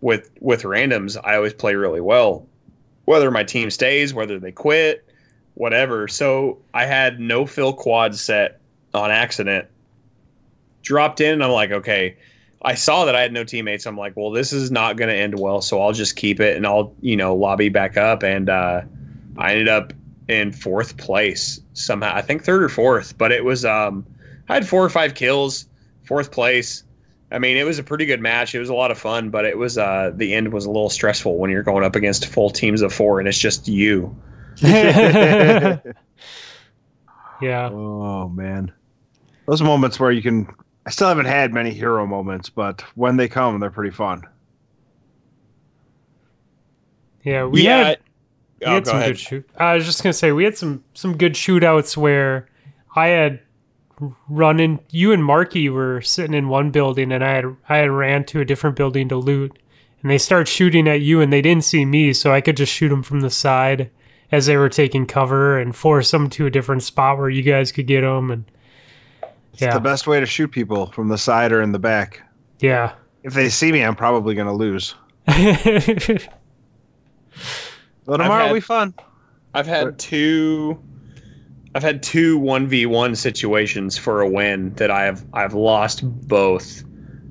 with 0.00 0.30
with 0.40 0.62
randoms, 0.62 1.18
I 1.22 1.36
always 1.36 1.54
play 1.54 1.74
really 1.74 2.00
well. 2.00 2.46
Whether 3.04 3.30
my 3.30 3.44
team 3.44 3.70
stays, 3.70 4.14
whether 4.14 4.38
they 4.38 4.52
quit, 4.52 5.04
whatever. 5.54 6.08
So 6.08 6.58
I 6.72 6.86
had 6.86 7.20
no 7.20 7.44
fill 7.44 7.74
quad 7.74 8.14
set 8.14 8.60
on 8.94 9.10
accident. 9.10 9.68
Dropped 10.82 11.20
in, 11.20 11.34
and 11.34 11.44
I'm 11.44 11.50
like, 11.50 11.70
okay, 11.70 12.16
I 12.62 12.74
saw 12.74 13.04
that 13.06 13.16
I 13.16 13.22
had 13.22 13.32
no 13.32 13.44
teammates. 13.44 13.86
I'm 13.86 13.96
like, 13.96 14.16
well, 14.16 14.30
this 14.30 14.52
is 14.52 14.70
not 14.70 14.96
going 14.96 15.08
to 15.08 15.14
end 15.14 15.38
well, 15.38 15.62
so 15.62 15.80
I'll 15.80 15.92
just 15.92 16.16
keep 16.16 16.40
it 16.40 16.56
and 16.56 16.66
I'll, 16.66 16.94
you 17.00 17.16
know, 17.16 17.34
lobby 17.34 17.70
back 17.70 17.96
up. 17.96 18.22
And 18.22 18.50
uh, 18.50 18.82
I 19.38 19.52
ended 19.52 19.68
up 19.68 19.92
in 20.28 20.52
fourth 20.52 20.96
place 20.98 21.60
somehow. 21.72 22.14
I 22.14 22.20
think 22.22 22.44
third 22.44 22.62
or 22.62 22.68
fourth, 22.68 23.16
but 23.16 23.32
it 23.32 23.44
was, 23.44 23.64
um, 23.64 24.04
I 24.48 24.54
had 24.54 24.68
four 24.68 24.84
or 24.84 24.90
five 24.90 25.14
kills, 25.14 25.66
fourth 26.04 26.32
place. 26.32 26.84
I 27.32 27.38
mean, 27.38 27.56
it 27.56 27.64
was 27.64 27.78
a 27.78 27.82
pretty 27.82 28.04
good 28.04 28.20
match. 28.20 28.54
It 28.54 28.58
was 28.58 28.68
a 28.68 28.74
lot 28.74 28.90
of 28.90 28.98
fun, 28.98 29.30
but 29.30 29.44
it 29.46 29.56
was, 29.56 29.78
uh, 29.78 30.12
the 30.14 30.34
end 30.34 30.52
was 30.52 30.66
a 30.66 30.70
little 30.70 30.90
stressful 30.90 31.38
when 31.38 31.50
you're 31.50 31.62
going 31.62 31.84
up 31.84 31.96
against 31.96 32.26
full 32.26 32.50
teams 32.50 32.82
of 32.82 32.92
four 32.92 33.20
and 33.20 33.28
it's 33.28 33.38
just 33.38 33.68
you. 33.68 34.14
yeah. 37.40 37.70
Oh 37.72 38.28
man, 38.28 38.70
those 39.46 39.62
moments 39.62 39.98
where 39.98 40.10
you 40.10 40.20
can. 40.20 40.46
I 40.86 40.90
still 40.90 41.08
haven't 41.08 41.26
had 41.26 41.52
many 41.52 41.70
hero 41.70 42.06
moments, 42.06 42.48
but 42.48 42.82
when 42.94 43.16
they 43.16 43.28
come, 43.28 43.60
they're 43.60 43.70
pretty 43.70 43.94
fun. 43.94 44.22
Yeah. 47.22 47.44
We 47.44 47.62
yeah. 47.62 47.84
had 47.84 47.98
we 48.60 48.66
oh, 48.66 48.74
had 48.74 48.84
go 48.84 48.90
some 48.90 48.98
ahead. 48.98 49.10
good 49.10 49.18
shoot. 49.18 49.50
I 49.56 49.74
was 49.74 49.86
just 49.86 50.02
gonna 50.02 50.12
say 50.12 50.32
we 50.32 50.44
had 50.44 50.56
some 50.56 50.84
some 50.94 51.16
good 51.16 51.34
shootouts 51.34 51.96
where 51.96 52.48
I 52.94 53.08
had 53.08 53.40
run 54.28 54.60
in. 54.60 54.80
You 54.90 55.12
and 55.12 55.24
Marky 55.24 55.68
were 55.68 56.00
sitting 56.02 56.34
in 56.34 56.48
one 56.48 56.70
building, 56.70 57.12
and 57.12 57.24
I 57.24 57.34
had 57.34 57.56
I 57.68 57.76
had 57.78 57.90
ran 57.90 58.24
to 58.26 58.40
a 58.40 58.44
different 58.44 58.76
building 58.76 59.08
to 59.08 59.16
loot, 59.16 59.58
and 60.02 60.10
they 60.10 60.18
start 60.18 60.48
shooting 60.48 60.88
at 60.88 61.00
you, 61.00 61.20
and 61.20 61.32
they 61.32 61.42
didn't 61.42 61.64
see 61.64 61.84
me, 61.84 62.12
so 62.12 62.32
I 62.32 62.40
could 62.40 62.56
just 62.56 62.72
shoot 62.72 62.88
them 62.90 63.02
from 63.02 63.20
the 63.20 63.30
side 63.30 63.90
as 64.32 64.46
they 64.46 64.56
were 64.56 64.68
taking 64.68 65.06
cover 65.06 65.58
and 65.58 65.74
force 65.74 66.10
them 66.10 66.30
to 66.30 66.46
a 66.46 66.50
different 66.50 66.82
spot 66.82 67.18
where 67.18 67.30
you 67.30 67.42
guys 67.42 67.72
could 67.72 67.86
get 67.86 68.02
them. 68.02 68.30
And 68.30 68.44
It's 69.60 69.66
yeah, 69.66 69.74
the 69.74 69.80
best 69.80 70.06
way 70.06 70.18
to 70.20 70.24
shoot 70.24 70.48
people 70.48 70.86
from 70.86 71.08
the 71.08 71.18
side 71.18 71.52
or 71.52 71.60
in 71.60 71.72
the 71.72 71.78
back. 71.78 72.22
yeah. 72.60 72.94
If 73.22 73.34
they 73.34 73.50
see 73.50 73.70
me, 73.70 73.84
I'm 73.84 73.94
probably 73.94 74.34
going 74.34 74.46
to 74.46 74.54
lose. 74.54 74.94
But 78.06 78.20
I've 78.20 78.24
tomorrow 78.26 78.44
had- 78.44 78.48
will 78.48 78.54
be 78.54 78.60
fun. 78.60 78.94
I've 79.52 79.66
had 79.66 79.98
two 79.98 80.80
I've 81.74 81.82
had 81.82 82.02
two 82.02 82.38
one 82.38 82.66
v 82.66 82.86
one 82.86 83.14
situations 83.14 83.98
for 83.98 84.20
a 84.22 84.28
win 84.28 84.72
that 84.74 84.90
I 84.90 85.04
have 85.04 85.24
I've 85.34 85.52
lost 85.54 86.02
both. 86.26 86.82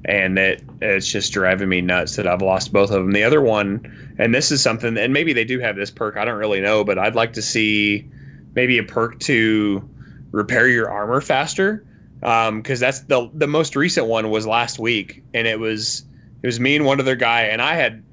and 0.06 0.38
it 0.38 0.64
it's 0.82 1.08
just 1.12 1.34
driving 1.34 1.70
me 1.70 1.82
nuts 1.82 2.16
that 2.18 2.28
I've 2.28 2.42
lost 2.44 2.72
both 2.72 2.92
of 2.92 2.98
them. 3.04 3.12
The 3.12 3.24
other 3.24 3.42
one, 3.42 3.82
and 4.18 4.34
this 4.36 4.52
is 4.52 4.62
something, 4.62 4.98
and 4.98 5.12
maybe 5.12 5.34
they 5.34 5.44
do 5.44 5.60
have 5.60 5.76
this 5.76 5.90
perk. 5.92 6.16
I 6.18 6.24
don't 6.26 6.38
really 6.38 6.62
know, 6.62 6.84
but 6.84 6.98
I'd 7.00 7.16
like 7.16 7.34
to 7.34 7.42
see 7.42 8.08
maybe 8.56 8.78
a 8.78 8.84
perk 8.84 9.20
to 9.22 9.88
repair 10.32 10.68
your 10.68 10.90
armor 10.90 11.20
faster 11.20 11.84
because 12.20 12.50
um, 12.50 12.64
that's 12.64 13.02
the 13.02 13.30
the 13.34 13.48
most 13.48 13.76
recent 13.76 14.08
one 14.08 14.30
was 14.30 14.46
last 14.46 14.80
week, 14.80 15.24
and 15.34 15.48
it 15.48 15.60
was 15.60 16.04
it 16.44 16.48
was 16.48 16.60
me 16.60 16.76
and 16.76 16.86
one 16.86 17.00
other 17.00 17.16
guy, 17.16 17.44
and 17.44 17.62
I 17.62 17.76
had 17.76 18.04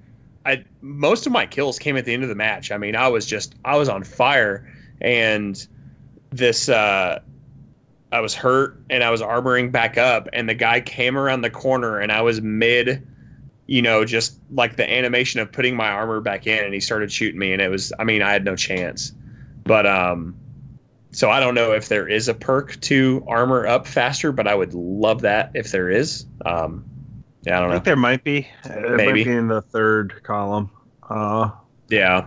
I 0.45 0.65
most 0.81 1.27
of 1.27 1.33
my 1.33 1.47
kills 1.47 1.79
came 1.79 1.97
at 1.97 2.05
the 2.05 2.15
end 2.15 2.23
of 2.23 2.29
the 2.29 2.35
match. 2.35 2.71
I 2.71 2.79
mean, 2.79 2.95
I 2.95 3.09
was 3.09 3.27
just 3.27 3.55
I 3.65 3.77
was 3.77 3.89
on 3.89 4.05
fire, 4.05 4.73
and 5.01 5.67
this 6.31 6.69
uh, 6.69 7.21
I 8.13 8.21
was 8.21 8.35
hurt 8.35 8.81
and 8.89 9.03
I 9.03 9.11
was 9.11 9.21
armoring 9.21 9.73
back 9.73 9.99
up, 9.99 10.29
and 10.33 10.49
the 10.49 10.55
guy 10.55 10.81
came 10.81 11.19
around 11.19 11.41
the 11.41 11.51
corner, 11.51 11.99
and 11.99 12.13
I 12.13 12.23
was 12.23 12.41
mid, 12.41 13.07
you 13.67 13.83
know, 13.83 14.05
just 14.05 14.39
like 14.53 14.77
the 14.77 14.89
animation 14.89 15.41
of 15.41 15.51
putting 15.51 15.75
my 15.75 15.89
armor 15.89 16.21
back 16.21 16.47
in, 16.47 16.65
and 16.65 16.73
he 16.73 16.81
started 16.81 17.11
shooting 17.11 17.41
me, 17.41 17.53
and 17.53 17.61
it 17.61 17.69
was 17.69 17.93
I 17.99 18.05
mean 18.05 18.23
I 18.23 18.33
had 18.33 18.45
no 18.45 18.55
chance, 18.55 19.13
but 19.65 19.85
um 19.85 20.37
so 21.17 21.31
I 21.31 21.41
don't 21.41 21.55
know 21.55 21.73
if 21.73 21.89
there 21.89 22.07
is 22.07 22.29
a 22.29 22.35
perk 22.35 22.79
to 22.83 23.25
armor 23.27 23.67
up 23.67 23.87
faster, 23.87 24.33
but 24.33 24.47
I 24.47 24.55
would 24.55 24.75
love 24.75 25.23
that 25.23 25.51
if 25.55 25.71
there 25.73 25.89
is. 25.91 26.27
Um, 26.45 26.85
yeah, 27.43 27.57
I 27.57 27.61
don't 27.61 27.69
I 27.71 27.73
know. 27.73 27.73
think 27.77 27.85
there 27.85 27.97
might 27.97 28.23
be. 28.23 28.47
It 28.67 28.83
might 28.83 28.97
Maybe. 28.97 29.25
be 29.25 29.31
in 29.31 29.49
the 29.49 29.63
third 29.63 30.21
column. 30.25 30.69
Uh, 31.09 31.51
Yeah, 31.89 32.27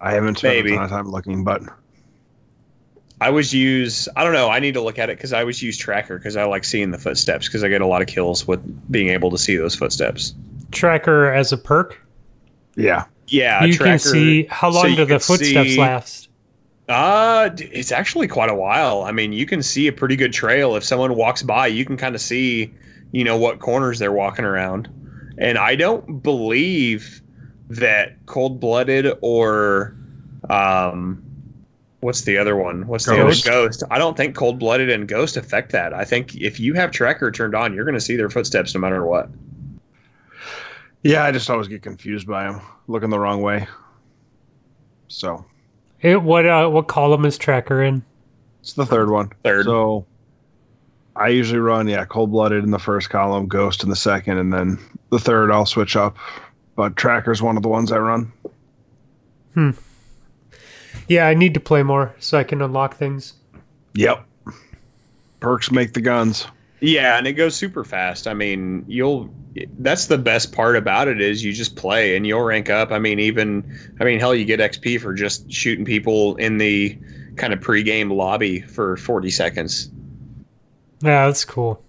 I 0.00 0.12
haven't 0.12 0.38
spent 0.38 0.54
Maybe. 0.56 0.72
a 0.72 0.76
ton 0.76 0.84
of 0.84 0.90
time 0.90 1.10
looking, 1.10 1.44
but 1.44 1.62
I 3.20 3.28
always 3.28 3.52
use. 3.52 4.08
I 4.16 4.24
don't 4.24 4.32
know. 4.32 4.48
I 4.50 4.58
need 4.58 4.72
to 4.74 4.80
look 4.80 4.98
at 4.98 5.10
it 5.10 5.16
because 5.18 5.32
I 5.32 5.40
always 5.40 5.62
use 5.62 5.76
tracker 5.76 6.16
because 6.18 6.36
I 6.36 6.44
like 6.44 6.64
seeing 6.64 6.90
the 6.92 6.98
footsteps 6.98 7.46
because 7.46 7.62
I 7.62 7.68
get 7.68 7.80
a 7.80 7.86
lot 7.86 8.00
of 8.02 8.08
kills 8.08 8.46
with 8.48 8.60
being 8.90 9.08
able 9.08 9.30
to 9.30 9.38
see 9.38 9.56
those 9.56 9.74
footsteps. 9.74 10.34
Tracker 10.72 11.32
as 11.32 11.52
a 11.52 11.58
perk. 11.58 12.00
yeah, 12.76 13.04
Yeah, 13.28 13.64
you 13.64 13.74
tracker, 13.74 13.90
can 13.90 13.98
see 13.98 14.44
how 14.50 14.70
long 14.70 14.88
you 14.90 14.96
do 14.96 15.04
the 15.04 15.20
footsteps 15.20 15.70
see- 15.70 15.78
last. 15.80 16.28
Uh, 16.88 17.50
it's 17.58 17.92
actually 17.92 18.28
quite 18.28 18.50
a 18.50 18.54
while. 18.54 19.02
I 19.04 19.12
mean, 19.12 19.32
you 19.32 19.46
can 19.46 19.62
see 19.62 19.86
a 19.86 19.92
pretty 19.92 20.16
good 20.16 20.32
trail 20.32 20.76
if 20.76 20.84
someone 20.84 21.14
walks 21.16 21.42
by. 21.42 21.66
You 21.66 21.84
can 21.84 21.96
kind 21.96 22.14
of 22.14 22.20
see, 22.20 22.74
you 23.12 23.24
know, 23.24 23.36
what 23.38 23.58
corners 23.60 23.98
they're 23.98 24.12
walking 24.12 24.44
around. 24.44 24.88
And 25.38 25.56
I 25.58 25.76
don't 25.76 26.22
believe 26.22 27.22
that 27.70 28.24
cold 28.26 28.60
blooded 28.60 29.16
or, 29.22 29.96
um, 30.50 31.22
what's 32.00 32.22
the 32.22 32.36
other 32.36 32.54
one? 32.54 32.86
What's 32.86 33.06
the 33.06 33.16
Ghost. 33.16 33.48
other 33.48 33.56
ghost? 33.66 33.82
I 33.90 33.96
don't 33.96 34.14
think 34.16 34.36
cold 34.36 34.58
blooded 34.58 34.90
and 34.90 35.08
ghost 35.08 35.38
affect 35.38 35.72
that. 35.72 35.94
I 35.94 36.04
think 36.04 36.34
if 36.36 36.60
you 36.60 36.74
have 36.74 36.90
tracker 36.90 37.30
turned 37.32 37.54
on, 37.54 37.72
you're 37.72 37.86
going 37.86 37.94
to 37.94 38.00
see 38.00 38.14
their 38.16 38.28
footsteps 38.28 38.74
no 38.74 38.80
matter 38.82 39.06
what. 39.06 39.30
yeah. 41.02 41.24
I 41.24 41.32
just 41.32 41.48
always 41.48 41.66
get 41.66 41.82
confused 41.82 42.26
by 42.26 42.44
them 42.44 42.60
looking 42.88 43.08
the 43.08 43.18
wrong 43.18 43.40
way. 43.40 43.66
So 45.08 45.44
It, 46.04 46.22
what 46.22 46.44
uh, 46.44 46.68
what 46.68 46.86
column 46.86 47.24
is 47.24 47.38
tracker 47.38 47.82
in? 47.82 48.04
it's 48.60 48.74
the 48.74 48.84
third 48.84 49.10
one. 49.10 49.30
Third. 49.42 49.64
So 49.64 50.06
I 51.16 51.28
usually 51.28 51.60
run 51.60 51.88
yeah, 51.88 52.04
cold 52.04 52.30
blooded 52.30 52.62
in 52.62 52.70
the 52.70 52.78
first 52.78 53.08
column, 53.08 53.48
ghost 53.48 53.82
in 53.82 53.88
the 53.88 53.96
second, 53.96 54.36
and 54.36 54.52
then 54.52 54.78
the 55.10 55.18
third 55.18 55.50
I'll 55.50 55.64
switch 55.64 55.96
up. 55.96 56.16
But 56.76 56.96
tracker's 56.96 57.40
one 57.40 57.56
of 57.56 57.62
the 57.62 57.70
ones 57.70 57.90
I 57.90 57.98
run. 57.98 58.32
Hmm. 59.54 59.70
Yeah, 61.08 61.26
I 61.26 61.32
need 61.32 61.54
to 61.54 61.60
play 61.60 61.82
more 61.82 62.14
so 62.18 62.38
I 62.38 62.44
can 62.44 62.60
unlock 62.60 62.96
things. 62.96 63.34
Yep. 63.94 64.26
Perks 65.40 65.70
make 65.70 65.94
the 65.94 66.02
guns. 66.02 66.46
Yeah, 66.84 67.16
and 67.16 67.26
it 67.26 67.32
goes 67.32 67.54
super 67.54 67.82
fast. 67.82 68.28
I 68.28 68.34
mean, 68.34 68.84
you'll 68.86 69.30
that's 69.78 70.08
the 70.08 70.18
best 70.18 70.52
part 70.52 70.76
about 70.76 71.08
it 71.08 71.18
is 71.18 71.42
you 71.42 71.50
just 71.54 71.76
play 71.76 72.14
and 72.14 72.26
you'll 72.26 72.42
rank 72.42 72.68
up. 72.68 72.92
I 72.92 72.98
mean, 72.98 73.18
even 73.20 73.64
I 74.00 74.04
mean, 74.04 74.20
hell, 74.20 74.34
you 74.34 74.44
get 74.44 74.60
XP 74.60 75.00
for 75.00 75.14
just 75.14 75.50
shooting 75.50 75.86
people 75.86 76.36
in 76.36 76.58
the 76.58 76.98
kind 77.36 77.54
of 77.54 77.60
pre-game 77.62 78.10
lobby 78.10 78.60
for 78.60 78.98
40 78.98 79.30
seconds. 79.30 79.90
Yeah, 81.00 81.24
that's 81.24 81.46
cool. 81.46 81.82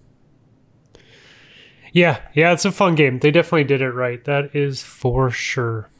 Yeah, 1.92 2.18
yeah, 2.32 2.54
it's 2.54 2.64
a 2.64 2.72
fun 2.72 2.94
game. 2.94 3.18
They 3.18 3.30
definitely 3.30 3.64
did 3.64 3.82
it 3.82 3.90
right. 3.90 4.24
That 4.24 4.56
is 4.56 4.82
for 4.82 5.30
sure. 5.30 5.90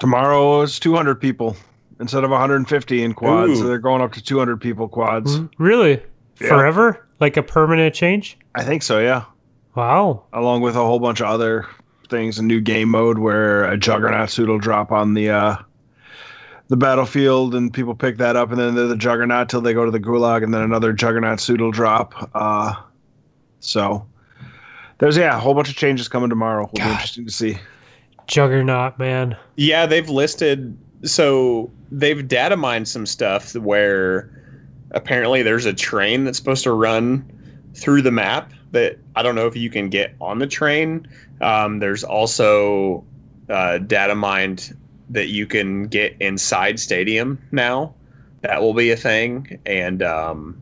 Tomorrow 0.00 0.60
is 0.60 0.78
200 0.78 1.14
people 1.14 1.56
instead 1.98 2.24
of 2.24 2.30
150 2.30 3.02
in 3.02 3.14
quads. 3.14 3.58
Ooh. 3.58 3.66
They're 3.66 3.78
going 3.78 4.02
up 4.02 4.12
to 4.12 4.22
200 4.22 4.60
people 4.60 4.86
quads. 4.86 5.38
Mm-hmm. 5.38 5.62
Really? 5.62 6.02
Yeah. 6.42 6.48
Forever? 6.48 7.03
Like 7.20 7.36
a 7.36 7.42
permanent 7.42 7.94
change? 7.94 8.36
I 8.54 8.64
think 8.64 8.82
so, 8.82 8.98
yeah. 8.98 9.24
Wow. 9.74 10.24
Along 10.32 10.60
with 10.60 10.76
a 10.76 10.84
whole 10.84 10.98
bunch 11.00 11.20
of 11.20 11.26
other 11.26 11.66
things, 12.08 12.38
a 12.38 12.42
new 12.42 12.60
game 12.60 12.88
mode 12.88 13.18
where 13.18 13.64
a 13.64 13.76
juggernaut 13.76 14.30
suit 14.30 14.48
will 14.48 14.58
drop 14.58 14.92
on 14.92 15.14
the 15.14 15.30
uh, 15.30 15.56
the 16.68 16.76
battlefield, 16.76 17.54
and 17.54 17.72
people 17.72 17.94
pick 17.94 18.16
that 18.18 18.36
up, 18.36 18.50
and 18.50 18.58
then 18.58 18.74
they're 18.74 18.86
the 18.86 18.96
juggernaut 18.96 19.48
till 19.48 19.60
they 19.60 19.74
go 19.74 19.84
to 19.84 19.90
the 19.90 20.00
gulag, 20.00 20.42
and 20.42 20.54
then 20.54 20.62
another 20.62 20.92
juggernaut 20.92 21.40
suit 21.40 21.60
will 21.60 21.70
drop. 21.70 22.30
Uh, 22.34 22.74
so 23.60 24.06
there's 24.98 25.16
yeah 25.16 25.36
a 25.36 25.40
whole 25.40 25.54
bunch 25.54 25.68
of 25.68 25.76
changes 25.76 26.08
coming 26.08 26.30
tomorrow. 26.30 26.70
Will 26.72 26.84
be 26.84 26.90
interesting 26.90 27.26
to 27.26 27.32
see. 27.32 27.58
Juggernaut, 28.26 28.98
man. 28.98 29.36
Yeah, 29.56 29.86
they've 29.86 30.08
listed 30.08 30.76
so 31.04 31.70
they've 31.90 32.26
data 32.26 32.56
mined 32.56 32.88
some 32.88 33.06
stuff 33.06 33.54
where 33.56 34.30
apparently 34.94 35.42
there's 35.42 35.66
a 35.66 35.72
train 35.72 36.24
that's 36.24 36.38
supposed 36.38 36.64
to 36.64 36.72
run 36.72 37.24
through 37.74 38.02
the 38.02 38.10
map 38.10 38.52
that 38.70 38.98
I 39.16 39.22
don't 39.22 39.34
know 39.34 39.46
if 39.46 39.56
you 39.56 39.68
can 39.70 39.88
get 39.90 40.14
on 40.20 40.38
the 40.38 40.46
train. 40.46 41.06
Um, 41.40 41.80
there's 41.80 42.04
also 42.04 43.04
uh, 43.48 43.78
data 43.78 44.14
mined 44.14 44.76
that 45.10 45.28
you 45.28 45.46
can 45.46 45.88
get 45.88 46.16
inside 46.20 46.80
stadium 46.80 47.38
now. 47.52 47.94
That 48.40 48.60
will 48.60 48.74
be 48.74 48.90
a 48.90 48.96
thing, 48.96 49.58
and 49.64 50.02
um, 50.02 50.60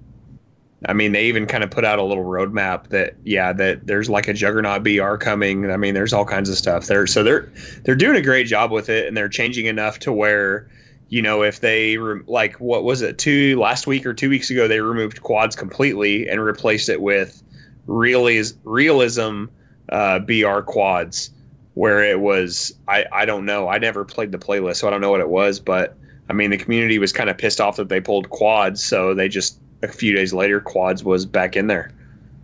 I 0.86 0.92
mean 0.92 1.12
they 1.12 1.26
even 1.26 1.46
kind 1.46 1.64
of 1.64 1.70
put 1.70 1.84
out 1.84 1.98
a 1.98 2.02
little 2.02 2.24
roadmap 2.24 2.88
that 2.88 3.16
yeah 3.24 3.52
that 3.54 3.86
there's 3.86 4.08
like 4.08 4.28
a 4.28 4.32
Juggernaut 4.32 4.84
BR 4.84 5.16
coming. 5.16 5.70
I 5.70 5.76
mean 5.76 5.94
there's 5.94 6.12
all 6.12 6.24
kinds 6.24 6.48
of 6.48 6.56
stuff 6.56 6.86
there, 6.86 7.06
so 7.06 7.22
they're 7.22 7.52
they're 7.82 7.96
doing 7.96 8.16
a 8.16 8.22
great 8.22 8.46
job 8.46 8.70
with 8.70 8.88
it, 8.88 9.08
and 9.08 9.16
they're 9.16 9.28
changing 9.28 9.66
enough 9.66 9.98
to 10.00 10.12
where 10.12 10.68
you 11.12 11.20
know 11.20 11.42
if 11.42 11.60
they 11.60 11.98
re- 11.98 12.22
like 12.26 12.58
what 12.58 12.84
was 12.84 13.02
it 13.02 13.18
two 13.18 13.60
last 13.60 13.86
week 13.86 14.06
or 14.06 14.14
two 14.14 14.30
weeks 14.30 14.48
ago 14.48 14.66
they 14.66 14.80
removed 14.80 15.22
quads 15.22 15.54
completely 15.54 16.26
and 16.26 16.42
replaced 16.42 16.88
it 16.88 17.02
with 17.02 17.42
realis- 17.86 18.56
realism 18.64 19.44
uh, 19.90 20.18
BR 20.20 20.60
quads 20.60 21.30
where 21.74 22.02
it 22.02 22.20
was 22.20 22.74
I, 22.88 23.04
I 23.12 23.26
don't 23.26 23.44
know 23.44 23.68
I 23.68 23.76
never 23.76 24.06
played 24.06 24.32
the 24.32 24.38
playlist 24.38 24.76
so 24.76 24.88
I 24.88 24.90
don't 24.90 25.02
know 25.02 25.10
what 25.10 25.20
it 25.20 25.28
was 25.28 25.60
but 25.60 25.98
I 26.30 26.32
mean 26.32 26.48
the 26.48 26.56
community 26.56 26.98
was 26.98 27.12
kind 27.12 27.28
of 27.28 27.36
pissed 27.36 27.60
off 27.60 27.76
that 27.76 27.90
they 27.90 28.00
pulled 28.00 28.30
quads 28.30 28.82
so 28.82 29.12
they 29.12 29.28
just 29.28 29.60
a 29.82 29.88
few 29.88 30.14
days 30.14 30.32
later 30.32 30.60
quads 30.60 31.04
was 31.04 31.26
back 31.26 31.56
in 31.56 31.66
there 31.66 31.92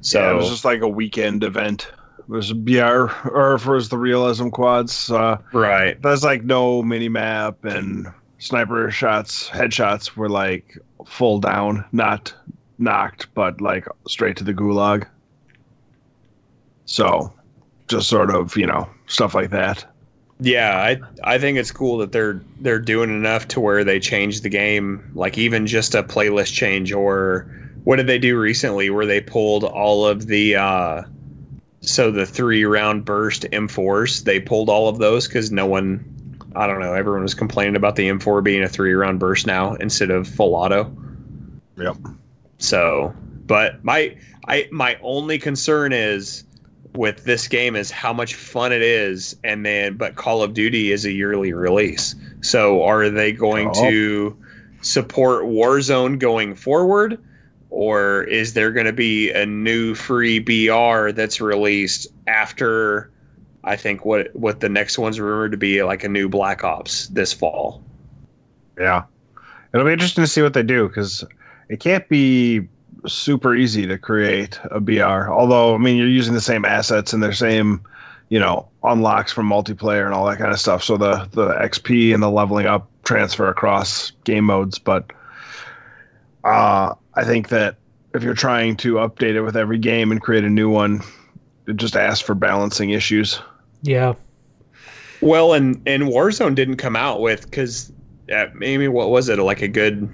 so 0.02 0.20
yeah, 0.20 0.32
it 0.32 0.36
was 0.36 0.50
just 0.50 0.64
like 0.66 0.82
a 0.82 0.88
weekend 0.88 1.42
event. 1.42 1.90
It 2.18 2.28
was 2.28 2.52
BR 2.52 3.08
or 3.30 3.54
if 3.54 3.66
it 3.66 3.70
was 3.70 3.88
the 3.88 3.98
realism 3.98 4.50
quads. 4.50 5.10
Uh, 5.10 5.38
right 5.54 6.00
there's 6.02 6.22
like 6.22 6.44
no 6.44 6.82
mini 6.82 7.08
map 7.08 7.64
and 7.64 8.12
sniper 8.38 8.90
shots, 8.90 9.48
headshots 9.50 10.16
were 10.16 10.28
like 10.28 10.78
full 11.06 11.38
down, 11.38 11.84
not 11.92 12.32
knocked, 12.78 13.32
but 13.34 13.60
like 13.60 13.86
straight 14.06 14.36
to 14.36 14.44
the 14.44 14.54
gulag. 14.54 15.06
So, 16.86 17.32
just 17.88 18.08
sort 18.08 18.30
of 18.30 18.56
you 18.56 18.66
know 18.66 18.88
stuff 19.06 19.34
like 19.34 19.50
that. 19.50 19.84
Yeah, 20.40 20.78
I 20.78 21.34
I 21.34 21.38
think 21.38 21.58
it's 21.58 21.72
cool 21.72 21.98
that 21.98 22.12
they're 22.12 22.40
they're 22.60 22.78
doing 22.78 23.10
enough 23.10 23.48
to 23.48 23.60
where 23.60 23.84
they 23.84 23.98
change 23.98 24.40
the 24.40 24.48
game, 24.48 25.10
like 25.14 25.36
even 25.36 25.66
just 25.66 25.94
a 25.94 26.02
playlist 26.02 26.52
change 26.52 26.92
or 26.92 27.52
what 27.84 27.96
did 27.96 28.06
they 28.06 28.18
do 28.18 28.38
recently 28.38 28.90
where 28.90 29.06
they 29.06 29.20
pulled 29.20 29.64
all 29.64 30.06
of 30.06 30.26
the 30.26 30.54
uh 30.56 31.02
so 31.80 32.10
the 32.10 32.26
three 32.26 32.64
round 32.64 33.04
burst 33.04 33.46
M4s, 33.52 34.24
they 34.24 34.40
pulled 34.40 34.68
all 34.68 34.88
of 34.88 34.98
those 34.98 35.26
cuz 35.26 35.50
no 35.50 35.66
one 35.66 36.04
I 36.56 36.66
don't 36.66 36.80
know, 36.80 36.94
everyone 36.94 37.22
was 37.22 37.34
complaining 37.34 37.76
about 37.76 37.96
the 37.96 38.08
M4 38.08 38.42
being 38.42 38.62
a 38.62 38.68
three 38.68 38.94
round 38.94 39.18
burst 39.20 39.46
now 39.46 39.74
instead 39.74 40.10
of 40.10 40.26
full 40.26 40.54
auto. 40.54 40.90
Yep. 41.76 41.96
So, 42.58 43.14
but 43.46 43.84
my 43.84 44.16
I 44.46 44.68
my 44.72 44.98
only 45.02 45.38
concern 45.38 45.92
is 45.92 46.44
with 46.94 47.24
this 47.24 47.46
game 47.48 47.76
is 47.76 47.90
how 47.90 48.12
much 48.12 48.34
fun 48.34 48.72
it 48.72 48.82
is, 48.82 49.36
and 49.44 49.64
then 49.64 49.96
but 49.96 50.16
Call 50.16 50.42
of 50.42 50.54
Duty 50.54 50.90
is 50.90 51.04
a 51.04 51.12
yearly 51.12 51.52
release. 51.52 52.14
So, 52.40 52.82
are 52.82 53.08
they 53.10 53.30
going 53.32 53.68
Oh. 53.74 53.90
to 53.90 54.36
support 54.80 55.44
Warzone 55.44 56.18
going 56.18 56.54
forward, 56.54 57.18
or 57.70 58.24
is 58.24 58.54
there 58.54 58.72
going 58.72 58.86
to 58.86 58.92
be 58.92 59.30
a 59.30 59.44
new 59.46 59.94
free 59.94 60.38
BR 60.38 61.12
that's 61.12 61.40
released 61.40 62.08
after? 62.26 63.10
I 63.68 63.76
think 63.76 64.06
what 64.06 64.34
what 64.34 64.60
the 64.60 64.68
next 64.70 64.98
one's 64.98 65.20
rumored 65.20 65.52
to 65.52 65.58
be 65.58 65.82
like 65.82 66.02
a 66.02 66.08
new 66.08 66.26
Black 66.26 66.64
Ops 66.64 67.08
this 67.08 67.34
fall. 67.34 67.82
Yeah, 68.78 69.04
it'll 69.74 69.84
be 69.84 69.92
interesting 69.92 70.24
to 70.24 70.28
see 70.28 70.40
what 70.40 70.54
they 70.54 70.62
do 70.62 70.88
because 70.88 71.22
it 71.68 71.78
can't 71.78 72.08
be 72.08 72.66
super 73.06 73.54
easy 73.54 73.86
to 73.86 73.98
create 73.98 74.58
a 74.70 74.80
BR. 74.80 75.30
Although, 75.30 75.74
I 75.74 75.78
mean, 75.78 75.96
you're 75.96 76.08
using 76.08 76.32
the 76.32 76.40
same 76.40 76.64
assets 76.64 77.12
and 77.12 77.22
the 77.22 77.34
same, 77.34 77.82
you 78.30 78.40
know, 78.40 78.66
unlocks 78.84 79.32
from 79.32 79.46
multiplayer 79.46 80.06
and 80.06 80.14
all 80.14 80.24
that 80.26 80.38
kind 80.38 80.50
of 80.50 80.58
stuff. 80.58 80.82
So 80.82 80.96
the 80.96 81.28
the 81.32 81.48
XP 81.48 82.14
and 82.14 82.22
the 82.22 82.30
leveling 82.30 82.66
up 82.66 82.88
transfer 83.04 83.48
across 83.48 84.12
game 84.24 84.44
modes. 84.44 84.78
But 84.78 85.12
uh, 86.44 86.94
I 87.14 87.24
think 87.24 87.50
that 87.50 87.76
if 88.14 88.22
you're 88.22 88.32
trying 88.32 88.76
to 88.78 88.94
update 88.94 89.34
it 89.34 89.42
with 89.42 89.58
every 89.58 89.78
game 89.78 90.10
and 90.10 90.22
create 90.22 90.44
a 90.44 90.50
new 90.50 90.70
one, 90.70 91.02
it 91.66 91.76
just 91.76 91.96
asks 91.96 92.24
for 92.24 92.34
balancing 92.34 92.90
issues. 92.90 93.42
Yeah. 93.82 94.14
Well, 95.20 95.52
and 95.52 95.80
and 95.86 96.04
Warzone 96.04 96.54
didn't 96.54 96.76
come 96.76 96.96
out 96.96 97.20
with 97.20 97.44
because 97.44 97.92
uh, 98.32 98.46
maybe 98.54 98.88
what 98.88 99.10
was 99.10 99.28
it 99.28 99.38
like 99.38 99.62
a 99.62 99.68
good, 99.68 100.08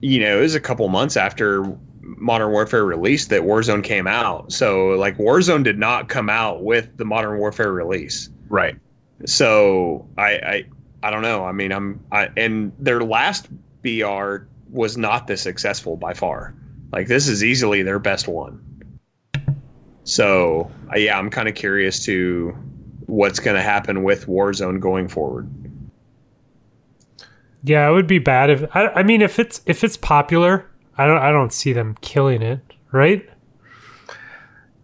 you 0.00 0.20
know, 0.20 0.38
it 0.38 0.40
was 0.40 0.54
a 0.54 0.60
couple 0.60 0.88
months 0.88 1.16
after 1.16 1.76
Modern 2.00 2.50
Warfare 2.50 2.84
released 2.84 3.30
that 3.30 3.42
Warzone 3.42 3.84
came 3.84 4.06
out. 4.06 4.52
So 4.52 4.88
like 4.90 5.18
Warzone 5.18 5.64
did 5.64 5.78
not 5.78 6.08
come 6.08 6.28
out 6.28 6.62
with 6.62 6.96
the 6.96 7.04
Modern 7.04 7.38
Warfare 7.38 7.72
release. 7.72 8.28
Right. 8.48 8.76
So 9.24 10.08
I 10.18 10.30
I 10.30 10.64
I 11.02 11.10
don't 11.10 11.22
know. 11.22 11.44
I 11.44 11.52
mean, 11.52 11.72
I'm 11.72 12.00
I 12.12 12.28
and 12.36 12.72
their 12.78 13.02
last 13.02 13.48
BR 13.82 14.46
was 14.70 14.96
not 14.96 15.26
this 15.26 15.42
successful 15.42 15.96
by 15.96 16.14
far. 16.14 16.54
Like 16.92 17.08
this 17.08 17.28
is 17.28 17.44
easily 17.44 17.82
their 17.82 17.98
best 17.98 18.26
one. 18.28 18.62
So 20.06 20.70
uh, 20.92 20.96
yeah, 20.96 21.18
I'm 21.18 21.28
kind 21.30 21.48
of 21.48 21.54
curious 21.54 22.02
to 22.06 22.56
what's 23.06 23.40
going 23.40 23.56
to 23.56 23.62
happen 23.62 24.02
with 24.02 24.26
Warzone 24.26 24.80
going 24.80 25.08
forward. 25.08 25.50
Yeah, 27.64 27.88
it 27.88 27.92
would 27.92 28.06
be 28.06 28.20
bad 28.20 28.48
if 28.48 28.76
I, 28.76 28.86
I 28.88 29.02
mean 29.02 29.20
if 29.20 29.38
it's 29.38 29.60
if 29.66 29.82
it's 29.82 29.96
popular, 29.96 30.64
I 30.96 31.06
don't 31.06 31.18
I 31.18 31.30
don't 31.30 31.52
see 31.52 31.72
them 31.72 31.96
killing 32.00 32.40
it, 32.40 32.60
right? 32.92 33.28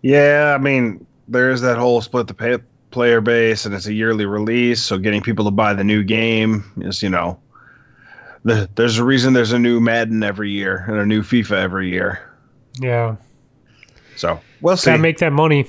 Yeah, 0.03 0.53
I 0.55 0.59
mean, 0.59 1.07
there's 1.29 1.61
that 1.61 1.79
whole 1.79 2.01
split 2.01 2.27
the 2.27 2.35
pay, 2.35 2.59
player 2.91 3.21
base, 3.21 3.65
and 3.65 3.73
it's 3.73 3.87
a 3.87 3.93
yearly 3.93 4.27
release, 4.27 4.83
so 4.83 4.99
getting 4.99 5.23
people 5.23 5.45
to 5.45 5.53
buy 5.53 5.73
the 5.73 5.85
new 5.85 6.03
game 6.03 6.65
is, 6.79 7.01
you 7.01 7.09
know, 7.09 7.39
the, 8.45 8.69
there's 8.75 8.99
a 8.99 9.05
reason 9.05 9.33
there's 9.33 9.53
a 9.53 9.59
new 9.61 9.79
Madden 9.79 10.25
every 10.25 10.51
year 10.51 10.85
and 10.89 10.99
a 10.99 11.07
new 11.07 11.23
FIFA 11.23 11.53
every 11.53 11.89
year. 11.89 12.29
Yeah. 12.81 13.15
So 14.17 14.41
we'll 14.63 14.77
see. 14.77 14.91
Gotta 14.91 15.03
make 15.03 15.19
that 15.19 15.33
money. 15.33 15.67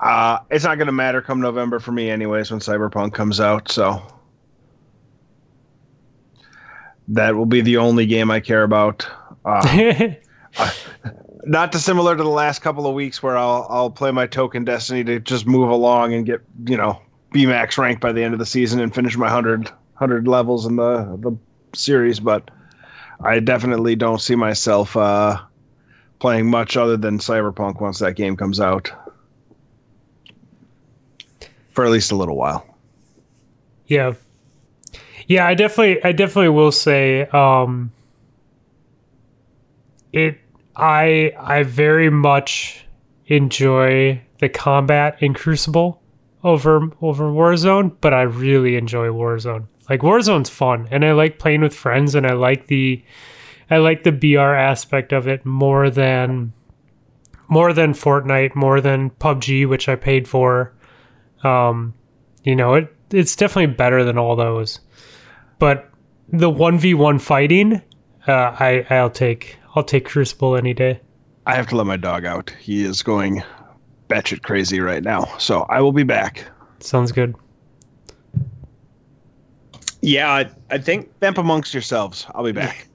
Uh, 0.00 0.38
it's 0.50 0.64
not 0.64 0.78
going 0.78 0.86
to 0.86 0.92
matter 0.92 1.22
come 1.22 1.40
November 1.40 1.78
for 1.78 1.92
me, 1.92 2.10
anyways, 2.10 2.50
when 2.50 2.58
Cyberpunk 2.58 3.14
comes 3.14 3.40
out. 3.40 3.70
So 3.70 4.02
that 7.08 7.36
will 7.36 7.46
be 7.46 7.60
the 7.60 7.76
only 7.76 8.04
game 8.06 8.30
I 8.30 8.40
care 8.40 8.62
about. 8.62 9.06
Uh, 10.54 10.70
not 11.44 11.72
dissimilar 11.72 12.14
to 12.14 12.22
the 12.22 12.28
last 12.28 12.60
couple 12.60 12.86
of 12.86 12.94
weeks 12.94 13.22
where 13.22 13.38
I'll 13.38 13.66
I'll 13.70 13.90
play 13.90 14.10
my 14.10 14.26
token 14.26 14.64
Destiny 14.64 15.02
to 15.04 15.18
just 15.18 15.46
move 15.46 15.70
along 15.70 16.12
and 16.12 16.26
get 16.26 16.42
you 16.66 16.76
know 16.76 17.00
B 17.32 17.46
max 17.46 17.78
ranked 17.78 18.02
by 18.02 18.12
the 18.12 18.22
end 18.22 18.34
of 18.34 18.38
the 18.38 18.44
season 18.44 18.80
and 18.80 18.94
finish 18.94 19.16
my 19.16 19.24
100, 19.24 19.64
100 19.64 20.28
levels 20.28 20.66
in 20.66 20.76
the 20.76 21.16
the 21.20 21.34
series. 21.74 22.20
But 22.20 22.50
I 23.24 23.40
definitely 23.40 23.96
don't 23.96 24.20
see 24.20 24.34
myself 24.34 24.96
uh, 24.96 25.40
playing 26.22 26.48
much 26.48 26.76
other 26.76 26.96
than 26.96 27.18
Cyberpunk 27.18 27.80
once 27.80 27.98
that 27.98 28.14
game 28.14 28.36
comes 28.36 28.60
out 28.60 28.92
for 31.72 31.84
at 31.84 31.90
least 31.90 32.12
a 32.12 32.16
little 32.16 32.36
while. 32.36 32.64
Yeah. 33.88 34.12
Yeah, 35.26 35.48
I 35.48 35.54
definitely 35.54 36.02
I 36.04 36.12
definitely 36.12 36.50
will 36.50 36.70
say 36.70 37.22
um 37.32 37.90
it 40.12 40.38
I 40.76 41.32
I 41.40 41.64
very 41.64 42.08
much 42.08 42.86
enjoy 43.26 44.22
the 44.38 44.48
combat 44.48 45.20
in 45.20 45.34
Crucible 45.34 46.00
over 46.44 46.88
over 47.00 47.24
Warzone, 47.24 47.96
but 48.00 48.14
I 48.14 48.22
really 48.22 48.76
enjoy 48.76 49.08
Warzone. 49.08 49.66
Like 49.90 50.02
Warzone's 50.02 50.50
fun 50.50 50.86
and 50.92 51.04
I 51.04 51.14
like 51.14 51.40
playing 51.40 51.62
with 51.62 51.74
friends 51.74 52.14
and 52.14 52.24
I 52.28 52.34
like 52.34 52.68
the 52.68 53.02
I 53.70 53.78
like 53.78 54.04
the 54.04 54.12
BR 54.12 54.40
aspect 54.40 55.12
of 55.12 55.26
it 55.26 55.44
more 55.44 55.90
than 55.90 56.52
more 57.48 57.72
than 57.72 57.92
Fortnite, 57.92 58.54
more 58.54 58.80
than 58.80 59.10
PUBG, 59.10 59.68
which 59.68 59.88
I 59.88 59.94
paid 59.94 60.26
for. 60.26 60.72
Um, 61.44 61.94
you 62.44 62.56
know, 62.56 62.74
it 62.74 62.96
it's 63.10 63.36
definitely 63.36 63.74
better 63.74 64.04
than 64.04 64.18
all 64.18 64.36
those. 64.36 64.80
But 65.58 65.90
the 66.28 66.50
one 66.50 66.78
v 66.78 66.94
one 66.94 67.18
fighting, 67.18 67.82
uh, 68.26 68.56
I 68.58 68.86
I'll 68.90 69.10
take 69.10 69.58
I'll 69.74 69.84
take 69.84 70.06
Crucible 70.06 70.56
any 70.56 70.74
day. 70.74 71.00
I 71.46 71.54
have 71.54 71.66
to 71.68 71.76
let 71.76 71.86
my 71.86 71.96
dog 71.96 72.24
out. 72.24 72.50
He 72.60 72.84
is 72.84 73.02
going 73.02 73.42
batshit 74.08 74.42
crazy 74.42 74.80
right 74.80 75.02
now. 75.02 75.24
So 75.38 75.62
I 75.68 75.80
will 75.80 75.92
be 75.92 76.04
back. 76.04 76.44
Sounds 76.80 77.12
good. 77.12 77.34
Yeah, 80.00 80.30
I, 80.32 80.50
I 80.70 80.78
think 80.78 81.10
Vamp 81.20 81.38
amongst 81.38 81.72
yourselves. 81.72 82.26
I'll 82.34 82.44
be 82.44 82.52
back. 82.52 82.88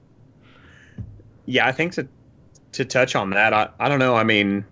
Yeah, 1.48 1.66
I 1.66 1.72
think 1.72 1.92
to 1.94 2.06
to 2.72 2.84
touch 2.84 3.14
on 3.16 3.30
that, 3.30 3.52
I, 3.54 3.68
I 3.80 3.88
don't 3.88 3.98
know. 3.98 4.14
I 4.14 4.22
mean, 4.24 4.64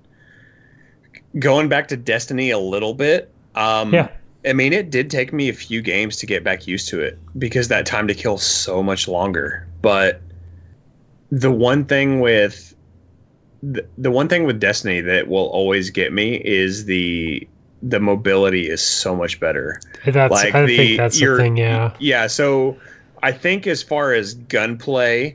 going 1.38 1.68
back 1.68 1.88
to 1.88 1.96
Destiny 1.96 2.50
a 2.50 2.58
little 2.58 2.94
bit. 2.94 3.32
Um, 3.54 3.92
Yeah. 3.92 4.08
I 4.46 4.52
mean, 4.52 4.72
it 4.72 4.90
did 4.90 5.10
take 5.10 5.32
me 5.32 5.48
a 5.48 5.52
few 5.52 5.82
games 5.82 6.16
to 6.18 6.26
get 6.26 6.44
back 6.44 6.68
used 6.68 6.88
to 6.90 7.00
it 7.00 7.18
because 7.36 7.66
that 7.68 7.84
time 7.84 8.06
to 8.06 8.14
kill 8.14 8.38
so 8.38 8.80
much 8.80 9.08
longer. 9.08 9.66
But 9.82 10.20
the 11.32 11.50
one 11.50 11.84
thing 11.84 12.20
with 12.20 12.72
the, 13.62 13.84
the 13.98 14.10
one 14.12 14.28
thing 14.28 14.44
with 14.44 14.60
Destiny 14.60 15.00
that 15.00 15.26
will 15.26 15.46
always 15.48 15.90
get 15.90 16.12
me 16.12 16.36
is 16.44 16.84
the 16.84 17.48
the 17.82 17.98
mobility 17.98 18.68
is 18.70 18.80
so 18.82 19.16
much 19.16 19.40
better. 19.40 19.80
That's 20.04 20.30
Like 20.30 20.54
I 20.54 20.66
the- 20.66 20.76
think 20.76 20.96
that's 20.98 21.18
the 21.18 21.36
thing. 21.36 21.56
Yeah. 21.56 21.92
Yeah, 21.98 22.26
so 22.28 22.76
I 23.24 23.32
think 23.32 23.66
as 23.66 23.82
far 23.82 24.12
as 24.12 24.34
gunplay, 24.34 25.34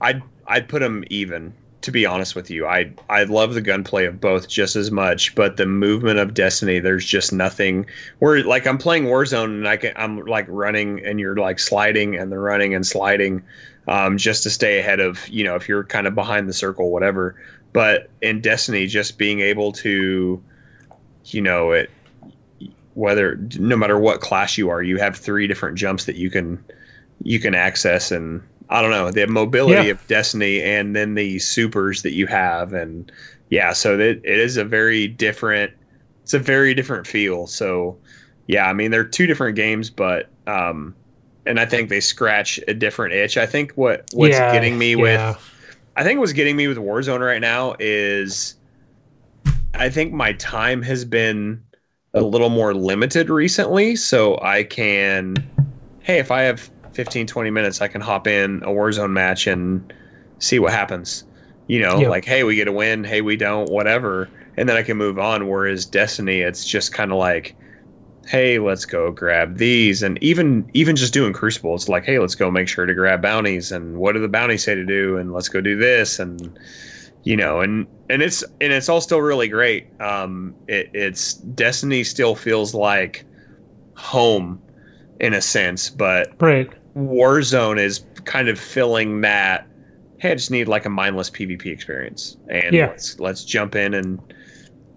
I'd 0.00 0.22
I'd 0.48 0.68
put 0.68 0.80
them 0.80 1.04
even. 1.10 1.52
To 1.82 1.92
be 1.92 2.04
honest 2.04 2.34
with 2.34 2.50
you, 2.50 2.66
I 2.66 2.90
I 3.08 3.22
love 3.22 3.54
the 3.54 3.60
gunplay 3.60 4.04
of 4.04 4.20
both 4.20 4.48
just 4.48 4.74
as 4.74 4.90
much, 4.90 5.36
but 5.36 5.56
the 5.56 5.64
movement 5.64 6.18
of 6.18 6.34
Destiny, 6.34 6.80
there's 6.80 7.06
just 7.06 7.32
nothing. 7.32 7.86
Where 8.18 8.42
like 8.42 8.66
I'm 8.66 8.78
playing 8.78 9.04
Warzone 9.04 9.44
and 9.44 9.68
I 9.68 9.76
can 9.76 9.92
I'm 9.94 10.24
like 10.26 10.46
running 10.48 11.04
and 11.06 11.20
you're 11.20 11.36
like 11.36 11.60
sliding 11.60 12.16
and 12.16 12.32
they're 12.32 12.40
running 12.40 12.74
and 12.74 12.84
sliding, 12.84 13.44
um, 13.86 14.18
just 14.18 14.42
to 14.42 14.50
stay 14.50 14.80
ahead 14.80 14.98
of 14.98 15.28
you 15.28 15.44
know 15.44 15.54
if 15.54 15.68
you're 15.68 15.84
kind 15.84 16.08
of 16.08 16.16
behind 16.16 16.48
the 16.48 16.52
circle, 16.52 16.90
whatever. 16.90 17.36
But 17.72 18.10
in 18.22 18.40
Destiny, 18.40 18.86
just 18.88 19.16
being 19.16 19.38
able 19.40 19.70
to, 19.72 20.42
you 21.26 21.40
know, 21.40 21.70
it 21.70 21.90
whether 22.94 23.36
no 23.56 23.76
matter 23.76 23.96
what 23.96 24.20
class 24.20 24.58
you 24.58 24.68
are, 24.68 24.82
you 24.82 24.96
have 24.96 25.16
three 25.16 25.46
different 25.46 25.78
jumps 25.78 26.06
that 26.06 26.16
you 26.16 26.28
can 26.28 26.62
you 27.22 27.38
can 27.38 27.54
access 27.54 28.10
and 28.10 28.42
I 28.70 28.82
don't 28.82 28.90
know 28.90 29.10
the 29.10 29.26
mobility 29.26 29.88
Yeah. 29.88 29.90
of 29.90 30.06
Destiny 30.06 30.62
and 30.62 30.94
then 30.94 31.14
the 31.14 31.38
supers 31.38 32.02
that 32.02 32.12
you 32.12 32.26
have 32.26 32.72
and 32.72 33.10
yeah, 33.50 33.72
so 33.72 33.96
that 33.96 34.20
it 34.24 34.38
is 34.38 34.56
a 34.56 34.64
very 34.64 35.08
different 35.08 35.72
it's 36.24 36.34
a 36.34 36.38
very 36.38 36.74
different 36.74 37.06
feel. 37.06 37.46
So 37.46 38.00
yeah, 38.46 38.66
I 38.68 38.72
mean 38.74 38.90
they're 38.90 39.04
two 39.08 39.26
different 39.26 39.56
games, 39.56 39.90
but 39.90 40.32
um, 40.46 40.96
and 41.46 41.58
I 41.60 41.66
think 41.66 41.88
they 41.88 42.00
scratch 42.00 42.60
a 42.68 42.74
different 42.74 43.14
itch. 43.14 43.36
I 43.38 43.46
think 43.46 43.72
what 43.72 44.06
what's 44.10 44.40
Yeah, 44.40 44.46
getting 44.52 44.78
me 44.78 44.94
yeah. 44.94 45.36
with 45.36 45.38
I 45.96 46.04
think 46.04 46.20
what's 46.20 46.32
getting 46.32 46.56
me 46.56 46.68
with 46.68 46.78
Warzone 46.78 47.24
right 47.24 47.40
now 47.40 47.74
is 47.80 48.56
I 49.74 49.88
think 49.90 50.12
my 50.12 50.32
time 50.34 50.82
has 50.82 51.04
been 51.04 51.62
a 52.14 52.20
little 52.22 52.48
more 52.50 52.74
limited 52.74 53.30
recently, 53.30 53.96
so 53.96 54.38
I 54.42 54.64
can 54.64 55.46
hey, 56.00 56.18
if 56.18 56.30
I 56.30 56.42
have 56.42 56.70
15 56.98 57.28
20 57.28 57.50
minutes, 57.50 57.80
I 57.80 57.86
can 57.86 58.00
hop 58.00 58.26
in 58.26 58.60
a 58.64 58.70
Warzone 58.70 59.12
match 59.12 59.46
and 59.46 59.92
see 60.40 60.58
what 60.58 60.72
happens. 60.72 61.22
You 61.68 61.78
know, 61.80 62.00
Yeah. 62.00 62.08
like 62.08 62.24
hey, 62.24 62.42
we 62.42 62.56
get 62.56 62.66
a 62.66 62.72
win, 62.72 63.04
hey, 63.04 63.20
we 63.20 63.36
don't, 63.36 63.70
whatever, 63.70 64.28
and 64.56 64.68
then 64.68 64.76
I 64.76 64.82
can 64.82 64.96
move 64.96 65.16
on 65.16 65.46
whereas 65.46 65.86
Destiny 65.86 66.40
it's 66.40 66.64
just 66.66 66.92
kind 66.92 67.12
of 67.12 67.18
like 67.18 67.54
hey, 68.26 68.58
let's 68.58 68.84
go 68.84 69.12
grab 69.12 69.58
these 69.58 70.02
and 70.02 70.20
even 70.22 70.68
even 70.74 70.96
just 70.96 71.14
doing 71.14 71.32
Crucible, 71.32 71.76
it's 71.76 71.88
like 71.88 72.04
hey, 72.04 72.18
let's 72.18 72.34
go 72.34 72.50
make 72.50 72.66
sure 72.68 72.84
to 72.84 72.94
grab 72.94 73.22
bounties 73.22 73.70
and 73.70 73.96
what 73.98 74.14
do 74.14 74.20
the 74.20 74.26
bounties 74.28 74.64
say 74.64 74.74
to 74.74 74.84
do 74.84 75.18
and 75.18 75.32
let's 75.32 75.48
go 75.48 75.60
do 75.60 75.76
this 75.76 76.18
and 76.18 76.58
you 77.22 77.36
know 77.36 77.60
and 77.60 77.86
and 78.10 78.22
it's 78.22 78.42
and 78.60 78.72
it's 78.72 78.88
all 78.88 79.00
still 79.00 79.20
really 79.20 79.46
great 79.48 79.86
um 80.00 80.56
it, 80.66 80.90
it's 80.94 81.34
destiny 81.34 82.02
still 82.02 82.34
feels 82.34 82.74
like 82.74 83.24
home 83.94 84.60
in 85.20 85.34
a 85.34 85.40
sense 85.40 85.90
but 85.90 86.32
Right. 86.40 86.70
Warzone 86.98 87.78
is 87.78 88.04
kind 88.24 88.48
of 88.48 88.58
filling 88.58 89.20
that 89.20 89.66
hey 90.18 90.32
i 90.32 90.34
just 90.34 90.50
need 90.50 90.66
like 90.66 90.84
a 90.84 90.90
mindless 90.90 91.30
pvp 91.30 91.64
experience. 91.66 92.36
And 92.50 92.74
Yeah. 92.74 92.88
let's 92.88 93.20
let's 93.20 93.44
jump 93.44 93.76
in 93.76 93.94
and 93.94 94.18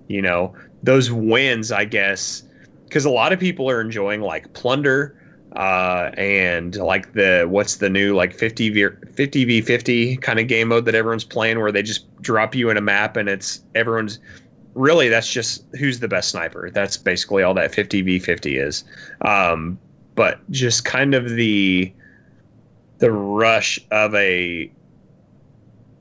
you 0.07 0.21
know 0.21 0.53
those 0.83 1.11
wins 1.11 1.71
i 1.71 1.85
guess 1.85 2.43
because 2.87 3.05
a 3.05 3.09
lot 3.09 3.31
of 3.31 3.39
people 3.39 3.69
are 3.69 3.79
enjoying 3.79 4.21
like 4.21 4.51
plunder 4.53 5.15
uh, 5.55 6.11
and 6.17 6.77
like 6.77 7.11
the 7.11 7.45
what's 7.49 7.75
the 7.77 7.89
new 7.89 8.15
like 8.15 8.33
50 8.33 8.69
v 8.69 8.87
50 9.13 9.45
v 9.45 9.61
50 9.61 10.17
kind 10.17 10.39
of 10.39 10.47
game 10.47 10.69
mode 10.69 10.85
that 10.85 10.95
everyone's 10.95 11.25
playing 11.25 11.59
where 11.59 11.73
they 11.73 11.83
just 11.83 12.05
drop 12.21 12.55
you 12.55 12.69
in 12.69 12.77
a 12.77 12.81
map 12.81 13.17
and 13.17 13.27
it's 13.27 13.61
everyone's 13.75 14.17
really 14.75 15.09
that's 15.09 15.29
just 15.29 15.65
who's 15.77 15.99
the 15.99 16.07
best 16.07 16.29
sniper. 16.29 16.69
That's 16.71 16.95
basically 16.95 17.43
all 17.43 17.53
that 17.55 17.73
50 17.75 18.01
v 18.01 18.17
50 18.19 18.57
is. 18.57 18.85
Um, 19.21 19.77
but 20.15 20.39
just 20.49 20.85
kind 20.85 21.13
of 21.13 21.29
the 21.29 21.91
the 22.99 23.11
rush 23.11 23.79
of 23.91 24.13
a 24.15 24.71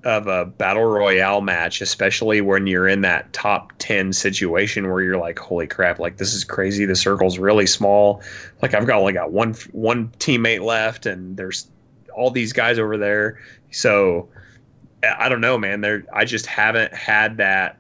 of 0.04 0.26
a 0.26 0.46
battle 0.46 0.84
royale 0.84 1.40
match, 1.40 1.80
especially 1.80 2.40
when 2.40 2.66
you're 2.66 2.88
in 2.88 3.02
that 3.02 3.32
top 3.32 3.72
10 3.78 4.12
situation 4.12 4.88
where 4.88 5.02
you're 5.02 5.18
like, 5.18 5.38
holy 5.38 5.66
crap, 5.66 5.98
like 5.98 6.16
this 6.16 6.32
is 6.32 6.44
crazy. 6.44 6.84
The 6.84 6.96
circle's 6.96 7.38
really 7.38 7.66
small. 7.66 8.22
Like 8.62 8.74
I've 8.74 8.86
got 8.86 8.98
only 8.98 9.12
got 9.12 9.32
one, 9.32 9.54
one 9.72 10.08
teammate 10.18 10.64
left 10.64 11.06
and 11.06 11.36
there's 11.36 11.68
all 12.14 12.30
these 12.30 12.52
guys 12.52 12.78
over 12.78 12.96
there. 12.96 13.40
So 13.70 14.28
I 15.02 15.28
don't 15.28 15.40
know, 15.40 15.58
man. 15.58 15.80
There, 15.80 16.04
I 16.12 16.24
just 16.24 16.46
haven't 16.46 16.94
had 16.94 17.36
that. 17.38 17.78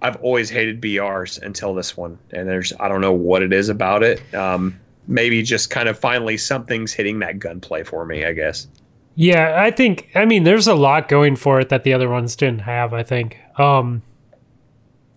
I've 0.00 0.16
always 0.16 0.48
hated 0.48 0.80
BRs 0.80 1.42
until 1.42 1.74
this 1.74 1.96
one. 1.96 2.18
And 2.30 2.48
there's, 2.48 2.72
I 2.80 2.88
don't 2.88 3.00
know 3.00 3.12
what 3.12 3.42
it 3.42 3.52
is 3.52 3.68
about 3.68 4.02
it. 4.02 4.34
Um, 4.34 4.78
maybe 5.08 5.42
just 5.42 5.70
kind 5.70 5.88
of 5.88 5.98
finally 5.98 6.36
something's 6.36 6.92
hitting 6.92 7.18
that 7.18 7.38
gunplay 7.40 7.82
for 7.82 8.04
me, 8.04 8.24
I 8.24 8.32
guess. 8.32 8.68
Yeah, 9.16 9.60
I 9.60 9.72
think 9.72 10.10
I 10.14 10.24
mean 10.24 10.44
there's 10.44 10.68
a 10.68 10.74
lot 10.74 11.08
going 11.08 11.34
for 11.34 11.58
it 11.60 11.70
that 11.70 11.82
the 11.82 11.92
other 11.92 12.08
ones 12.08 12.36
didn't 12.36 12.60
have, 12.60 12.92
I 12.94 13.02
think. 13.02 13.36
Um 13.58 14.02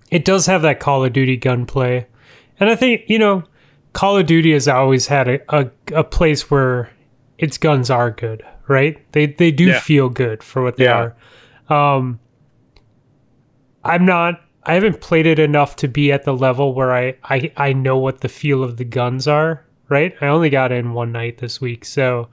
it 0.10 0.26
does 0.26 0.46
have 0.48 0.62
that 0.64 0.80
Call 0.80 1.06
of 1.06 1.14
Duty 1.14 1.38
gunplay. 1.38 2.06
And 2.60 2.70
I 2.70 2.76
think, 2.76 3.04
you 3.08 3.18
know, 3.20 3.44
Call 3.94 4.18
of 4.18 4.26
Duty 4.26 4.52
has 4.54 4.68
always 4.68 5.08
had 5.08 5.28
a, 5.28 5.40
a, 5.56 5.70
a 5.94 6.04
place 6.04 6.50
where 6.52 6.90
its 7.38 7.58
guns 7.58 7.90
are 7.90 8.10
good, 8.12 8.44
right? 8.68 8.98
They 9.12 9.28
they 9.28 9.52
do 9.52 9.66
Yeah. 9.66 9.80
feel 9.80 10.10
good 10.10 10.42
for 10.42 10.64
what 10.64 10.78
they 10.78 10.86
Yeah. 10.86 11.12
are. 11.70 11.96
Um 11.98 12.20
I'm 13.84 14.06
not 14.06 14.42
I 14.64 14.76
haven't 14.76 15.02
played 15.02 15.26
it 15.26 15.40
enough 15.40 15.76
to 15.78 15.88
be 15.88 16.12
at 16.12 16.24
the 16.24 16.36
level 16.36 16.74
where 16.74 16.92
I, 16.94 17.16
I 17.24 17.52
I 17.58 17.74
know 17.74 17.98
what 17.98 18.22
the 18.22 18.30
feel 18.30 18.64
of 18.64 18.78
the 18.78 18.84
guns 18.86 19.28
are, 19.28 19.66
right? 19.92 20.16
I 20.22 20.28
only 20.28 20.50
got 20.50 20.72
in 20.72 20.94
one 20.94 21.12
night 21.12 21.38
this 21.38 21.62
week, 21.62 21.86
so 21.86 22.30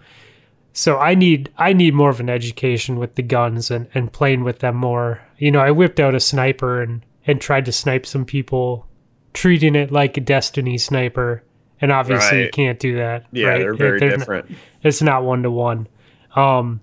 so 0.72 0.96
I 0.98 1.14
need 1.14 1.52
I 1.59 1.72
need 1.72 1.92
more 1.94 2.09
of 2.11 2.20
an 2.20 2.30
education 2.30 2.98
with 2.98 3.16
the 3.16 3.22
guns 3.22 3.70
and, 3.70 3.88
and 3.94 4.12
playing 4.12 4.44
with 4.44 4.61
them 4.61 4.76
more. 4.76 5.20
You 5.38 5.50
know, 5.50 5.61
I 5.61 5.70
whipped 5.72 5.98
out 6.00 6.14
a 6.14 6.20
sniper 6.20 6.80
and, 6.80 7.04
and 7.26 7.40
tried 7.40 7.64
to 7.66 7.72
snipe 7.72 8.06
some 8.06 8.24
people, 8.24 8.86
treating 9.34 9.74
it 9.74 9.90
like 9.92 10.16
a 10.16 10.20
Destiny 10.20 10.78
sniper. 10.78 11.42
And 11.80 11.92
obviously 11.92 12.42
you 12.44 12.50
can't 12.50 12.78
do 12.80 12.96
that. 12.96 13.26
Yeah, 13.32 13.48
right? 13.48 13.59
they're 13.59 13.74
very 13.74 14.00
They're 14.00 14.11
not- 14.11 14.18
different. 14.20 14.50
it's 14.82 15.02
not 15.02 15.22
one 15.24 15.42
to 15.44 15.50
one. 15.50 15.86
Um, 16.34 16.80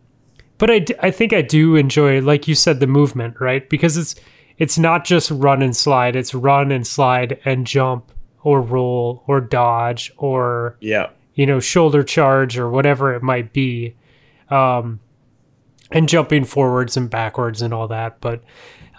but 0.58 0.72
I, 0.72 0.80
d- 0.80 0.96
I 1.02 1.12
think 1.12 1.34
I 1.34 1.42
do 1.42 1.76
enjoy, 1.76 2.22
like 2.22 2.48
you 2.48 2.56
said, 2.56 2.80
the 2.80 2.88
movement, 2.88 3.42
right? 3.42 3.70
Because 3.70 3.98
it's 3.98 4.16
it's 4.58 4.78
not 4.78 5.04
just 5.04 5.32
run 5.32 5.62
and 5.62 5.76
slide; 5.76 6.16
it's 6.16 6.34
run 6.34 6.72
and 6.72 6.88
slide 6.88 7.40
and 7.44 7.68
jump 7.68 8.10
or 8.46 8.62
roll 8.62 9.24
or 9.28 9.42
dodge 9.42 10.14
or 10.18 10.78
yeah. 10.80 11.10
you 11.34 11.46
know 11.48 11.60
shoulder 11.60 12.04
charge 12.04 12.58
or 12.58 12.70
whatever 12.70 13.14
it 13.16 13.24
might 13.24 13.52
be, 13.52 13.96
um, 14.50 15.00
and 15.92 16.08
jumping 16.08 16.46
forwards 16.46 16.96
and 16.96 17.10
backwards 17.10 17.62
and 17.62 17.74
all 17.74 17.88
that. 17.88 18.22
But 18.22 18.44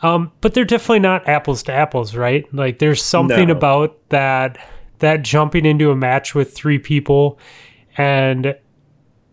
um, 0.03 0.32
but 0.40 0.53
they're 0.53 0.64
definitely 0.64 0.99
not 0.99 1.26
apples 1.28 1.62
to 1.64 1.72
apples, 1.72 2.14
right? 2.16 2.44
Like 2.53 2.80
there's 2.80 3.03
something 3.03 3.49
No. 3.49 3.55
about 3.55 3.97
that 4.09 4.59
that 4.99 5.22
jumping 5.22 5.64
into 5.64 5.90
a 5.90 5.97
match 5.97 6.34
with 6.34 6.53
three 6.53 6.78
people 6.78 7.38
and 7.97 8.57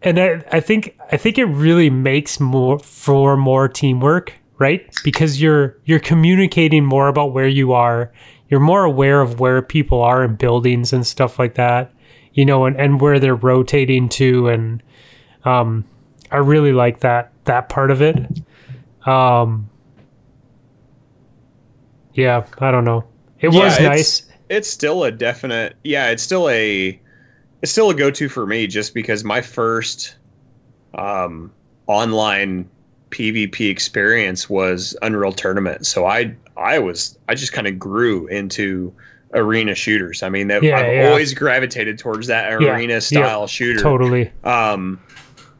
and 0.04 0.20
I, 0.20 0.44
I 0.52 0.60
think 0.60 0.96
I 1.12 1.18
think 1.18 1.38
it 1.38 1.46
really 1.46 1.90
makes 1.90 2.40
more 2.40 2.78
for 2.80 3.36
more 3.36 3.68
teamwork, 3.68 4.34
right? 4.60 4.86
Because 5.04 5.42
you're 5.42 5.78
you're 5.86 6.00
communicating 6.00 6.86
more 6.86 7.08
about 7.08 7.34
where 7.34 7.48
you 7.48 7.74
are. 7.74 8.12
You're 8.54 8.60
more 8.60 8.84
aware 8.84 9.20
of 9.20 9.40
where 9.40 9.64
people 9.64 10.04
are 10.04 10.24
in 10.24 10.36
buildings 10.36 10.94
and 10.94 11.08
stuff 11.08 11.40
like 11.40 11.56
that, 11.56 11.92
you 12.34 12.46
know, 12.46 12.66
and, 12.66 12.80
and 12.80 13.02
where 13.02 13.18
they're 13.18 13.34
rotating 13.34 14.08
to. 14.10 14.48
And 14.48 14.84
um, 15.44 15.84
I 16.30 16.38
really 16.38 16.72
like 16.72 17.00
that 17.00 17.32
that 17.46 17.68
part 17.70 17.90
of 17.90 18.04
it. 18.04 18.16
Um, 19.08 19.68
yeah, 22.14 22.46
I 22.60 22.70
don't 22.70 22.86
know. 22.86 23.06
It 23.40 23.52
Yeah, 23.52 23.60
was 23.64 23.74
it's- 23.74 23.90
nice. 23.90 24.22
it's 24.50 24.70
still 24.70 25.04
a 25.06 25.12
definite 25.12 25.76
yeah 25.84 26.10
it's 26.12 26.22
still 26.22 26.48
a 26.48 27.02
it's 27.64 27.72
still 27.72 27.90
a 27.90 27.96
go-to 27.96 28.30
for 28.30 28.46
me 28.46 28.68
just 28.68 28.94
because 28.94 29.24
my 29.24 29.42
first 29.42 30.18
um 30.94 31.52
online 31.88 32.70
pvp 33.14 33.70
experience 33.70 34.50
was 34.50 34.98
unreal 35.04 35.32
tournament 35.32 35.86
so 35.86 36.06
i 36.08 36.34
i 36.58 36.80
was 36.80 37.16
i 37.30 37.36
just 37.36 37.54
kind 37.54 37.68
of 37.68 37.78
grew 37.78 38.26
into 38.28 38.92
arena 39.36 39.76
shooters 39.76 40.24
i 40.24 40.30
mean 40.30 40.48
that, 40.48 40.64
Yeah, 40.64 40.78
i've 40.80 40.94
yeah. 40.96 41.10
always 41.10 41.34
gravitated 41.34 42.00
towards 42.00 42.26
that 42.28 42.60
Yeah, 42.60 42.76
arena 42.76 43.00
style 43.02 43.46
shooter 43.48 43.80
Totally. 43.82 44.32
um 44.44 45.00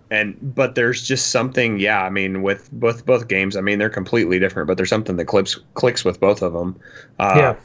and 0.10 0.36
but 0.42 0.74
there's 0.76 1.04
just 1.04 1.28
something 1.32 1.80
yeah 1.80 2.04
i 2.04 2.10
mean 2.10 2.42
with 2.42 2.72
both 2.72 3.06
both 3.06 3.28
games 3.28 3.56
i 3.56 3.62
mean 3.62 3.78
they're 3.80 3.90
completely 3.90 4.40
different 4.40 4.68
but 4.68 4.78
there's 4.78 4.90
something 4.90 5.16
that 5.18 5.26
clicks 5.26 5.60
clicks 5.76 6.04
with 6.04 6.20
both 6.20 6.42
of 6.42 6.54
them 6.54 6.76
uh, 7.20 7.34
Yeah. 7.38 7.56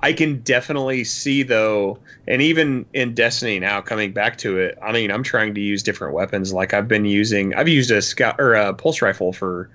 I 0.00 0.12
can 0.12 0.40
definitely 0.42 1.02
see 1.04 1.42
though, 1.42 1.98
and 2.28 2.40
even 2.40 2.86
in 2.92 3.14
Destiny 3.14 3.58
now, 3.58 3.80
coming 3.80 4.12
back 4.12 4.38
to 4.38 4.58
it, 4.58 4.78
I 4.80 4.92
mean, 4.92 5.10
I'm 5.10 5.24
trying 5.24 5.54
to 5.54 5.60
use 5.60 5.82
different 5.82 6.14
weapons. 6.14 6.52
Like 6.52 6.72
I've 6.72 6.86
been 6.86 7.04
using, 7.04 7.54
I've 7.54 7.68
used 7.68 7.90
a 7.90 8.00
scout 8.00 8.36
or 8.38 8.54
a 8.54 8.72
pulse 8.74 9.02
rifle 9.02 9.32
for, 9.32 9.70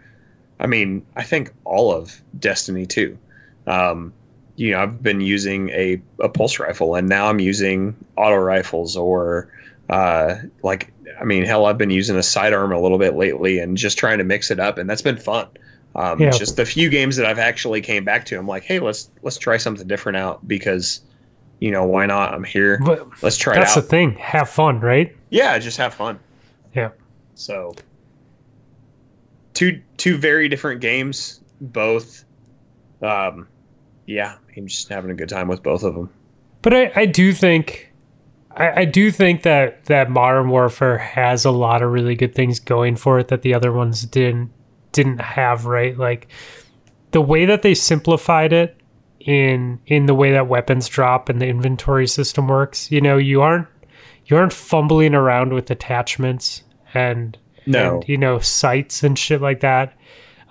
I 0.60 0.68
mean, 0.68 1.06
I 1.18 1.24
think 1.24 1.52
all 1.66 1.92
of 1.92 2.22
Destiny 2.40 2.86
2. 2.86 3.18
Um, 3.68 4.14
you 4.56 4.72
know, 4.72 4.82
I've 4.82 5.02
been 5.04 5.20
using 5.20 5.70
a, 5.70 6.02
a 6.22 6.30
pulse 6.30 6.60
rifle, 6.60 6.96
and 6.96 7.10
now 7.10 7.28
I'm 7.28 7.40
using 7.40 7.96
auto 8.16 8.38
rifles 8.38 8.96
or, 8.96 9.50
uh, 9.90 10.36
like, 10.62 10.94
I 11.20 11.26
mean, 11.26 11.44
hell, 11.44 11.66
I've 11.66 11.78
been 11.78 11.90
using 11.90 12.16
a 12.16 12.24
sidearm 12.24 12.72
a 12.72 12.80
little 12.80 13.00
bit 13.00 13.16
lately, 13.16 13.60
and 13.60 13.76
just 13.76 13.98
trying 13.98 14.20
to 14.20 14.24
mix 14.24 14.52
it 14.52 14.60
up, 14.60 14.78
and 14.78 14.90
that's 14.90 15.02
been 15.02 15.18
fun. 15.18 15.48
Um, 15.96 16.20
Yeah. 16.20 16.32
Just 16.32 16.56
the 16.58 16.66
few 16.66 16.90
games 16.90 17.16
that 17.18 17.26
I've 17.26 17.40
actually 17.40 17.82
came 17.82 18.04
back 18.04 18.26
to, 18.26 18.38
I'm 18.38 18.48
like, 18.48 18.64
hey, 18.64 18.80
let's 18.80 19.10
let's 19.22 19.38
try 19.38 19.58
something 19.58 19.88
different 19.88 20.18
out 20.18 20.48
because, 20.48 21.02
you 21.60 21.70
know, 21.72 21.86
why 21.86 22.06
not? 22.06 22.34
I'm 22.34 22.44
here. 22.44 22.80
But 22.84 23.08
Let's 23.22 23.38
try 23.38 23.56
that's 23.56 23.78
it 23.78 23.82
the 23.82 23.86
out. 23.86 23.90
thing. 23.90 24.14
Have 24.16 24.50
fun, 24.50 24.80
right? 24.80 25.16
yeah, 25.30 25.58
just 25.60 25.78
have 25.78 25.94
fun. 25.94 26.20
Yeah. 26.74 26.90
So, 27.36 27.76
two 29.54 29.82
two 29.98 30.18
very 30.18 30.50
different 30.50 30.82
games, 30.82 31.42
both. 31.62 32.26
Um, 33.02 33.48
yeah, 34.06 34.36
I'm 34.58 34.68
just 34.68 34.90
having 34.90 35.12
a 35.12 35.14
good 35.14 35.30
time 35.30 35.48
with 35.48 35.62
both 35.64 35.84
of 35.84 35.94
them. 35.96 36.10
But 36.62 36.74
I, 36.74 36.92
I 36.96 37.06
do 37.06 37.34
think 37.34 37.92
I, 38.56 38.82
I 38.82 38.86
do 38.86 39.12
think 39.12 39.44
that 39.44 39.86
that 39.86 40.10
Modern 40.10 40.50
Warfare 40.50 40.98
has 40.98 41.46
a 41.46 41.52
lot 41.52 41.82
of 41.82 41.92
really 41.92 42.16
good 42.16 42.34
things 42.36 42.60
going 42.60 42.96
for 42.96 43.20
it 43.20 43.28
that 43.28 43.42
the 43.42 43.54
other 43.54 43.72
ones 43.72 44.04
didn't 44.04 44.52
didn't 44.94 45.20
have, 45.20 45.66
right? 45.66 45.98
Like 45.98 46.28
the 47.12 47.22
way 47.22 47.46
that 47.46 47.62
they 47.62 47.74
simplified 47.74 48.54
it 48.54 48.78
in 49.20 49.80
in 49.88 50.06
the 50.06 50.16
way 50.16 50.32
that 50.32 50.48
weapons 50.48 50.88
drop 50.88 51.30
and 51.30 51.42
the 51.42 51.48
inventory 51.48 52.08
system 52.08 52.48
works. 52.48 52.92
You 52.92 53.02
know, 53.02 53.18
you 53.18 53.42
aren't 53.42 53.68
you 54.26 54.38
aren't 54.38 54.54
fumbling 54.54 55.14
around 55.14 55.54
with 55.54 55.70
attachments 55.70 56.64
and 56.94 57.38
No. 57.66 57.96
and, 57.96 58.10
you 58.10 58.18
know 58.18 58.40
sights 58.40 59.04
and 59.04 59.18
shit 59.20 59.42
like 59.42 59.60
that. 59.60 59.94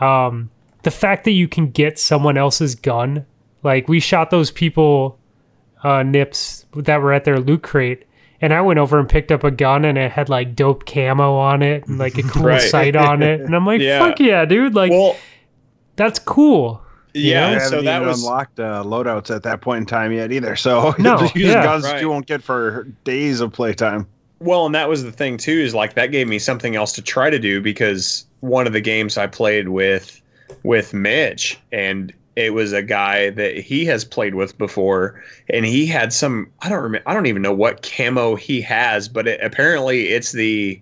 Um, 0.00 0.50
the 0.82 0.90
fact 0.90 1.24
that 1.24 1.30
you 1.32 1.48
can 1.48 1.70
get 1.70 1.98
someone 1.98 2.36
else's 2.36 2.74
gun, 2.74 3.24
like 3.62 3.88
we 3.88 4.00
shot 4.00 4.30
those 4.30 4.50
people 4.50 5.18
uh, 5.84 6.02
nips 6.02 6.66
that 6.76 7.00
were 7.00 7.12
at 7.12 7.24
their 7.24 7.38
loot 7.40 7.62
crate. 7.62 8.04
And 8.42 8.52
I 8.52 8.60
went 8.60 8.78
over 8.80 8.98
and 8.98 9.08
picked 9.08 9.30
up 9.32 9.44
a 9.44 9.50
gun 9.50 9.84
and 9.84 9.96
it 9.96 10.10
had 10.12 10.28
like 10.28 10.54
dope 10.56 10.84
camo 10.84 11.36
on 11.36 11.62
it 11.62 11.86
and 11.86 11.98
like 11.98 12.18
a 12.18 12.22
cool 12.28 12.42
Right. 12.42 12.60
sight 12.60 12.96
on 12.96 13.22
it. 13.22 13.40
And 13.40 13.54
I'm 13.54 13.64
like, 13.64 13.80
Yeah. 13.80 14.00
fuck 14.00 14.18
yeah, 14.20 14.44
dude. 14.44 14.74
Like, 14.74 14.90
well, 14.90 15.16
that's 15.96 16.18
cool. 16.18 16.82
yeah. 17.14 17.50
I 17.50 17.58
So 17.68 17.80
that 17.82 18.02
was 18.02 18.20
unlocked 18.22 18.58
uh, 18.58 18.82
loadouts 18.84 19.34
at 19.34 19.44
that 19.44 19.60
point 19.60 19.78
in 19.78 19.86
time 19.86 20.12
yet 20.12 20.32
either. 20.32 20.56
So 20.56 20.92
No, 20.98 21.20
you're 21.34 21.50
yeah. 21.52 21.62
guns 21.62 21.84
Right. 21.84 22.00
you 22.00 22.10
won't 22.10 22.26
get 22.26 22.42
for 22.42 22.84
days 23.04 23.40
of 23.40 23.52
playtime. 23.52 24.06
Well, 24.40 24.66
and 24.66 24.74
that 24.74 24.88
was 24.88 25.04
the 25.04 25.12
thing 25.12 25.36
too, 25.36 25.52
is 25.52 25.72
like 25.72 25.94
that 25.94 26.08
gave 26.08 26.26
me 26.26 26.40
something 26.40 26.74
else 26.74 26.90
to 26.94 27.02
try 27.02 27.30
to 27.30 27.38
do 27.38 27.60
because 27.60 28.26
one 28.40 28.66
of 28.66 28.72
the 28.72 28.80
games 28.80 29.16
I 29.16 29.28
played 29.28 29.68
with 29.68 30.20
with 30.64 30.92
Mitch 30.92 31.60
and 31.70 32.12
it 32.34 32.54
was 32.54 32.72
a 32.72 32.82
guy 32.82 33.30
that 33.30 33.58
he 33.58 33.84
has 33.84 34.04
played 34.04 34.34
with 34.34 34.56
before 34.56 35.22
and 35.50 35.66
he 35.66 35.86
had 35.86 36.12
some 36.12 36.50
I 36.62 36.68
don't 36.68 36.82
remember 36.82 37.08
I 37.08 37.14
don't 37.14 37.26
even 37.26 37.42
know 37.42 37.52
what 37.52 37.82
camo 37.82 38.36
he 38.36 38.60
has, 38.62 39.08
but 39.08 39.28
it, 39.28 39.40
apparently 39.42 40.08
it's 40.08 40.32
the 40.32 40.80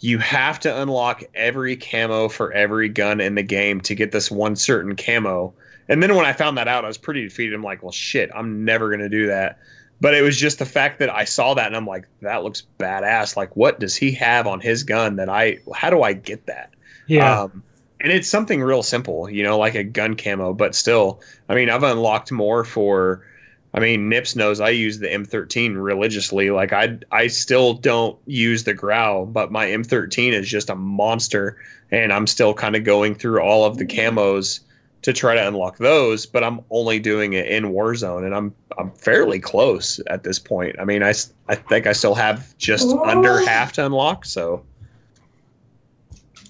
you 0.00 0.18
have 0.18 0.60
to 0.60 0.82
unlock 0.82 1.22
every 1.34 1.76
camo 1.76 2.28
for 2.28 2.52
every 2.52 2.88
gun 2.88 3.20
in 3.20 3.34
the 3.36 3.42
game 3.42 3.80
to 3.80 3.94
get 3.94 4.12
this 4.12 4.30
one 4.30 4.54
certain 4.54 4.96
camo. 4.96 5.54
And 5.88 6.02
then 6.02 6.14
when 6.14 6.26
I 6.26 6.32
found 6.32 6.58
that 6.58 6.68
out, 6.68 6.84
I 6.84 6.88
was 6.88 6.98
pretty 6.98 7.22
defeated. 7.22 7.54
I'm 7.54 7.62
like, 7.62 7.82
well, 7.82 7.92
shit, 7.92 8.30
I'm 8.34 8.64
never 8.64 8.88
going 8.88 9.00
to 9.00 9.08
do 9.08 9.26
that. 9.28 9.58
but 10.00 10.14
it 10.14 10.22
was 10.22 10.38
just 10.38 10.58
the 10.58 10.66
fact 10.66 10.98
that 10.98 11.08
I 11.08 11.24
saw 11.24 11.54
that 11.54 11.66
and 11.66 11.76
I'm 11.76 11.86
like, 11.86 12.06
that 12.20 12.42
looks 12.42 12.62
badass. 12.78 13.36
Like, 13.36 13.56
what 13.56 13.80
does 13.80 13.96
he 13.96 14.12
have 14.12 14.46
on 14.46 14.60
his 14.60 14.82
gun 14.82 15.16
that 15.16 15.28
I? 15.28 15.58
How 15.74 15.88
do 15.90 16.02
I 16.02 16.12
get 16.12 16.44
that? 16.46 16.74
Yeah. 17.06 17.42
Um, 17.42 17.62
and 18.04 18.12
it's 18.12 18.28
something 18.28 18.62
real 18.62 18.82
simple, 18.82 19.30
you 19.30 19.42
know, 19.42 19.58
like 19.58 19.74
a 19.74 19.82
gun 19.82 20.14
camo, 20.14 20.52
but 20.52 20.74
still, 20.74 21.22
I 21.48 21.54
mean, 21.54 21.70
I've 21.70 21.82
unlocked 21.82 22.30
more 22.30 22.62
for. 22.62 23.26
I 23.72 23.80
mean, 23.80 24.10
Nips 24.10 24.36
knows 24.36 24.60
I 24.60 24.68
use 24.68 24.98
the 24.98 25.08
M13 25.08 25.82
religiously. 25.82 26.50
Like 26.50 26.74
I, 26.74 26.98
I 27.10 27.28
still 27.28 27.72
don't 27.72 28.18
use 28.26 28.64
the 28.64 28.74
Grau, 28.74 29.24
but 29.24 29.50
my 29.50 29.66
M13 29.66 30.32
is 30.32 30.46
just 30.46 30.68
a 30.68 30.74
monster, 30.74 31.56
and 31.90 32.12
I'm 32.12 32.26
still 32.26 32.52
kind 32.52 32.76
of 32.76 32.84
going 32.84 33.14
through 33.14 33.40
all 33.40 33.64
of 33.64 33.78
the 33.78 33.86
camos 33.86 34.60
to 35.00 35.14
try 35.14 35.34
to 35.34 35.48
unlock 35.48 35.78
those. 35.78 36.26
But 36.26 36.44
I'm 36.44 36.60
only 36.68 36.98
doing 36.98 37.32
it 37.32 37.46
in 37.46 37.72
Warzone, 37.72 38.26
and 38.26 38.34
I'm 38.34 38.54
I'm 38.76 38.90
fairly 38.90 39.40
close 39.40 39.98
at 40.08 40.24
this 40.24 40.38
point. 40.38 40.76
I 40.78 40.84
mean, 40.84 41.02
I 41.02 41.14
I 41.48 41.54
think 41.54 41.86
I 41.86 41.94
still 41.94 42.14
have 42.14 42.56
just 42.58 42.86
under 42.86 43.40
half 43.46 43.72
to 43.72 43.86
unlock. 43.86 44.26
So 44.26 44.62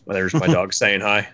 well, 0.04 0.16
there's 0.16 0.34
my 0.34 0.48
dog 0.48 0.72
saying 0.74 1.00
hi. 1.00 1.28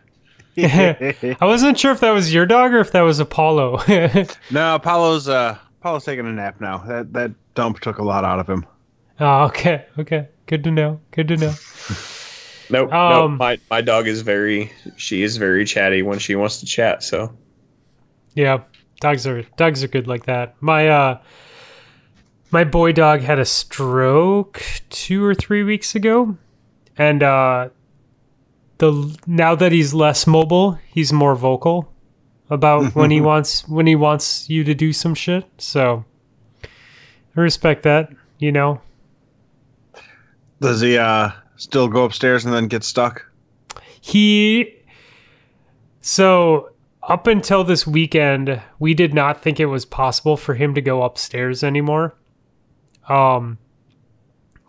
I 0.64 1.36
wasn't 1.46 1.78
sure 1.78 1.92
if 1.92 2.00
that 2.00 2.10
was 2.10 2.32
your 2.32 2.46
dog 2.46 2.72
or 2.72 2.78
if 2.80 2.92
that 2.92 3.02
was 3.02 3.18
Apollo. 3.20 3.80
no, 4.50 4.74
Apollo's 4.74 5.28
uh 5.28 5.58
Apollo's 5.80 6.04
taking 6.04 6.26
a 6.26 6.32
nap 6.32 6.60
now. 6.60 6.78
That 6.78 7.12
that 7.12 7.32
dump 7.54 7.80
took 7.80 7.98
a 7.98 8.02
lot 8.04 8.24
out 8.24 8.38
of 8.38 8.48
him. 8.48 8.66
oh, 9.20 9.44
okay. 9.44 9.84
Okay. 9.98 10.28
Good 10.46 10.64
to 10.64 10.70
know. 10.70 11.00
Good 11.12 11.28
to 11.28 11.36
know. 11.36 11.54
Nope, 12.72 12.92
Um, 12.92 13.32
nope. 13.32 13.38
My 13.40 13.58
my 13.68 13.80
dog 13.80 14.06
is 14.06 14.22
very 14.22 14.70
she 14.96 15.24
is 15.24 15.38
very 15.38 15.64
chatty 15.64 16.02
when 16.02 16.20
she 16.20 16.36
wants 16.36 16.60
to 16.60 16.66
chat. 16.66 17.02
So 17.02 17.36
Yeah, 18.34 18.60
dogs 19.00 19.26
are 19.26 19.42
dogs 19.56 19.82
are 19.82 19.88
good 19.88 20.06
like 20.06 20.26
that. 20.26 20.54
My 20.60 20.86
uh 20.88 21.18
my 22.52 22.62
boy 22.62 22.92
dog 22.92 23.22
had 23.22 23.40
a 23.40 23.44
stroke 23.44 24.62
2 24.90 25.24
or 25.24 25.34
3 25.34 25.64
weeks 25.64 25.96
ago 25.96 26.36
and 26.96 27.24
uh 27.24 27.70
the 28.80 29.16
now 29.26 29.54
that 29.54 29.70
he's 29.70 29.94
less 29.94 30.26
mobile, 30.26 30.78
he's 30.88 31.12
more 31.12 31.36
vocal 31.36 31.92
about 32.48 32.94
when 32.94 33.10
he 33.10 33.20
wants 33.20 33.66
when 33.68 33.86
he 33.86 33.94
wants 33.94 34.50
you 34.50 34.64
to 34.64 34.74
do 34.74 34.92
some 34.92 35.14
shit. 35.14 35.46
So 35.58 36.04
I 36.64 37.40
respect 37.40 37.84
that, 37.84 38.10
you 38.38 38.50
know. 38.50 38.80
Does 40.60 40.80
he 40.80 40.98
uh 40.98 41.30
still 41.56 41.88
go 41.88 42.04
upstairs 42.04 42.44
and 42.44 42.52
then 42.52 42.66
get 42.66 42.82
stuck? 42.82 43.24
He 44.00 44.74
so 46.00 46.70
up 47.02 47.26
until 47.26 47.64
this 47.64 47.86
weekend, 47.86 48.60
we 48.78 48.94
did 48.94 49.14
not 49.14 49.42
think 49.42 49.60
it 49.60 49.66
was 49.66 49.84
possible 49.84 50.36
for 50.36 50.54
him 50.54 50.74
to 50.74 50.80
go 50.80 51.02
upstairs 51.02 51.62
anymore. 51.62 52.14
Um 53.08 53.58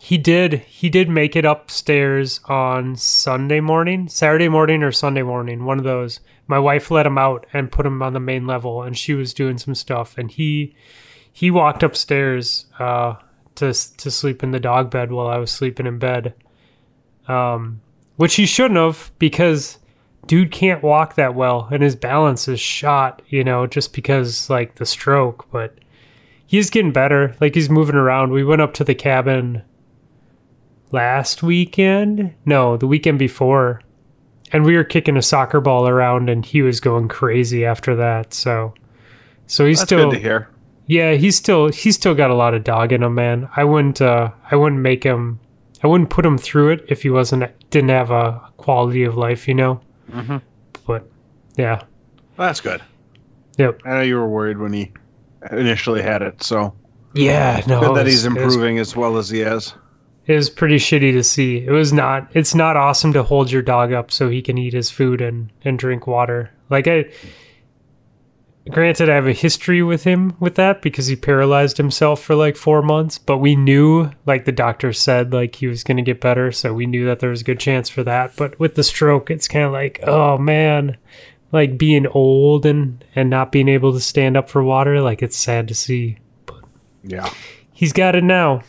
he 0.03 0.17
did 0.17 0.53
he 0.61 0.89
did 0.89 1.09
make 1.09 1.35
it 1.35 1.45
upstairs 1.45 2.39
on 2.45 2.95
Sunday 2.95 3.59
morning, 3.59 4.07
Saturday 4.07 4.49
morning 4.49 4.81
or 4.81 4.91
Sunday 4.91 5.21
morning, 5.21 5.63
one 5.63 5.77
of 5.77 5.83
those. 5.83 6.21
My 6.47 6.57
wife 6.57 6.89
let 6.89 7.05
him 7.05 7.19
out 7.19 7.45
and 7.53 7.71
put 7.71 7.85
him 7.85 8.01
on 8.01 8.13
the 8.13 8.19
main 8.19 8.47
level 8.47 8.81
and 8.81 8.97
she 8.97 9.13
was 9.13 9.31
doing 9.31 9.59
some 9.59 9.75
stuff 9.75 10.17
and 10.17 10.31
he 10.31 10.75
he 11.31 11.51
walked 11.51 11.83
upstairs 11.83 12.65
uh 12.79 13.13
to 13.53 13.73
to 13.97 14.09
sleep 14.09 14.41
in 14.41 14.49
the 14.49 14.59
dog 14.59 14.89
bed 14.89 15.11
while 15.11 15.27
I 15.27 15.37
was 15.37 15.51
sleeping 15.51 15.85
in 15.85 15.99
bed. 15.99 16.33
Um 17.27 17.81
which 18.15 18.35
he 18.35 18.47
shouldn't 18.47 18.79
have 18.79 19.11
because 19.19 19.77
dude 20.25 20.51
can't 20.51 20.81
walk 20.81 21.13
that 21.13 21.35
well 21.35 21.67
and 21.71 21.83
his 21.83 21.95
balance 21.95 22.47
is 22.47 22.59
shot, 22.59 23.21
you 23.27 23.43
know, 23.43 23.67
just 23.67 23.93
because 23.93 24.49
like 24.49 24.75
the 24.75 24.85
stroke, 24.87 25.47
but 25.51 25.77
he's 26.47 26.71
getting 26.71 26.91
better. 26.91 27.35
Like 27.39 27.53
he's 27.53 27.69
moving 27.69 27.95
around. 27.95 28.31
We 28.31 28.43
went 28.43 28.63
up 28.63 28.73
to 28.73 28.83
the 28.83 28.95
cabin 28.95 29.61
last 30.91 31.43
weekend. 31.43 32.33
No, 32.45 32.77
the 32.77 32.87
weekend 32.87 33.19
before. 33.19 33.81
And 34.53 34.65
we 34.65 34.75
were 34.75 34.83
kicking 34.83 35.15
a 35.17 35.21
soccer 35.21 35.61
ball 35.61 35.87
around 35.87 36.29
and 36.29 36.45
he 36.45 36.61
was 36.61 36.79
going 36.79 37.07
crazy 37.07 37.65
after 37.65 37.95
that. 37.95 38.33
So 38.33 38.73
so 39.47 39.65
he's 39.65 39.79
That's 39.79 39.87
still 39.89 40.09
good 40.09 40.15
to 40.17 40.21
hear. 40.21 40.49
yeah, 40.87 41.13
he's 41.13 41.37
still 41.37 41.69
he's 41.69 41.95
still 41.95 42.15
got 42.15 42.31
a 42.31 42.35
lot 42.35 42.53
of 42.53 42.63
dog 42.63 42.91
in 42.91 43.03
him, 43.03 43.15
man. 43.15 43.49
I 43.55 43.63
wouldn't 43.63 44.01
uh 44.01 44.31
I 44.49 44.55
wouldn't 44.57 44.81
make 44.81 45.03
him 45.03 45.39
I 45.83 45.87
wouldn't 45.87 46.09
put 46.09 46.25
him 46.25 46.37
through 46.37 46.71
it 46.71 46.85
if 46.89 47.03
he 47.03 47.09
wasn't 47.09 47.45
didn't 47.69 47.89
have 47.89 48.11
a 48.11 48.41
quality 48.57 49.03
of 49.03 49.15
life, 49.15 49.47
you 49.47 49.53
know. 49.53 49.79
Mm-hmm. 50.11 50.37
But 50.85 51.09
yeah, 51.55 51.83
That's 52.37 52.59
good. 52.59 52.81
yep, 53.57 53.79
I 53.85 53.89
know 53.95 54.01
you 54.01 54.15
were 54.15 54.27
worried 54.29 54.57
when 54.57 54.73
he 54.73 54.91
initially 55.51 56.01
had 56.01 56.21
it, 56.21 56.43
so 56.43 56.73
yeah. 57.13 57.61
No, 57.67 57.79
good 57.79 57.95
that 57.97 58.07
he's 58.07 58.25
improving 58.25 58.79
as 58.79 58.95
well 58.95 59.17
as 59.17 59.29
he 59.29 59.41
is. 59.41 59.73
It 60.31 60.35
was 60.35 60.49
pretty 60.49 60.77
shitty 60.77 61.11
to 61.11 61.23
see. 61.23 61.57
It 61.57 61.71
was 61.71 61.91
not. 61.91 62.29
It's 62.33 62.55
not 62.55 62.77
awesome 62.77 63.11
to 63.13 63.23
hold 63.23 63.51
your 63.51 63.61
dog 63.61 63.91
up 63.91 64.11
so 64.11 64.29
he 64.29 64.41
can 64.41 64.57
eat 64.57 64.71
his 64.73 64.89
food 64.89 65.19
and 65.19 65.51
and 65.63 65.77
drink 65.77 66.07
water. 66.07 66.51
Like 66.69 66.87
I. 66.87 67.11
Granted, 68.69 69.09
I 69.09 69.15
have 69.15 69.25
a 69.25 69.33
history 69.33 69.81
with 69.81 70.03
him 70.03 70.35
with 70.39 70.53
that 70.53 70.83
because 70.83 71.07
he 71.07 71.15
paralyzed 71.15 71.77
himself 71.77 72.21
for 72.21 72.35
like 72.35 72.55
four 72.55 72.83
months. 72.83 73.17
But 73.17 73.39
we 73.39 73.55
knew, 73.55 74.11
like 74.27 74.45
the 74.45 74.51
doctor 74.51 74.93
said, 74.93 75.33
like 75.33 75.55
he 75.55 75.65
was 75.65 75.83
going 75.83 75.97
to 75.97 76.03
get 76.03 76.21
better, 76.21 76.51
so 76.51 76.71
we 76.71 76.85
knew 76.85 77.05
that 77.07 77.19
there 77.19 77.31
was 77.31 77.41
a 77.41 77.43
good 77.45 77.59
chance 77.59 77.89
for 77.89 78.03
that. 78.03 78.35
But 78.37 78.59
with 78.59 78.75
the 78.75 78.83
stroke, 78.83 79.31
it's 79.31 79.47
kind 79.47 79.65
of 79.65 79.71
like, 79.71 79.99
oh 80.03 80.37
man, 80.37 80.95
like 81.51 81.77
being 81.77 82.07
old 82.07 82.65
and 82.65 83.03
and 83.15 83.29
not 83.29 83.51
being 83.51 83.67
able 83.67 83.93
to 83.93 83.99
stand 83.99 84.37
up 84.37 84.47
for 84.47 84.63
water. 84.63 85.01
Like 85.01 85.21
it's 85.21 85.35
sad 85.35 85.67
to 85.67 85.75
see. 85.75 86.19
Yeah. 87.03 87.33
He's 87.73 87.93
got 87.93 88.15
it 88.15 88.23
now. 88.23 88.61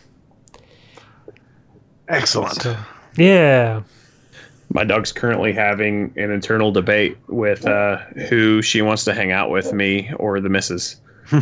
Excellent. 2.12 2.66
Yeah. 3.16 3.82
my 4.72 4.84
dog's 4.84 5.10
currently 5.12 5.52
having 5.52 6.12
an 6.16 6.30
internal 6.30 6.70
debate 6.72 7.16
with 7.28 7.66
uh, 7.66 7.98
who 8.28 8.62
she 8.62 8.80
wants 8.82 9.04
to 9.04 9.12
hang 9.14 9.32
out 9.32 9.50
with, 9.50 9.72
me 9.72 10.10
or 10.18 10.40
the 10.40 10.48
missus. 10.48 10.96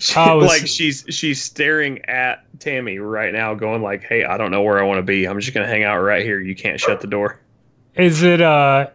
She, 0.00 0.12
it's- 0.20 0.42
like 0.46 0.66
she's 0.68 1.04
she's 1.10 1.42
staring 1.42 2.04
at 2.04 2.44
Tammy 2.60 2.98
right 3.00 3.32
now, 3.32 3.54
going 3.54 3.82
like, 3.82 4.04
"Hey, 4.04 4.22
I 4.22 4.36
don't 4.36 4.52
know 4.52 4.62
where 4.62 4.78
I 4.78 4.84
want 4.84 4.98
to 4.98 5.02
be. 5.02 5.26
I'm 5.26 5.40
just 5.40 5.52
gonna 5.52 5.66
hang 5.66 5.82
out 5.82 5.98
right 5.98 6.24
here. 6.24 6.38
You 6.38 6.54
can't 6.54 6.78
shut 6.80 7.00
the 7.00 7.08
door." 7.08 7.40
Is 7.96 8.22
it 8.22 8.40
uh 8.40 8.90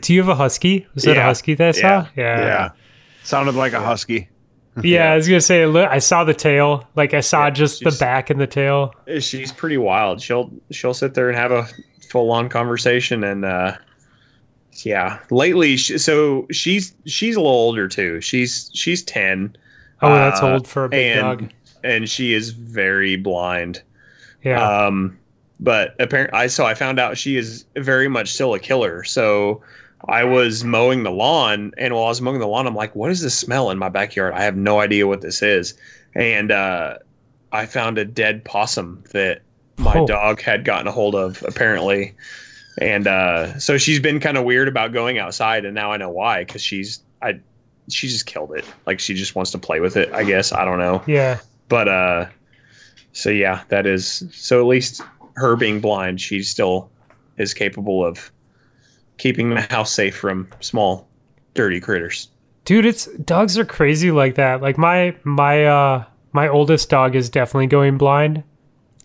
do 0.00 0.12
you 0.12 0.18
have 0.20 0.28
a 0.28 0.34
husky? 0.34 0.84
Was 0.94 1.04
that 1.04 1.16
a 1.16 1.22
husky 1.22 1.54
that 1.54 1.68
I 1.68 1.70
saw? 1.72 1.80
Yeah. 1.80 2.06
Yeah. 2.16 2.40
yeah. 2.40 2.70
Sounded 3.22 3.54
like 3.54 3.72
a 3.72 3.80
husky. 3.80 4.28
Yeah, 4.84 5.12
I 5.12 5.16
was 5.16 5.26
gonna 5.28 5.40
say 5.40 5.64
I 5.64 5.98
saw 5.98 6.24
the 6.24 6.34
tail. 6.34 6.84
Like 6.96 7.14
I 7.14 7.20
saw 7.20 7.46
Yeah, 7.46 7.50
just 7.50 7.84
the 7.84 7.96
back 7.98 8.30
and 8.30 8.40
the 8.40 8.46
tail. 8.46 8.94
She's 9.20 9.52
pretty 9.52 9.78
wild. 9.78 10.20
She'll 10.20 10.50
she'll 10.70 10.94
sit 10.94 11.14
there 11.14 11.28
and 11.28 11.36
have 11.38 11.52
a 11.52 11.66
full 12.10 12.30
on 12.30 12.48
conversation, 12.48 13.24
and 13.24 13.44
uh, 13.44 13.76
yeah, 14.84 15.18
lately, 15.30 15.76
she, 15.76 15.98
so 15.98 16.46
she's 16.50 16.94
she's 17.06 17.36
a 17.36 17.40
little 17.40 17.52
older 17.52 17.88
too. 17.88 18.20
She's 18.20 18.70
she's 18.74 19.02
ten. 19.02 19.56
Oh, 20.00 20.14
that's 20.14 20.42
Uh, 20.42 20.52
old 20.52 20.68
for 20.68 20.84
a 20.84 20.88
big 20.88 21.16
and 21.16 21.20
dog. 21.40 21.50
and 21.82 22.08
she 22.08 22.32
is 22.34 22.50
very 22.50 23.16
blind. 23.16 23.82
Yeah. 24.44 24.62
Um, 24.86 25.18
but 25.60 25.94
apparently, 25.98 26.38
I 26.38 26.46
so 26.46 26.64
I 26.66 26.74
found 26.74 27.00
out 27.00 27.18
she 27.18 27.36
is 27.36 27.64
very 27.76 28.08
much 28.08 28.32
still 28.32 28.54
a 28.54 28.60
killer. 28.60 29.02
So 29.04 29.62
I 30.08 30.24
was 30.24 30.64
mowing 30.64 31.02
the 31.02 31.10
lawn, 31.10 31.72
and 31.76 31.94
while 31.94 32.04
I 32.04 32.08
was 32.08 32.20
mowing 32.22 32.38
the 32.40 32.46
lawn, 32.48 32.66
I'm 32.66 32.74
like, 32.74 32.94
"What 32.96 33.10
is 33.10 33.20
this 33.20 33.34
smell 33.36 33.70
in 33.70 33.78
my 33.78 33.88
backyard? 33.88 34.32
I 34.34 34.42
have 34.42 34.56
no 34.56 34.80
idea 34.80 35.06
what 35.06 35.20
this 35.20 35.42
is." 35.42 35.74
And 36.14 36.50
uh, 36.50 36.98
I 37.52 37.66
found 37.66 37.98
a 37.98 38.04
dead 38.04 38.44
possum 38.44 39.04
that 39.12 39.42
my 39.76 39.94
Oh. 39.96 40.06
dog 40.06 40.40
had 40.40 40.64
gotten 40.64 40.86
a 40.88 40.92
hold 40.92 41.14
of, 41.14 41.42
apparently. 41.46 42.14
And 42.80 43.06
uh, 43.06 43.58
so 43.58 43.76
she's 43.76 44.00
been 44.00 44.18
kind 44.20 44.36
of 44.36 44.44
weird 44.44 44.66
about 44.68 44.92
going 44.92 45.18
outside, 45.18 45.64
and 45.64 45.74
now 45.74 45.92
I 45.92 45.96
know 45.98 46.10
why. 46.10 46.44
Because 46.44 46.62
she's 46.62 47.02
I, 47.20 47.38
she 47.90 48.08
just 48.08 48.26
killed 48.26 48.52
it. 48.52 48.64
Like 48.86 49.00
she 49.00 49.14
just 49.14 49.34
wants 49.34 49.50
to 49.52 49.58
play 49.58 49.80
with 49.80 49.96
it. 49.96 50.12
I 50.12 50.24
guess 50.24 50.52
I 50.52 50.64
don't 50.64 50.78
know 50.78 51.02
yeah. 51.06 51.38
but 51.68 51.88
uh 51.88 52.26
so 53.12 53.30
yeah 53.30 53.62
that 53.68 53.86
is 53.86 54.22
so 54.32 54.60
at 54.60 54.66
least 54.66 55.02
her 55.36 55.56
being 55.56 55.80
blind 55.80 56.20
she 56.20 56.42
still 56.42 56.90
is 57.36 57.52
capable 57.54 58.04
of 58.04 58.30
keeping 59.18 59.50
the 59.50 59.60
house 59.62 59.92
safe 59.92 60.16
from 60.16 60.48
small 60.60 61.06
dirty 61.54 61.80
critters 61.80 62.28
Dude, 62.68 62.84
it's 62.84 63.06
dogs 63.24 63.56
are 63.56 63.64
crazy 63.64 64.10
like 64.10 64.34
that. 64.34 64.60
Like 64.60 64.76
my 64.76 65.16
my 65.24 65.64
uh 65.64 66.04
my 66.32 66.48
oldest 66.48 66.90
dog 66.90 67.16
is 67.16 67.30
definitely 67.30 67.66
going 67.66 67.96
blind. 67.96 68.44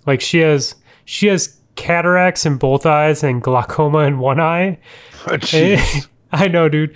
Like 0.05 0.20
she 0.20 0.39
has 0.39 0.76
she 1.05 1.28
has 1.28 1.61
cataracts 1.76 2.45
in 2.45 2.57
both 2.57 2.86
eyes 2.86 3.24
and 3.24 3.41
glaucoma 3.41 3.99
in 3.99 4.20
one 4.20 4.41
eye. 4.41 4.80
Oh, 5.26 5.38
jeez. 5.38 6.09
I 6.34 6.49
know, 6.49 6.68
dude. 6.68 6.93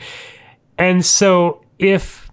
And 0.77 1.05
so 1.05 1.63
if 1.79 2.29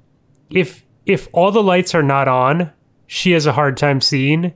if 0.50 0.84
if 1.06 1.28
all 1.32 1.52
the 1.52 1.62
lights 1.62 1.94
are 1.94 2.02
not 2.02 2.26
on, 2.26 2.72
she 3.06 3.30
has 3.30 3.46
a 3.46 3.52
hard 3.52 3.76
time 3.76 4.00
seeing 4.00 4.52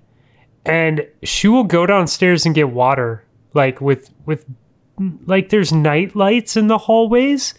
and 0.65 1.07
she 1.23 1.47
will 1.47 1.63
go 1.63 1.87
downstairs 1.87 2.45
and 2.45 2.57
get 2.57 2.71
water 2.71 3.25
like 3.55 3.81
with 3.81 4.11
with 4.27 4.45
like 5.27 5.49
there's 5.51 5.73
night 5.73 6.15
lights 6.17 6.57
in 6.57 6.67
the 6.69 6.79
hallways, 6.79 7.55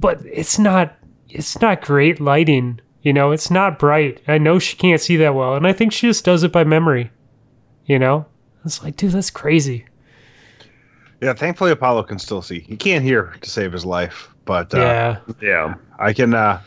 but 0.00 0.20
it's 0.24 0.58
not 0.58 0.96
it's 1.28 1.60
not 1.60 1.80
great 1.82 2.20
lighting 2.20 2.80
You 3.02 3.12
know, 3.12 3.32
it's 3.32 3.50
not 3.50 3.78
bright. 3.78 4.22
I 4.28 4.38
know 4.38 4.58
she 4.58 4.76
can't 4.76 5.00
see 5.00 5.16
that 5.18 5.34
well, 5.34 5.56
and 5.56 5.66
I 5.66 5.72
think 5.72 5.92
she 5.92 6.06
just 6.06 6.24
does 6.24 6.42
it 6.42 6.52
by 6.52 6.64
memory. 6.64 7.10
You 7.86 7.98
know, 7.98 8.24
it's 8.64 8.82
like, 8.82 8.96
dude, 8.96 9.12
that's 9.12 9.30
crazy. 9.30 9.84
Yeah, 11.20 11.32
thankfully 11.34 11.70
Apollo 11.70 12.04
can 12.04 12.18
still 12.18 12.42
see. 12.42 12.60
He 12.60 12.76
can't 12.76 13.04
hear 13.04 13.34
to 13.40 13.50
save 13.50 13.72
his 13.72 13.84
life, 13.84 14.28
but 14.44 14.74
uh, 14.74 14.78
yeah, 14.78 15.18
Yeah. 15.40 15.74
I 15.98 16.12
can. 16.12 16.34
Uh, 16.34 16.60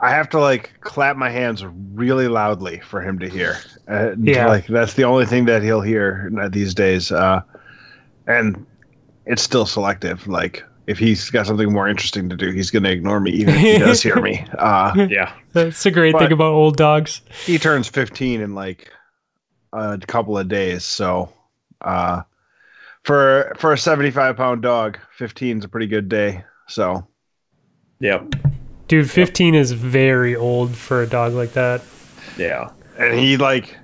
I 0.00 0.10
have 0.10 0.28
to 0.30 0.40
like 0.40 0.72
clap 0.80 1.16
my 1.16 1.30
hands 1.30 1.64
really 1.94 2.26
loudly 2.26 2.80
for 2.80 3.00
him 3.00 3.18
to 3.20 3.28
hear. 3.28 3.58
Uh, 3.88 4.14
Yeah. 4.18 4.46
like 4.48 4.66
that's 4.66 4.94
the 4.94 5.04
only 5.04 5.26
thing 5.26 5.44
that 5.46 5.62
he'll 5.62 5.80
hear 5.82 6.30
these 6.50 6.74
days. 6.74 7.12
Uh, 7.12 7.42
and 8.26 8.66
it's 9.26 9.42
still 9.42 9.66
selective. 9.66 10.26
Like 10.26 10.64
if 10.86 10.98
he's 10.98 11.30
got 11.30 11.46
something 11.46 11.72
more 11.72 11.88
interesting 11.88 12.28
to 12.28 12.36
do, 12.36 12.50
he's 12.50 12.70
going 12.70 12.82
to 12.82 12.90
ignore 12.90 13.20
me 13.20 13.30
even 13.32 13.54
if 13.54 13.60
he 13.60 13.78
does 13.78 14.02
hear 14.02 14.16
me. 14.20 14.44
Uh, 14.58 15.06
Yeah. 15.10 15.32
that's 15.52 15.84
a 15.86 15.90
great 15.90 16.12
But- 16.12 16.20
thing 16.22 16.32
about 16.32 16.52
old 16.52 16.76
dogs. 16.76 17.22
he 17.46 17.58
turns 17.58 17.88
15 17.88 18.40
in 18.40 18.54
like 18.54 18.90
a 19.72 19.98
couple 19.98 20.36
of 20.36 20.48
days, 20.48 20.84
so 20.84 21.32
uh, 21.80 22.22
for 23.04 23.52
for 23.58 23.72
a 23.72 23.78
75 23.78 24.36
pound 24.36 24.62
dog, 24.62 24.98
15 25.16 25.58
is 25.58 25.64
a 25.64 25.68
pretty 25.68 25.86
good 25.86 26.08
day. 26.08 26.44
So 26.68 27.06
Yep. 28.00 28.34
Dude, 28.88 29.10
15 29.10 29.54
is 29.54 29.72
very 29.72 30.34
old 30.36 30.74
for 30.74 31.02
a 31.02 31.06
dog 31.06 31.32
like 31.32 31.52
that. 31.54 31.82
Yeah. 32.36 32.70
and 32.98 33.18
he 33.18 33.36
like 33.36 33.76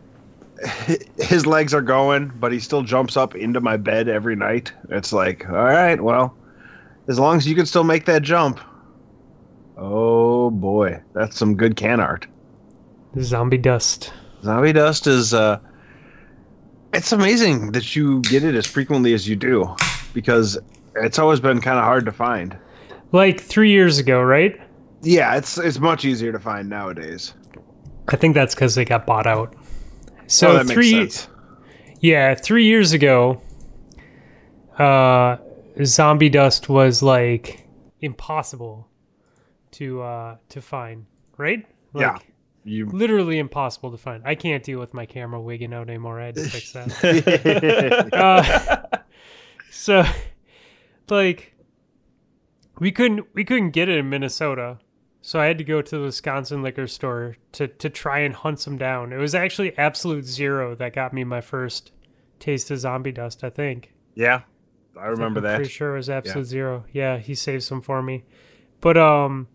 his 1.19 1.47
legs 1.47 1.73
are 1.75 1.83
going 1.83 2.33
but 2.41 2.51
he 2.53 2.59
still 2.59 2.83
jumps 2.83 3.17
up 3.17 3.35
into 3.37 3.61
my 3.61 3.77
bed 3.77 4.09
every 4.09 4.35
night 4.37 4.73
it's 4.91 5.13
like 5.13 5.49
all 5.49 5.55
right 5.55 6.01
well 6.01 6.37
as 7.09 7.19
long 7.19 7.37
as 7.37 7.47
you 7.47 7.55
can 7.55 7.65
still 7.67 7.85
make 7.85 8.05
that 8.07 8.23
jump 8.23 8.59
oh 9.77 10.51
boy 10.51 11.01
that's 11.15 11.37
some 11.39 11.55
good 11.55 11.77
can 11.77 12.01
art 12.01 12.27
Zombie 13.21 13.59
dust. 13.59 14.13
zombie 14.43 14.73
dust 14.73 15.07
is 15.07 15.33
uh 15.33 15.59
it's 16.93 17.13
amazing 17.13 17.73
that 17.73 17.95
you 17.95 18.21
get 18.23 18.43
it 18.43 18.55
as 18.55 18.67
frequently 18.67 19.13
as 19.13 19.29
you 19.29 19.37
do 19.37 19.75
because 20.15 20.59
it's 20.97 21.19
always 21.19 21.39
been 21.41 21.61
kind 21.61 21.79
of 21.79 21.85
hard 21.85 22.05
to 22.07 22.13
find 22.13 22.57
Like 23.13 23.41
three 23.41 23.71
years 23.71 23.99
ago, 23.99 24.21
right? 24.23 24.59
yeah 25.03 25.37
it's 25.37 25.57
it's 25.59 25.79
much 25.79 26.05
easier 26.05 26.33
to 26.33 26.41
find 26.41 26.69
nowadays 26.69 27.35
I 28.09 28.17
think 28.17 28.35
that's 28.35 28.55
because 28.55 28.75
they 28.75 28.87
got 28.87 29.05
bought 29.07 29.27
out. 29.27 29.55
So 30.29 30.59
oh, 30.59 30.65
three, 30.65 31.11
yeah, 32.01 32.35
three 32.35 32.67
years 32.67 32.93
ago, 32.93 33.41
uh, 34.79 35.39
zombie 35.85 36.29
dust 36.29 36.69
was 36.69 37.03
like 37.03 37.67
impossible 38.01 38.87
to 39.73 40.03
uh 40.03 40.37
to 40.51 40.61
find, 40.61 41.07
right? 41.39 41.67
Like, 41.95 42.03
Yeah. 42.03 42.19
you 42.65 42.87
literally 42.91 43.39
impossible 43.39 43.91
to 43.91 43.97
find. 43.97 44.23
I 44.27 44.35
can't 44.35 44.63
deal 44.63 44.79
with 44.79 44.93
my 44.93 45.07
camera 45.07 45.41
wigging 45.41 45.73
out 45.73 45.89
anymore. 45.89 46.21
I 46.21 46.27
had 46.27 46.35
to 46.37 46.45
fix 46.45 46.73
that. 46.73 48.13
uh, 48.93 48.99
so, 49.71 50.05
like, 51.09 51.55
we 52.79 52.93
couldn't 52.93 53.27
we 53.35 53.45
couldn't 53.45 53.71
get 53.71 53.89
it 53.89 53.97
in 53.97 54.11
Minnesota, 54.11 54.79
so 55.29 55.39
I 55.39 55.45
had 55.45 55.59
to 55.59 55.65
go 55.65 55.83
to 55.83 55.99
the 55.99 56.05
Wisconsin 56.05 56.63
liquor 56.63 56.87
store 56.87 57.37
to 57.53 57.69
to 57.69 57.91
try 57.91 58.21
and 58.21 58.35
hunt 58.35 58.61
some 58.61 58.79
down. 58.79 59.13
It 59.13 59.19
was 59.19 59.35
actually 59.35 59.77
Absolute 59.77 60.25
Zero 60.25 60.75
that 60.77 60.95
got 60.95 61.13
me 61.13 61.23
my 61.23 61.43
first 61.43 61.93
taste 62.39 62.71
of 62.71 62.79
zombie 62.79 63.13
dust. 63.13 63.45
I 63.45 63.51
think. 63.51 63.93
yeah 64.15 64.41
i 64.99 65.05
remember 65.05 65.41
I'm 65.41 65.45
that 65.45 65.57
Pretty 65.57 65.71
sure 65.71 65.93
it 65.93 65.97
was 65.99 66.09
Absolute 66.09 66.47
Zero. 66.47 66.87
Yeah, 66.93 67.19
he 67.19 67.35
saved 67.35 67.63
some 67.63 67.83
for 67.83 68.03
me. 68.03 68.25
But 68.81 68.97
um, 68.97 69.49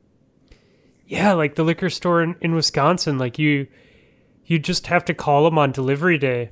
yeah, 1.08 1.34
like 1.34 1.56
the 1.56 1.64
liquor 1.64 1.90
store 1.90 2.22
in, 2.22 2.36
in 2.40 2.54
Wisconsin, 2.54 3.18
like 3.18 3.40
you, 3.40 3.66
you 4.46 4.60
just 4.60 4.86
have 4.88 5.04
to 5.06 5.16
call 5.16 5.44
them 5.44 5.58
on 5.58 5.72
delivery 5.72 6.20
day, 6.20 6.52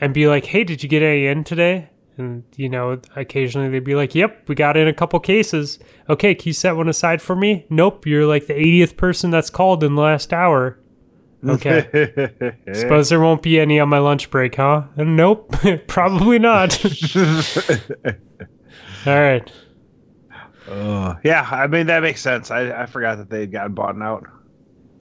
and 0.00 0.14
be 0.14 0.28
like, 0.28 0.44
"Hey, 0.44 0.62
did 0.62 0.84
you 0.84 0.88
get 0.88 1.02
any 1.02 1.26
in 1.26 1.42
today?" 1.42 1.90
And 2.18 2.44
you 2.56 2.68
know, 2.68 3.00
occasionally 3.14 3.68
they'd 3.68 3.84
be 3.84 3.94
like, 3.94 4.14
"Yep, 4.14 4.48
we 4.48 4.54
got 4.54 4.76
in 4.76 4.88
a 4.88 4.92
couple 4.94 5.20
cases. 5.20 5.78
Okay, 6.08 6.34
can 6.34 6.48
you 6.48 6.52
set 6.52 6.76
one 6.76 6.88
aside 6.88 7.20
for 7.20 7.36
me?" 7.36 7.66
Nope, 7.68 8.06
you're 8.06 8.26
like 8.26 8.46
the 8.46 8.54
80th 8.54 8.96
person 8.96 9.30
that's 9.30 9.50
called 9.50 9.84
in 9.84 9.94
the 9.94 10.02
last 10.02 10.32
hour. 10.32 10.78
Okay. 11.46 12.52
Suppose 12.72 13.08
there 13.08 13.20
won't 13.20 13.42
be 13.42 13.60
any 13.60 13.78
on 13.78 13.88
my 13.88 13.98
lunch 13.98 14.30
break, 14.30 14.56
huh? 14.56 14.84
Nope, 14.96 15.54
probably 15.86 16.38
not. 16.38 16.84
All 19.06 19.20
right. 19.20 19.52
Uh, 20.68 21.14
yeah, 21.22 21.46
I 21.50 21.66
mean 21.66 21.86
that 21.86 22.02
makes 22.02 22.20
sense. 22.20 22.50
I, 22.50 22.82
I 22.82 22.86
forgot 22.86 23.18
that 23.18 23.30
they'd 23.30 23.52
gotten 23.52 23.74
bought 23.74 24.00
out. 24.02 24.24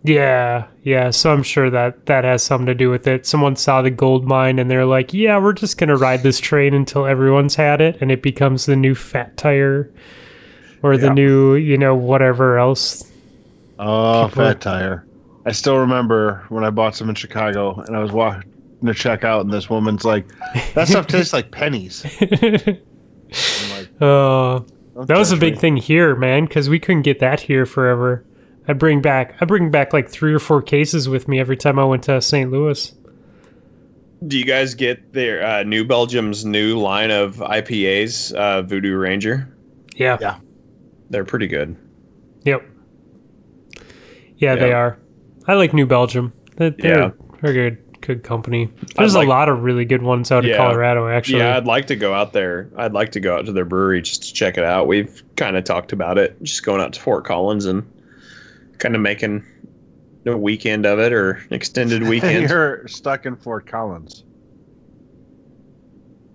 Yeah, 0.05 0.67
yeah. 0.83 1.09
So 1.09 1.31
I'm 1.33 1.41
sure 1.43 1.69
that 1.69 2.05
that 2.05 2.23
has 2.23 2.43
something 2.43 2.67
to 2.67 2.75
do 2.75 2.89
with 2.89 3.07
it. 3.07 3.25
Someone 3.25 3.55
saw 3.55 3.81
the 3.81 3.89
gold 3.89 4.25
mine 4.25 4.59
and 4.59 4.69
they're 4.69 4.85
like, 4.85 5.13
"Yeah, 5.13 5.37
we're 5.39 5.53
just 5.53 5.77
gonna 5.77 5.95
ride 5.97 6.21
this 6.21 6.39
train 6.39 6.73
until 6.73 7.05
everyone's 7.05 7.55
had 7.55 7.81
it, 7.81 7.97
and 8.01 8.11
it 8.11 8.21
becomes 8.21 8.65
the 8.65 8.75
new 8.75 8.93
fat 8.93 9.35
tire, 9.37 9.89
or 10.83 10.97
the 10.97 11.09
new, 11.09 11.55
you 11.55 11.77
know, 11.77 11.95
whatever 11.95 12.57
else." 12.59 13.11
Oh, 13.79 14.27
People- 14.29 14.43
fat 14.43 14.61
tire. 14.61 15.05
I 15.47 15.51
still 15.51 15.77
remember 15.77 16.43
when 16.49 16.63
I 16.63 16.69
bought 16.69 16.95
some 16.95 17.09
in 17.09 17.15
Chicago, 17.15 17.83
and 17.87 17.95
I 17.95 17.99
was 17.99 18.11
walking 18.11 18.43
to 18.85 18.93
check 18.93 19.23
out, 19.23 19.41
and 19.45 19.53
this 19.53 19.69
woman's 19.69 20.03
like, 20.05 20.25
"That 20.75 20.87
stuff 20.87 21.07
tastes 21.07 21.33
like 21.33 21.51
pennies." 21.51 22.05
I'm 22.21 23.69
like, 23.71 23.89
uh, 24.01 24.59
that 25.05 25.17
was 25.17 25.31
a 25.31 25.37
big 25.37 25.53
me." 25.55 25.59
thing 25.59 25.77
here, 25.77 26.15
man, 26.15 26.45
because 26.45 26.69
we 26.69 26.79
couldn't 26.79 27.03
get 27.03 27.19
that 27.19 27.39
here 27.41 27.65
forever. 27.65 28.23
I 28.67 28.73
bring 28.73 29.01
back, 29.01 29.35
I 29.41 29.45
bring 29.45 29.69
back 29.71 29.93
like 29.93 30.09
three 30.09 30.33
or 30.33 30.39
four 30.39 30.61
cases 30.61 31.07
with 31.07 31.27
me 31.27 31.39
every 31.39 31.57
time 31.57 31.77
I 31.79 31.85
went 31.85 32.03
to 32.03 32.21
St. 32.21 32.51
Louis. 32.51 32.93
Do 34.27 34.37
you 34.39 34.45
guys 34.45 34.73
get 34.73 35.13
their 35.13 35.45
uh, 35.45 35.63
New 35.63 35.85
Belgium's 35.85 36.45
new 36.45 36.79
line 36.79 37.11
of 37.11 37.35
IPAs, 37.37 38.33
uh, 38.33 38.61
Voodoo 38.63 38.95
Ranger? 38.95 39.53
Yeah. 39.95 40.17
Yeah. 40.19 40.37
They're 41.11 41.25
pretty 41.25 41.47
good. 41.47 41.75
Yep. 42.43 42.63
Yeah, 44.37 44.55
they 44.55 44.73
are. 44.73 44.97
I 45.47 45.53
like 45.53 45.73
New 45.73 45.85
Belgium. 45.85 46.33
They- 46.57 46.71
They're, 46.71 46.97
Yeah. 46.99 47.09
they're 47.41 47.53
good, 47.53 48.01
good 48.01 48.23
company. 48.23 48.69
There's 48.97 49.15
like- 49.15 49.27
a 49.27 49.29
lot 49.29 49.47
of 49.49 49.63
really 49.63 49.85
good 49.85 50.01
ones 50.01 50.31
out 50.31 50.45
of 50.45 50.55
Colorado, 50.57 51.07
actually. 51.07 51.39
Yeah, 51.39 51.57
I'd 51.57 51.65
like 51.65 51.85
to 51.87 51.95
go 51.95 52.13
out 52.13 52.33
there. 52.33 52.69
I'd 52.77 52.93
like 52.93 53.11
to 53.11 53.19
go 53.19 53.35
out 53.35 53.45
to 53.45 53.51
their 53.51 53.65
brewery 53.65 54.01
just 54.01 54.23
to 54.23 54.33
check 54.33 54.57
it 54.57 54.63
out. 54.63 54.87
We've 54.87 55.21
kind 55.35 55.55
of 55.55 55.63
talked 55.63 55.93
about 55.93 56.17
it, 56.17 56.41
just 56.41 56.63
going 56.65 56.81
out 56.81 56.93
to 56.93 56.99
Fort 56.99 57.25
Collins 57.25 57.65
and 57.65 57.83
kind 58.79 58.95
of 58.95 59.01
making 59.01 59.43
a 60.25 60.35
weekend 60.37 60.85
of 60.85 60.99
it 60.99 61.13
or 61.13 61.41
extended 61.51 62.03
weekend. 62.07 62.49
You're 62.49 62.87
stuck 62.87 63.25
in 63.25 63.35
Fort 63.35 63.65
Collins. 63.67 64.23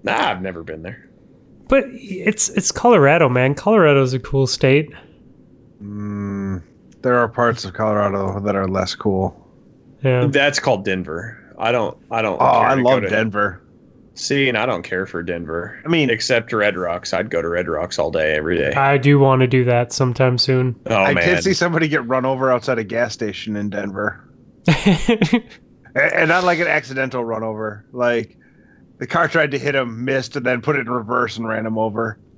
nah, 0.02 0.30
I've 0.30 0.42
never 0.42 0.62
been 0.62 0.82
there. 0.82 1.08
But 1.68 1.84
it's 1.90 2.48
it's 2.50 2.72
Colorado, 2.72 3.28
man. 3.28 3.54
Colorado's 3.54 4.12
a 4.12 4.18
cool 4.18 4.46
state. 4.46 4.90
Mm, 5.82 6.62
there 7.02 7.16
are 7.18 7.28
parts 7.28 7.64
of 7.64 7.74
Colorado 7.74 8.40
that 8.40 8.56
are 8.56 8.66
less 8.66 8.94
cool. 8.94 9.36
Yeah. 10.02 10.26
That's 10.26 10.58
called 10.58 10.84
Denver. 10.84 11.36
I 11.58 11.70
don't. 11.72 11.96
I 12.10 12.22
don't. 12.22 12.34
Oh, 12.34 12.38
care 12.38 12.68
I 12.70 12.74
to 12.74 12.82
go 12.82 12.88
love 12.88 13.02
to- 13.02 13.08
Denver. 13.10 13.59
See, 14.20 14.48
and 14.50 14.58
I 14.58 14.66
don't 14.66 14.82
care 14.82 15.06
for 15.06 15.22
Denver. 15.22 15.80
I 15.84 15.88
mean, 15.88 16.10
except 16.10 16.52
Red 16.52 16.76
Rocks. 16.76 17.14
I'd 17.14 17.30
go 17.30 17.40
to 17.40 17.48
Red 17.48 17.68
Rocks 17.68 17.98
all 17.98 18.10
day, 18.10 18.34
every 18.36 18.58
day. 18.58 18.72
I 18.72 18.98
do 18.98 19.18
want 19.18 19.40
to 19.40 19.46
do 19.46 19.64
that 19.64 19.92
sometime 19.94 20.36
soon. 20.36 20.78
Oh 20.86 20.94
I 20.94 21.14
man, 21.14 21.26
did 21.26 21.42
see 21.42 21.54
somebody 21.54 21.88
get 21.88 22.06
run 22.06 22.26
over 22.26 22.52
outside 22.52 22.78
a 22.78 22.84
gas 22.84 23.14
station 23.14 23.56
in 23.56 23.70
Denver. 23.70 24.28
A- 24.68 25.42
and 25.96 26.28
not 26.28 26.44
like 26.44 26.58
an 26.58 26.66
accidental 26.68 27.24
run 27.24 27.42
over. 27.42 27.86
Like 27.92 28.36
the 28.98 29.06
car 29.06 29.26
tried 29.26 29.52
to 29.52 29.58
hit 29.58 29.74
him, 29.74 30.04
missed, 30.04 30.36
and 30.36 30.44
then 30.44 30.60
put 30.60 30.76
it 30.76 30.80
in 30.80 30.90
reverse 30.90 31.36
and 31.38 31.48
ran 31.48 31.64
him 31.66 31.78
over. 31.78 32.18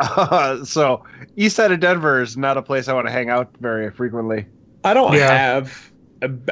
Uh, 0.00 0.64
so 0.64 1.02
east 1.34 1.56
side 1.56 1.72
of 1.72 1.80
Denver 1.80 2.22
is 2.22 2.36
not 2.36 2.56
a 2.56 2.62
place 2.62 2.86
I 2.86 2.92
want 2.92 3.08
to 3.08 3.12
hang 3.12 3.30
out 3.30 3.50
very 3.58 3.90
frequently. 3.90 4.46
I 4.84 4.94
don't 4.94 5.12
Yeah. 5.12 5.26
have. 5.36 5.90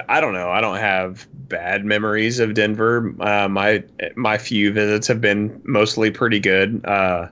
I 0.08 0.20
don't 0.20 0.32
know. 0.32 0.50
I 0.50 0.60
don't 0.60 0.76
have 0.76 1.26
bad 1.48 1.84
memories 1.84 2.38
of 2.38 2.54
Denver. 2.54 3.14
Uh, 3.20 3.48
my 3.48 3.82
my 4.14 4.38
few 4.38 4.72
visits 4.72 5.06
have 5.08 5.20
been 5.20 5.60
mostly 5.64 6.10
pretty 6.10 6.38
good. 6.38 6.84
Uh, 6.84 7.28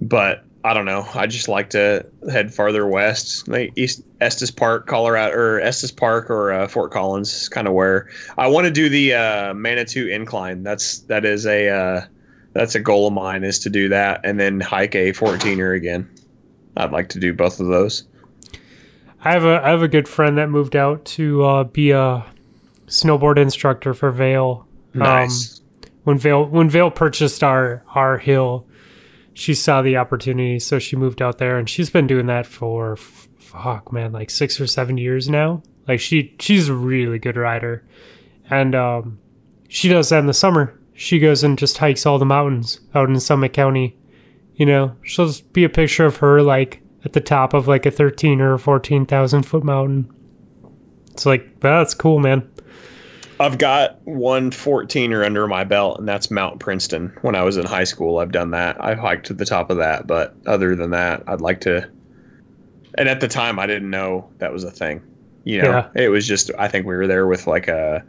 but 0.00 0.44
I 0.64 0.74
don't 0.74 0.84
know. 0.84 1.06
I 1.14 1.26
just 1.26 1.48
like 1.48 1.70
to 1.70 2.06
head 2.30 2.54
farther 2.54 2.86
west, 2.86 3.48
like 3.48 3.72
East 3.76 4.02
Estes 4.20 4.50
Park, 4.50 4.86
Colorado, 4.86 5.34
or 5.34 5.60
Estes 5.60 5.90
Park, 5.90 6.30
or 6.30 6.52
uh, 6.52 6.68
Fort 6.68 6.92
Collins. 6.92 7.32
is 7.32 7.48
Kind 7.48 7.66
of 7.66 7.74
where 7.74 8.08
I 8.38 8.46
want 8.48 8.66
to 8.66 8.70
do 8.70 8.88
the 8.88 9.14
uh, 9.14 9.54
Manitou 9.54 10.06
Incline. 10.08 10.62
That's 10.62 11.00
that 11.00 11.24
is 11.24 11.46
a 11.46 11.68
uh, 11.68 12.04
that's 12.52 12.74
a 12.74 12.80
goal 12.80 13.08
of 13.08 13.12
mine 13.12 13.44
is 13.44 13.58
to 13.60 13.70
do 13.70 13.88
that, 13.88 14.20
and 14.24 14.38
then 14.38 14.60
hike 14.60 14.94
a 14.94 15.12
14er 15.12 15.76
again. 15.76 16.08
I'd 16.76 16.92
like 16.92 17.08
to 17.10 17.20
do 17.20 17.32
both 17.32 17.60
of 17.60 17.66
those. 17.66 18.04
I 19.24 19.32
have 19.32 19.44
a 19.44 19.64
I 19.64 19.70
have 19.70 19.82
a 19.82 19.88
good 19.88 20.08
friend 20.08 20.36
that 20.38 20.50
moved 20.50 20.74
out 20.74 21.04
to 21.06 21.44
uh, 21.44 21.64
be 21.64 21.92
a 21.92 22.26
snowboard 22.86 23.38
instructor 23.38 23.94
for 23.94 24.10
Vail. 24.10 24.66
Nice. 24.94 25.60
when 26.04 26.18
Vail 26.18 26.44
when 26.44 26.68
Vail 26.68 26.90
purchased 26.90 27.44
our 27.44 27.84
our 27.94 28.18
hill, 28.18 28.66
she 29.32 29.54
saw 29.54 29.80
the 29.80 29.96
opportunity, 29.96 30.58
so 30.58 30.78
she 30.78 30.96
moved 30.96 31.22
out 31.22 31.38
there, 31.38 31.56
and 31.56 31.68
she's 31.68 31.88
been 31.88 32.06
doing 32.06 32.26
that 32.26 32.46
for 32.46 32.96
fuck 32.96 33.92
man, 33.92 34.12
like 34.12 34.30
six 34.30 34.60
or 34.60 34.66
seven 34.66 34.98
years 34.98 35.28
now. 35.28 35.62
Like 35.86 36.00
she 36.00 36.34
she's 36.40 36.68
a 36.68 36.74
really 36.74 37.18
good 37.18 37.36
rider, 37.36 37.84
and 38.50 38.74
um, 38.74 39.18
she 39.68 39.88
does 39.88 40.08
that 40.08 40.18
in 40.18 40.26
the 40.26 40.34
summer. 40.34 40.78
She 40.94 41.18
goes 41.18 41.44
and 41.44 41.58
just 41.58 41.78
hikes 41.78 42.06
all 42.06 42.18
the 42.18 42.24
mountains 42.24 42.80
out 42.94 43.08
in 43.08 43.18
Summit 43.20 43.52
County. 43.52 43.96
You 44.54 44.66
know, 44.66 44.96
she'll 45.02 45.26
just 45.26 45.52
be 45.52 45.64
a 45.64 45.68
picture 45.68 46.06
of 46.06 46.16
her 46.16 46.42
like 46.42 46.81
at 47.04 47.12
the 47.12 47.20
top 47.20 47.54
of 47.54 47.68
like 47.68 47.86
a 47.86 47.90
thirteen 47.90 48.40
or 48.40 48.56
fourteen 48.58 49.06
thousand 49.06 49.42
foot 49.44 49.64
mountain. 49.64 50.10
It's 51.12 51.26
like 51.26 51.60
that's 51.60 51.94
cool, 51.94 52.18
man. 52.20 52.48
I've 53.40 53.58
got 53.58 54.00
one 54.06 54.52
14er 54.52 55.24
under 55.26 55.48
my 55.48 55.64
belt, 55.64 55.98
and 55.98 56.08
that's 56.08 56.30
Mount 56.30 56.60
Princeton. 56.60 57.12
When 57.22 57.34
I 57.34 57.42
was 57.42 57.56
in 57.56 57.66
high 57.66 57.82
school, 57.84 58.18
I've 58.18 58.30
done 58.30 58.52
that. 58.52 58.82
I've 58.82 58.98
hiked 59.00 59.26
to 59.26 59.34
the 59.34 59.44
top 59.44 59.68
of 59.68 59.78
that, 59.78 60.06
but 60.06 60.36
other 60.46 60.76
than 60.76 60.90
that, 60.90 61.24
I'd 61.26 61.40
like 61.40 61.60
to. 61.62 61.90
And 62.96 63.08
at 63.08 63.20
the 63.20 63.26
time, 63.26 63.58
I 63.58 63.66
didn't 63.66 63.90
know 63.90 64.28
that 64.38 64.52
was 64.52 64.62
a 64.62 64.70
thing. 64.70 65.02
You 65.44 65.62
know, 65.62 65.70
Yeah. 65.70 65.88
it 66.04 66.08
was 66.10 66.24
just 66.28 66.52
I 66.56 66.68
think 66.68 66.86
we 66.86 66.94
were 66.94 67.08
there 67.08 67.26
with 67.26 67.48
like 67.48 67.66
a 67.66 68.04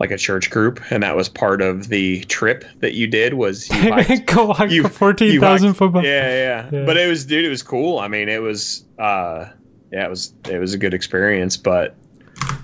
like 0.00 0.10
a 0.10 0.18
church 0.18 0.50
group, 0.50 0.80
and 0.90 1.02
that 1.02 1.14
was 1.16 1.28
part 1.28 1.62
of 1.62 1.88
the 1.88 2.20
trip 2.24 2.64
that 2.80 2.94
you 2.94 3.06
did 3.06 3.34
was 3.34 3.68
you 3.70 3.74
hiked 3.92 4.26
Go 4.34 4.52
hike 4.52 4.70
You- 4.70 4.84
a 4.84 4.88
fourteen 4.88 5.40
thousand 5.40 5.74
foot. 5.74 5.94
Yeah, 5.94 6.00
yeah, 6.02 6.68
Yeah. 6.72 6.84
But 6.86 6.96
it 6.96 7.08
was, 7.08 7.24
dude, 7.24 7.44
it 7.44 7.48
was 7.48 7.62
cool. 7.62 7.98
I 8.00 8.08
mean, 8.08 8.28
it 8.28 8.42
was, 8.42 8.84
uh, 8.98 9.46
yeah, 9.92 10.06
it 10.06 10.10
was, 10.10 10.32
it 10.50 10.58
was 10.58 10.74
a 10.74 10.78
good 10.78 10.94
experience. 10.94 11.56
But, 11.56 11.94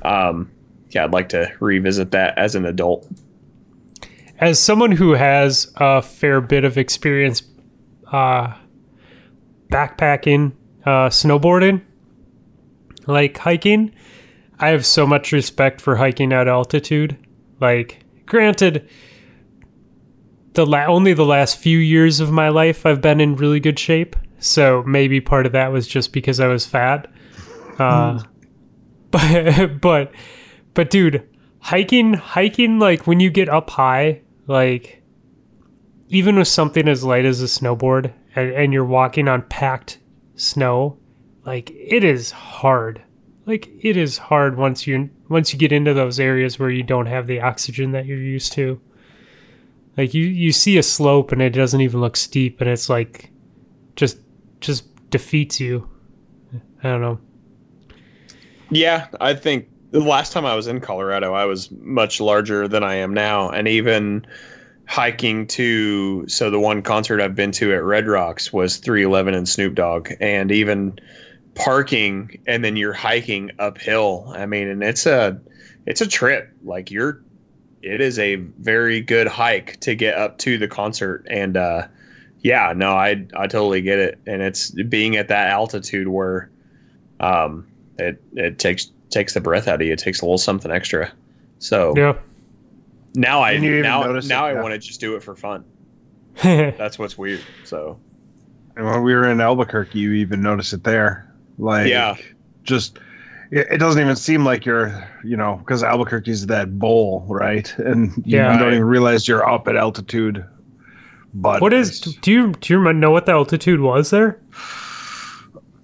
um, 0.03 0.51
yeah, 0.91 1.05
I'd 1.05 1.13
like 1.13 1.29
to 1.29 1.53
revisit 1.61 2.11
that 2.11 2.37
as 2.37 2.55
an 2.57 2.65
adult. 2.67 3.07
as 4.41 4.59
someone 4.59 4.91
who 4.91 5.13
has 5.13 5.73
a 5.77 6.03
fair 6.03 6.41
bit 6.41 6.65
of 6.65 6.77
experience 6.79 7.43
uh, 8.11 8.53
backpacking, 9.71 10.53
uh, 10.85 11.09
snowboarding, 11.11 11.83
like 13.07 13.39
hiking, 13.39 13.95
I 14.61 14.69
have 14.69 14.85
so 14.85 15.07
much 15.07 15.33
respect 15.33 15.81
for 15.81 15.97
hiking 15.97 16.33
at 16.33 16.47
altitude. 16.47 17.17
Like, 17.61 18.05
granted, 18.27 18.89
the 20.53 20.67
la- 20.67 20.87
only 20.87 21.15
the 21.15 21.25
last 21.25 21.57
few 21.59 21.79
years 21.79 22.21
of 22.21 22.31
my 22.31 22.51
life 22.51 22.85
I've 22.85 23.01
been 23.01 23.21
in 23.21 23.37
really 23.37 23.59
good 23.59 23.79
shape, 23.79 24.17
so 24.39 24.83
maybe 24.87 25.21
part 25.21 25.47
of 25.47 25.53
that 25.53 25.73
was 25.73 25.89
just 25.89 26.13
because 26.13 26.41
I 26.41 26.47
was 26.47 26.67
fat. 26.67 27.11
Uh, 27.79 28.23
but 29.11 29.81
but 29.81 30.13
but 30.75 30.91
dude, 30.91 31.27
hiking 31.61 32.15
hiking 32.15 32.79
like 32.79 33.07
when 33.07 33.19
you 33.19 33.31
get 33.31 33.49
up 33.49 33.71
high, 33.71 34.21
like 34.47 35.03
even 36.09 36.37
with 36.37 36.49
something 36.49 36.87
as 36.87 37.03
light 37.03 37.25
as 37.25 37.41
a 37.41 37.47
snowboard 37.47 38.13
and, 38.35 38.53
and 38.53 38.73
you're 38.73 38.85
walking 38.85 39.29
on 39.29 39.43
packed 39.43 39.99
snow, 40.35 40.99
like 41.47 41.71
it 41.71 42.05
is 42.05 42.31
hard. 42.31 43.03
Like 43.51 43.69
it 43.81 43.97
is 43.97 44.17
hard 44.17 44.57
once 44.57 44.87
you 44.87 45.11
once 45.29 45.53
you 45.53 45.59
get 45.59 45.73
into 45.73 45.93
those 45.93 46.21
areas 46.21 46.57
where 46.57 46.71
you 46.71 46.85
don't 46.85 47.07
have 47.07 47.27
the 47.27 47.41
oxygen 47.41 47.91
that 47.91 48.07
you're 48.07 48.17
used 48.17 48.53
to. 48.53 48.81
Like 49.97 50.15
you 50.15 50.23
you 50.23 50.53
see 50.53 50.79
a 50.79 50.85
slope 50.85 51.33
and 51.33 51.43
it 51.43 51.51
doesn't 51.51 51.81
even 51.81 52.01
look 52.01 52.17
steep 52.17 52.61
and 52.61 52.71
it's 52.71 52.89
like 52.89 53.29
just 53.97 54.19
just 54.61 54.85
defeats 55.11 55.59
you. 55.59 55.91
I 56.85 56.91
don't 56.91 57.01
know. 57.01 57.19
Yeah, 58.71 59.09
I 59.21 59.35
think 59.35 59.67
the 59.91 59.99
last 59.99 60.33
time 60.33 60.47
I 60.47 60.55
was 60.55 60.69
in 60.69 60.81
Colorado, 60.81 61.35
I 61.35 61.45
was 61.45 61.73
much 61.73 62.21
larger 62.21 62.69
than 62.69 62.85
I 62.85 62.95
am 62.95 63.13
now, 63.13 63.51
and 63.51 63.67
even 63.67 64.25
hiking 64.87 65.49
to 65.49 66.25
so 66.29 66.51
the 66.51 66.61
one 66.61 66.83
concert 66.83 67.21
I've 67.21 67.35
been 67.35 67.51
to 67.53 67.75
at 67.75 67.83
Red 67.83 68.07
Rocks 68.07 68.53
was 68.53 68.77
311 68.77 69.35
and 69.35 69.49
Snoop 69.49 69.75
Dogg, 69.75 70.13
and 70.21 70.53
even 70.53 71.01
parking 71.65 72.41
and 72.47 72.65
then 72.65 72.77
you're 72.77 72.93
hiking 72.93 73.51
uphill. 73.59 74.33
I 74.37 74.47
mean, 74.47 74.69
and 74.69 74.83
it's 74.83 75.07
a 75.07 75.41
it's 75.87 76.01
a 76.01 76.07
trip. 76.07 76.49
Like 76.65 76.91
you're 76.91 77.23
it 77.83 78.01
is 78.01 78.19
a 78.19 78.37
very 78.37 79.01
good 79.01 79.27
hike 79.27 79.81
to 79.81 79.95
get 79.95 80.15
up 80.17 80.37
to 80.39 80.59
the 80.59 80.69
concert 80.69 81.27
and 81.31 81.57
uh 81.57 81.87
yeah, 82.43 82.73
no, 82.75 82.93
I 82.93 83.27
I 83.37 83.47
totally 83.47 83.83
get 83.83 83.99
it. 83.99 84.19
And 84.27 84.41
it's 84.43 84.71
being 84.71 85.17
at 85.17 85.29
that 85.29 85.49
altitude 85.51 86.09
where 86.09 86.51
um 87.21 87.67
it 87.99 88.23
it 88.35 88.59
takes 88.59 88.91
takes 89.11 89.35
the 89.35 89.41
breath 89.41 89.69
out 89.69 89.81
of 89.81 89.87
you. 89.87 89.93
It 89.93 89.99
takes 89.99 90.21
a 90.21 90.25
little 90.25 90.39
something 90.39 90.71
extra. 90.71 91.13
So 91.59 91.95
Yeah. 91.97 92.15
now 93.15 93.43
I 93.43 93.53
Didn't 93.53 93.65
you 93.65 93.71
even 93.73 93.83
now 93.83 94.03
now? 94.21 94.47
I 94.47 94.55
want 94.55 94.73
to 94.73 94.79
just 94.79 95.01
do 95.01 95.17
it 95.17 95.23
for 95.23 95.35
fun. 95.37 95.65
That's 96.43 96.99
what's 96.99 97.19
weird. 97.19 97.43
So 97.65 97.99
And 98.77 98.87
when 98.87 99.03
we 99.03 99.15
were 99.15 99.29
in 99.29 99.41
Albuquerque, 99.41 99.99
you 99.99 100.13
even 100.13 100.41
notice 100.41 100.73
it 100.73 100.85
there. 100.85 101.30
Like, 101.61 101.87
Yeah. 101.89 102.17
just 102.65 102.99
it, 103.51 103.67
it 103.73 103.79
doesn't 103.79 104.01
even 104.01 104.17
seem 104.17 104.45
like 104.45 104.65
you're, 104.65 104.93
you 105.25 105.37
know, 105.37 105.57
because 105.57 105.83
Albuquerque's 105.83 106.47
that 106.47 106.79
bowl, 106.79 107.25
right? 107.29 107.73
And 107.79 108.13
you 108.19 108.39
Yeah. 108.39 108.53
don't 108.57 108.63
Right. 108.63 108.73
even 108.75 108.85
realize 108.85 109.27
you're 109.29 109.49
up 109.49 109.67
at 109.69 109.77
altitude. 109.77 110.45
But 111.35 111.61
What 111.61 111.73
is? 111.73 112.01
Do 112.01 112.31
you 112.33 112.53
do 112.61 112.75
you 112.75 112.93
know 112.93 113.11
what 113.13 113.27
the 113.27 113.33
altitude 113.33 113.81
was 113.81 114.11
there? 114.11 114.39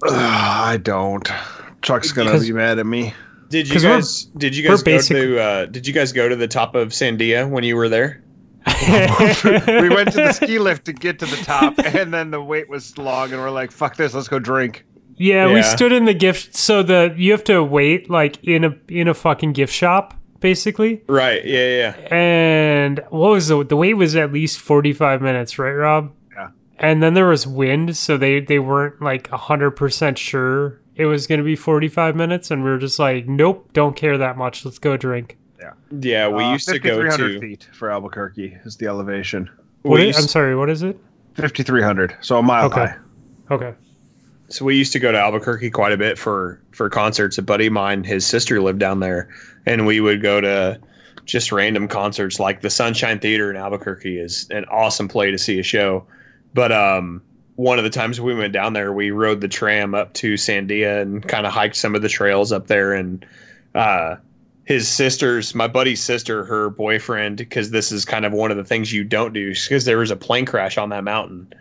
Ugh, 0.04 0.12
I 0.12 0.76
don't. 0.82 1.28
Chuck's 1.82 2.12
gonna 2.12 2.38
be 2.40 2.52
mad 2.52 2.78
at 2.78 2.86
me. 2.86 3.14
did 3.48 3.68
you 3.68 3.74
'Cause 3.74 3.84
we're- 3.84 3.96
guys 3.96 4.24
did 4.36 4.56
you 4.56 4.66
guys 4.68 4.82
go 4.82 4.84
basic- 4.84 5.16
to 5.16 5.40
uh, 5.40 5.66
did 5.66 5.86
you 5.86 5.92
guys 5.92 6.12
go 6.12 6.28
to 6.28 6.34
the 6.36 6.48
top 6.48 6.74
of 6.74 6.88
Sandia 6.88 7.48
when 7.48 7.62
you 7.64 7.76
were 7.76 7.88
there? 7.88 8.22
we 8.66 9.88
went 9.88 10.10
to 10.10 10.16
the 10.16 10.32
ski 10.32 10.58
lift 10.58 10.84
to 10.86 10.92
get 10.92 11.20
to 11.20 11.26
the 11.26 11.36
top, 11.44 11.74
and 11.78 12.12
then 12.12 12.32
the 12.32 12.42
wait 12.42 12.68
was 12.68 12.98
long, 12.98 13.32
and 13.32 13.40
we're 13.40 13.50
like, 13.50 13.70
"Fuck 13.70 13.94
this, 13.96 14.12
let's 14.14 14.26
go 14.26 14.40
drink." 14.40 14.84
Yeah, 15.16 15.52
we 15.52 15.62
stood 15.62 15.92
in 15.92 16.04
the 16.04 16.14
gift. 16.14 16.54
So 16.54 16.82
the 16.82 17.14
you 17.16 17.32
have 17.32 17.44
to 17.44 17.62
wait 17.64 18.10
like 18.10 18.42
in 18.44 18.64
a 18.64 18.76
in 18.88 19.08
a 19.08 19.14
fucking 19.14 19.52
gift 19.52 19.72
shop 19.72 20.14
basically. 20.40 21.02
Right. 21.08 21.44
Yeah. 21.44 21.94
Yeah. 21.98 22.14
And 22.14 23.00
what 23.08 23.30
was 23.30 23.48
the 23.48 23.64
the 23.64 23.76
wait 23.76 23.94
was 23.94 24.14
at 24.16 24.32
least 24.32 24.58
forty 24.60 24.92
five 24.92 25.22
minutes, 25.22 25.58
right, 25.58 25.72
Rob? 25.72 26.12
Yeah. 26.34 26.48
And 26.78 27.02
then 27.02 27.14
there 27.14 27.26
was 27.28 27.46
wind, 27.46 27.96
so 27.96 28.16
they 28.16 28.40
they 28.40 28.58
weren't 28.58 29.00
like 29.00 29.28
hundred 29.28 29.72
percent 29.72 30.18
sure 30.18 30.80
it 30.94 31.06
was 31.06 31.26
going 31.26 31.38
to 31.38 31.44
be 31.44 31.56
forty 31.56 31.88
five 31.88 32.14
minutes, 32.16 32.50
and 32.50 32.62
we 32.62 32.70
were 32.70 32.78
just 32.78 32.98
like, 32.98 33.26
nope, 33.26 33.70
don't 33.72 33.96
care 33.96 34.18
that 34.18 34.36
much. 34.36 34.64
Let's 34.64 34.78
go 34.78 34.96
drink. 34.98 35.38
Yeah. 35.58 35.72
Yeah. 36.00 36.28
We 36.28 36.44
Uh, 36.44 36.52
used 36.52 36.68
to 36.68 36.78
go 36.78 37.02
to. 37.02 37.40
feet 37.40 37.68
for 37.72 37.90
Albuquerque 37.90 38.58
is 38.64 38.76
the 38.76 38.86
elevation. 38.86 39.48
What 39.82 40.00
we 40.00 40.10
is- 40.10 40.18
I'm 40.18 40.28
sorry, 40.28 40.54
what 40.54 40.68
is 40.68 40.82
it? 40.82 40.98
Fifty 41.34 41.62
three 41.62 41.82
hundred, 41.82 42.14
so 42.20 42.38
a 42.38 42.42
mile 42.42 42.66
Okay. 42.66 42.80
high. 42.86 42.96
Okay. 43.50 43.72
So 44.48 44.64
we 44.64 44.76
used 44.76 44.92
to 44.92 44.98
go 44.98 45.12
to 45.12 45.18
Albuquerque 45.18 45.70
quite 45.70 45.92
a 45.92 45.96
bit 45.96 46.18
for 46.18 46.60
for 46.72 46.88
concerts. 46.88 47.38
A 47.38 47.42
buddy 47.42 47.66
of 47.66 47.72
mine, 47.72 48.04
his 48.04 48.26
sister 48.26 48.60
lived 48.60 48.78
down 48.78 49.00
there, 49.00 49.28
and 49.66 49.86
we 49.86 50.00
would 50.00 50.22
go 50.22 50.40
to 50.40 50.80
just 51.24 51.50
random 51.52 51.88
concerts. 51.88 52.38
Like 52.38 52.60
the 52.60 52.70
Sunshine 52.70 53.18
Theater 53.18 53.50
in 53.50 53.56
Albuquerque 53.56 54.18
is 54.18 54.48
an 54.50 54.64
awesome 54.66 55.08
play 55.08 55.30
to 55.30 55.38
see 55.38 55.58
a 55.58 55.62
show. 55.62 56.06
But 56.54 56.72
um, 56.72 57.20
one 57.56 57.78
of 57.78 57.84
the 57.84 57.90
times 57.90 58.20
we 58.20 58.34
went 58.34 58.52
down 58.52 58.72
there, 58.72 58.92
we 58.92 59.10
rode 59.10 59.40
the 59.40 59.48
tram 59.48 59.94
up 59.94 60.14
to 60.14 60.34
Sandia 60.34 61.02
and 61.02 61.26
kind 61.26 61.46
of 61.46 61.52
hiked 61.52 61.76
some 61.76 61.94
of 61.94 62.02
the 62.02 62.08
trails 62.08 62.52
up 62.52 62.68
there. 62.68 62.92
And 62.92 63.26
uh, 63.74 64.16
his 64.64 64.88
sister's, 64.88 65.54
my 65.54 65.66
buddy's 65.66 66.02
sister, 66.02 66.44
her 66.44 66.70
boyfriend, 66.70 67.38
because 67.38 67.70
this 67.70 67.90
is 67.90 68.04
kind 68.04 68.24
of 68.24 68.32
one 68.32 68.50
of 68.50 68.56
the 68.56 68.64
things 68.64 68.92
you 68.92 69.04
don't 69.04 69.32
do, 69.32 69.52
because 69.52 69.84
there 69.84 69.98
was 69.98 70.10
a 70.10 70.16
plane 70.16 70.46
crash 70.46 70.78
on 70.78 70.90
that 70.90 71.04
mountain, 71.04 71.52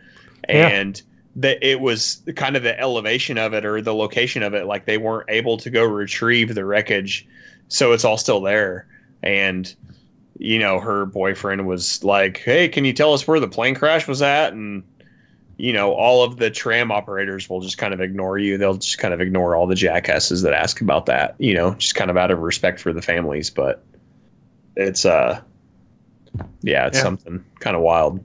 Yeah. 0.48 0.68
and 0.68 1.02
that 1.38 1.58
it 1.62 1.82
was 1.82 2.22
kind 2.36 2.56
of 2.56 2.64
the 2.64 2.80
elevation 2.80 3.38
of 3.38 3.54
it 3.54 3.66
or 3.66 3.82
the 3.82 3.94
location 3.94 4.42
of 4.42 4.54
it, 4.54 4.66
like 4.66 4.86
they 4.86 4.98
weren't 4.98 5.30
able 5.30 5.58
to 5.58 5.70
go 5.70 5.84
retrieve 5.84 6.56
the 6.56 6.66
wreckage, 6.66 7.28
so 7.68 7.92
it's 7.92 8.06
all 8.06 8.18
still 8.18 8.42
there. 8.42 8.88
And 9.24 9.74
you 10.38 10.60
know, 10.60 10.80
her 10.80 11.06
boyfriend 11.06 11.66
was 11.66 12.04
like, 12.04 12.40
"Hey, 12.40 12.68
can 12.68 12.86
you 12.86 12.94
tell 12.94 13.14
us 13.14 13.28
where 13.28 13.40
the 13.40 13.48
plane 13.48 13.76
crash 13.76 14.08
was 14.08 14.22
at?" 14.22 14.54
And 14.54 14.84
you 15.58 15.72
know, 15.72 15.94
all 15.94 16.24
of 16.24 16.36
the 16.38 16.50
tram 16.52 16.92
operators 16.92 17.50
will 17.50 17.62
just 17.62 17.78
kind 17.78 17.94
of 17.94 18.02
ignore 18.02 18.38
you. 18.38 18.58
They'll 18.58 18.74
just 18.76 18.98
kind 18.98 19.14
of 19.14 19.22
ignore 19.22 19.56
all 19.56 19.68
the 19.68 19.76
jackasses 19.76 20.42
that 20.42 20.52
ask 20.54 20.82
about 20.82 21.06
that, 21.06 21.36
you 21.38 21.54
know, 21.54 21.76
just 21.76 21.96
kind 21.96 22.12
of 22.12 22.18
out 22.18 22.30
of 22.30 22.40
respect 22.40 22.78
for 22.82 22.92
the 22.92 23.02
families. 23.02 23.50
But 23.50 23.82
it's, 24.76 25.06
uh, 25.06 25.40
yeah, 26.62 26.88
it's 26.88 26.98
Yeah. 26.98 27.04
something 27.04 27.42
kind 27.60 27.78
of 27.78 27.82
wild. 27.82 28.22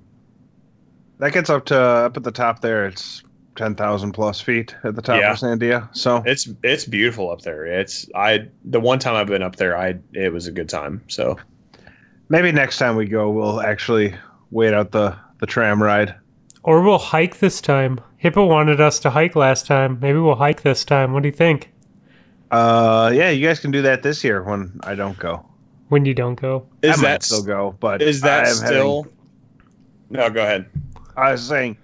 That 1.21 1.33
gets 1.33 1.49
up 1.51 1.67
to 1.67 1.79
up 1.79 2.17
at 2.17 2.23
the 2.25 2.33
top 2.33 2.61
there. 2.61 2.87
It's 2.87 3.23
ten 3.57 3.75
thousand 3.75 4.13
plus 4.13 4.41
feet 4.41 4.75
at 4.85 4.95
the 4.97 5.03
top 5.03 5.21
Yeah. 5.21 5.33
of 5.33 5.39
Sandia. 5.39 5.89
So 5.95 6.23
It's, 6.27 6.49
it's 6.63 6.85
beautiful 6.87 7.31
up 7.31 7.43
there. 7.43 7.65
It's, 7.67 8.09
I, 8.15 8.49
the 8.65 8.81
one 8.81 8.99
time 8.99 9.15
I've 9.17 9.27
been 9.27 9.43
up 9.43 9.57
there, 9.57 9.77
I, 9.77 9.99
it 10.15 10.33
was 10.33 10.47
a 10.47 10.53
good 10.53 10.69
time. 10.69 11.03
So, 11.09 11.37
maybe 12.29 12.53
next 12.53 12.79
time 12.79 12.97
we 12.97 13.07
go, 13.07 13.29
we'll 13.31 13.61
actually 13.61 14.15
wait 14.51 14.73
out 14.75 14.93
the 14.93 15.17
the 15.39 15.47
tram 15.47 15.83
ride. 15.83 16.15
Or 16.63 16.83
we'll 16.83 16.99
hike 16.99 17.39
this 17.39 17.61
time. 17.61 18.01
Hippo 18.19 18.45
wanted 18.47 18.81
us 18.81 18.99
to 19.01 19.11
hike 19.11 19.35
last 19.37 19.67
time. 19.67 19.99
Maybe 20.01 20.19
we'll 20.19 20.35
hike 20.37 20.63
this 20.63 20.85
time. 20.85 21.13
What 21.15 21.23
do 21.23 21.29
you 21.29 21.35
think? 21.35 21.71
Uh, 22.51 23.11
yeah, 23.15 23.31
you 23.31 23.47
guys 23.47 23.61
can 23.61 23.71
do 23.71 23.81
that 23.83 24.03
this 24.03 24.23
year 24.25 24.43
when 24.43 24.79
I 24.83 24.95
don't 24.95 25.19
go. 25.19 25.45
When 25.89 26.05
you 26.05 26.13
don't 26.15 26.35
go. 26.35 26.67
is 26.83 26.99
I 26.99 27.03
might 27.03 27.03
that, 27.09 27.23
still 27.23 27.43
go? 27.43 27.77
But 27.81 28.03
is 28.03 28.21
that 28.23 28.47
I'm 28.49 28.55
still, 28.55 29.03
having- 29.05 29.17
no, 30.11 30.31
go 30.31 30.43
ahead. 30.43 30.67
I 31.21 31.33
was 31.33 31.43
saying, 31.47 31.77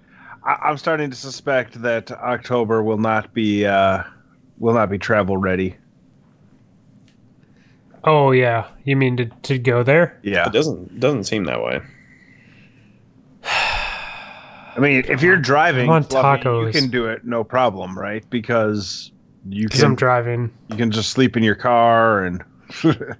I, 0.43 0.57
I'm 0.63 0.77
starting 0.77 1.09
to 1.09 1.15
suspect 1.15 1.81
that 1.81 2.11
October 2.11 2.83
will 2.83 2.97
not 2.97 3.33
be 3.33 3.65
uh, 3.65 4.03
will 4.57 4.73
not 4.73 4.89
be 4.89 4.97
travel 4.97 5.37
ready. 5.37 5.75
Oh 8.03 8.31
yeah, 8.31 8.67
you 8.83 8.95
mean 8.95 9.17
to 9.17 9.25
to 9.25 9.59
go 9.59 9.83
there? 9.83 10.19
Yeah. 10.23 10.47
It 10.47 10.53
doesn't 10.53 10.99
doesn't 10.99 11.25
seem 11.25 11.43
that 11.45 11.61
way. 11.61 11.81
I 13.43 14.79
mean, 14.79 15.03
if 15.07 15.23
you're 15.23 15.37
driving, 15.37 15.87
I 15.87 15.89
want 15.89 16.09
Fluffy, 16.09 16.47
you 16.47 16.71
can 16.71 16.89
do 16.89 17.07
it 17.07 17.25
no 17.25 17.43
problem, 17.43 17.97
right? 17.97 18.23
Because 18.29 19.11
you 19.49 19.63
Because 19.67 19.81
I'm 19.83 19.95
driving. 19.95 20.51
you 20.69 20.77
can 20.77 20.91
just 20.91 21.09
sleep 21.09 21.35
in 21.35 21.43
your 21.43 21.55
car 21.55 22.23
and 22.23 22.43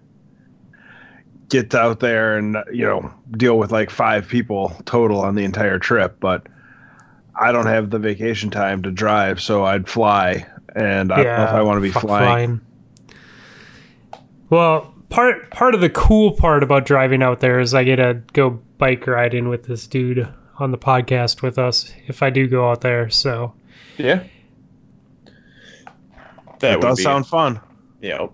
get 1.50 1.74
out 1.74 2.00
there 2.00 2.38
and 2.38 2.58
you 2.72 2.86
know 2.86 3.14
deal 3.32 3.58
with 3.58 3.72
like 3.72 3.90
five 3.90 4.28
people 4.28 4.76
total 4.86 5.22
on 5.22 5.36
the 5.36 5.44
entire 5.44 5.80
trip. 5.80 6.18
But 6.20 6.48
I 7.36 7.52
don't 7.52 7.68
have 7.68 7.90
the 7.90 8.00
vacation 8.00 8.50
time 8.50 8.84
to 8.84 8.92
drive, 8.92 9.42
so 9.42 9.64
I'd 9.64 9.88
fly, 9.88 10.46
and 10.76 11.12
I 11.12 11.24
don't 11.24 11.38
know 11.38 11.44
if 11.44 11.50
I 11.50 11.62
want 11.62 11.78
to 11.78 11.82
be 11.82 11.92
fuck 11.92 12.04
flying. 12.04 12.62
Well, 14.50 14.94
part 15.10 15.50
part 15.52 15.76
of 15.76 15.82
the 15.82 15.90
cool 15.90 16.32
part 16.32 16.64
about 16.64 16.86
driving 16.86 17.22
out 17.22 17.40
there 17.40 17.60
is 17.60 17.74
I 17.74 17.84
get 17.84 17.98
to 17.98 18.22
go 18.34 18.62
bike 18.78 19.06
riding 19.08 19.50
with 19.50 19.64
this 19.66 19.88
dude 19.88 20.28
on 20.60 20.72
the 20.72 20.78
podcast 20.78 21.42
with 21.42 21.58
us 21.58 21.94
if 22.08 22.24
I 22.24 22.30
do 22.30 22.48
go 22.48 22.70
out 22.70 22.82
there. 22.82 23.10
So 23.10 23.54
Yeah. 23.98 24.24
That 26.60 26.78
It 26.78 26.82
does 26.82 27.04
sound 27.04 27.28
fun. 27.28 27.60
Yeah. 28.02 28.28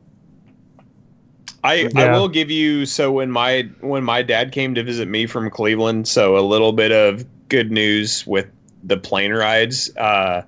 I 1.63 1.89
I 1.95 2.11
will 2.11 2.27
give 2.27 2.51
you 2.51 2.85
so 2.85 3.11
when 3.11 3.31
my 3.31 3.69
when 3.79 4.03
my 4.03 4.21
dad 4.21 4.51
came 4.51 4.75
to 4.75 4.83
visit 4.83 5.07
me 5.07 5.25
from 5.25 5.49
Cleveland, 5.49 6.07
so 6.07 6.37
a 6.37 6.41
little 6.41 6.73
bit 6.73 6.91
of 6.91 7.25
good 7.47 7.71
news 7.71 8.27
with 8.27 8.47
the 8.83 8.97
plane 8.97 9.31
rides. 9.31 9.95
Uh, 9.95 10.43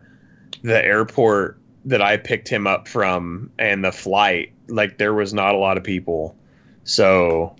the 0.61 0.83
airport 0.83 1.59
that 1.85 2.01
I 2.01 2.17
picked 2.17 2.49
him 2.49 2.67
up 2.67 2.87
from 2.87 3.51
and 3.59 3.85
the 3.85 3.91
flight, 3.91 4.51
like 4.67 4.97
there 4.97 5.13
was 5.13 5.33
not 5.33 5.55
a 5.55 5.57
lot 5.57 5.77
of 5.77 5.83
people. 5.83 6.35
So 6.83 7.55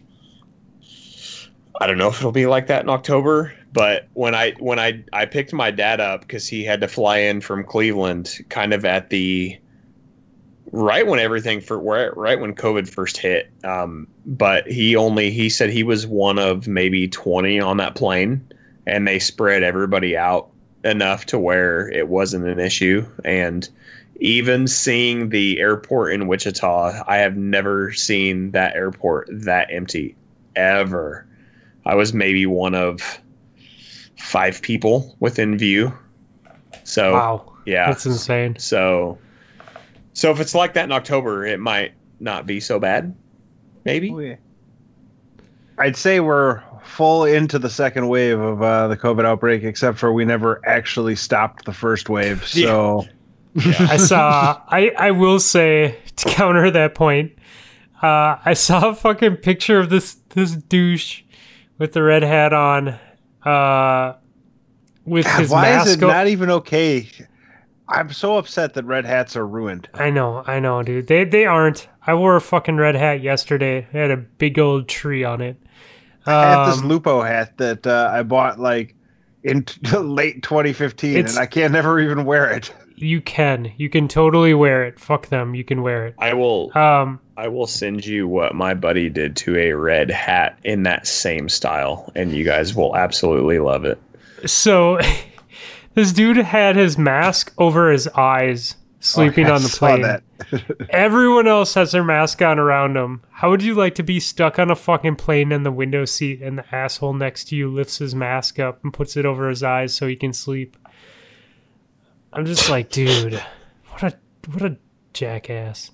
I 1.80 1.88
don't 1.88 1.98
know 1.98 2.10
if 2.10 2.18
it'll 2.18 2.32
be 2.32 2.48
like 2.48 2.68
that 2.68 2.84
in 2.84 2.90
October, 2.90 3.54
but 3.72 4.08
when 4.14 4.36
I 4.36 4.52
when 4.60 4.80
I 4.80 5.04
I 5.14 5.26
picked 5.26 5.54
my 5.54 5.72
dad 5.72 6.02
up 6.02 6.22
because 6.22 6.48
he 6.48 6.64
had 6.64 6.82
to 6.82 6.88
fly 6.88 7.20
in 7.20 7.42
from 7.42 7.64
Cleveland, 7.64 8.40
kind 8.50 8.74
of 8.74 8.84
at 8.84 9.10
the 9.10 9.58
right 10.72 11.06
when 11.06 11.20
everything 11.20 11.62
for 11.62 11.80
right, 11.80 12.16
right 12.18 12.40
when 12.40 12.54
COVID 12.56 12.90
first 12.90 13.18
hit. 13.18 13.50
Um, 13.64 14.08
but 14.26 14.68
he 14.68 14.96
only 14.96 15.32
he 15.32 15.50
said 15.50 15.70
he 15.70 15.84
was 15.84 16.08
one 16.08 16.40
of 16.40 16.68
maybe 16.68 17.08
twenty 17.08 17.60
on 17.60 17.78
that 17.78 17.96
plane, 17.96 18.46
and 18.86 19.08
they 19.08 19.20
spread 19.20 19.64
everybody 19.64 20.18
out 20.18 20.50
enough 20.84 21.26
to 21.28 21.40
where 21.40 21.90
it 21.90 22.08
wasn't 22.08 22.48
an 22.48 22.60
issue. 22.60 23.06
And 23.24 23.68
even 24.20 24.68
seeing 24.68 25.30
the 25.30 25.60
airport 25.60 26.14
in 26.14 26.28
Wichita, 26.28 27.04
I 27.08 27.18
have 27.18 27.36
never 27.36 27.92
seen 27.92 28.52
that 28.52 28.76
airport 28.76 29.28
that 29.32 29.68
empty 29.72 30.16
ever. 30.56 31.26
I 31.86 31.96
was 31.96 32.14
maybe 32.14 32.46
one 32.46 32.76
of 32.76 33.20
five 34.18 34.62
people 34.62 35.16
within 35.20 35.58
view. 35.58 35.94
So 36.84 37.14
wow, 37.14 37.54
yeah, 37.66 37.88
that's 37.88 38.06
insane. 38.06 38.58
so, 38.58 39.18
so 40.16 40.32
if 40.32 40.40
it's 40.40 40.56
like 40.56 40.74
that 40.74 40.86
in 40.86 40.92
October, 40.92 41.46
it 41.46 41.60
might 41.60 41.94
not 42.20 42.48
be 42.48 42.60
so 42.60 42.80
bad. 42.80 43.16
Maybe. 43.86 44.38
I'd 45.78 45.96
say 45.96 46.20
we're 46.22 46.64
full 46.84 47.26
into 47.26 47.60
the 47.60 47.70
second 47.70 48.08
wave 48.08 48.40
of 48.40 48.62
uh, 48.62 48.88
the 48.88 48.98
COVID 48.98 49.26
outbreak, 49.26 49.64
except 49.64 49.98
for 50.00 50.12
we 50.14 50.26
never 50.26 50.62
actually 50.66 51.16
stopped 51.16 51.66
the 51.66 51.74
first 51.74 52.10
wave. 52.10 52.44
So 52.48 53.06
I 53.58 53.98
saw. 53.98 54.62
I 54.68 54.92
I 54.98 55.12
will 55.12 55.40
say 55.40 55.98
to 56.16 56.30
counter 56.30 56.72
that 56.72 56.96
point. 56.96 57.34
Uh, 58.02 58.38
I 58.44 58.54
saw 58.54 58.90
a 58.90 58.96
fucking 58.96 59.38
picture 59.38 59.80
of 59.80 59.90
this 59.90 60.16
this 60.30 60.52
douche 60.52 61.22
with 61.78 61.94
the 61.94 62.04
red 62.04 62.24
hat 62.24 62.54
on, 62.54 62.98
uh, 63.44 64.16
with 65.06 65.26
God, 65.26 65.40
his 65.40 65.50
why 65.50 65.62
mask. 65.64 65.88
is 65.88 65.94
it 65.96 66.04
o- 66.04 66.08
not 66.08 66.28
even 66.28 66.50
okay? 66.52 67.08
I'm 67.88 68.12
so 68.12 68.38
upset 68.38 68.74
that 68.74 68.86
red 68.86 69.06
hats 69.06 69.36
are 69.36 69.46
ruined. 69.48 69.88
I 69.94 70.10
know, 70.10 70.44
I 70.48 70.60
know, 70.60 70.82
dude. 70.84 71.08
They 71.08 71.24
they 71.24 71.46
aren't. 71.46 71.88
I 72.08 72.14
wore 72.16 72.36
a 72.36 72.42
fucking 72.42 72.78
red 72.78 72.96
hat 72.96 73.22
yesterday. 73.22 73.80
It 73.80 73.94
had 73.94 74.12
a 74.12 74.18
big 74.18 74.58
old 74.60 74.88
tree 74.88 75.24
on 75.24 75.42
it. 75.42 75.58
I 76.26 76.32
had 76.50 76.66
this 76.72 76.82
Um, 76.82 76.88
Lupo 76.88 77.22
hat 77.22 77.58
that 77.58 77.86
uh, 77.86 78.10
I 78.12 78.24
bought 78.24 78.60
like 78.60 78.96
in 79.44 79.64
t- 79.64 79.98
late 79.98 80.42
2015, 80.44 81.18
and 81.18 81.38
I 81.38 81.46
can't 81.46 81.72
never 81.74 82.00
even 82.00 82.26
wear 82.26 82.50
it. 82.50 82.74
you 82.96 83.22
can, 83.22 83.72
you 83.78 83.90
can 83.90 84.08
totally 84.08 84.54
wear 84.56 84.84
it. 84.86 85.00
Fuck 85.00 85.28
them. 85.28 85.54
You 85.54 85.64
can 85.64 85.84
wear 85.84 86.08
it. 86.08 86.16
I 86.18 86.34
will. 86.34 86.76
Um, 86.76 87.20
I 87.38 87.48
will 87.50 87.68
send 87.68 88.06
you 88.06 88.28
what 88.28 88.56
my 88.56 88.74
buddy 88.74 89.10
did 89.10 89.36
to 89.38 89.58
a 89.58 89.74
red 89.74 90.10
hat 90.10 90.58
in 90.64 90.84
that 90.84 91.06
same 91.06 91.50
style, 91.50 92.12
and 92.16 92.32
you 92.32 92.44
guys 92.44 92.74
will 92.74 92.96
absolutely 92.96 93.60
love 93.60 93.86
it. 93.86 94.00
so 94.46 95.00
this 95.96 96.12
dude 96.14 96.38
had 96.38 96.76
his 96.76 96.98
mask 96.98 97.54
over 97.58 97.92
his 97.92 98.08
eyes, 98.10 98.76
sleeping 99.00 99.48
Oh, 99.48 99.56
on 99.56 99.64
the 99.64 99.70
plane. 99.70 100.02
that. 100.02 100.24
Everyone 100.90 101.48
else 101.48 101.74
has 101.76 101.92
their 101.92 102.04
mask 102.04 102.42
on 102.42 102.60
around 102.60 102.96
them. 102.96 103.22
How 103.32 103.50
would 103.50 103.64
you 103.64 103.74
like 103.74 103.96
to 103.96 104.04
be 104.04 104.20
stuck 104.20 104.60
on 104.60 104.70
a 104.70 104.76
fucking 104.76 105.16
plane 105.16 105.52
in 105.52 105.64
the 105.64 105.72
window 105.72 106.06
seat 106.06 106.42
and 106.42 106.58
the 106.58 106.76
asshole 106.76 107.14
next 107.14 107.46
to 107.46 107.56
you 107.56 107.70
lifts 107.70 107.98
his 107.98 108.14
mask 108.14 108.60
up 108.60 108.84
and 108.84 108.94
puts 108.94 109.16
it 109.18 109.26
over 109.26 109.50
his 109.50 109.64
eyes 109.64 109.94
so 109.94 110.08
he 110.08 110.16
can 110.16 110.34
sleep? 110.34 110.78
I'm 112.34 112.46
just 112.46 112.70
like, 112.70 112.90
dude, 112.90 113.42
what 113.90 114.04
a 114.04 114.14
what 114.52 114.62
a 114.64 114.78
jackass. 115.14 115.92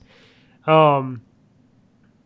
Um 0.65 1.21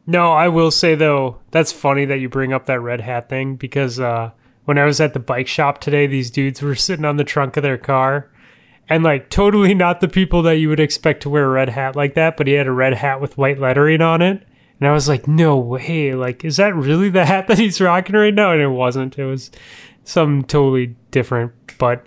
No, 0.07 0.31
I 0.31 0.47
will 0.47 0.71
say 0.71 0.95
though, 0.95 1.39
that's 1.51 1.71
funny 1.73 2.05
that 2.05 2.19
you 2.19 2.29
bring 2.29 2.53
up 2.53 2.67
that 2.67 2.79
red 2.79 3.01
hat 3.01 3.27
thing 3.29 3.55
because 3.57 3.99
uh 3.99 4.31
when 4.65 4.77
I 4.77 4.85
was 4.85 4.99
at 4.99 5.13
the 5.13 5.19
bike 5.19 5.47
shop 5.47 5.79
today, 5.79 6.07
these 6.07 6.29
dudes 6.29 6.61
were 6.61 6.75
sitting 6.75 7.05
on 7.05 7.17
the 7.17 7.23
trunk 7.23 7.57
of 7.57 7.63
their 7.63 7.77
car 7.77 8.29
and 8.89 9.03
like 9.03 9.29
totally 9.29 9.73
not 9.73 9.99
the 9.99 10.07
people 10.07 10.43
that 10.43 10.57
you 10.57 10.69
would 10.69 10.79
expect 10.79 11.23
to 11.23 11.29
wear 11.29 11.45
a 11.45 11.49
red 11.49 11.69
hat 11.69 11.95
like 11.95 12.13
that, 12.15 12.37
but 12.37 12.47
he 12.47 12.53
had 12.53 12.67
a 12.67 12.71
red 12.71 12.93
hat 12.93 13.21
with 13.21 13.37
white 13.37 13.59
lettering 13.59 14.01
on 14.01 14.21
it. 14.21 14.45
And 14.79 14.87
I 14.87 14.91
was 14.91 15.07
like, 15.07 15.27
no 15.27 15.57
way. 15.57 16.13
Like, 16.13 16.43
is 16.43 16.57
that 16.57 16.75
really 16.75 17.09
the 17.09 17.25
hat 17.25 17.47
that 17.47 17.57
he's 17.57 17.81
rocking 17.81 18.15
right 18.15 18.33
now? 18.33 18.51
And 18.51 18.61
it 18.61 18.67
wasn't. 18.67 19.17
It 19.17 19.25
was 19.25 19.51
something 20.03 20.43
totally 20.43 20.95
different. 21.11 21.53
But 21.77 22.05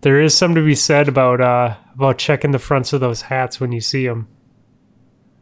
there 0.00 0.20
is 0.20 0.36
something 0.36 0.56
to 0.56 0.64
be 0.66 0.74
said 0.74 1.08
about 1.08 1.40
uh 1.40 1.76
about 1.94 2.18
checking 2.18 2.52
the 2.52 2.58
fronts 2.58 2.92
of 2.92 3.00
those 3.00 3.22
hats 3.22 3.60
when 3.60 3.72
you 3.72 3.80
see 3.80 4.06
them. 4.06 4.28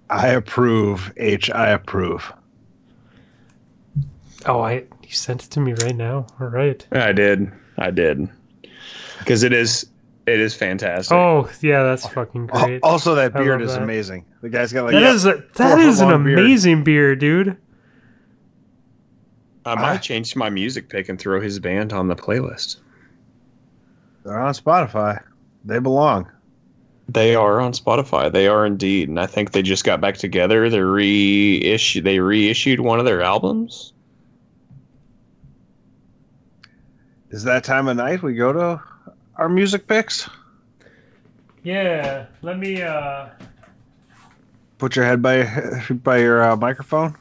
I 0.09 0.29
approve. 0.29 1.13
H. 1.17 1.51
I 1.51 1.71
approve. 1.71 2.33
Oh, 4.47 4.61
I 4.61 4.85
you 5.11 5.17
sent 5.17 5.45
it 5.45 5.51
to 5.51 5.61
me 5.61 5.73
right 5.73 5.97
now. 5.97 6.25
All 6.41 6.47
right. 6.47 6.87
I 6.93 7.11
did. 7.11 7.51
I 7.79 7.91
did. 7.91 8.29
Because 9.19 9.43
it 9.43 9.53
is. 9.53 9.87
It 10.27 10.39
is 10.39 10.55
fantastic. 10.55 11.13
Oh 11.13 11.51
yeah, 11.61 11.83
that's 11.83 12.07
fucking 12.07 12.47
great. 12.47 12.81
Also, 12.85 13.17
that 13.17 13.35
I 13.35 13.43
beard 13.43 13.61
is 13.61 13.73
that. 13.73 13.83
amazing. 13.83 14.25
The 14.43 14.49
guy's 14.49 14.73
got 14.73 14.85
like 14.85 14.93
That 14.93 15.03
yeah, 15.03 15.13
is 15.13 15.27
a 15.27 15.43
that 15.57 15.71
four 15.73 15.81
is 15.81 16.01
an 16.01 16.11
foot 16.11 16.25
beard. 16.25 16.39
amazing 16.39 16.85
beard, 16.85 17.19
dude. 17.19 17.57
I 19.65 19.75
might 19.75 19.97
ah. 19.97 19.99
change 19.99 20.37
my 20.37 20.49
music 20.49 20.89
pick 20.89 21.09
and 21.09 21.19
throw 21.19 21.41
his 21.41 21.59
band 21.59 21.93
on 21.93 22.07
the 22.07 22.15
playlist. 22.15 22.77
they're 24.25 24.39
on 24.39 24.55
Spotify. 24.55 25.21
They 25.65 25.81
belong. 25.81 26.31
They 27.09 27.35
are 27.35 27.61
on 27.61 27.73
Spotify. 27.73 28.31
They 28.31 28.47
are 28.47 28.65
indeed, 28.65 29.09
and 29.09 29.19
I 29.19 29.27
think 29.27 29.51
they 29.51 29.63
just 29.63 29.85
got 29.85 30.01
back 30.01 30.17
together. 30.17 30.71
They 30.71 30.81
reissue. 30.81 32.03
They 32.03 32.21
reissued 32.21 32.79
one 32.81 33.01
of 33.01 33.05
their 33.05 33.23
albums. 33.23 33.93
Is 37.31 37.45
that 37.45 37.65
time 37.65 37.89
of 37.89 37.97
night 37.97 38.23
we 38.23 38.35
go 38.35 38.53
to 38.53 38.83
our 39.37 39.49
music 39.49 39.87
picks? 39.87 40.29
Yeah, 41.63 42.27
let 42.43 42.59
me 42.59 42.83
uh 42.83 43.29
Put 44.81 44.97
your 44.97 45.05
head 45.05 45.21
by 45.21 45.45
by 46.03 46.19
your 46.19 46.43
uh, 46.43 46.57
microphone. 46.57 47.15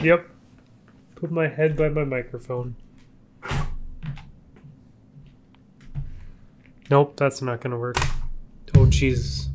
Yep. 0.00 0.26
Put 1.14 1.30
my 1.30 1.46
head 1.46 1.76
by 1.76 1.90
my 1.90 2.04
microphone. 2.04 2.74
Nope, 6.90 7.16
that's 7.16 7.42
not 7.42 7.60
gonna 7.60 7.78
work. 7.78 7.96
Oh 8.74 8.86
Jesus. 8.86 9.50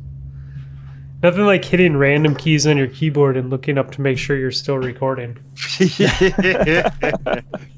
Nothing 1.20 1.46
like 1.46 1.64
hitting 1.64 1.96
random 1.96 2.36
keys 2.36 2.64
on 2.64 2.78
your 2.78 2.86
keyboard 2.86 3.36
and 3.36 3.50
looking 3.50 3.76
up 3.76 3.90
to 3.92 4.00
make 4.00 4.16
sure 4.16 4.36
you're 4.36 4.52
still 4.52 4.78
recording. 4.78 5.36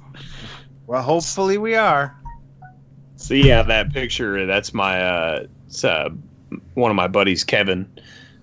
well, 0.90 1.02
hopefully 1.02 1.56
we 1.56 1.76
are. 1.76 2.16
So 3.14 3.34
yeah, 3.34 3.62
that 3.62 3.92
picture. 3.92 4.44
That's 4.44 4.74
my. 4.74 5.00
Uh, 5.00 5.46
it's 5.68 5.84
uh, 5.84 6.08
one 6.74 6.90
of 6.90 6.96
my 6.96 7.06
buddies, 7.06 7.44
Kevin. 7.44 7.88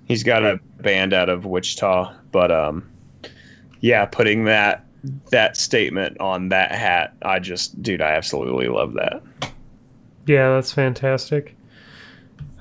He's 0.05 0.23
got 0.23 0.45
a 0.45 0.57
band 0.79 1.13
out 1.13 1.27
of 1.27 1.45
Wichita, 1.45 2.13
but 2.31 2.49
um, 2.49 2.89
yeah, 3.81 4.05
putting 4.05 4.45
that 4.45 4.85
that 5.29 5.57
statement 5.57 6.21
on 6.21 6.47
that 6.47 6.71
hat, 6.71 7.15
I 7.21 7.39
just, 7.39 7.81
dude, 7.83 8.01
I 8.01 8.11
absolutely 8.11 8.69
love 8.69 8.93
that. 8.93 9.21
Yeah, 10.25 10.55
that's 10.55 10.71
fantastic. 10.71 11.53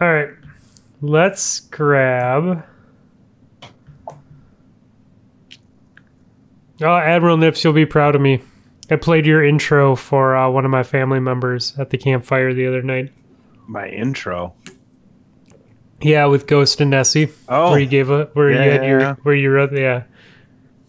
Alright. 0.01 0.31
Let's 1.01 1.61
grab 1.61 2.65
Oh, 6.83 6.97
Admiral 6.97 7.37
Nips, 7.37 7.65
you'll 7.65 7.73
be 7.73 7.87
proud 7.87 8.15
of 8.15 8.21
me. 8.21 8.43
I 8.91 8.97
played 8.97 9.27
your 9.27 9.45
intro 9.45 9.97
for 9.97 10.37
uh, 10.37 10.49
one 10.49 10.65
of 10.65 10.71
my 10.71 10.83
family 10.83 11.21
members 11.21 11.75
at 11.79 11.91
the 11.91 11.99
campfire 11.99 12.55
the 12.55 12.67
other 12.67 12.83
night. 12.83 13.13
My 13.67 13.89
intro. 13.89 14.55
Yeah, 16.01 16.27
with 16.27 16.47
Ghost 16.47 16.81
and 16.81 16.91
Nessie. 16.91 17.31
Oh. 17.49 17.71
where 17.71 17.81
you 17.81 17.87
gave 17.87 18.11
a 18.11 18.27
where 18.35 18.51
Yeah, 18.51 18.65
you 18.65 18.71
had 18.71 18.85
your 18.85 19.01
yeah. 19.01 19.15
where 19.23 19.35
you 19.35 19.51
wrote 19.51 19.73
yeah. 19.73 20.05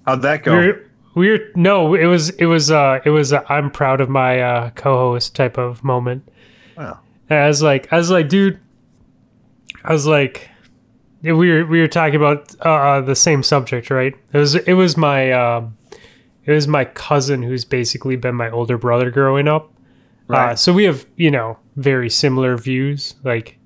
How'd 0.06 0.22
that 0.22 0.40
We 0.40 0.52
go? 0.52 0.56
were, 0.56 0.86
we 1.16 1.32
were 1.32 1.40
no, 1.56 1.94
it 1.96 2.06
was 2.06 2.30
it 2.32 2.46
was 2.46 2.70
uh 2.70 3.00
it 3.06 3.10
was 3.10 3.34
i 3.34 3.44
I'm 3.50 3.72
proud 3.72 4.02
of 4.02 4.10
my 4.10 4.42
uh, 4.42 4.70
co-host 4.72 5.36
type 5.36 5.58
of 5.58 5.84
moment. 5.84 6.28
Wow. 6.78 7.00
And 7.30 7.40
I 7.40 7.48
was 7.48 7.62
like, 7.64 7.92
I 7.92 7.98
was 7.98 8.10
like, 8.12 8.30
dude, 8.30 8.60
I 9.84 9.92
was 9.94 10.06
like, 10.06 10.50
we 11.24 11.34
were 11.34 11.66
we 11.66 11.80
were 11.80 11.88
talking 11.88 12.16
about 12.16 12.54
uh, 12.62 13.02
the 13.02 13.16
same 13.16 13.44
subject, 13.44 13.90
right? 13.90 14.14
It 14.34 14.38
was 14.38 14.56
it 14.56 14.74
was 14.74 14.98
my 14.98 15.32
um, 15.32 15.77
it 16.48 16.54
was 16.54 16.68
my 16.68 16.86
cousin 16.86 17.44
who's 17.44 17.66
basically 17.66 18.16
been 18.16 18.34
my 18.34 18.50
older 18.50 18.78
brother 18.78 19.12
growing 19.12 19.48
up. 19.48 19.72
Uh, 20.30 20.56
so 20.56 20.74
we 20.74 20.86
have 20.86 21.06
you 21.16 21.30
know 21.30 21.58
very 21.76 22.10
similar 22.10 22.58
views. 22.58 23.16
Like, 23.24 23.60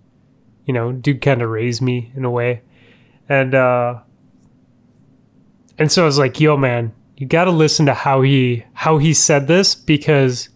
you 0.65 0.73
know, 0.73 0.91
dude 0.91 1.21
kind 1.21 1.41
of 1.41 1.49
raised 1.49 1.81
me 1.81 2.11
in 2.15 2.25
a 2.25 2.29
way, 2.29 2.61
and 3.29 3.55
uh, 3.55 3.99
and 5.77 5.91
so 5.91 6.03
I 6.03 6.05
was 6.05 6.19
like, 6.19 6.39
yo, 6.39 6.57
man, 6.57 6.93
you 7.17 7.25
got 7.25 7.45
to 7.45 7.51
listen 7.51 7.85
to 7.85 7.93
how 7.93 8.21
he 8.21 8.65
how 8.73 8.97
he 8.97 9.13
said 9.13 9.47
this 9.47 9.73
because 9.73 10.49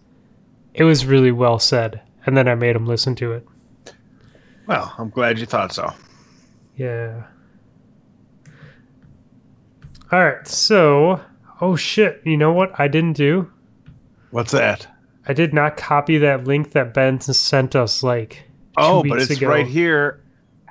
it 0.74 0.84
was 0.84 1.06
really 1.06 1.32
well 1.32 1.58
said. 1.58 2.02
And 2.26 2.36
then 2.36 2.48
I 2.48 2.56
made 2.56 2.74
him 2.74 2.86
listen 2.86 3.14
to 3.16 3.32
it. 3.32 3.46
Well, 4.66 4.92
I'm 4.98 5.10
glad 5.10 5.38
you 5.38 5.46
thought 5.46 5.72
so. 5.72 5.92
Yeah. 6.76 7.22
All 10.10 10.24
right. 10.24 10.46
So, 10.46 11.20
oh 11.60 11.76
shit. 11.76 12.20
You 12.24 12.36
know 12.36 12.52
what 12.52 12.78
I 12.78 12.88
didn't 12.88 13.14
do? 13.14 13.50
What's 14.30 14.52
that? 14.52 14.86
I 15.28 15.32
did 15.32 15.52
not 15.52 15.76
copy 15.76 16.18
that 16.18 16.44
link 16.44 16.72
that 16.72 16.94
Ben 16.94 17.20
sent 17.20 17.74
us 17.74 18.02
like 18.02 18.44
Oh, 18.76 19.02
but 19.02 19.20
it's 19.20 19.30
ago. 19.30 19.48
right 19.48 19.66
here. 19.66 20.22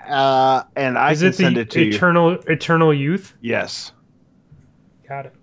Uh, 0.07 0.64
and 0.76 0.98
I 0.98 1.12
Is 1.14 1.20
can 1.22 1.28
it 1.30 1.36
send 1.36 1.57
it 1.57 1.72
to 1.72 1.84
you. 1.84 1.91
Eternal 1.94 2.32
Eternal 2.48 2.94
Youth? 2.94 3.34
Yes. 3.41 3.91
Got 5.10 5.26
it. 5.28 5.34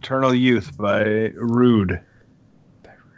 Eternal 0.00 0.34
Youth 0.34 0.76
by 0.76 1.02
Rude. 1.34 2.00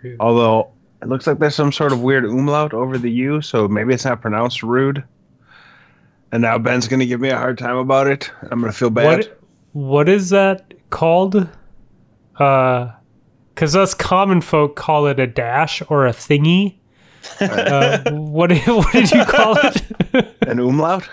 Rude. 0.03 0.16
Although 0.20 0.73
it 1.01 1.09
looks 1.09 1.27
like 1.27 1.39
there's 1.39 1.55
some 1.55 1.73
sort 1.73 1.93
of 1.93 2.03
weird 2.03 2.24
umlaut 2.24 2.74
over 2.74 2.99
the 2.99 3.11
U, 3.11 3.40
so 3.40 3.69
maybe 3.69 3.94
it's 3.94 4.05
not 4.05 4.20
pronounced 4.20 4.62
rude. 4.62 5.05
And 6.33 6.41
now 6.43 6.59
Ben's 6.59 6.89
gonna 6.89 7.07
give 7.07 7.21
me 7.21 7.29
a 7.29 7.37
hard 7.37 7.59
time 7.59 7.77
about 7.77 8.07
it. 8.07 8.31
I'm 8.51 8.61
gonna 8.61 8.73
feel 8.73 8.91
bad. 8.91 9.05
What 9.05 9.39
what 9.73 10.09
is 10.09 10.31
that 10.31 10.73
called? 10.91 11.49
Uh 12.39 12.93
cuz 13.55 13.77
us 13.77 13.93
common 13.95 14.41
folk 14.41 14.75
call 14.75 15.07
it 15.07 15.21
a 15.21 15.27
dash 15.27 15.83
or 15.89 16.07
a 16.07 16.13
thingy. 16.13 16.77
Uh, 17.41 18.11
what 18.13 18.51
what 18.67 18.93
did 18.93 19.11
you 19.11 19.25
call 19.27 19.57
it? 19.59 19.83
An 20.49 20.59
umlaut? 20.59 21.09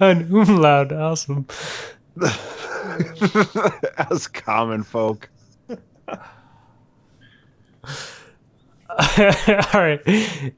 An 0.00 0.28
umlaut. 0.32 0.92
Awesome. 0.92 1.46
As 4.10 4.26
common 4.28 4.82
folk. 4.82 5.28
All 9.74 9.80
right. 9.80 10.00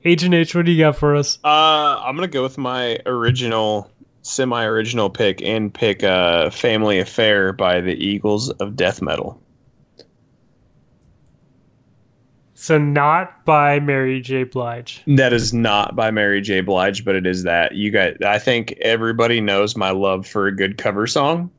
Agent 0.05 0.33
H, 0.35 0.55
what 0.55 0.65
do 0.65 0.73
you 0.73 0.85
got 0.85 0.97
for 0.97 1.17
us? 1.17 1.39
Uh, 1.45 2.01
I'm 2.05 2.15
gonna 2.15 2.29
go 2.29 2.43
with 2.43 2.57
my 2.57 2.99
original, 3.05 3.91
semi-original 4.23 5.11
pick 5.11 5.43
and 5.43 5.75
pick 5.75 6.05
uh, 6.05 6.51
"Family 6.51 7.01
Affair" 7.01 7.53
by 7.53 7.81
the 7.81 7.95
Eagles 7.95 8.51
of 8.51 8.77
Death 8.77 9.03
Metal. 9.03 9.41
So 12.55 12.77
not 12.77 13.45
by 13.45 13.81
Mary 13.81 14.21
J. 14.21 14.43
Blige. 14.45 15.03
That 15.07 15.33
is 15.33 15.55
not 15.55 15.97
by 15.97 16.11
Mary 16.11 16.41
J. 16.41 16.61
Blige, 16.61 17.05
but 17.05 17.15
it 17.15 17.27
is 17.27 17.45
that 17.45 17.75
you 17.77 17.91
got. 17.91 18.23
I 18.25 18.39
think 18.39 18.73
everybody 18.81 19.41
knows 19.41 19.77
my 19.77 19.91
love 19.91 20.27
for 20.27 20.47
a 20.47 20.55
good 20.55 20.77
cover 20.77 21.07
song, 21.07 21.51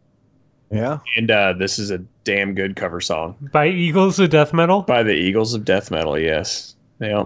Yeah. 0.72 1.00
and 1.18 1.32
uh, 1.32 1.54
this 1.54 1.80
is 1.80 1.90
a 1.90 1.98
damn 2.24 2.54
good 2.54 2.76
cover 2.76 3.02
song 3.02 3.36
By 3.52 3.68
Eagles 3.70 4.20
of 4.20 4.30
Death 4.30 4.54
Metal? 4.54 4.84
by 4.84 5.02
the 5.04 5.14
Eagles 5.14 5.54
of 5.56 5.66
Death 5.66 5.90
Metal. 5.90 6.18
Yes, 6.20 6.76
yeah, 7.00 7.24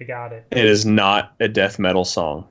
I 0.00 0.04
got 0.04 0.32
it. 0.32 0.44
it 0.50 0.64
is 0.64 0.84
not 0.84 1.34
a 1.40 1.48
death 1.48 1.78
metal 1.78 2.04
song. 2.04 2.46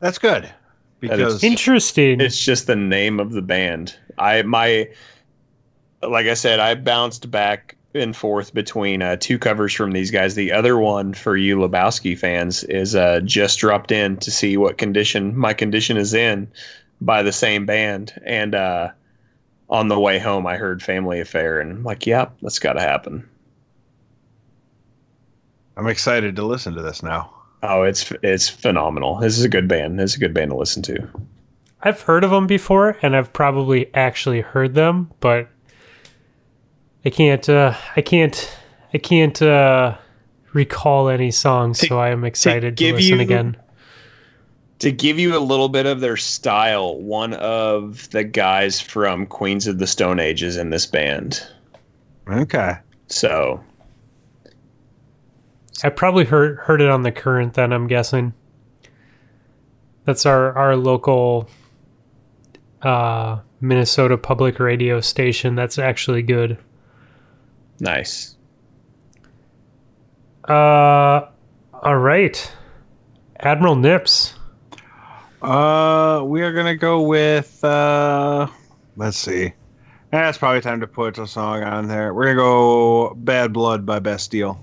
That's 0.00 0.18
good. 0.18 0.42
That 0.44 0.52
is- 0.52 0.60
Because 1.00 1.44
Interesting. 1.44 2.20
It's 2.20 2.38
just 2.42 2.66
the 2.66 2.76
name 2.76 3.20
of 3.20 3.32
the 3.32 3.42
band. 3.42 3.96
I 4.18 4.42
my 4.42 4.88
like 6.02 6.26
I 6.26 6.34
said, 6.34 6.60
I 6.60 6.74
bounced 6.74 7.30
back 7.30 7.73
and 7.94 8.16
forth 8.16 8.52
between 8.52 9.02
uh, 9.02 9.16
two 9.16 9.38
covers 9.38 9.72
from 9.72 9.92
these 9.92 10.10
guys. 10.10 10.34
The 10.34 10.52
other 10.52 10.78
one 10.78 11.14
for 11.14 11.36
you 11.36 11.56
Lebowski 11.56 12.18
fans 12.18 12.64
is 12.64 12.94
uh, 12.94 13.20
just 13.20 13.58
dropped 13.58 13.92
in 13.92 14.16
to 14.18 14.30
see 14.30 14.56
what 14.56 14.78
condition 14.78 15.36
my 15.36 15.54
condition 15.54 15.96
is 15.96 16.12
in 16.12 16.50
by 17.00 17.22
the 17.22 17.32
same 17.32 17.66
band. 17.66 18.12
And 18.24 18.54
uh, 18.54 18.90
on 19.70 19.88
the 19.88 20.00
way 20.00 20.18
home, 20.18 20.46
I 20.46 20.56
heard 20.56 20.82
Family 20.82 21.20
Affair, 21.20 21.60
and 21.60 21.70
I'm 21.70 21.84
like, 21.84 22.06
yep, 22.06 22.36
that's 22.42 22.58
got 22.58 22.74
to 22.74 22.80
happen. 22.80 23.28
I'm 25.76 25.86
excited 25.86 26.36
to 26.36 26.44
listen 26.44 26.74
to 26.74 26.82
this 26.82 27.02
now. 27.02 27.32
Oh, 27.62 27.82
it's 27.82 28.12
it's 28.22 28.48
phenomenal. 28.48 29.16
This 29.16 29.38
is 29.38 29.44
a 29.44 29.48
good 29.48 29.68
band. 29.68 29.98
This 29.98 30.12
is 30.12 30.16
a 30.16 30.20
good 30.20 30.34
band 30.34 30.50
to 30.50 30.56
listen 30.56 30.82
to. 30.82 31.08
I've 31.82 32.00
heard 32.02 32.24
of 32.24 32.30
them 32.30 32.46
before, 32.46 32.96
and 33.02 33.16
I've 33.16 33.32
probably 33.32 33.92
actually 33.94 34.40
heard 34.40 34.74
them, 34.74 35.10
but 35.20 35.48
I 37.04 37.10
can't. 37.10 37.48
Uh, 37.48 37.74
I 37.96 38.00
can't. 38.02 38.56
I 38.92 38.98
can't 38.98 39.40
uh, 39.42 39.96
recall 40.52 41.08
any 41.08 41.30
songs, 41.30 41.80
To- 41.80 41.86
so 41.88 41.98
I 41.98 42.10
am 42.10 42.24
excited 42.24 42.76
to, 42.76 42.84
give 42.84 42.96
listen 42.96 43.16
you- 43.16 43.22
again. 43.22 43.56
to 44.78 44.92
give 44.92 45.18
you 45.18 45.36
a 45.36 45.40
little 45.40 45.68
bit 45.68 45.86
of 45.86 46.00
their 46.00 46.16
style, 46.16 46.96
one 47.00 47.34
of 47.34 48.08
the 48.10 48.22
guys 48.24 48.80
from 48.80 49.26
Queens 49.26 49.66
of 49.66 49.78
the 49.78 49.86
Stone 49.86 50.20
Age 50.20 50.42
is 50.42 50.56
in 50.56 50.70
this 50.70 50.86
band. 50.86 51.42
Okay. 52.28 52.74
So 53.08 53.62
I 55.82 55.88
probably 55.90 56.24
heard 56.24 56.58
heard 56.58 56.80
it 56.80 56.88
on 56.88 57.02
the 57.02 57.12
current. 57.12 57.54
Then 57.54 57.72
I'm 57.72 57.86
guessing. 57.86 58.32
That's 60.04 60.24
our 60.26 60.52
our 60.56 60.76
local 60.76 61.48
uh, 62.82 63.40
Minnesota 63.60 64.16
public 64.16 64.58
radio 64.60 65.00
station. 65.00 65.54
That's 65.54 65.78
actually 65.78 66.22
good. 66.22 66.58
Nice. 67.84 68.36
Uh, 70.48 71.28
all 71.82 71.96
right, 71.96 72.52
Admiral 73.38 73.76
Nips. 73.76 74.34
Uh, 75.40 76.22
we 76.24 76.42
are 76.42 76.52
gonna 76.52 76.74
go 76.76 77.02
with. 77.02 77.62
uh 77.62 78.48
Let's 78.96 79.18
see. 79.18 79.52
Eh, 80.12 80.28
it's 80.28 80.38
probably 80.38 80.60
time 80.60 80.80
to 80.80 80.86
put 80.86 81.18
a 81.18 81.26
song 81.26 81.62
on 81.62 81.86
there. 81.88 82.14
We're 82.14 82.24
gonna 82.24 82.36
go 82.36 83.14
"Bad 83.14 83.52
Blood" 83.52 83.84
by 83.84 83.98
Bastille. 83.98 84.58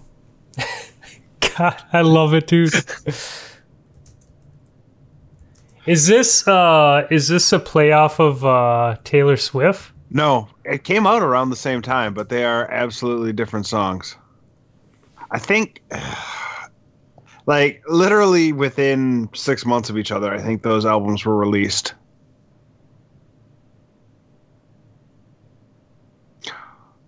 God, 1.57 1.81
I 1.93 2.01
love 2.01 2.33
it, 2.33 2.47
dude. 2.47 2.73
is 5.85 6.07
this 6.07 6.47
uh 6.47 7.07
is 7.11 7.27
this 7.27 7.53
a 7.53 7.59
playoff 7.59 8.19
of 8.19 8.43
uh 8.43 8.97
Taylor 9.03 9.37
Swift? 9.37 9.91
No, 10.13 10.49
it 10.65 10.83
came 10.83 11.07
out 11.07 11.23
around 11.23 11.51
the 11.51 11.55
same 11.55 11.81
time, 11.81 12.13
but 12.13 12.27
they 12.27 12.43
are 12.43 12.69
absolutely 12.69 13.31
different 13.31 13.65
songs. 13.65 14.17
I 15.31 15.39
think, 15.39 15.81
like, 17.45 17.81
literally 17.87 18.51
within 18.51 19.29
six 19.33 19.65
months 19.65 19.89
of 19.89 19.97
each 19.97 20.11
other, 20.11 20.33
I 20.33 20.41
think 20.41 20.63
those 20.63 20.85
albums 20.85 21.23
were 21.23 21.37
released. 21.37 21.93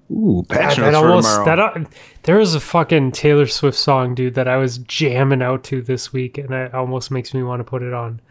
Ooh, 0.09 0.45
Passion 0.47 0.83
that 0.83 0.93
almost 0.93 1.43
that 1.43 1.59
uh, 1.59 1.85
there 2.21 2.37
was 2.37 2.53
a 2.53 2.59
fucking 2.59 3.13
Taylor 3.13 3.47
Swift 3.47 3.77
song, 3.77 4.15
dude, 4.15 4.35
that 4.35 4.47
I 4.47 4.57
was 4.57 4.77
jamming 4.77 5.41
out 5.41 5.63
to 5.65 5.81
this 5.81 6.13
week, 6.13 6.37
and 6.37 6.51
it 6.51 6.73
almost 6.73 7.09
makes 7.09 7.33
me 7.33 7.41
want 7.41 7.61
to 7.61 7.63
put 7.63 7.81
it 7.81 7.93
on, 7.93 8.21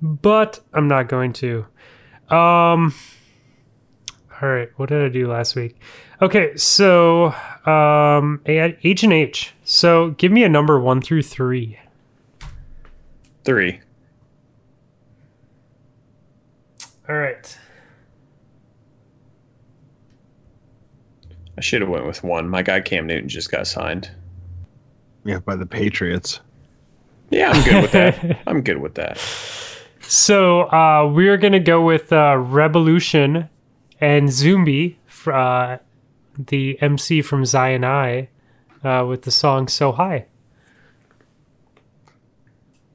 but 0.00 0.58
I'm 0.72 0.88
not 0.88 1.08
going 1.08 1.32
to. 1.34 1.66
Um. 2.30 2.94
All 4.42 4.48
right, 4.48 4.68
what 4.76 4.90
did 4.90 5.02
I 5.02 5.08
do 5.08 5.30
last 5.30 5.56
week? 5.56 5.76
Okay, 6.20 6.54
so 6.56 7.26
um, 7.64 8.40
A- 8.46 8.76
Agent 8.84 9.12
H. 9.12 9.54
So 9.64 10.10
give 10.10 10.30
me 10.30 10.44
a 10.44 10.48
number 10.48 10.78
one 10.78 11.00
through 11.00 11.22
three. 11.22 11.78
Three. 13.44 13.80
All 17.08 17.16
right. 17.16 17.58
I 21.56 21.60
should 21.62 21.80
have 21.80 21.88
went 21.88 22.06
with 22.06 22.22
one. 22.22 22.48
My 22.48 22.62
guy 22.62 22.80
Cam 22.80 23.06
Newton 23.06 23.28
just 23.28 23.50
got 23.50 23.66
signed. 23.66 24.10
yeah, 25.24 25.38
by 25.38 25.56
the 25.56 25.64
Patriots. 25.66 26.40
Yeah, 27.30 27.50
I'm 27.50 27.64
good 27.64 27.82
with 27.82 27.92
that. 27.92 28.38
I'm 28.46 28.60
good 28.62 28.78
with 28.78 28.94
that. 28.96 29.18
So 30.02 30.62
uh, 30.70 31.10
we're 31.12 31.38
gonna 31.38 31.58
go 31.60 31.84
with 31.84 32.12
uh, 32.12 32.34
Rebelution 32.36 33.48
and 34.00 34.28
Zumbi, 34.28 34.96
uh, 35.26 35.78
the 36.38 36.80
MC 36.82 37.22
from 37.22 37.44
Zion 37.44 37.84
I, 37.84 38.28
uh, 38.84 39.04
with 39.08 39.22
the 39.22 39.30
song 39.30 39.68
"So 39.68 39.92
High." 39.92 40.26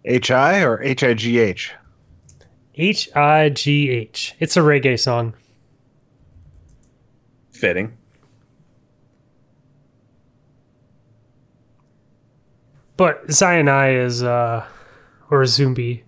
H 0.05 0.31
I 0.31 0.61
or 0.63 0.81
H 0.81 1.03
I 1.03 1.13
G 1.13 1.39
H? 1.39 1.73
H 2.75 3.15
I 3.15 3.49
G 3.49 3.89
H. 3.89 4.35
It's 4.39 4.57
a 4.57 4.61
reggae 4.61 4.99
song. 4.99 5.35
Fitting. 7.51 7.97
But 12.97 13.31
Zion 13.31 13.67
I 13.67 13.93
is, 13.93 14.23
uh, 14.23 14.65
or 15.29 15.43
Zumbi. 15.43 16.03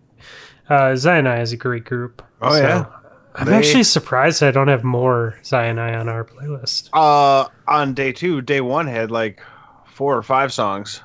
Uh, 0.70 0.95
Zion 0.95 1.28
I 1.28 1.41
is 1.41 1.52
a 1.52 1.57
great 1.57 1.86
group. 1.86 2.22
Oh, 2.41 2.56
yeah. 2.56 2.86
I'm 3.35 3.47
They- 3.47 3.55
actually 3.55 3.84
surprised 3.84 4.43
I 4.43 4.51
don't 4.51 4.68
have 4.68 4.84
more 4.84 5.35
Zion 5.43 5.80
I 5.80 5.95
on 5.95 6.07
our 6.07 6.23
playlist. 6.23 6.89
Uh, 6.93 7.47
on 7.68 7.93
day 7.93 8.11
two, 8.11 8.41
day 8.41 8.61
one 8.61 8.85
had 8.88 9.10
like 9.11 9.41
four 9.85 10.15
or 10.15 10.22
five 10.23 10.53
songs. 10.53 11.01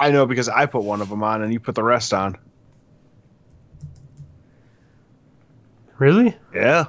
I 0.00 0.10
know 0.12 0.24
because 0.26 0.48
I 0.48 0.66
put 0.66 0.84
one 0.84 1.00
of 1.00 1.08
them 1.08 1.22
on 1.24 1.42
and 1.42 1.52
you 1.52 1.58
put 1.58 1.74
the 1.74 1.82
rest 1.82 2.14
on. 2.14 2.36
Really? 5.98 6.36
Yeah. 6.54 6.86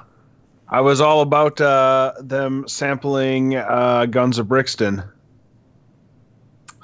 I 0.68 0.80
was 0.80 1.00
all 1.00 1.20
about 1.22 1.60
uh, 1.60 2.12
them 2.20 2.66
sampling 2.68 3.56
uh, 3.56 4.06
Guns 4.06 4.38
of 4.38 4.46
Brixton. 4.46 5.02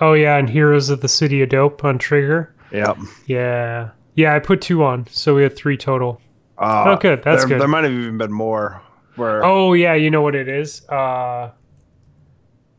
Oh 0.00 0.12
yeah, 0.12 0.36
and 0.36 0.50
Heroes 0.50 0.90
of 0.90 1.00
the 1.00 1.08
City 1.08 1.40
of 1.42 1.48
Dope 1.50 1.84
on 1.84 1.98
Trigger. 1.98 2.52
Yep. 2.72 2.98
Yeah. 3.26 3.90
Yeah, 4.16 4.34
I 4.34 4.40
put 4.40 4.60
two 4.60 4.82
on, 4.82 5.06
so 5.08 5.34
we 5.36 5.42
had 5.44 5.54
three 5.56 5.76
total. 5.76 6.20
Uh, 6.58 6.84
Oh, 6.88 6.96
good. 6.96 7.22
That's 7.22 7.42
there, 7.42 7.48
good. 7.50 7.60
There 7.60 7.68
might 7.68 7.84
have 7.84 7.92
even 7.92 8.16
been 8.18 8.32
more. 8.32 8.80
Where 9.16 9.44
Oh 9.44 9.72
yeah, 9.72 9.94
you 9.94 10.10
know 10.10 10.22
what 10.22 10.34
it 10.34 10.48
is? 10.48 10.86
Uh 10.88 11.50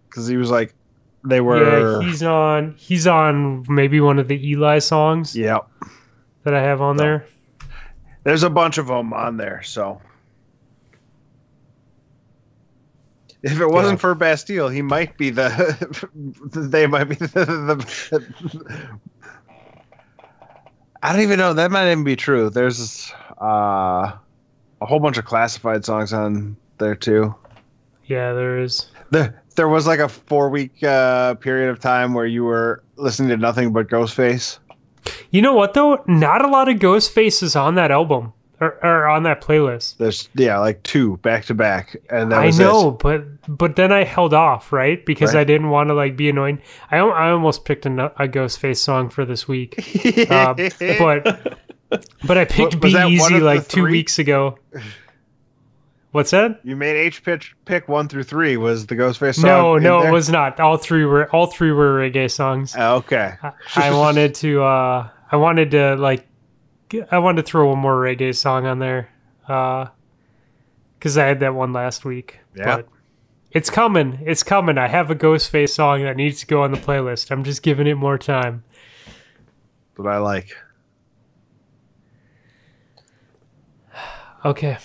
because 0.09 0.27
he 0.27 0.37
was 0.37 0.49
like, 0.49 0.73
they 1.23 1.41
were. 1.41 1.99
yeah, 2.01 2.07
he's 2.07 2.23
on 2.23 2.73
he's 2.77 3.05
on 3.07 3.65
maybe 3.69 3.99
one 4.01 4.17
of 4.19 4.27
the 4.27 4.49
Eli 4.49 4.79
songs 4.79 5.35
Yep. 5.35 5.67
that 6.43 6.53
I 6.53 6.61
have 6.61 6.81
on 6.81 6.97
there. 6.97 7.25
There's 8.23 8.43
a 8.43 8.49
bunch 8.49 8.77
of 8.77 8.87
them 8.87 9.13
on 9.13 9.37
there, 9.37 9.61
so. 9.63 10.01
If 13.43 13.59
it 13.61 13.67
wasn't 13.67 13.97
Yeah. 13.97 14.01
for 14.01 14.15
Bastille, 14.15 14.67
he 14.69 14.81
might 14.81 15.17
be 15.17 15.29
the. 15.29 15.47
they 16.53 16.87
might 16.87 17.05
be 17.05 17.15
the, 17.15 17.27
the. 17.45 18.89
I 21.03 21.13
don't 21.13 21.21
even 21.21 21.37
know. 21.37 21.53
That 21.53 21.71
might 21.71 21.91
even 21.91 22.03
be 22.03 22.15
true. 22.15 22.49
There's 22.49 23.13
uh, 23.41 24.14
a 24.81 24.85
whole 24.85 24.99
bunch 24.99 25.18
of 25.18 25.26
classified 25.26 25.85
songs 25.85 26.14
on 26.14 26.57
there 26.77 26.95
too. 26.95 27.34
Yeah, 28.05 28.34
there 28.34 28.59
is. 28.59 28.88
There, 29.11 29.41
there 29.55 29.68
was 29.68 29.88
like 29.88 29.99
a 29.99 30.07
four 30.09 30.49
week 30.49 30.84
uh, 30.84 31.35
period 31.35 31.69
of 31.69 31.80
time 31.80 32.14
where 32.14 32.26
you 32.26 32.43
were 32.43 32.84
listening 32.95 33.30
to 33.30 33.38
nothing 33.38 33.73
but 33.73 33.88
Ghostface. 33.88 34.59
You 35.31 35.41
know 35.41 35.53
what 35.53 35.73
though? 35.73 36.03
Not 36.07 36.43
a 36.43 36.47
lot 36.47 36.69
of 36.69 36.77
Ghostface 36.77 37.41
is 37.43 37.55
on 37.55 37.76
that 37.76 37.91
album 37.91 38.34
or, 38.59 38.77
or 38.84 39.07
on 39.07 39.23
that 39.23 39.41
playlist. 39.41 39.97
There's 39.97 40.30
yeah, 40.35 40.57
like 40.59 40.84
two 40.84 41.18
back 41.18 41.45
to 41.45 41.53
back, 41.53 41.95
and 42.09 42.31
that 42.31 42.39
I 42.39 42.49
know, 42.51 42.91
but 42.91 43.26
but 43.47 43.76
then 43.76 43.91
I 43.91 44.03
held 44.03 44.34
off, 44.34 44.73
right? 44.73 45.05
Because 45.05 45.34
Right. 45.34 45.41
I 45.41 45.43
didn't 45.43 45.69
want 45.69 45.89
to 45.89 45.93
like 45.93 46.18
be 46.18 46.30
annoying. 46.30 46.61
I 46.91 46.97
I 46.97 47.31
almost 47.31 47.65
picked 47.65 47.85
a, 47.85 48.05
a 48.22 48.27
Ghostface 48.27 48.77
song 48.77 49.09
for 49.09 49.26
this 49.26 49.47
week, 49.47 49.77
uh, 50.30 50.53
but 50.80 51.57
but 51.89 52.38
I 52.38 52.45
picked 52.45 52.80
Be 52.80 52.89
Easy 52.89 53.39
like 53.39 53.68
two 53.68 53.84
weeks 53.84 54.19
ago. 54.19 54.57
What's 56.11 56.31
that? 56.31 56.61
You 56.64 56.76
made 56.76 56.95
H 56.95 57.23
pitch 57.23 57.55
pick 57.65 57.88
one 57.88 58.07
through 58.07 58.23
three. 58.23 58.57
Was 58.57 58.88
the 58.88 58.95
Ghostface 58.95 59.35
song? 59.35 59.43
No, 59.45 59.77
no, 59.77 59.99
there? 60.01 60.09
it 60.09 60.14
was 60.14 60.30
not. 60.30 60.59
All 60.59 60.77
three 60.77 61.05
were 61.05 61.30
all 61.31 61.47
three 61.47 61.72
were 61.72 61.99
reggae 61.99 62.31
songs. 62.31 62.73
Oh, 62.77 62.95
okay. 62.97 63.34
I- 63.43 63.51
I 63.76 63.91
wanted 63.91 64.34
to 64.35 64.64
uh 64.64 65.09
I 65.31 65.35
wanted 65.35 65.72
to 65.72 65.95
like 65.95 66.26
I 67.11 67.19
wanted 67.19 67.45
to 67.45 67.47
throw 67.51 67.68
one 67.69 67.80
more 67.80 67.95
reggae 67.95 68.35
song 68.35 68.65
on 68.65 68.80
there. 68.80 69.09
Uh 69.47 69.88
cuz 71.01 71.18
I 71.18 71.26
had 71.26 71.41
that 71.41 71.53
one 71.53 71.73
last 71.73 72.05
week. 72.05 72.39
Yeah. 72.55 72.77
But 72.77 72.88
it's 73.51 73.69
coming. 73.69 74.19
It's 74.26 74.43
coming. 74.43 74.77
I 74.77 74.88
have 74.88 75.11
a 75.11 75.15
Ghostface 75.15 75.69
song 75.69 76.03
that 76.03 76.15
needs 76.15 76.39
to 76.39 76.47
go 76.47 76.64
on 76.64 76.72
the 76.72 76.77
playlist. 76.77 77.30
I'm 77.31 77.43
just 77.43 77.61
giving 77.61 77.85
it 77.85 77.95
more 77.95 78.18
time. 78.18 78.64
But 79.95 80.07
I 80.07 80.18
like. 80.18 80.55
Okay. 84.47 84.77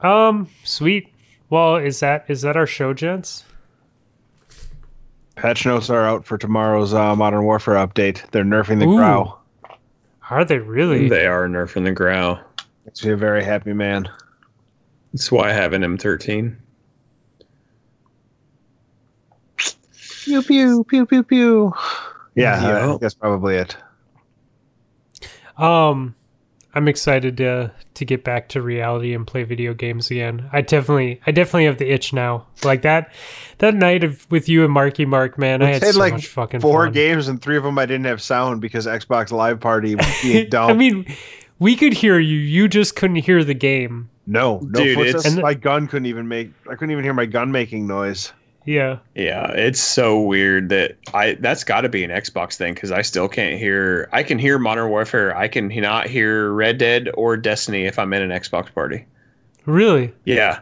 Um 0.00 0.48
sweet. 0.64 1.08
Well, 1.48 1.76
is 1.76 2.00
that 2.00 2.26
is 2.28 2.42
that 2.42 2.56
our 2.56 2.66
show, 2.66 2.92
gents? 2.94 3.44
Patch 5.36 5.64
notes 5.64 5.88
are 5.90 6.04
out 6.04 6.26
for 6.26 6.36
tomorrow's 6.36 6.92
uh, 6.92 7.16
Modern 7.16 7.44
Warfare 7.44 7.74
update. 7.74 8.30
They're 8.30 8.44
nerfing 8.44 8.78
the 8.80 8.86
Ooh. 8.86 8.96
Grau. 8.96 9.38
Are 10.30 10.44
they 10.44 10.58
really? 10.58 11.08
They 11.08 11.26
are 11.26 11.48
nerfing 11.48 11.84
the 11.84 11.92
Grau. 11.92 12.38
Makes 12.84 13.04
me 13.04 13.12
a 13.12 13.16
very 13.16 13.42
happy 13.42 13.72
man. 13.72 14.08
That's 15.12 15.32
why 15.32 15.48
I 15.48 15.52
have 15.52 15.72
an 15.72 15.82
M13. 15.82 16.56
Pew 20.24 20.42
pew 20.42 20.84
pew 20.84 21.06
pew 21.06 21.22
pew. 21.22 21.72
Yeah, 22.34 22.58
I 22.58 22.68
Yeah. 22.68 22.86
think 22.88 23.00
that's 23.00 23.14
probably 23.14 23.56
it. 23.56 23.76
Um, 25.56 26.14
I'm 26.74 26.88
excited 26.88 27.36
to 27.38 27.72
to 27.94 28.04
get 28.04 28.24
back 28.24 28.48
to 28.50 28.62
reality 28.62 29.14
and 29.14 29.26
play 29.26 29.42
video 29.42 29.74
games 29.74 30.10
again. 30.10 30.48
I 30.52 30.62
definitely, 30.62 31.20
I 31.26 31.30
definitely 31.30 31.66
have 31.66 31.76
the 31.78 31.90
itch 31.92 32.12
now. 32.14 32.46
Like 32.64 32.82
that, 32.82 33.12
that 33.58 33.74
night 33.74 34.02
of 34.04 34.26
with 34.30 34.48
you 34.48 34.64
and 34.64 34.72
Marky 34.72 35.04
Mark, 35.04 35.36
man, 35.38 35.60
I 35.62 35.66
We 35.66 35.72
had 35.72 35.82
played 35.82 35.92
so 35.94 36.00
like 36.00 36.12
much 36.14 36.26
fucking 36.28 36.60
Four 36.60 36.86
fun. 36.86 36.92
games 36.94 37.28
and 37.28 37.40
three 37.42 37.56
of 37.58 37.62
them 37.62 37.78
I 37.78 37.84
didn't 37.86 38.06
have 38.06 38.22
sound 38.22 38.60
because 38.62 38.86
Xbox 38.86 39.30
Live 39.32 39.60
Party 39.60 39.94
was 39.94 40.06
being 40.22 40.48
dumb. 40.48 40.70
I 40.70 40.72
mean, 40.74 41.06
we 41.58 41.76
could 41.76 41.92
hear 41.92 42.18
you. 42.18 42.38
You 42.38 42.68
just 42.68 42.96
couldn't 42.96 43.16
hear 43.16 43.44
the 43.44 43.54
game. 43.54 44.08
no, 44.26 44.60
no 44.62 44.82
Dude, 44.82 44.96
footsteps. 44.96 45.26
it's- 45.26 45.42
my 45.42 45.52
gun 45.54 45.86
couldn't 45.86 46.06
even 46.06 46.26
make. 46.26 46.50
I 46.66 46.74
couldn't 46.74 46.92
even 46.92 47.04
hear 47.04 47.14
my 47.14 47.26
gun 47.26 47.52
making 47.52 47.86
noise. 47.86 48.32
Yeah. 48.64 48.98
Yeah, 49.14 49.50
it's 49.52 49.80
so 49.80 50.20
weird 50.20 50.68
that 50.68 50.96
I 51.12 51.34
that's 51.34 51.64
got 51.64 51.80
to 51.82 51.88
be 51.88 52.04
an 52.04 52.10
Xbox 52.10 52.56
thing 52.56 52.74
because 52.74 52.92
I 52.92 53.02
still 53.02 53.28
can't 53.28 53.58
hear. 53.58 54.08
I 54.12 54.22
can 54.22 54.38
hear 54.38 54.58
Modern 54.58 54.88
Warfare. 54.88 55.36
I 55.36 55.48
can 55.48 55.68
not 55.68 56.06
hear 56.06 56.52
Red 56.52 56.78
Dead 56.78 57.08
or 57.14 57.36
Destiny 57.36 57.84
if 57.84 57.98
I'm 57.98 58.12
in 58.12 58.22
an 58.22 58.30
Xbox 58.30 58.72
party. 58.72 59.04
Really? 59.66 60.12
Yeah, 60.24 60.60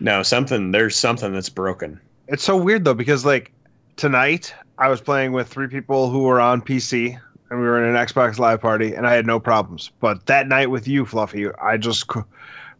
no, 0.00 0.22
something 0.22 0.70
there's 0.70 0.96
something 0.96 1.32
that's 1.32 1.48
broken. 1.48 2.00
It's 2.28 2.42
so 2.42 2.56
weird 2.56 2.84
though 2.84 2.94
because 2.94 3.24
like 3.24 3.52
tonight 3.96 4.54
I 4.78 4.88
was 4.88 5.00
playing 5.00 5.32
with 5.32 5.48
three 5.48 5.68
people 5.68 6.10
who 6.10 6.22
were 6.22 6.40
on 6.40 6.62
PC 6.62 7.18
and 7.50 7.60
we 7.60 7.66
were 7.66 7.82
in 7.82 7.94
an 7.94 8.06
Xbox 8.06 8.38
Live 8.38 8.60
party 8.60 8.94
and 8.94 9.06
I 9.06 9.14
had 9.14 9.26
no 9.26 9.40
problems. 9.40 9.90
But 10.00 10.26
that 10.26 10.48
night 10.48 10.70
with 10.70 10.86
you, 10.88 11.04
Fluffy, 11.04 11.48
I 11.60 11.76
just 11.76 12.10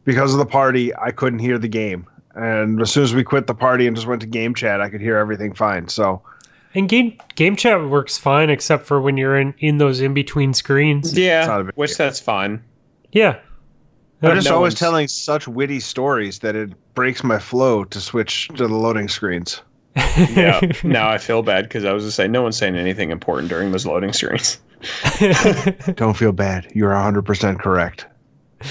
because 0.04 0.32
of 0.32 0.38
the 0.38 0.46
party 0.46 0.94
I 0.96 1.10
couldn't 1.10 1.40
hear 1.40 1.58
the 1.58 1.68
game. 1.68 2.06
And 2.34 2.80
as 2.80 2.90
soon 2.92 3.02
as 3.04 3.14
we 3.14 3.24
quit 3.24 3.46
the 3.46 3.54
party 3.54 3.86
and 3.86 3.96
just 3.96 4.06
went 4.06 4.20
to 4.20 4.26
game 4.26 4.54
chat, 4.54 4.80
I 4.80 4.88
could 4.88 5.00
hear 5.00 5.16
everything 5.16 5.52
fine. 5.54 5.88
So 5.88 6.22
And 6.74 6.88
game 6.88 7.18
game 7.34 7.56
chat 7.56 7.82
works 7.88 8.18
fine 8.18 8.50
except 8.50 8.86
for 8.86 9.00
when 9.00 9.16
you're 9.16 9.36
in 9.38 9.54
in 9.58 9.78
those 9.78 10.00
in 10.00 10.14
between 10.14 10.54
screens. 10.54 11.16
Yeah, 11.18 11.62
which 11.74 11.90
deal. 11.90 11.96
that's 12.06 12.20
fine. 12.20 12.62
Yeah. 13.12 13.38
I'm 14.22 14.34
just 14.36 14.48
no 14.48 14.56
always 14.56 14.72
one's- 14.72 14.78
telling 14.80 15.08
such 15.08 15.48
witty 15.48 15.80
stories 15.80 16.40
that 16.40 16.54
it 16.54 16.72
breaks 16.94 17.24
my 17.24 17.38
flow 17.38 17.84
to 17.84 18.00
switch 18.00 18.48
to 18.48 18.66
the 18.68 18.74
loading 18.74 19.08
screens. 19.08 19.62
Yeah, 20.30 20.60
now 20.84 21.08
I 21.08 21.18
feel 21.18 21.42
bad 21.42 21.64
because 21.64 21.84
I 21.84 21.92
was 21.92 22.04
just 22.04 22.16
saying 22.16 22.30
no 22.30 22.42
one's 22.42 22.56
saying 22.56 22.76
anything 22.76 23.10
important 23.10 23.48
during 23.48 23.72
those 23.72 23.86
loading 23.86 24.12
screens. 24.12 24.58
Don't 25.96 26.16
feel 26.16 26.32
bad. 26.32 26.70
You're 26.74 26.92
100% 26.92 27.58
correct. 27.58 28.06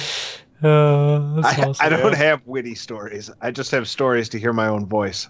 Uh, 0.64 1.40
I, 1.42 1.64
awesome. 1.68 1.76
I 1.80 1.90
don't 1.90 2.16
have 2.16 2.42
witty 2.46 2.76
stories. 2.76 3.32
I 3.42 3.52
just 3.52 3.72
have 3.72 3.88
stories 3.88 4.28
to 4.30 4.40
hear 4.40 4.52
my 4.54 4.68
own 4.68 4.86
voice, 4.86 5.30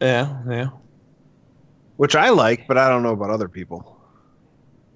Yeah, 0.00 0.40
yeah. 0.48 0.68
which 1.96 2.16
I 2.16 2.30
like, 2.30 2.66
but 2.66 2.78
I 2.78 2.88
don't 2.88 3.02
know 3.02 3.12
about 3.12 3.30
other 3.30 3.48
people. 3.48 3.98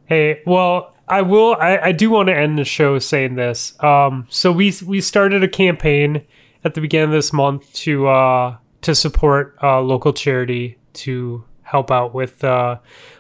Hey, 0.06 0.40
well, 0.47 0.94
I 1.09 1.23
will. 1.23 1.56
I, 1.60 1.78
I 1.78 1.93
do 1.93 2.10
want 2.10 2.28
to 2.28 2.35
end 2.36 2.59
the 2.59 2.64
show 2.64 2.98
saying 2.98 3.35
this. 3.35 3.74
Um, 3.82 4.27
so 4.31 4.51
we 4.51 4.73
we 4.86 5.01
started 5.01 5.43
a 5.44 5.48
campaign 5.48 6.24
at 6.64 6.74
the 6.74 6.81
beginning 6.81 7.10
of 7.10 7.12
this 7.12 7.32
month 7.32 7.73
to 7.74 8.09
uh 8.09 8.56
to 8.82 8.94
support 8.94 9.56
uh 9.62 9.81
local 9.81 10.12
charity 10.12 10.78
to 10.94 11.44
help 11.62 11.90
out 11.90 12.14
with 12.14 12.43
uh 12.44 12.78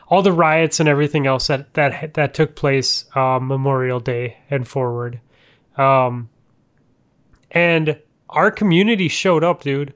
all 0.08 0.22
the 0.22 0.32
riots 0.32 0.78
and 0.80 0.88
everything 0.88 1.26
else 1.26 1.48
that 1.48 1.74
that 1.74 2.14
that 2.14 2.34
took 2.34 2.54
place 2.56 3.04
um, 3.16 3.48
Memorial 3.48 4.00
Day 4.00 4.38
and 4.50 4.66
forward. 4.66 5.20
Um, 5.76 6.28
and 7.50 8.00
our 8.28 8.50
community 8.50 9.08
showed 9.08 9.44
up, 9.44 9.62
dude. 9.62 9.94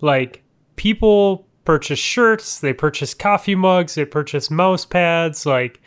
Like 0.00 0.42
people 0.76 1.46
purchased 1.64 2.02
shirts, 2.02 2.60
they 2.60 2.72
purchased 2.72 3.18
coffee 3.18 3.54
mugs, 3.54 3.94
they 3.94 4.04
purchased 4.04 4.50
mouse 4.50 4.84
pads. 4.84 5.46
Like, 5.46 5.80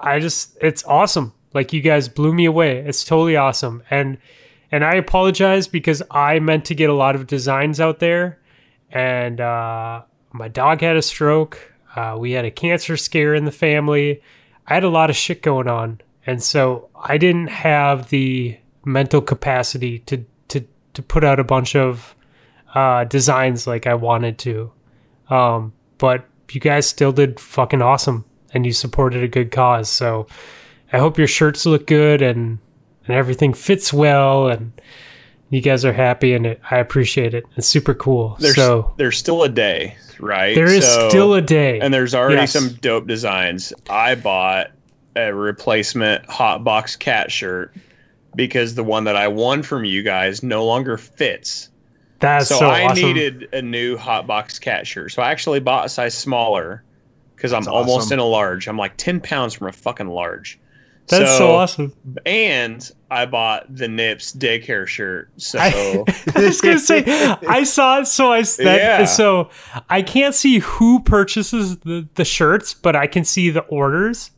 I 0.00 0.18
just, 0.18 0.56
it's 0.60 0.84
awesome. 0.84 1.32
Like, 1.54 1.72
you 1.72 1.80
guys 1.80 2.08
blew 2.08 2.32
me 2.32 2.44
away. 2.44 2.78
It's 2.78 3.04
totally 3.04 3.36
awesome. 3.36 3.82
And, 3.90 4.18
and 4.70 4.84
I 4.84 4.94
apologize 4.94 5.66
because 5.66 6.02
I 6.10 6.38
meant 6.40 6.64
to 6.66 6.74
get 6.74 6.90
a 6.90 6.94
lot 6.94 7.14
of 7.14 7.26
designs 7.26 7.80
out 7.80 8.00
there, 8.00 8.38
and 8.90 9.40
uh, 9.40 10.02
my 10.32 10.48
dog 10.48 10.82
had 10.82 10.96
a 10.96 11.02
stroke. 11.02 11.72
Uh, 11.96 12.16
we 12.18 12.32
had 12.32 12.44
a 12.44 12.50
cancer 12.50 12.96
scare 12.96 13.34
in 13.34 13.44
the 13.46 13.50
family. 13.50 14.22
I 14.66 14.74
had 14.74 14.84
a 14.84 14.90
lot 14.90 15.08
of 15.08 15.16
shit 15.16 15.42
going 15.42 15.68
on, 15.68 16.00
and 16.28 16.42
so 16.42 16.88
I 16.94 17.18
didn't 17.18 17.48
have 17.48 18.10
the 18.10 18.56
mental 18.84 19.20
capacity 19.20 20.00
to 20.00 20.24
to 20.48 20.64
to 20.94 21.02
put 21.02 21.24
out 21.24 21.40
a 21.40 21.44
bunch 21.44 21.74
of 21.74 22.14
uh, 22.74 23.04
designs 23.04 23.66
like 23.66 23.86
I 23.86 23.94
wanted 23.94 24.38
to. 24.40 24.70
Um, 25.30 25.72
but 25.98 26.24
you 26.52 26.60
guys 26.60 26.86
still 26.88 27.12
did 27.12 27.40
fucking 27.40 27.82
awesome, 27.82 28.24
and 28.54 28.64
you 28.66 28.72
supported 28.72 29.22
a 29.22 29.28
good 29.28 29.50
cause. 29.50 29.88
So 29.88 30.26
I 30.92 30.98
hope 30.98 31.18
your 31.18 31.26
shirts 31.26 31.66
look 31.66 31.86
good 31.86 32.22
and 32.22 32.58
and 33.06 33.16
everything 33.16 33.54
fits 33.54 33.92
well 33.92 34.48
and 34.48 34.70
you 35.50 35.62
guys 35.62 35.82
are 35.86 35.94
happy 35.94 36.34
and 36.34 36.44
it, 36.46 36.60
I 36.70 36.76
appreciate 36.76 37.32
it. 37.32 37.44
It's 37.56 37.66
super 37.66 37.94
cool. 37.94 38.36
There's 38.38 38.54
so 38.54 38.92
there's 38.98 39.16
still 39.16 39.42
a 39.44 39.48
day, 39.48 39.96
right? 40.20 40.54
there 40.54 40.66
is 40.66 40.86
So- 40.86 41.08
still 41.08 41.32
a 41.34 41.40
day. 41.40 41.80
and 41.80 41.92
there's 41.92 42.14
already 42.14 42.36
Yes. 42.36 42.52
some 42.52 42.68
dope 42.82 43.06
designs. 43.06 43.72
I 43.88 44.14
bought 44.14 44.72
a 45.18 45.34
replacement 45.34 46.24
hot 46.26 46.64
box 46.64 46.96
cat 46.96 47.30
shirt 47.30 47.74
because 48.36 48.74
the 48.74 48.84
one 48.84 49.04
that 49.04 49.16
I 49.16 49.28
won 49.28 49.62
from 49.62 49.84
you 49.84 50.02
guys 50.02 50.42
no 50.42 50.64
longer 50.64 50.96
fits. 50.96 51.70
That's 52.20 52.48
so, 52.48 52.58
so, 52.58 52.68
I 52.68 52.84
awesome. 52.84 53.02
needed 53.02 53.48
a 53.52 53.62
new 53.62 53.96
hot 53.96 54.26
box 54.26 54.58
cat 54.58 54.86
shirt. 54.86 55.12
So 55.12 55.22
I 55.22 55.30
actually 55.30 55.60
bought 55.60 55.86
a 55.86 55.88
size 55.88 56.14
smaller 56.16 56.82
because 57.36 57.52
I'm 57.52 57.62
That's 57.62 57.68
almost 57.68 58.06
awesome. 58.06 58.14
in 58.14 58.18
a 58.20 58.24
large. 58.24 58.66
I'm 58.68 58.76
like 58.76 58.96
10 58.96 59.20
pounds 59.20 59.54
from 59.54 59.68
a 59.68 59.72
fucking 59.72 60.08
large. 60.08 60.58
That's 61.08 61.38
so, 61.38 61.52
awesome. 61.52 61.92
And 62.26 62.90
I 63.10 63.24
bought 63.24 63.74
the 63.74 63.88
Nips 63.88 64.34
daycare 64.34 64.86
shirt. 64.86 65.30
So 65.38 65.58
I, 65.58 66.04
I 66.36 66.40
was 66.42 66.60
gonna 66.60 66.78
say 66.78 67.04
I 67.48 67.64
saw 67.64 68.00
it, 68.00 68.06
so 68.06 68.30
I 68.30 68.42
that, 68.42 68.58
Yeah. 68.58 69.04
so 69.06 69.48
I 69.88 70.02
can't 70.02 70.34
see 70.34 70.58
who 70.58 71.00
purchases 71.00 71.78
the, 71.78 72.06
the 72.14 72.24
shirts, 72.24 72.74
but 72.74 72.94
I 72.94 73.06
can 73.06 73.24
see 73.24 73.48
the 73.48 73.62
orders. 73.62 74.32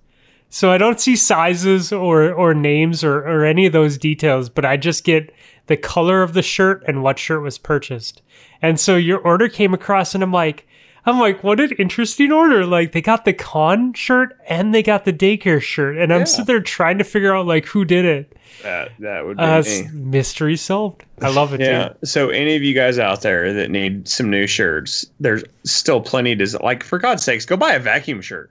So 0.53 0.71
I 0.73 0.79
don't 0.79 1.01
see 1.01 1.15
sizes 1.17 1.93
or 1.93 2.33
or 2.33 2.53
names 2.55 3.03
or 3.05 3.19
or 3.21 3.45
any 3.45 3.67
of 3.67 3.73
those 3.73 3.97
details, 3.97 4.49
but 4.49 4.65
I 4.65 4.77
just 4.77 5.05
get 5.05 5.33
the 5.69 5.77
color 5.77 6.23
of 6.23 6.33
the 6.35 6.43
shirt 6.43 6.83
and 6.89 7.03
what 7.03 7.19
shirt 7.19 7.41
was 7.43 7.57
purchased. 7.57 8.21
And 8.61 8.79
so 8.79 8.97
your 8.97 9.19
order 9.19 9.49
came 9.49 9.73
across, 9.73 10.15
and 10.15 10.23
I'm 10.23 10.33
like. 10.33 10.67
I'm 11.07 11.19
like, 11.19 11.43
what 11.43 11.59
an 11.61 11.71
interesting 11.79 12.31
order. 12.31 12.67
Like 12.67 12.93
they 12.93 13.01
got 13.01 13.25
the 13.25 13.33
con 13.33 13.95
shirt 13.95 14.37
and 14.47 14.75
they 14.75 14.83
got 14.83 15.07
the 15.07 15.15
daycare 15.15 15.61
shirt. 15.63 15.97
And 15.97 16.13
I'm 16.13 16.21
Yeah. 16.21 16.25
sitting 16.27 16.45
there 16.45 16.61
trying 16.61 16.99
to 16.99 17.05
figure 17.05 17.35
out 17.35 17.47
like 17.47 17.65
who 17.65 17.87
did 17.87 18.05
it. 18.05 18.37
that, 18.63 18.91
that 18.99 19.25
would 19.25 19.39
be 19.39 19.43
Uh, 19.43 19.63
mystery 19.95 20.57
solved. 20.59 21.03
I 21.23 21.31
love 21.31 21.55
it, 21.55 21.61
Yeah. 21.63 21.89
dude. 21.89 22.07
So 22.07 22.29
any 22.29 22.55
of 22.55 22.63
you 22.63 22.75
guys 22.75 22.99
out 22.99 23.23
there 23.23 23.51
that 23.55 23.71
need 23.71 24.09
some 24.09 24.29
new 24.29 24.47
shirts, 24.47 25.07
there's 25.21 25.43
still 25.65 26.03
plenty 26.03 26.37
to 26.37 26.59
like. 26.63 26.85
For 26.85 26.99
God's 26.99 27.23
sakes, 27.25 27.47
go 27.47 27.57
buy 27.57 27.73
a 27.73 27.79
vacuum 27.81 28.21
shirt. 28.21 28.51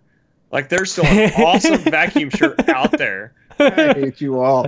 Like 0.51 0.69
there's 0.69 0.91
still 0.91 1.05
an 1.05 1.31
awesome 1.43 1.77
vacuum 1.79 2.29
shirt 2.29 2.67
out 2.69 2.97
there. 2.97 3.33
I 3.59 3.93
hate 3.93 4.21
you 4.21 4.39
all. 4.39 4.67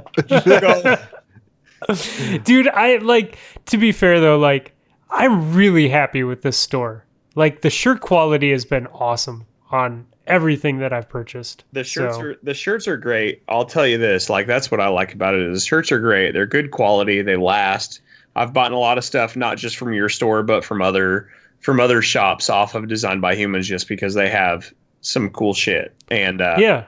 Dude, 2.44 2.68
I 2.68 2.98
like 3.02 3.38
to 3.68 3.78
be 3.78 3.92
fair 3.92 4.20
though, 4.20 4.38
like 4.38 4.74
I'm 5.10 5.54
really 5.54 5.90
happy 5.90 6.24
with 6.24 6.42
this 6.44 6.58
store. 6.58 7.06
Like 7.36 7.62
the 7.62 7.70
shirt 7.70 8.02
quality 8.02 8.52
has 8.52 8.66
been 8.66 8.88
awesome 8.88 9.46
on 9.72 10.06
everything 10.28 10.78
that 10.80 10.94
I've 10.94 11.10
purchased. 11.10 11.64
the 11.72 11.84
shirts 11.84 12.16
So- 12.16 12.22
are 12.22 12.36
the 12.44 12.54
shirts 12.54 12.88
are 12.88 12.98
great. 12.98 13.42
I'll 13.50 13.66
tell 13.66 13.88
you 13.88 13.98
this, 13.98 14.30
like 14.30 14.46
that's 14.48 14.70
what 14.70 14.80
I 14.80 14.88
like 14.90 15.14
about 15.14 15.34
it 15.34 15.42
is 15.42 15.62
the 15.62 15.66
shirts 15.66 15.92
are 15.92 16.00
great. 16.00 16.34
They're 16.34 16.46
good 16.46 16.72
quality. 16.72 17.22
They 17.22 17.36
last. 17.38 18.02
I've 18.36 18.54
bought 18.54 18.72
a 18.72 18.78
lot 18.78 18.98
of 18.98 19.04
stuff 19.04 19.36
not 19.36 19.58
just 19.58 19.76
from 19.78 19.92
your 19.94 20.08
store, 20.10 20.44
but 20.44 20.64
from 20.64 20.82
other 20.82 21.30
from 21.60 21.80
other 21.80 22.02
shops 22.02 22.50
off 22.50 22.76
of 22.76 22.88
Designed 22.88 23.22
by 23.22 23.36
Humans, 23.36 23.68
just 23.68 23.88
because 23.88 24.14
they 24.14 24.30
have 24.30 24.72
some 25.02 25.30
cool 25.32 25.54
shit. 25.54 25.94
And 26.10 26.42
uh, 26.42 26.56
Yeah. 26.60 26.86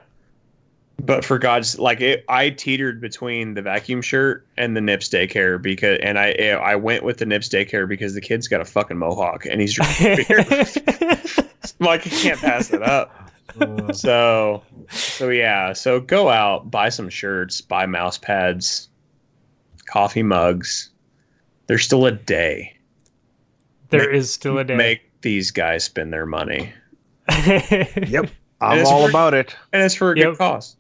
But 1.02 1.26
for 1.26 1.38
God's 1.40 1.78
like, 1.80 2.00
it, 2.00 2.24
I 2.30 2.52
teetered 2.52 3.02
between 3.02 3.56
the 3.56 3.62
vacuum 3.62 4.02
shirt 4.02 4.46
and 4.58 4.78
the 4.78 4.80
Nips 4.82 5.10
daycare 5.10 5.62
because, 5.62 5.98
and 6.02 6.18
I 6.18 6.32
I 6.62 6.76
went 6.76 7.04
with 7.04 7.18
the 7.18 7.26
Nips 7.26 7.50
daycare 7.50 7.88
because 7.90 8.14
the 8.14 8.22
kid's 8.22 8.48
got 8.48 8.62
a 8.62 8.66
fucking 8.66 8.98
mohawk 8.98 9.46
and 9.46 9.60
he's 9.60 9.74
drinking 9.74 10.26
beer. 10.28 10.46
Like, 11.80 12.06
I 12.06 12.10
can't 12.10 12.40
pass 12.40 12.72
it 12.72 12.84
up. 12.84 13.12
So, 13.96 14.64
so 14.90 15.30
yeah, 15.30 15.74
so 15.74 16.00
go 16.00 16.30
out, 16.30 16.70
buy 16.70 16.90
some 16.90 17.10
shirts, 17.10 17.60
buy 17.62 17.86
mouse 17.86 18.18
pads, 18.18 18.88
coffee 19.88 20.24
mugs. 20.24 20.90
There's 21.68 21.84
still 21.84 22.06
a 22.06 22.12
day. 22.12 22.76
there 23.90 24.08
Make- 24.12 24.16
is 24.18 24.32
still 24.34 24.58
a 24.60 24.64
day. 24.64 24.76
Make 24.76 25.02
these 25.22 25.52
guys 25.52 25.84
spend 25.86 26.12
their 26.14 26.26
money, 26.26 26.72
yep. 28.08 28.30
I'm 28.62 28.80
it's 28.80 28.90
all 28.90 29.04
for- 29.04 29.10
about 29.10 29.34
it. 29.34 29.56
and 29.72 29.82
it's 29.84 29.96
for 29.96 30.12
a 30.14 30.18
Yep. 30.18 30.30
good 30.32 30.38
cause. 30.38 30.76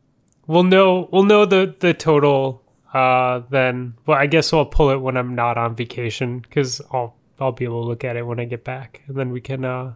we'll 0.47 0.63
know 0.63 1.07
we'll 1.11 1.23
know 1.23 1.45
the 1.45 1.75
the 1.79 1.93
total 1.93 2.61
uh 2.93 3.41
then 3.49 3.93
well 4.05 4.17
I 4.17 4.25
guess 4.27 4.51
I'll 4.53 4.65
pull 4.65 4.89
it 4.91 4.97
when 4.97 5.17
I'm 5.17 5.35
not 5.35 5.57
on 5.57 5.75
vacation 5.75 6.43
cuz 6.51 6.81
I'll 6.91 7.15
I'll 7.39 7.51
be 7.51 7.65
able 7.65 7.81
to 7.83 7.87
look 7.87 8.03
at 8.03 8.15
it 8.15 8.25
when 8.27 8.39
I 8.39 8.45
get 8.45 8.63
back 8.63 9.01
and 9.07 9.15
then 9.17 9.31
we 9.31 9.41
can 9.41 9.65
uh 9.65 9.93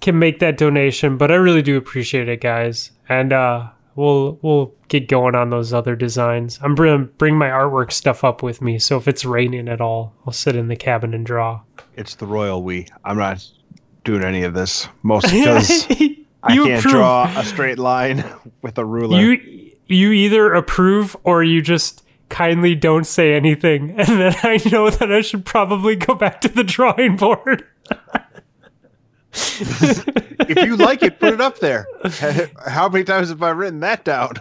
can 0.00 0.18
make 0.18 0.38
that 0.40 0.56
donation 0.58 1.16
but 1.16 1.30
I 1.30 1.34
really 1.36 1.62
do 1.62 1.76
appreciate 1.76 2.28
it 2.28 2.40
guys 2.40 2.90
and 3.08 3.32
uh 3.32 3.68
we'll 3.94 4.38
we'll 4.42 4.74
get 4.88 5.08
going 5.08 5.34
on 5.34 5.50
those 5.50 5.72
other 5.72 5.96
designs. 5.96 6.58
I'm 6.62 6.74
bring 6.74 7.08
bring 7.18 7.36
my 7.36 7.48
artwork 7.48 7.92
stuff 7.92 8.24
up 8.24 8.42
with 8.42 8.60
me 8.60 8.78
so 8.78 8.96
if 8.98 9.08
it's 9.08 9.24
raining 9.24 9.68
at 9.68 9.80
all 9.80 10.12
I'll 10.26 10.32
sit 10.32 10.56
in 10.56 10.68
the 10.68 10.76
cabin 10.76 11.14
and 11.14 11.24
draw. 11.24 11.60
It's 11.96 12.14
the 12.16 12.26
royal 12.26 12.62
we. 12.62 12.86
I'm 13.04 13.16
not 13.16 13.48
doing 14.06 14.24
any 14.24 14.42
of 14.44 14.54
this, 14.54 14.88
mostly 15.02 15.38
because 15.40 15.86
I 16.42 16.52
You 16.54 16.64
can't 16.64 16.78
approve. 16.78 16.92
draw 16.94 17.32
a 17.36 17.44
straight 17.44 17.78
line 17.78 18.24
with 18.62 18.78
a 18.78 18.84
ruler. 18.84 19.20
You 19.20 19.72
you 19.88 20.10
either 20.12 20.52
approve 20.54 21.14
or 21.24 21.44
you 21.44 21.60
just 21.60 22.02
kindly 22.30 22.74
don't 22.74 23.04
say 23.06 23.34
anything, 23.34 23.90
and 23.98 24.08
then 24.08 24.34
I 24.42 24.60
know 24.72 24.88
that 24.90 25.12
I 25.12 25.20
should 25.20 25.44
probably 25.44 25.94
go 25.96 26.14
back 26.14 26.40
to 26.40 26.48
the 26.48 26.64
drawing 26.64 27.16
board. 27.16 27.64
if 29.32 30.64
you 30.64 30.76
like 30.76 31.02
it, 31.02 31.20
put 31.20 31.34
it 31.34 31.40
up 31.40 31.58
there. 31.58 31.86
How 32.66 32.88
many 32.88 33.04
times 33.04 33.28
have 33.28 33.42
I 33.42 33.50
written 33.50 33.80
that 33.80 34.04
down? 34.04 34.34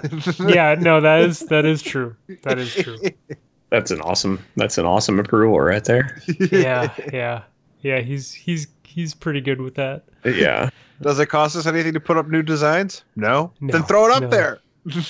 yeah, 0.47 0.75
no, 0.79 1.01
that 1.01 1.21
is 1.21 1.39
that 1.41 1.65
is 1.65 1.81
true. 1.81 2.15
That 2.43 2.57
is 2.59 2.73
true. 2.73 2.97
That's 3.71 3.91
an 3.91 3.99
awesome. 4.01 4.43
That's 4.55 4.77
an 4.77 4.85
awesome 4.85 5.19
approval 5.19 5.59
right 5.59 5.83
there. 5.83 6.21
Yeah, 6.39 6.93
yeah, 7.11 7.43
yeah. 7.81 7.99
He's 8.01 8.31
he's 8.31 8.67
he's 8.95 9.13
pretty 9.13 9.41
good 9.41 9.59
with 9.61 9.75
that. 9.75 10.05
Yeah. 10.23 10.69
Does 11.01 11.19
it 11.19 11.25
cost 11.27 11.55
us 11.57 11.65
anything 11.67 11.93
to 11.93 11.99
put 11.99 12.15
up 12.17 12.27
new 12.29 12.41
designs? 12.41 13.03
No. 13.17 13.51
No, 13.59 13.73
then 13.73 13.83
throw 13.83 14.05
it 14.05 14.11
up 14.13 14.21
no. 14.23 14.27
there. 14.29 14.59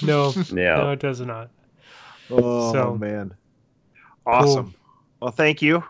No, 0.02 0.34
Yeah. 0.52 0.78
no, 0.78 0.92
it 0.92 1.00
does 1.00 1.22
not. 1.22 1.50
Oh 2.32 2.74
So- 2.74 2.98
man. 2.98 3.34
Awesome. 4.26 4.74
Well, 5.22 5.30
thank 5.32 5.62
you, 5.62 5.84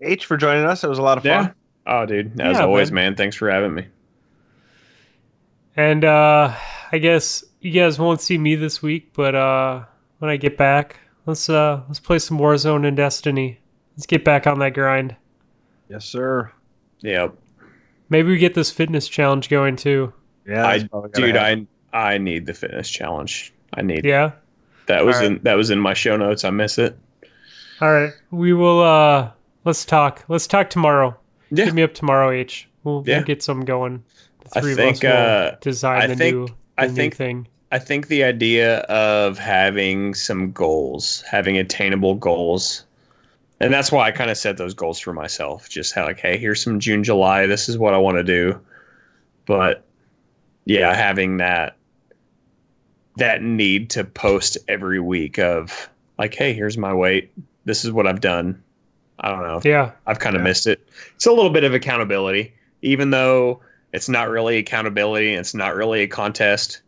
H, 0.00 0.26
for 0.26 0.36
joining 0.36 0.64
us. 0.64 0.84
It 0.84 0.88
was 0.88 0.98
a 0.98 1.02
lot 1.02 1.18
of 1.18 1.24
fun. 1.24 1.46
Yeah. 1.46 1.52
Oh, 1.84 2.06
dude. 2.06 2.40
As 2.40 2.56
Yeah, 2.58 2.62
always, 2.64 2.92
man. 2.92 3.06
man. 3.10 3.16
Thanks 3.16 3.34
for 3.34 3.50
having 3.50 3.74
me. 3.74 3.86
And 5.76 6.04
uh 6.04 6.54
I 6.92 6.98
guess 6.98 7.42
you 7.60 7.72
guys 7.72 7.98
won't 7.98 8.20
see 8.20 8.38
me 8.38 8.54
this 8.54 8.82
week, 8.82 9.12
but 9.14 9.34
uh 9.34 9.84
when 10.18 10.30
I 10.30 10.36
get 10.36 10.56
back, 10.56 11.00
let's 11.26 11.48
uh 11.48 11.82
let's 11.88 11.98
play 12.00 12.18
some 12.20 12.38
Warzone 12.38 12.86
and 12.86 12.96
Destiny. 12.96 13.58
Let's 13.96 14.06
get 14.06 14.24
back 14.24 14.46
on 14.46 14.58
that 14.60 14.74
grind. 14.74 15.16
Yes, 15.88 16.04
sir. 16.04 16.52
Yep. 17.02 17.34
Maybe 18.08 18.28
we 18.28 18.38
get 18.38 18.54
this 18.54 18.70
fitness 18.70 19.08
challenge 19.08 19.48
going 19.48 19.76
too. 19.76 20.12
Yeah, 20.46 20.66
I, 20.66 20.78
that's 20.78 20.88
probably 20.90 21.10
gonna 21.10 21.26
dude, 21.26 21.36
happen. 21.36 21.68
I 21.92 22.14
I 22.14 22.18
need 22.18 22.46
the 22.46 22.54
fitness 22.54 22.88
challenge. 22.90 23.52
I 23.74 23.82
need 23.82 24.04
Yeah. 24.04 24.32
that 24.86 25.04
was 25.04 25.16
All 25.16 25.22
right. 25.22 25.32
in 25.32 25.40
that 25.44 25.54
was 25.54 25.70
in 25.70 25.78
my 25.78 25.94
show 25.94 26.16
notes. 26.16 26.44
I 26.44 26.50
miss 26.50 26.78
it. 26.78 26.98
All 27.80 27.92
right. 27.92 28.12
We 28.30 28.52
will 28.52 28.80
uh 28.82 29.30
let's 29.64 29.84
talk. 29.84 30.24
Let's 30.28 30.46
talk 30.46 30.70
tomorrow. 30.70 31.16
Yeah. 31.50 31.66
Hit 31.66 31.74
me 31.74 31.82
up 31.82 31.94
tomorrow, 31.94 32.30
H. 32.30 32.68
We'll, 32.84 33.04
Yeah. 33.06 33.18
we'll 33.18 33.26
get 33.26 33.42
some 33.42 33.64
going. 33.64 34.02
The 34.52 34.58
I 34.58 34.60
think, 34.74 34.78
of 34.78 34.86
us 34.86 35.02
will 35.02 35.10
uh, 35.12 35.50
design 35.60 36.02
I 36.02 36.06
the 36.08 36.16
think- 36.16 36.34
new 36.36 36.46
the 36.46 36.52
I 36.78 36.86
new 36.86 36.94
think- 36.94 37.16
thing. 37.16 37.48
I 37.70 37.78
think 37.78 38.08
the 38.08 38.22
idea 38.22 38.80
of 38.80 39.38
having 39.38 40.12
some 40.12 40.52
goals, 40.52 41.24
having 41.30 41.56
attainable 41.56 42.14
goals, 42.16 42.84
and 43.62 43.72
that's 43.72 43.90
why 43.92 44.06
I 44.06 44.10
kind 44.10 44.30
of 44.30 44.36
set 44.36 44.56
those 44.56 44.74
goals 44.74 44.98
for 44.98 45.12
myself. 45.12 45.68
Just 45.68 45.94
how 45.94 46.04
like, 46.04 46.18
hey, 46.18 46.36
here's 46.36 46.62
some 46.62 46.80
June, 46.80 47.02
July. 47.04 47.46
This 47.46 47.68
is 47.68 47.78
what 47.78 47.94
I 47.94 47.98
want 47.98 48.16
to 48.18 48.24
do. 48.24 48.60
But 49.46 49.84
yeah, 50.64 50.94
having 50.94 51.38
that 51.38 51.76
that 53.16 53.42
need 53.42 53.90
to 53.90 54.04
post 54.04 54.56
every 54.68 55.00
week 55.00 55.38
of 55.38 55.88
like, 56.18 56.34
hey, 56.34 56.52
here's 56.54 56.78
my 56.78 56.94
weight. 56.94 57.30
This 57.64 57.84
is 57.84 57.92
what 57.92 58.06
I've 58.06 58.20
done. 58.20 58.62
I 59.20 59.28
don't 59.28 59.42
know. 59.42 59.60
Yeah. 59.64 59.92
I've 60.06 60.18
kind 60.18 60.34
of 60.34 60.40
Yeah. 60.40 60.44
missed 60.48 60.66
it. 60.66 60.88
It's 61.14 61.26
a 61.26 61.32
little 61.32 61.50
bit 61.50 61.64
of 61.64 61.74
accountability, 61.74 62.54
even 62.80 63.10
though 63.10 63.60
it's 63.92 64.08
not 64.08 64.30
really 64.30 64.56
accountability. 64.56 65.34
It's 65.34 65.54
not 65.54 65.74
really 65.74 66.00
a 66.02 66.06
contest. 66.08 66.80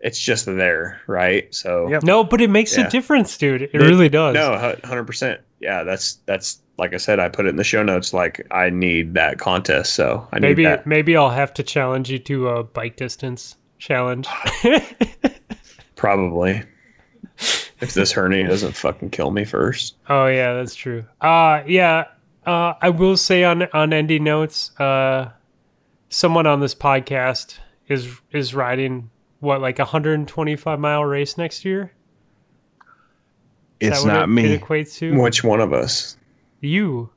It's 0.00 0.18
just 0.18 0.44
there, 0.46 1.00
right? 1.06 1.52
So 1.54 1.88
Yep. 1.88 2.02
No, 2.04 2.24
but 2.24 2.40
it 2.40 2.50
makes 2.50 2.76
Yeah. 2.76 2.86
a 2.86 2.90
difference, 2.90 3.36
dude. 3.38 3.62
It 3.62 3.74
really 3.74 4.08
does. 4.10 4.34
no, 4.34 4.76
hundred 4.84 5.04
percent. 5.04 5.40
Yeah, 5.60 5.84
that's 5.84 6.14
that's 6.26 6.60
like 6.78 6.94
I 6.94 6.96
said. 6.96 7.20
I 7.20 7.28
put 7.28 7.46
it 7.46 7.50
in 7.50 7.56
the 7.56 7.64
show 7.64 7.82
notes. 7.82 8.12
Like 8.14 8.46
I 8.50 8.70
need 8.70 9.14
that 9.14 9.38
contest, 9.38 9.94
so 9.94 10.26
I 10.32 10.40
maybe 10.40 10.62
need 10.62 10.70
that. 10.70 10.86
maybe 10.86 11.16
I'll 11.16 11.30
have 11.30 11.52
to 11.54 11.62
challenge 11.62 12.10
you 12.10 12.18
to 12.20 12.48
a 12.48 12.64
bike 12.64 12.96
distance 12.96 13.56
challenge. 13.78 14.26
Probably. 15.96 16.62
if 17.80 17.94
this 17.94 18.12
hernia 18.12 18.46
doesn't 18.48 18.76
fucking 18.76 19.10
kill 19.10 19.30
me 19.30 19.44
first. 19.44 19.96
oh 20.08 20.26
yeah, 20.26 20.54
that's 20.54 20.74
true. 20.74 21.04
Uh 21.20 21.62
yeah. 21.66 22.04
Uh 22.46 22.74
I 22.80 22.90
will 22.90 23.16
say 23.16 23.44
on 23.44 23.64
on 23.72 23.92
ending 23.92 24.24
notes, 24.24 24.78
uh 24.80 25.30
someone 26.08 26.46
on 26.46 26.60
this 26.60 26.74
podcast 26.74 27.58
is 27.88 28.08
is 28.32 28.54
riding 28.54 29.10
what 29.40 29.60
like 29.60 29.78
a 29.78 29.82
125 29.82 30.78
mile 30.78 31.04
race 31.04 31.36
next 31.38 31.64
year. 31.64 31.92
Is 33.80 33.90
It's 33.92 34.04
not 34.04 34.24
it, 34.24 34.26
me. 34.28 34.52
It 34.52 34.60
equates 34.60 34.96
to 34.98 35.18
Which 35.18 35.42
one 35.44 35.60
of 35.60 35.72
us? 35.72 36.16
you. 36.60 37.10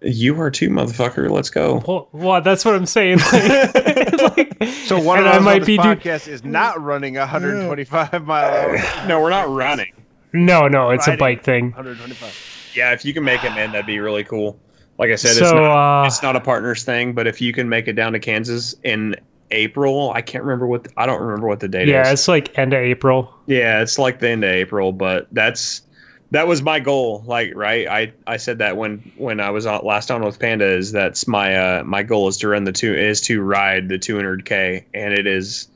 You 0.00 0.40
are 0.40 0.48
too, 0.50 0.68
motherfucker. 0.70 1.28
Let's 1.28 1.50
go. 1.50 1.82
Well, 1.86 2.08
well, 2.12 2.40
that's 2.40 2.64
what 2.64 2.74
I'm 2.76 2.86
saying. 2.86 3.18
Like, 3.32 4.60
like- 4.60 4.68
So 4.86 4.98
one 5.00 5.18
of 5.18 5.26
I 5.26 5.36
us 5.38 5.42
might 5.42 5.52
on 5.54 5.58
this 5.60 5.66
be 5.66 5.76
do- 5.76 5.82
podcast 5.82 6.28
is 6.28 6.44
not 6.44 6.80
running 6.80 7.14
125 7.14 8.24
mile 8.26 8.44
hour. 8.54 8.78
No, 9.08 9.20
we're 9.20 9.30
not 9.30 9.48
running. 9.48 9.92
no, 10.32 10.68
no, 10.68 10.90
it's 10.90 11.08
a 11.08 11.16
bike 11.16 11.42
thing. 11.42 11.72
125. 11.72 12.72
Yeah, 12.76 12.92
if 12.92 13.04
you 13.04 13.12
can 13.12 13.24
make 13.24 13.42
it, 13.44 13.50
man, 13.50 13.72
that'd 13.72 13.86
be 13.86 13.98
really 13.98 14.22
cool. 14.24 14.58
Like 14.98 15.10
I 15.10 15.16
said, 15.16 15.30
it's 15.32 15.40
not 15.40 16.02
uh, 16.02 16.06
it's 16.06 16.22
not 16.22 16.36
a 16.36 16.40
partners 16.40 16.84
thing, 16.84 17.12
but 17.12 17.26
if 17.26 17.40
you 17.40 17.52
can 17.52 17.68
make 17.68 17.88
it 17.88 17.94
down 17.94 18.12
to 18.12 18.18
Kansas 18.20 18.74
in 18.84 19.16
April, 19.50 20.12
I 20.14 20.20
can't 20.22 20.44
remember 20.44 20.66
what 20.66 20.88
I 20.96 21.06
don't 21.06 21.20
remember 21.22 21.46
what 21.46 21.60
the 21.60 21.68
date 21.68 21.88
Yeah, 21.88 22.02
is. 22.02 22.06
Yeah, 22.08 22.12
it's 22.12 22.28
like 22.28 22.58
end 22.58 22.72
of 22.74 22.80
April. 22.80 23.32
Yeah, 23.46 23.80
it's 23.82 23.98
like 23.98 24.20
the 24.20 24.28
end 24.28 24.44
of 24.44 24.50
April, 24.50 24.92
but 24.92 25.26
that's 25.32 25.82
that 26.30 26.46
was 26.46 26.60
my 26.62 26.78
goal. 26.80 27.22
Like, 27.26 27.52
right? 27.54 27.88
I 27.88 28.12
I 28.26 28.36
said 28.36 28.58
that 28.58 28.76
when 28.76 28.98
when 29.16 29.40
I 29.40 29.50
was 29.50 29.64
on, 29.66 29.84
last 29.84 30.10
on 30.10 30.22
with 30.24 30.38
Panda 30.38 30.66
is 30.66 30.92
that's 30.92 31.26
my 31.26 31.56
uh 31.56 31.84
my 31.84 32.02
goal 32.02 32.28
is 32.28 32.36
to 32.38 32.48
run 32.48 32.64
the 32.64 32.72
two 32.72 32.94
is 32.94 33.20
to 33.22 33.40
ride 33.42 33.88
the 33.88 33.98
200k, 33.98 34.84
and 34.94 35.14
it 35.14 35.26
is, 35.26 35.68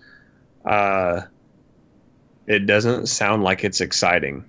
uh, 0.67 1.23
it 2.47 2.67
doesn't 2.67 3.07
sound 3.07 3.43
like 3.45 3.65
it's 3.65 3.81
exciting, 3.81 4.45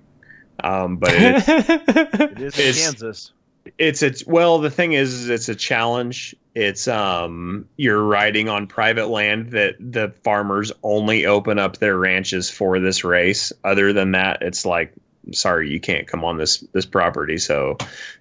um, 0.62 0.96
but 0.96 1.10
it, 1.12 1.44
It 1.48 2.40
is 2.40 2.58
It's- 2.58 2.84
Kansas. 2.84 3.30
It's 3.78 4.02
it's 4.02 4.26
well 4.26 4.58
the 4.58 4.70
thing 4.70 4.92
is, 4.92 5.14
is 5.14 5.28
it's 5.28 5.48
a 5.48 5.54
challenge. 5.54 6.34
It's 6.54 6.86
um 6.86 7.68
you're 7.76 8.04
riding 8.04 8.48
on 8.48 8.66
private 8.66 9.08
land 9.08 9.50
that 9.50 9.76
the 9.80 10.10
farmers 10.22 10.70
only 10.82 11.26
open 11.26 11.58
up 11.58 11.78
their 11.78 11.98
ranches 11.98 12.50
for 12.50 12.78
this 12.78 13.04
race. 13.04 13.52
Other 13.64 13.92
than 13.92 14.12
that 14.12 14.42
it's 14.42 14.64
like 14.64 14.92
sorry 15.32 15.70
you 15.70 15.80
can't 15.80 16.06
come 16.06 16.24
on 16.24 16.38
this 16.38 16.60
this 16.72 16.86
property. 16.86 17.38
So 17.38 17.76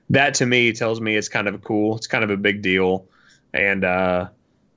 that 0.10 0.34
to 0.36 0.46
me 0.46 0.72
tells 0.74 1.02
me 1.02 1.16
it's 1.16 1.30
kind 1.30 1.48
of 1.48 1.64
cool. 1.64 1.96
It's 1.96 2.08
kind 2.08 2.24
of 2.24 2.30
a 2.30 2.38
big 2.38 2.62
deal. 2.62 3.06
And 3.54 3.84
uh 3.84 4.30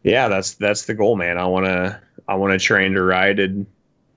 yeah 0.03 0.29
that's 0.29 0.55
that's 0.55 0.87
the 0.87 0.95
goal 0.95 1.17
man. 1.17 1.39
I 1.39 1.47
want 1.47 1.67
to 1.67 2.01
i 2.29 2.35
want 2.35 2.53
to 2.53 2.59
train 2.59 2.93
to 2.93 3.03
ride 3.03 3.39
and 3.39 3.67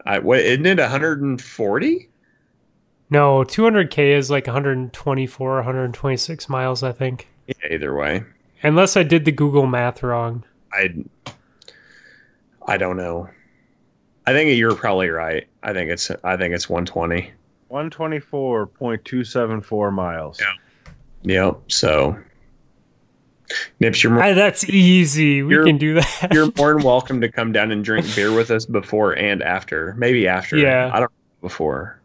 i 0.05 0.19
what 0.19 0.39
isn't 0.39 0.65
it 0.65 0.79
140 0.79 2.09
no, 3.09 3.39
200k 3.43 4.15
is 4.17 4.29
like 4.29 4.45
124, 4.47 5.55
126 5.55 6.49
miles, 6.49 6.83
I 6.83 6.91
think. 6.91 7.27
yeah 7.47 7.53
either 7.71 7.95
way 7.95 8.23
Unless 8.63 8.97
I 8.97 9.03
did 9.03 9.23
the 9.25 9.31
Google 9.31 9.65
math 9.67 10.03
wrong. 10.03 10.43
I 10.73 10.93
I 12.67 12.75
don't 12.77 12.97
know. 12.97 13.29
I 14.27 14.33
think 14.33 14.55
you're 14.57 14.75
probably 14.75 15.09
right. 15.09 15.47
I 15.63 15.73
think 15.73 15.89
it's 15.89 16.11
I 16.23 16.35
think 16.37 16.53
it's 16.53 16.69
120. 16.69 17.31
124.274 17.71 19.93
miles. 19.93 20.39
Yeah. 20.41 20.53
Yep. 21.23 21.59
So 21.67 22.17
Nips, 23.79 24.03
you're 24.03 24.13
more, 24.13 24.23
Ah, 24.23 24.33
that's 24.33 24.63
easy. 24.69 25.41
We 25.41 25.53
You're- 25.55 25.65
can 25.65 25.77
do 25.79 25.95
that. 25.95 26.27
you're 26.33 26.51
more 26.57 26.73
than 26.75 26.83
welcome 26.83 27.19
to 27.21 27.29
come 27.31 27.51
down 27.51 27.71
and 27.71 27.83
drink 27.83 28.05
beer 28.15 28.31
with 28.33 28.51
us 28.51 28.65
before 28.65 29.13
and 29.13 29.41
after. 29.41 29.95
Maybe 29.97 30.27
after. 30.27 30.57
Yeah. 30.57 30.87
I 30.93 30.99
don't 30.99 31.09
know 31.11 31.47
before. 31.47 31.98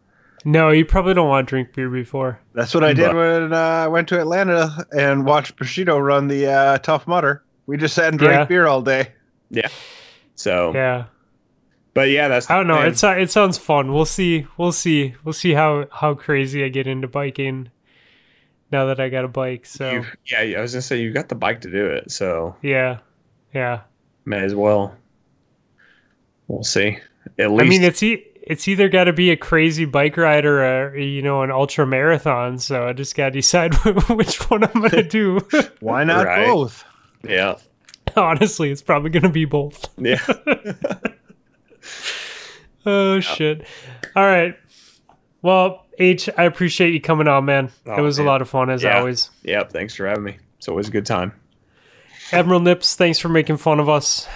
No, 0.45 0.69
you 0.69 0.85
probably 0.85 1.13
don't 1.13 1.27
want 1.27 1.47
to 1.47 1.49
drink 1.49 1.73
beer 1.73 1.89
before. 1.89 2.39
That's 2.53 2.73
what 2.73 2.83
I 2.83 2.93
did 2.93 3.07
But- 3.07 3.15
when 3.15 3.53
uh, 3.53 3.57
I 3.57 3.87
went 3.87 4.07
to 4.09 4.19
Atlanta 4.19 4.85
and 4.91 5.25
watched 5.25 5.57
Bushido 5.57 5.97
run 5.97 6.27
the 6.27 6.47
uh, 6.47 6.77
Tough 6.77 7.07
Mudder. 7.07 7.43
We 7.65 7.75
just 7.77 7.95
sat 7.95 8.09
and 8.09 8.19
drank 8.19 8.33
Yeah. 8.35 8.45
beer 8.45 8.67
all 8.67 8.81
day. 8.81 9.11
Yeah. 9.49 9.67
So, 10.35 10.71
Yeah. 10.73 11.05
but 11.93 12.09
yeah, 12.09 12.27
that's. 12.27 12.49
I 12.49 12.55
don't 12.57 12.67
know. 12.67 12.81
the 12.81 12.87
It's 12.87 13.03
it 13.03 13.31
sounds 13.31 13.57
fun. 13.57 13.91
We'll 13.93 14.05
see. 14.05 14.45
We'll 14.57 14.71
see. 14.71 15.15
We'll 15.23 15.33
see 15.33 15.53
how 15.53 15.87
how 15.91 16.13
crazy 16.13 16.63
I 16.63 16.69
get 16.69 16.85
into 16.87 17.07
biking 17.07 17.69
now 18.71 18.85
that 18.85 18.99
I 18.99 19.09
got 19.09 19.23
a 19.25 19.27
bike. 19.29 19.65
So 19.65 19.89
you, 19.91 20.05
yeah, 20.25 20.59
I 20.59 20.61
was 20.61 20.73
gonna 20.73 20.81
say 20.83 20.99
you 21.01 21.11
got 21.11 21.29
the 21.29 21.35
bike 21.35 21.61
to 21.61 21.71
do 21.71 21.85
it, 21.87 22.11
so 22.11 22.55
yeah, 22.61 22.99
yeah. 23.53 23.81
may 24.25 24.43
as 24.43 24.53
well. 24.55 24.95
We'll 26.47 26.63
see. 26.63 26.97
At 27.39 27.51
least 27.51 27.63
I 27.65 27.69
mean, 27.69 27.83
it's 27.83 28.03
e- 28.03 28.25
it's 28.45 28.67
either 28.67 28.87
got 28.89 29.05
to 29.05 29.13
be 29.13 29.31
a 29.31 29.35
crazy 29.37 29.85
bike 29.85 30.15
ride 30.17 30.45
or 30.45 30.93
a 30.93 31.01
you 31.03 31.21
know 31.21 31.41
an 31.41 31.51
ultra 31.51 31.85
marathon. 31.85 32.57
So 32.59 32.87
I 32.87 32.93
just 32.93 33.15
got 33.15 33.25
to 33.25 33.31
decide 33.31 33.73
which 34.09 34.37
one 34.49 34.63
I'm 34.63 34.81
gonna 34.81 35.03
do. 35.03 35.39
Why 35.79 36.03
not 36.03 36.25
Right. 36.25 36.45
both? 36.47 36.83
yeah, 37.23 37.55
Honestly, 38.15 38.69
it's 38.71 38.81
probably 38.81 39.09
gonna 39.09 39.29
be 39.29 39.45
both. 39.45 39.89
yeah. 39.97 40.19
Oh 42.85 43.19
shit! 43.19 43.65
All 44.15 44.23
right. 44.23 44.55
Well, 45.41 45.85
H, 45.97 46.29
I 46.37 46.43
appreciate 46.43 46.93
you 46.93 47.01
coming 47.01 47.27
on, 47.27 47.45
man. 47.45 47.71
Oh, 47.87 47.93
it 47.93 47.99
Oh, 47.99 48.03
was 48.03 48.17
man. 48.19 48.27
a 48.27 48.29
lot 48.29 48.41
of 48.43 48.49
fun 48.49 48.69
as 48.69 48.83
Yeah. 48.83 48.99
always. 48.99 49.29
Yep. 49.43 49.71
Thanks 49.71 49.95
for 49.95 50.05
having 50.07 50.23
me. 50.23 50.37
It's 50.57 50.67
always 50.67 50.87
a 50.87 50.91
good 50.91 51.05
time. 51.05 51.31
Admiral 52.31 52.59
Nips, 52.59 52.95
thanks 52.95 53.17
for 53.19 53.29
making 53.29 53.57
fun 53.57 53.79
of 53.79 53.89
us. 53.89 54.27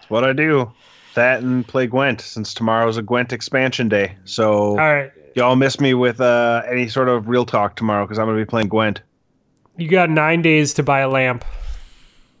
It's 0.00 0.10
what 0.10 0.24
I 0.24 0.32
do. 0.32 0.72
That 1.14 1.42
and 1.42 1.66
play 1.66 1.86
Gwent 1.86 2.20
since 2.20 2.54
tomorrow's 2.54 2.96
a 2.96 3.02
Gwent 3.02 3.32
expansion 3.32 3.88
day. 3.88 4.16
So 4.24 4.70
All 4.70 4.76
right, 4.76 5.10
y'all 5.34 5.56
miss 5.56 5.80
me 5.80 5.94
with 5.94 6.20
uh, 6.20 6.62
any 6.70 6.88
sort 6.88 7.08
of 7.08 7.28
real 7.28 7.44
talk 7.44 7.76
tomorrow 7.76 8.04
because 8.04 8.18
I'm 8.18 8.26
going 8.26 8.38
to 8.38 8.44
be 8.44 8.48
playing 8.48 8.68
Gwent. 8.68 9.00
you 9.76 9.88
got 9.88 10.10
nine 10.10 10.42
days 10.42 10.74
to 10.74 10.82
buy 10.82 11.00
a 11.00 11.08
lamp. 11.08 11.44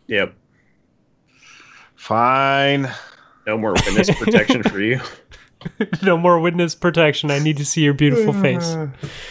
Yep. 0.06 0.34
Fine. 1.96 2.88
No 3.46 3.58
more 3.58 3.72
witness 3.72 4.10
protection 4.10 4.62
for 4.62 4.80
you. 4.80 5.00
no 6.02 6.16
more 6.16 6.38
witness 6.38 6.74
protection. 6.74 7.30
I 7.30 7.38
need 7.38 7.56
to 7.56 7.64
see 7.64 7.82
your 7.82 7.94
beautiful 7.94 8.32
face. 8.32 8.76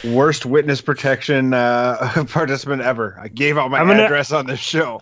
Worst 0.03 0.45
witness 0.45 0.81
protection 0.81 1.53
uh, 1.53 2.25
participant 2.29 2.81
ever. 2.81 3.17
I 3.19 3.27
gave 3.27 3.57
out 3.57 3.71
my 3.71 3.79
gonna- 3.79 4.03
address 4.03 4.31
on 4.31 4.47
this 4.47 4.59
show. 4.59 4.99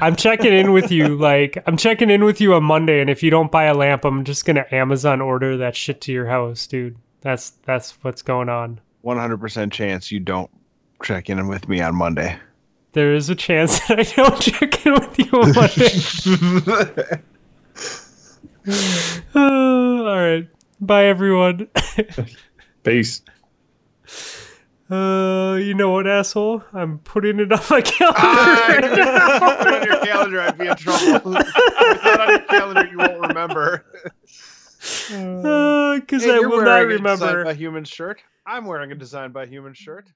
I'm 0.00 0.16
checking 0.16 0.52
in 0.52 0.72
with 0.72 0.92
you. 0.92 1.16
Like, 1.16 1.62
I'm 1.66 1.76
checking 1.76 2.10
in 2.10 2.24
with 2.24 2.40
you 2.40 2.54
on 2.54 2.64
Monday, 2.64 3.00
and 3.00 3.10
if 3.10 3.22
you 3.22 3.30
don't 3.30 3.50
buy 3.50 3.64
a 3.64 3.74
lamp, 3.74 4.04
I'm 4.04 4.24
just 4.24 4.44
gonna 4.44 4.64
Amazon 4.70 5.20
order 5.20 5.56
that 5.56 5.74
shit 5.74 6.00
to 6.02 6.12
your 6.12 6.26
house, 6.26 6.66
dude. 6.66 6.96
That's 7.20 7.50
that's 7.64 7.92
what's 8.02 8.22
going 8.22 8.48
on. 8.48 8.80
100% 9.04 9.72
chance 9.72 10.12
you 10.12 10.20
don't 10.20 10.50
check 11.02 11.30
in 11.30 11.48
with 11.48 11.68
me 11.68 11.80
on 11.80 11.94
Monday. 11.94 12.38
There 12.92 13.14
is 13.14 13.30
a 13.30 13.34
chance 13.34 13.78
that 13.88 13.98
I 13.98 14.02
don't 14.02 14.40
check 14.40 14.86
in 14.86 14.94
with 14.94 15.18
you 15.18 15.30
on 15.32 15.52
Monday. 15.54 17.18
Uh, 19.34 19.38
all 20.04 20.16
right. 20.16 20.48
Bye, 20.80 21.06
everyone. 21.06 21.68
Peace. 22.84 23.22
Uh, 24.90 25.56
you 25.56 25.74
know 25.74 25.90
what, 25.90 26.06
asshole? 26.06 26.62
I'm 26.72 26.98
putting 27.00 27.40
it 27.40 27.52
on 27.52 27.60
my 27.70 27.80
calendar. 27.82 28.18
Ah, 28.18 28.76
Put 28.78 28.84
it 29.68 29.74
on 29.74 29.82
your 29.86 29.98
calendar, 30.04 30.40
I'd 30.40 30.56
be 30.58 30.66
in 30.66 30.76
trouble. 30.76 31.30
not 31.32 32.20
on 32.20 32.28
your 32.30 32.38
calendar, 32.40 32.86
you 32.90 32.98
won't 32.98 33.20
remember. 33.28 33.84
Because 34.78 35.08
Hey, 36.24 36.30
Uh, 36.30 36.36
I 36.36 36.38
will 36.40 36.62
not 36.64 36.82
a 36.82 36.86
remember. 36.86 37.44
by 37.44 37.54
Human 37.54 37.84
shirt. 37.84 38.22
I'm 38.46 38.64
wearing 38.64 38.90
a 38.92 38.94
Design 38.94 39.32
by 39.32 39.44
Human 39.46 39.74
shirt. 39.74 40.08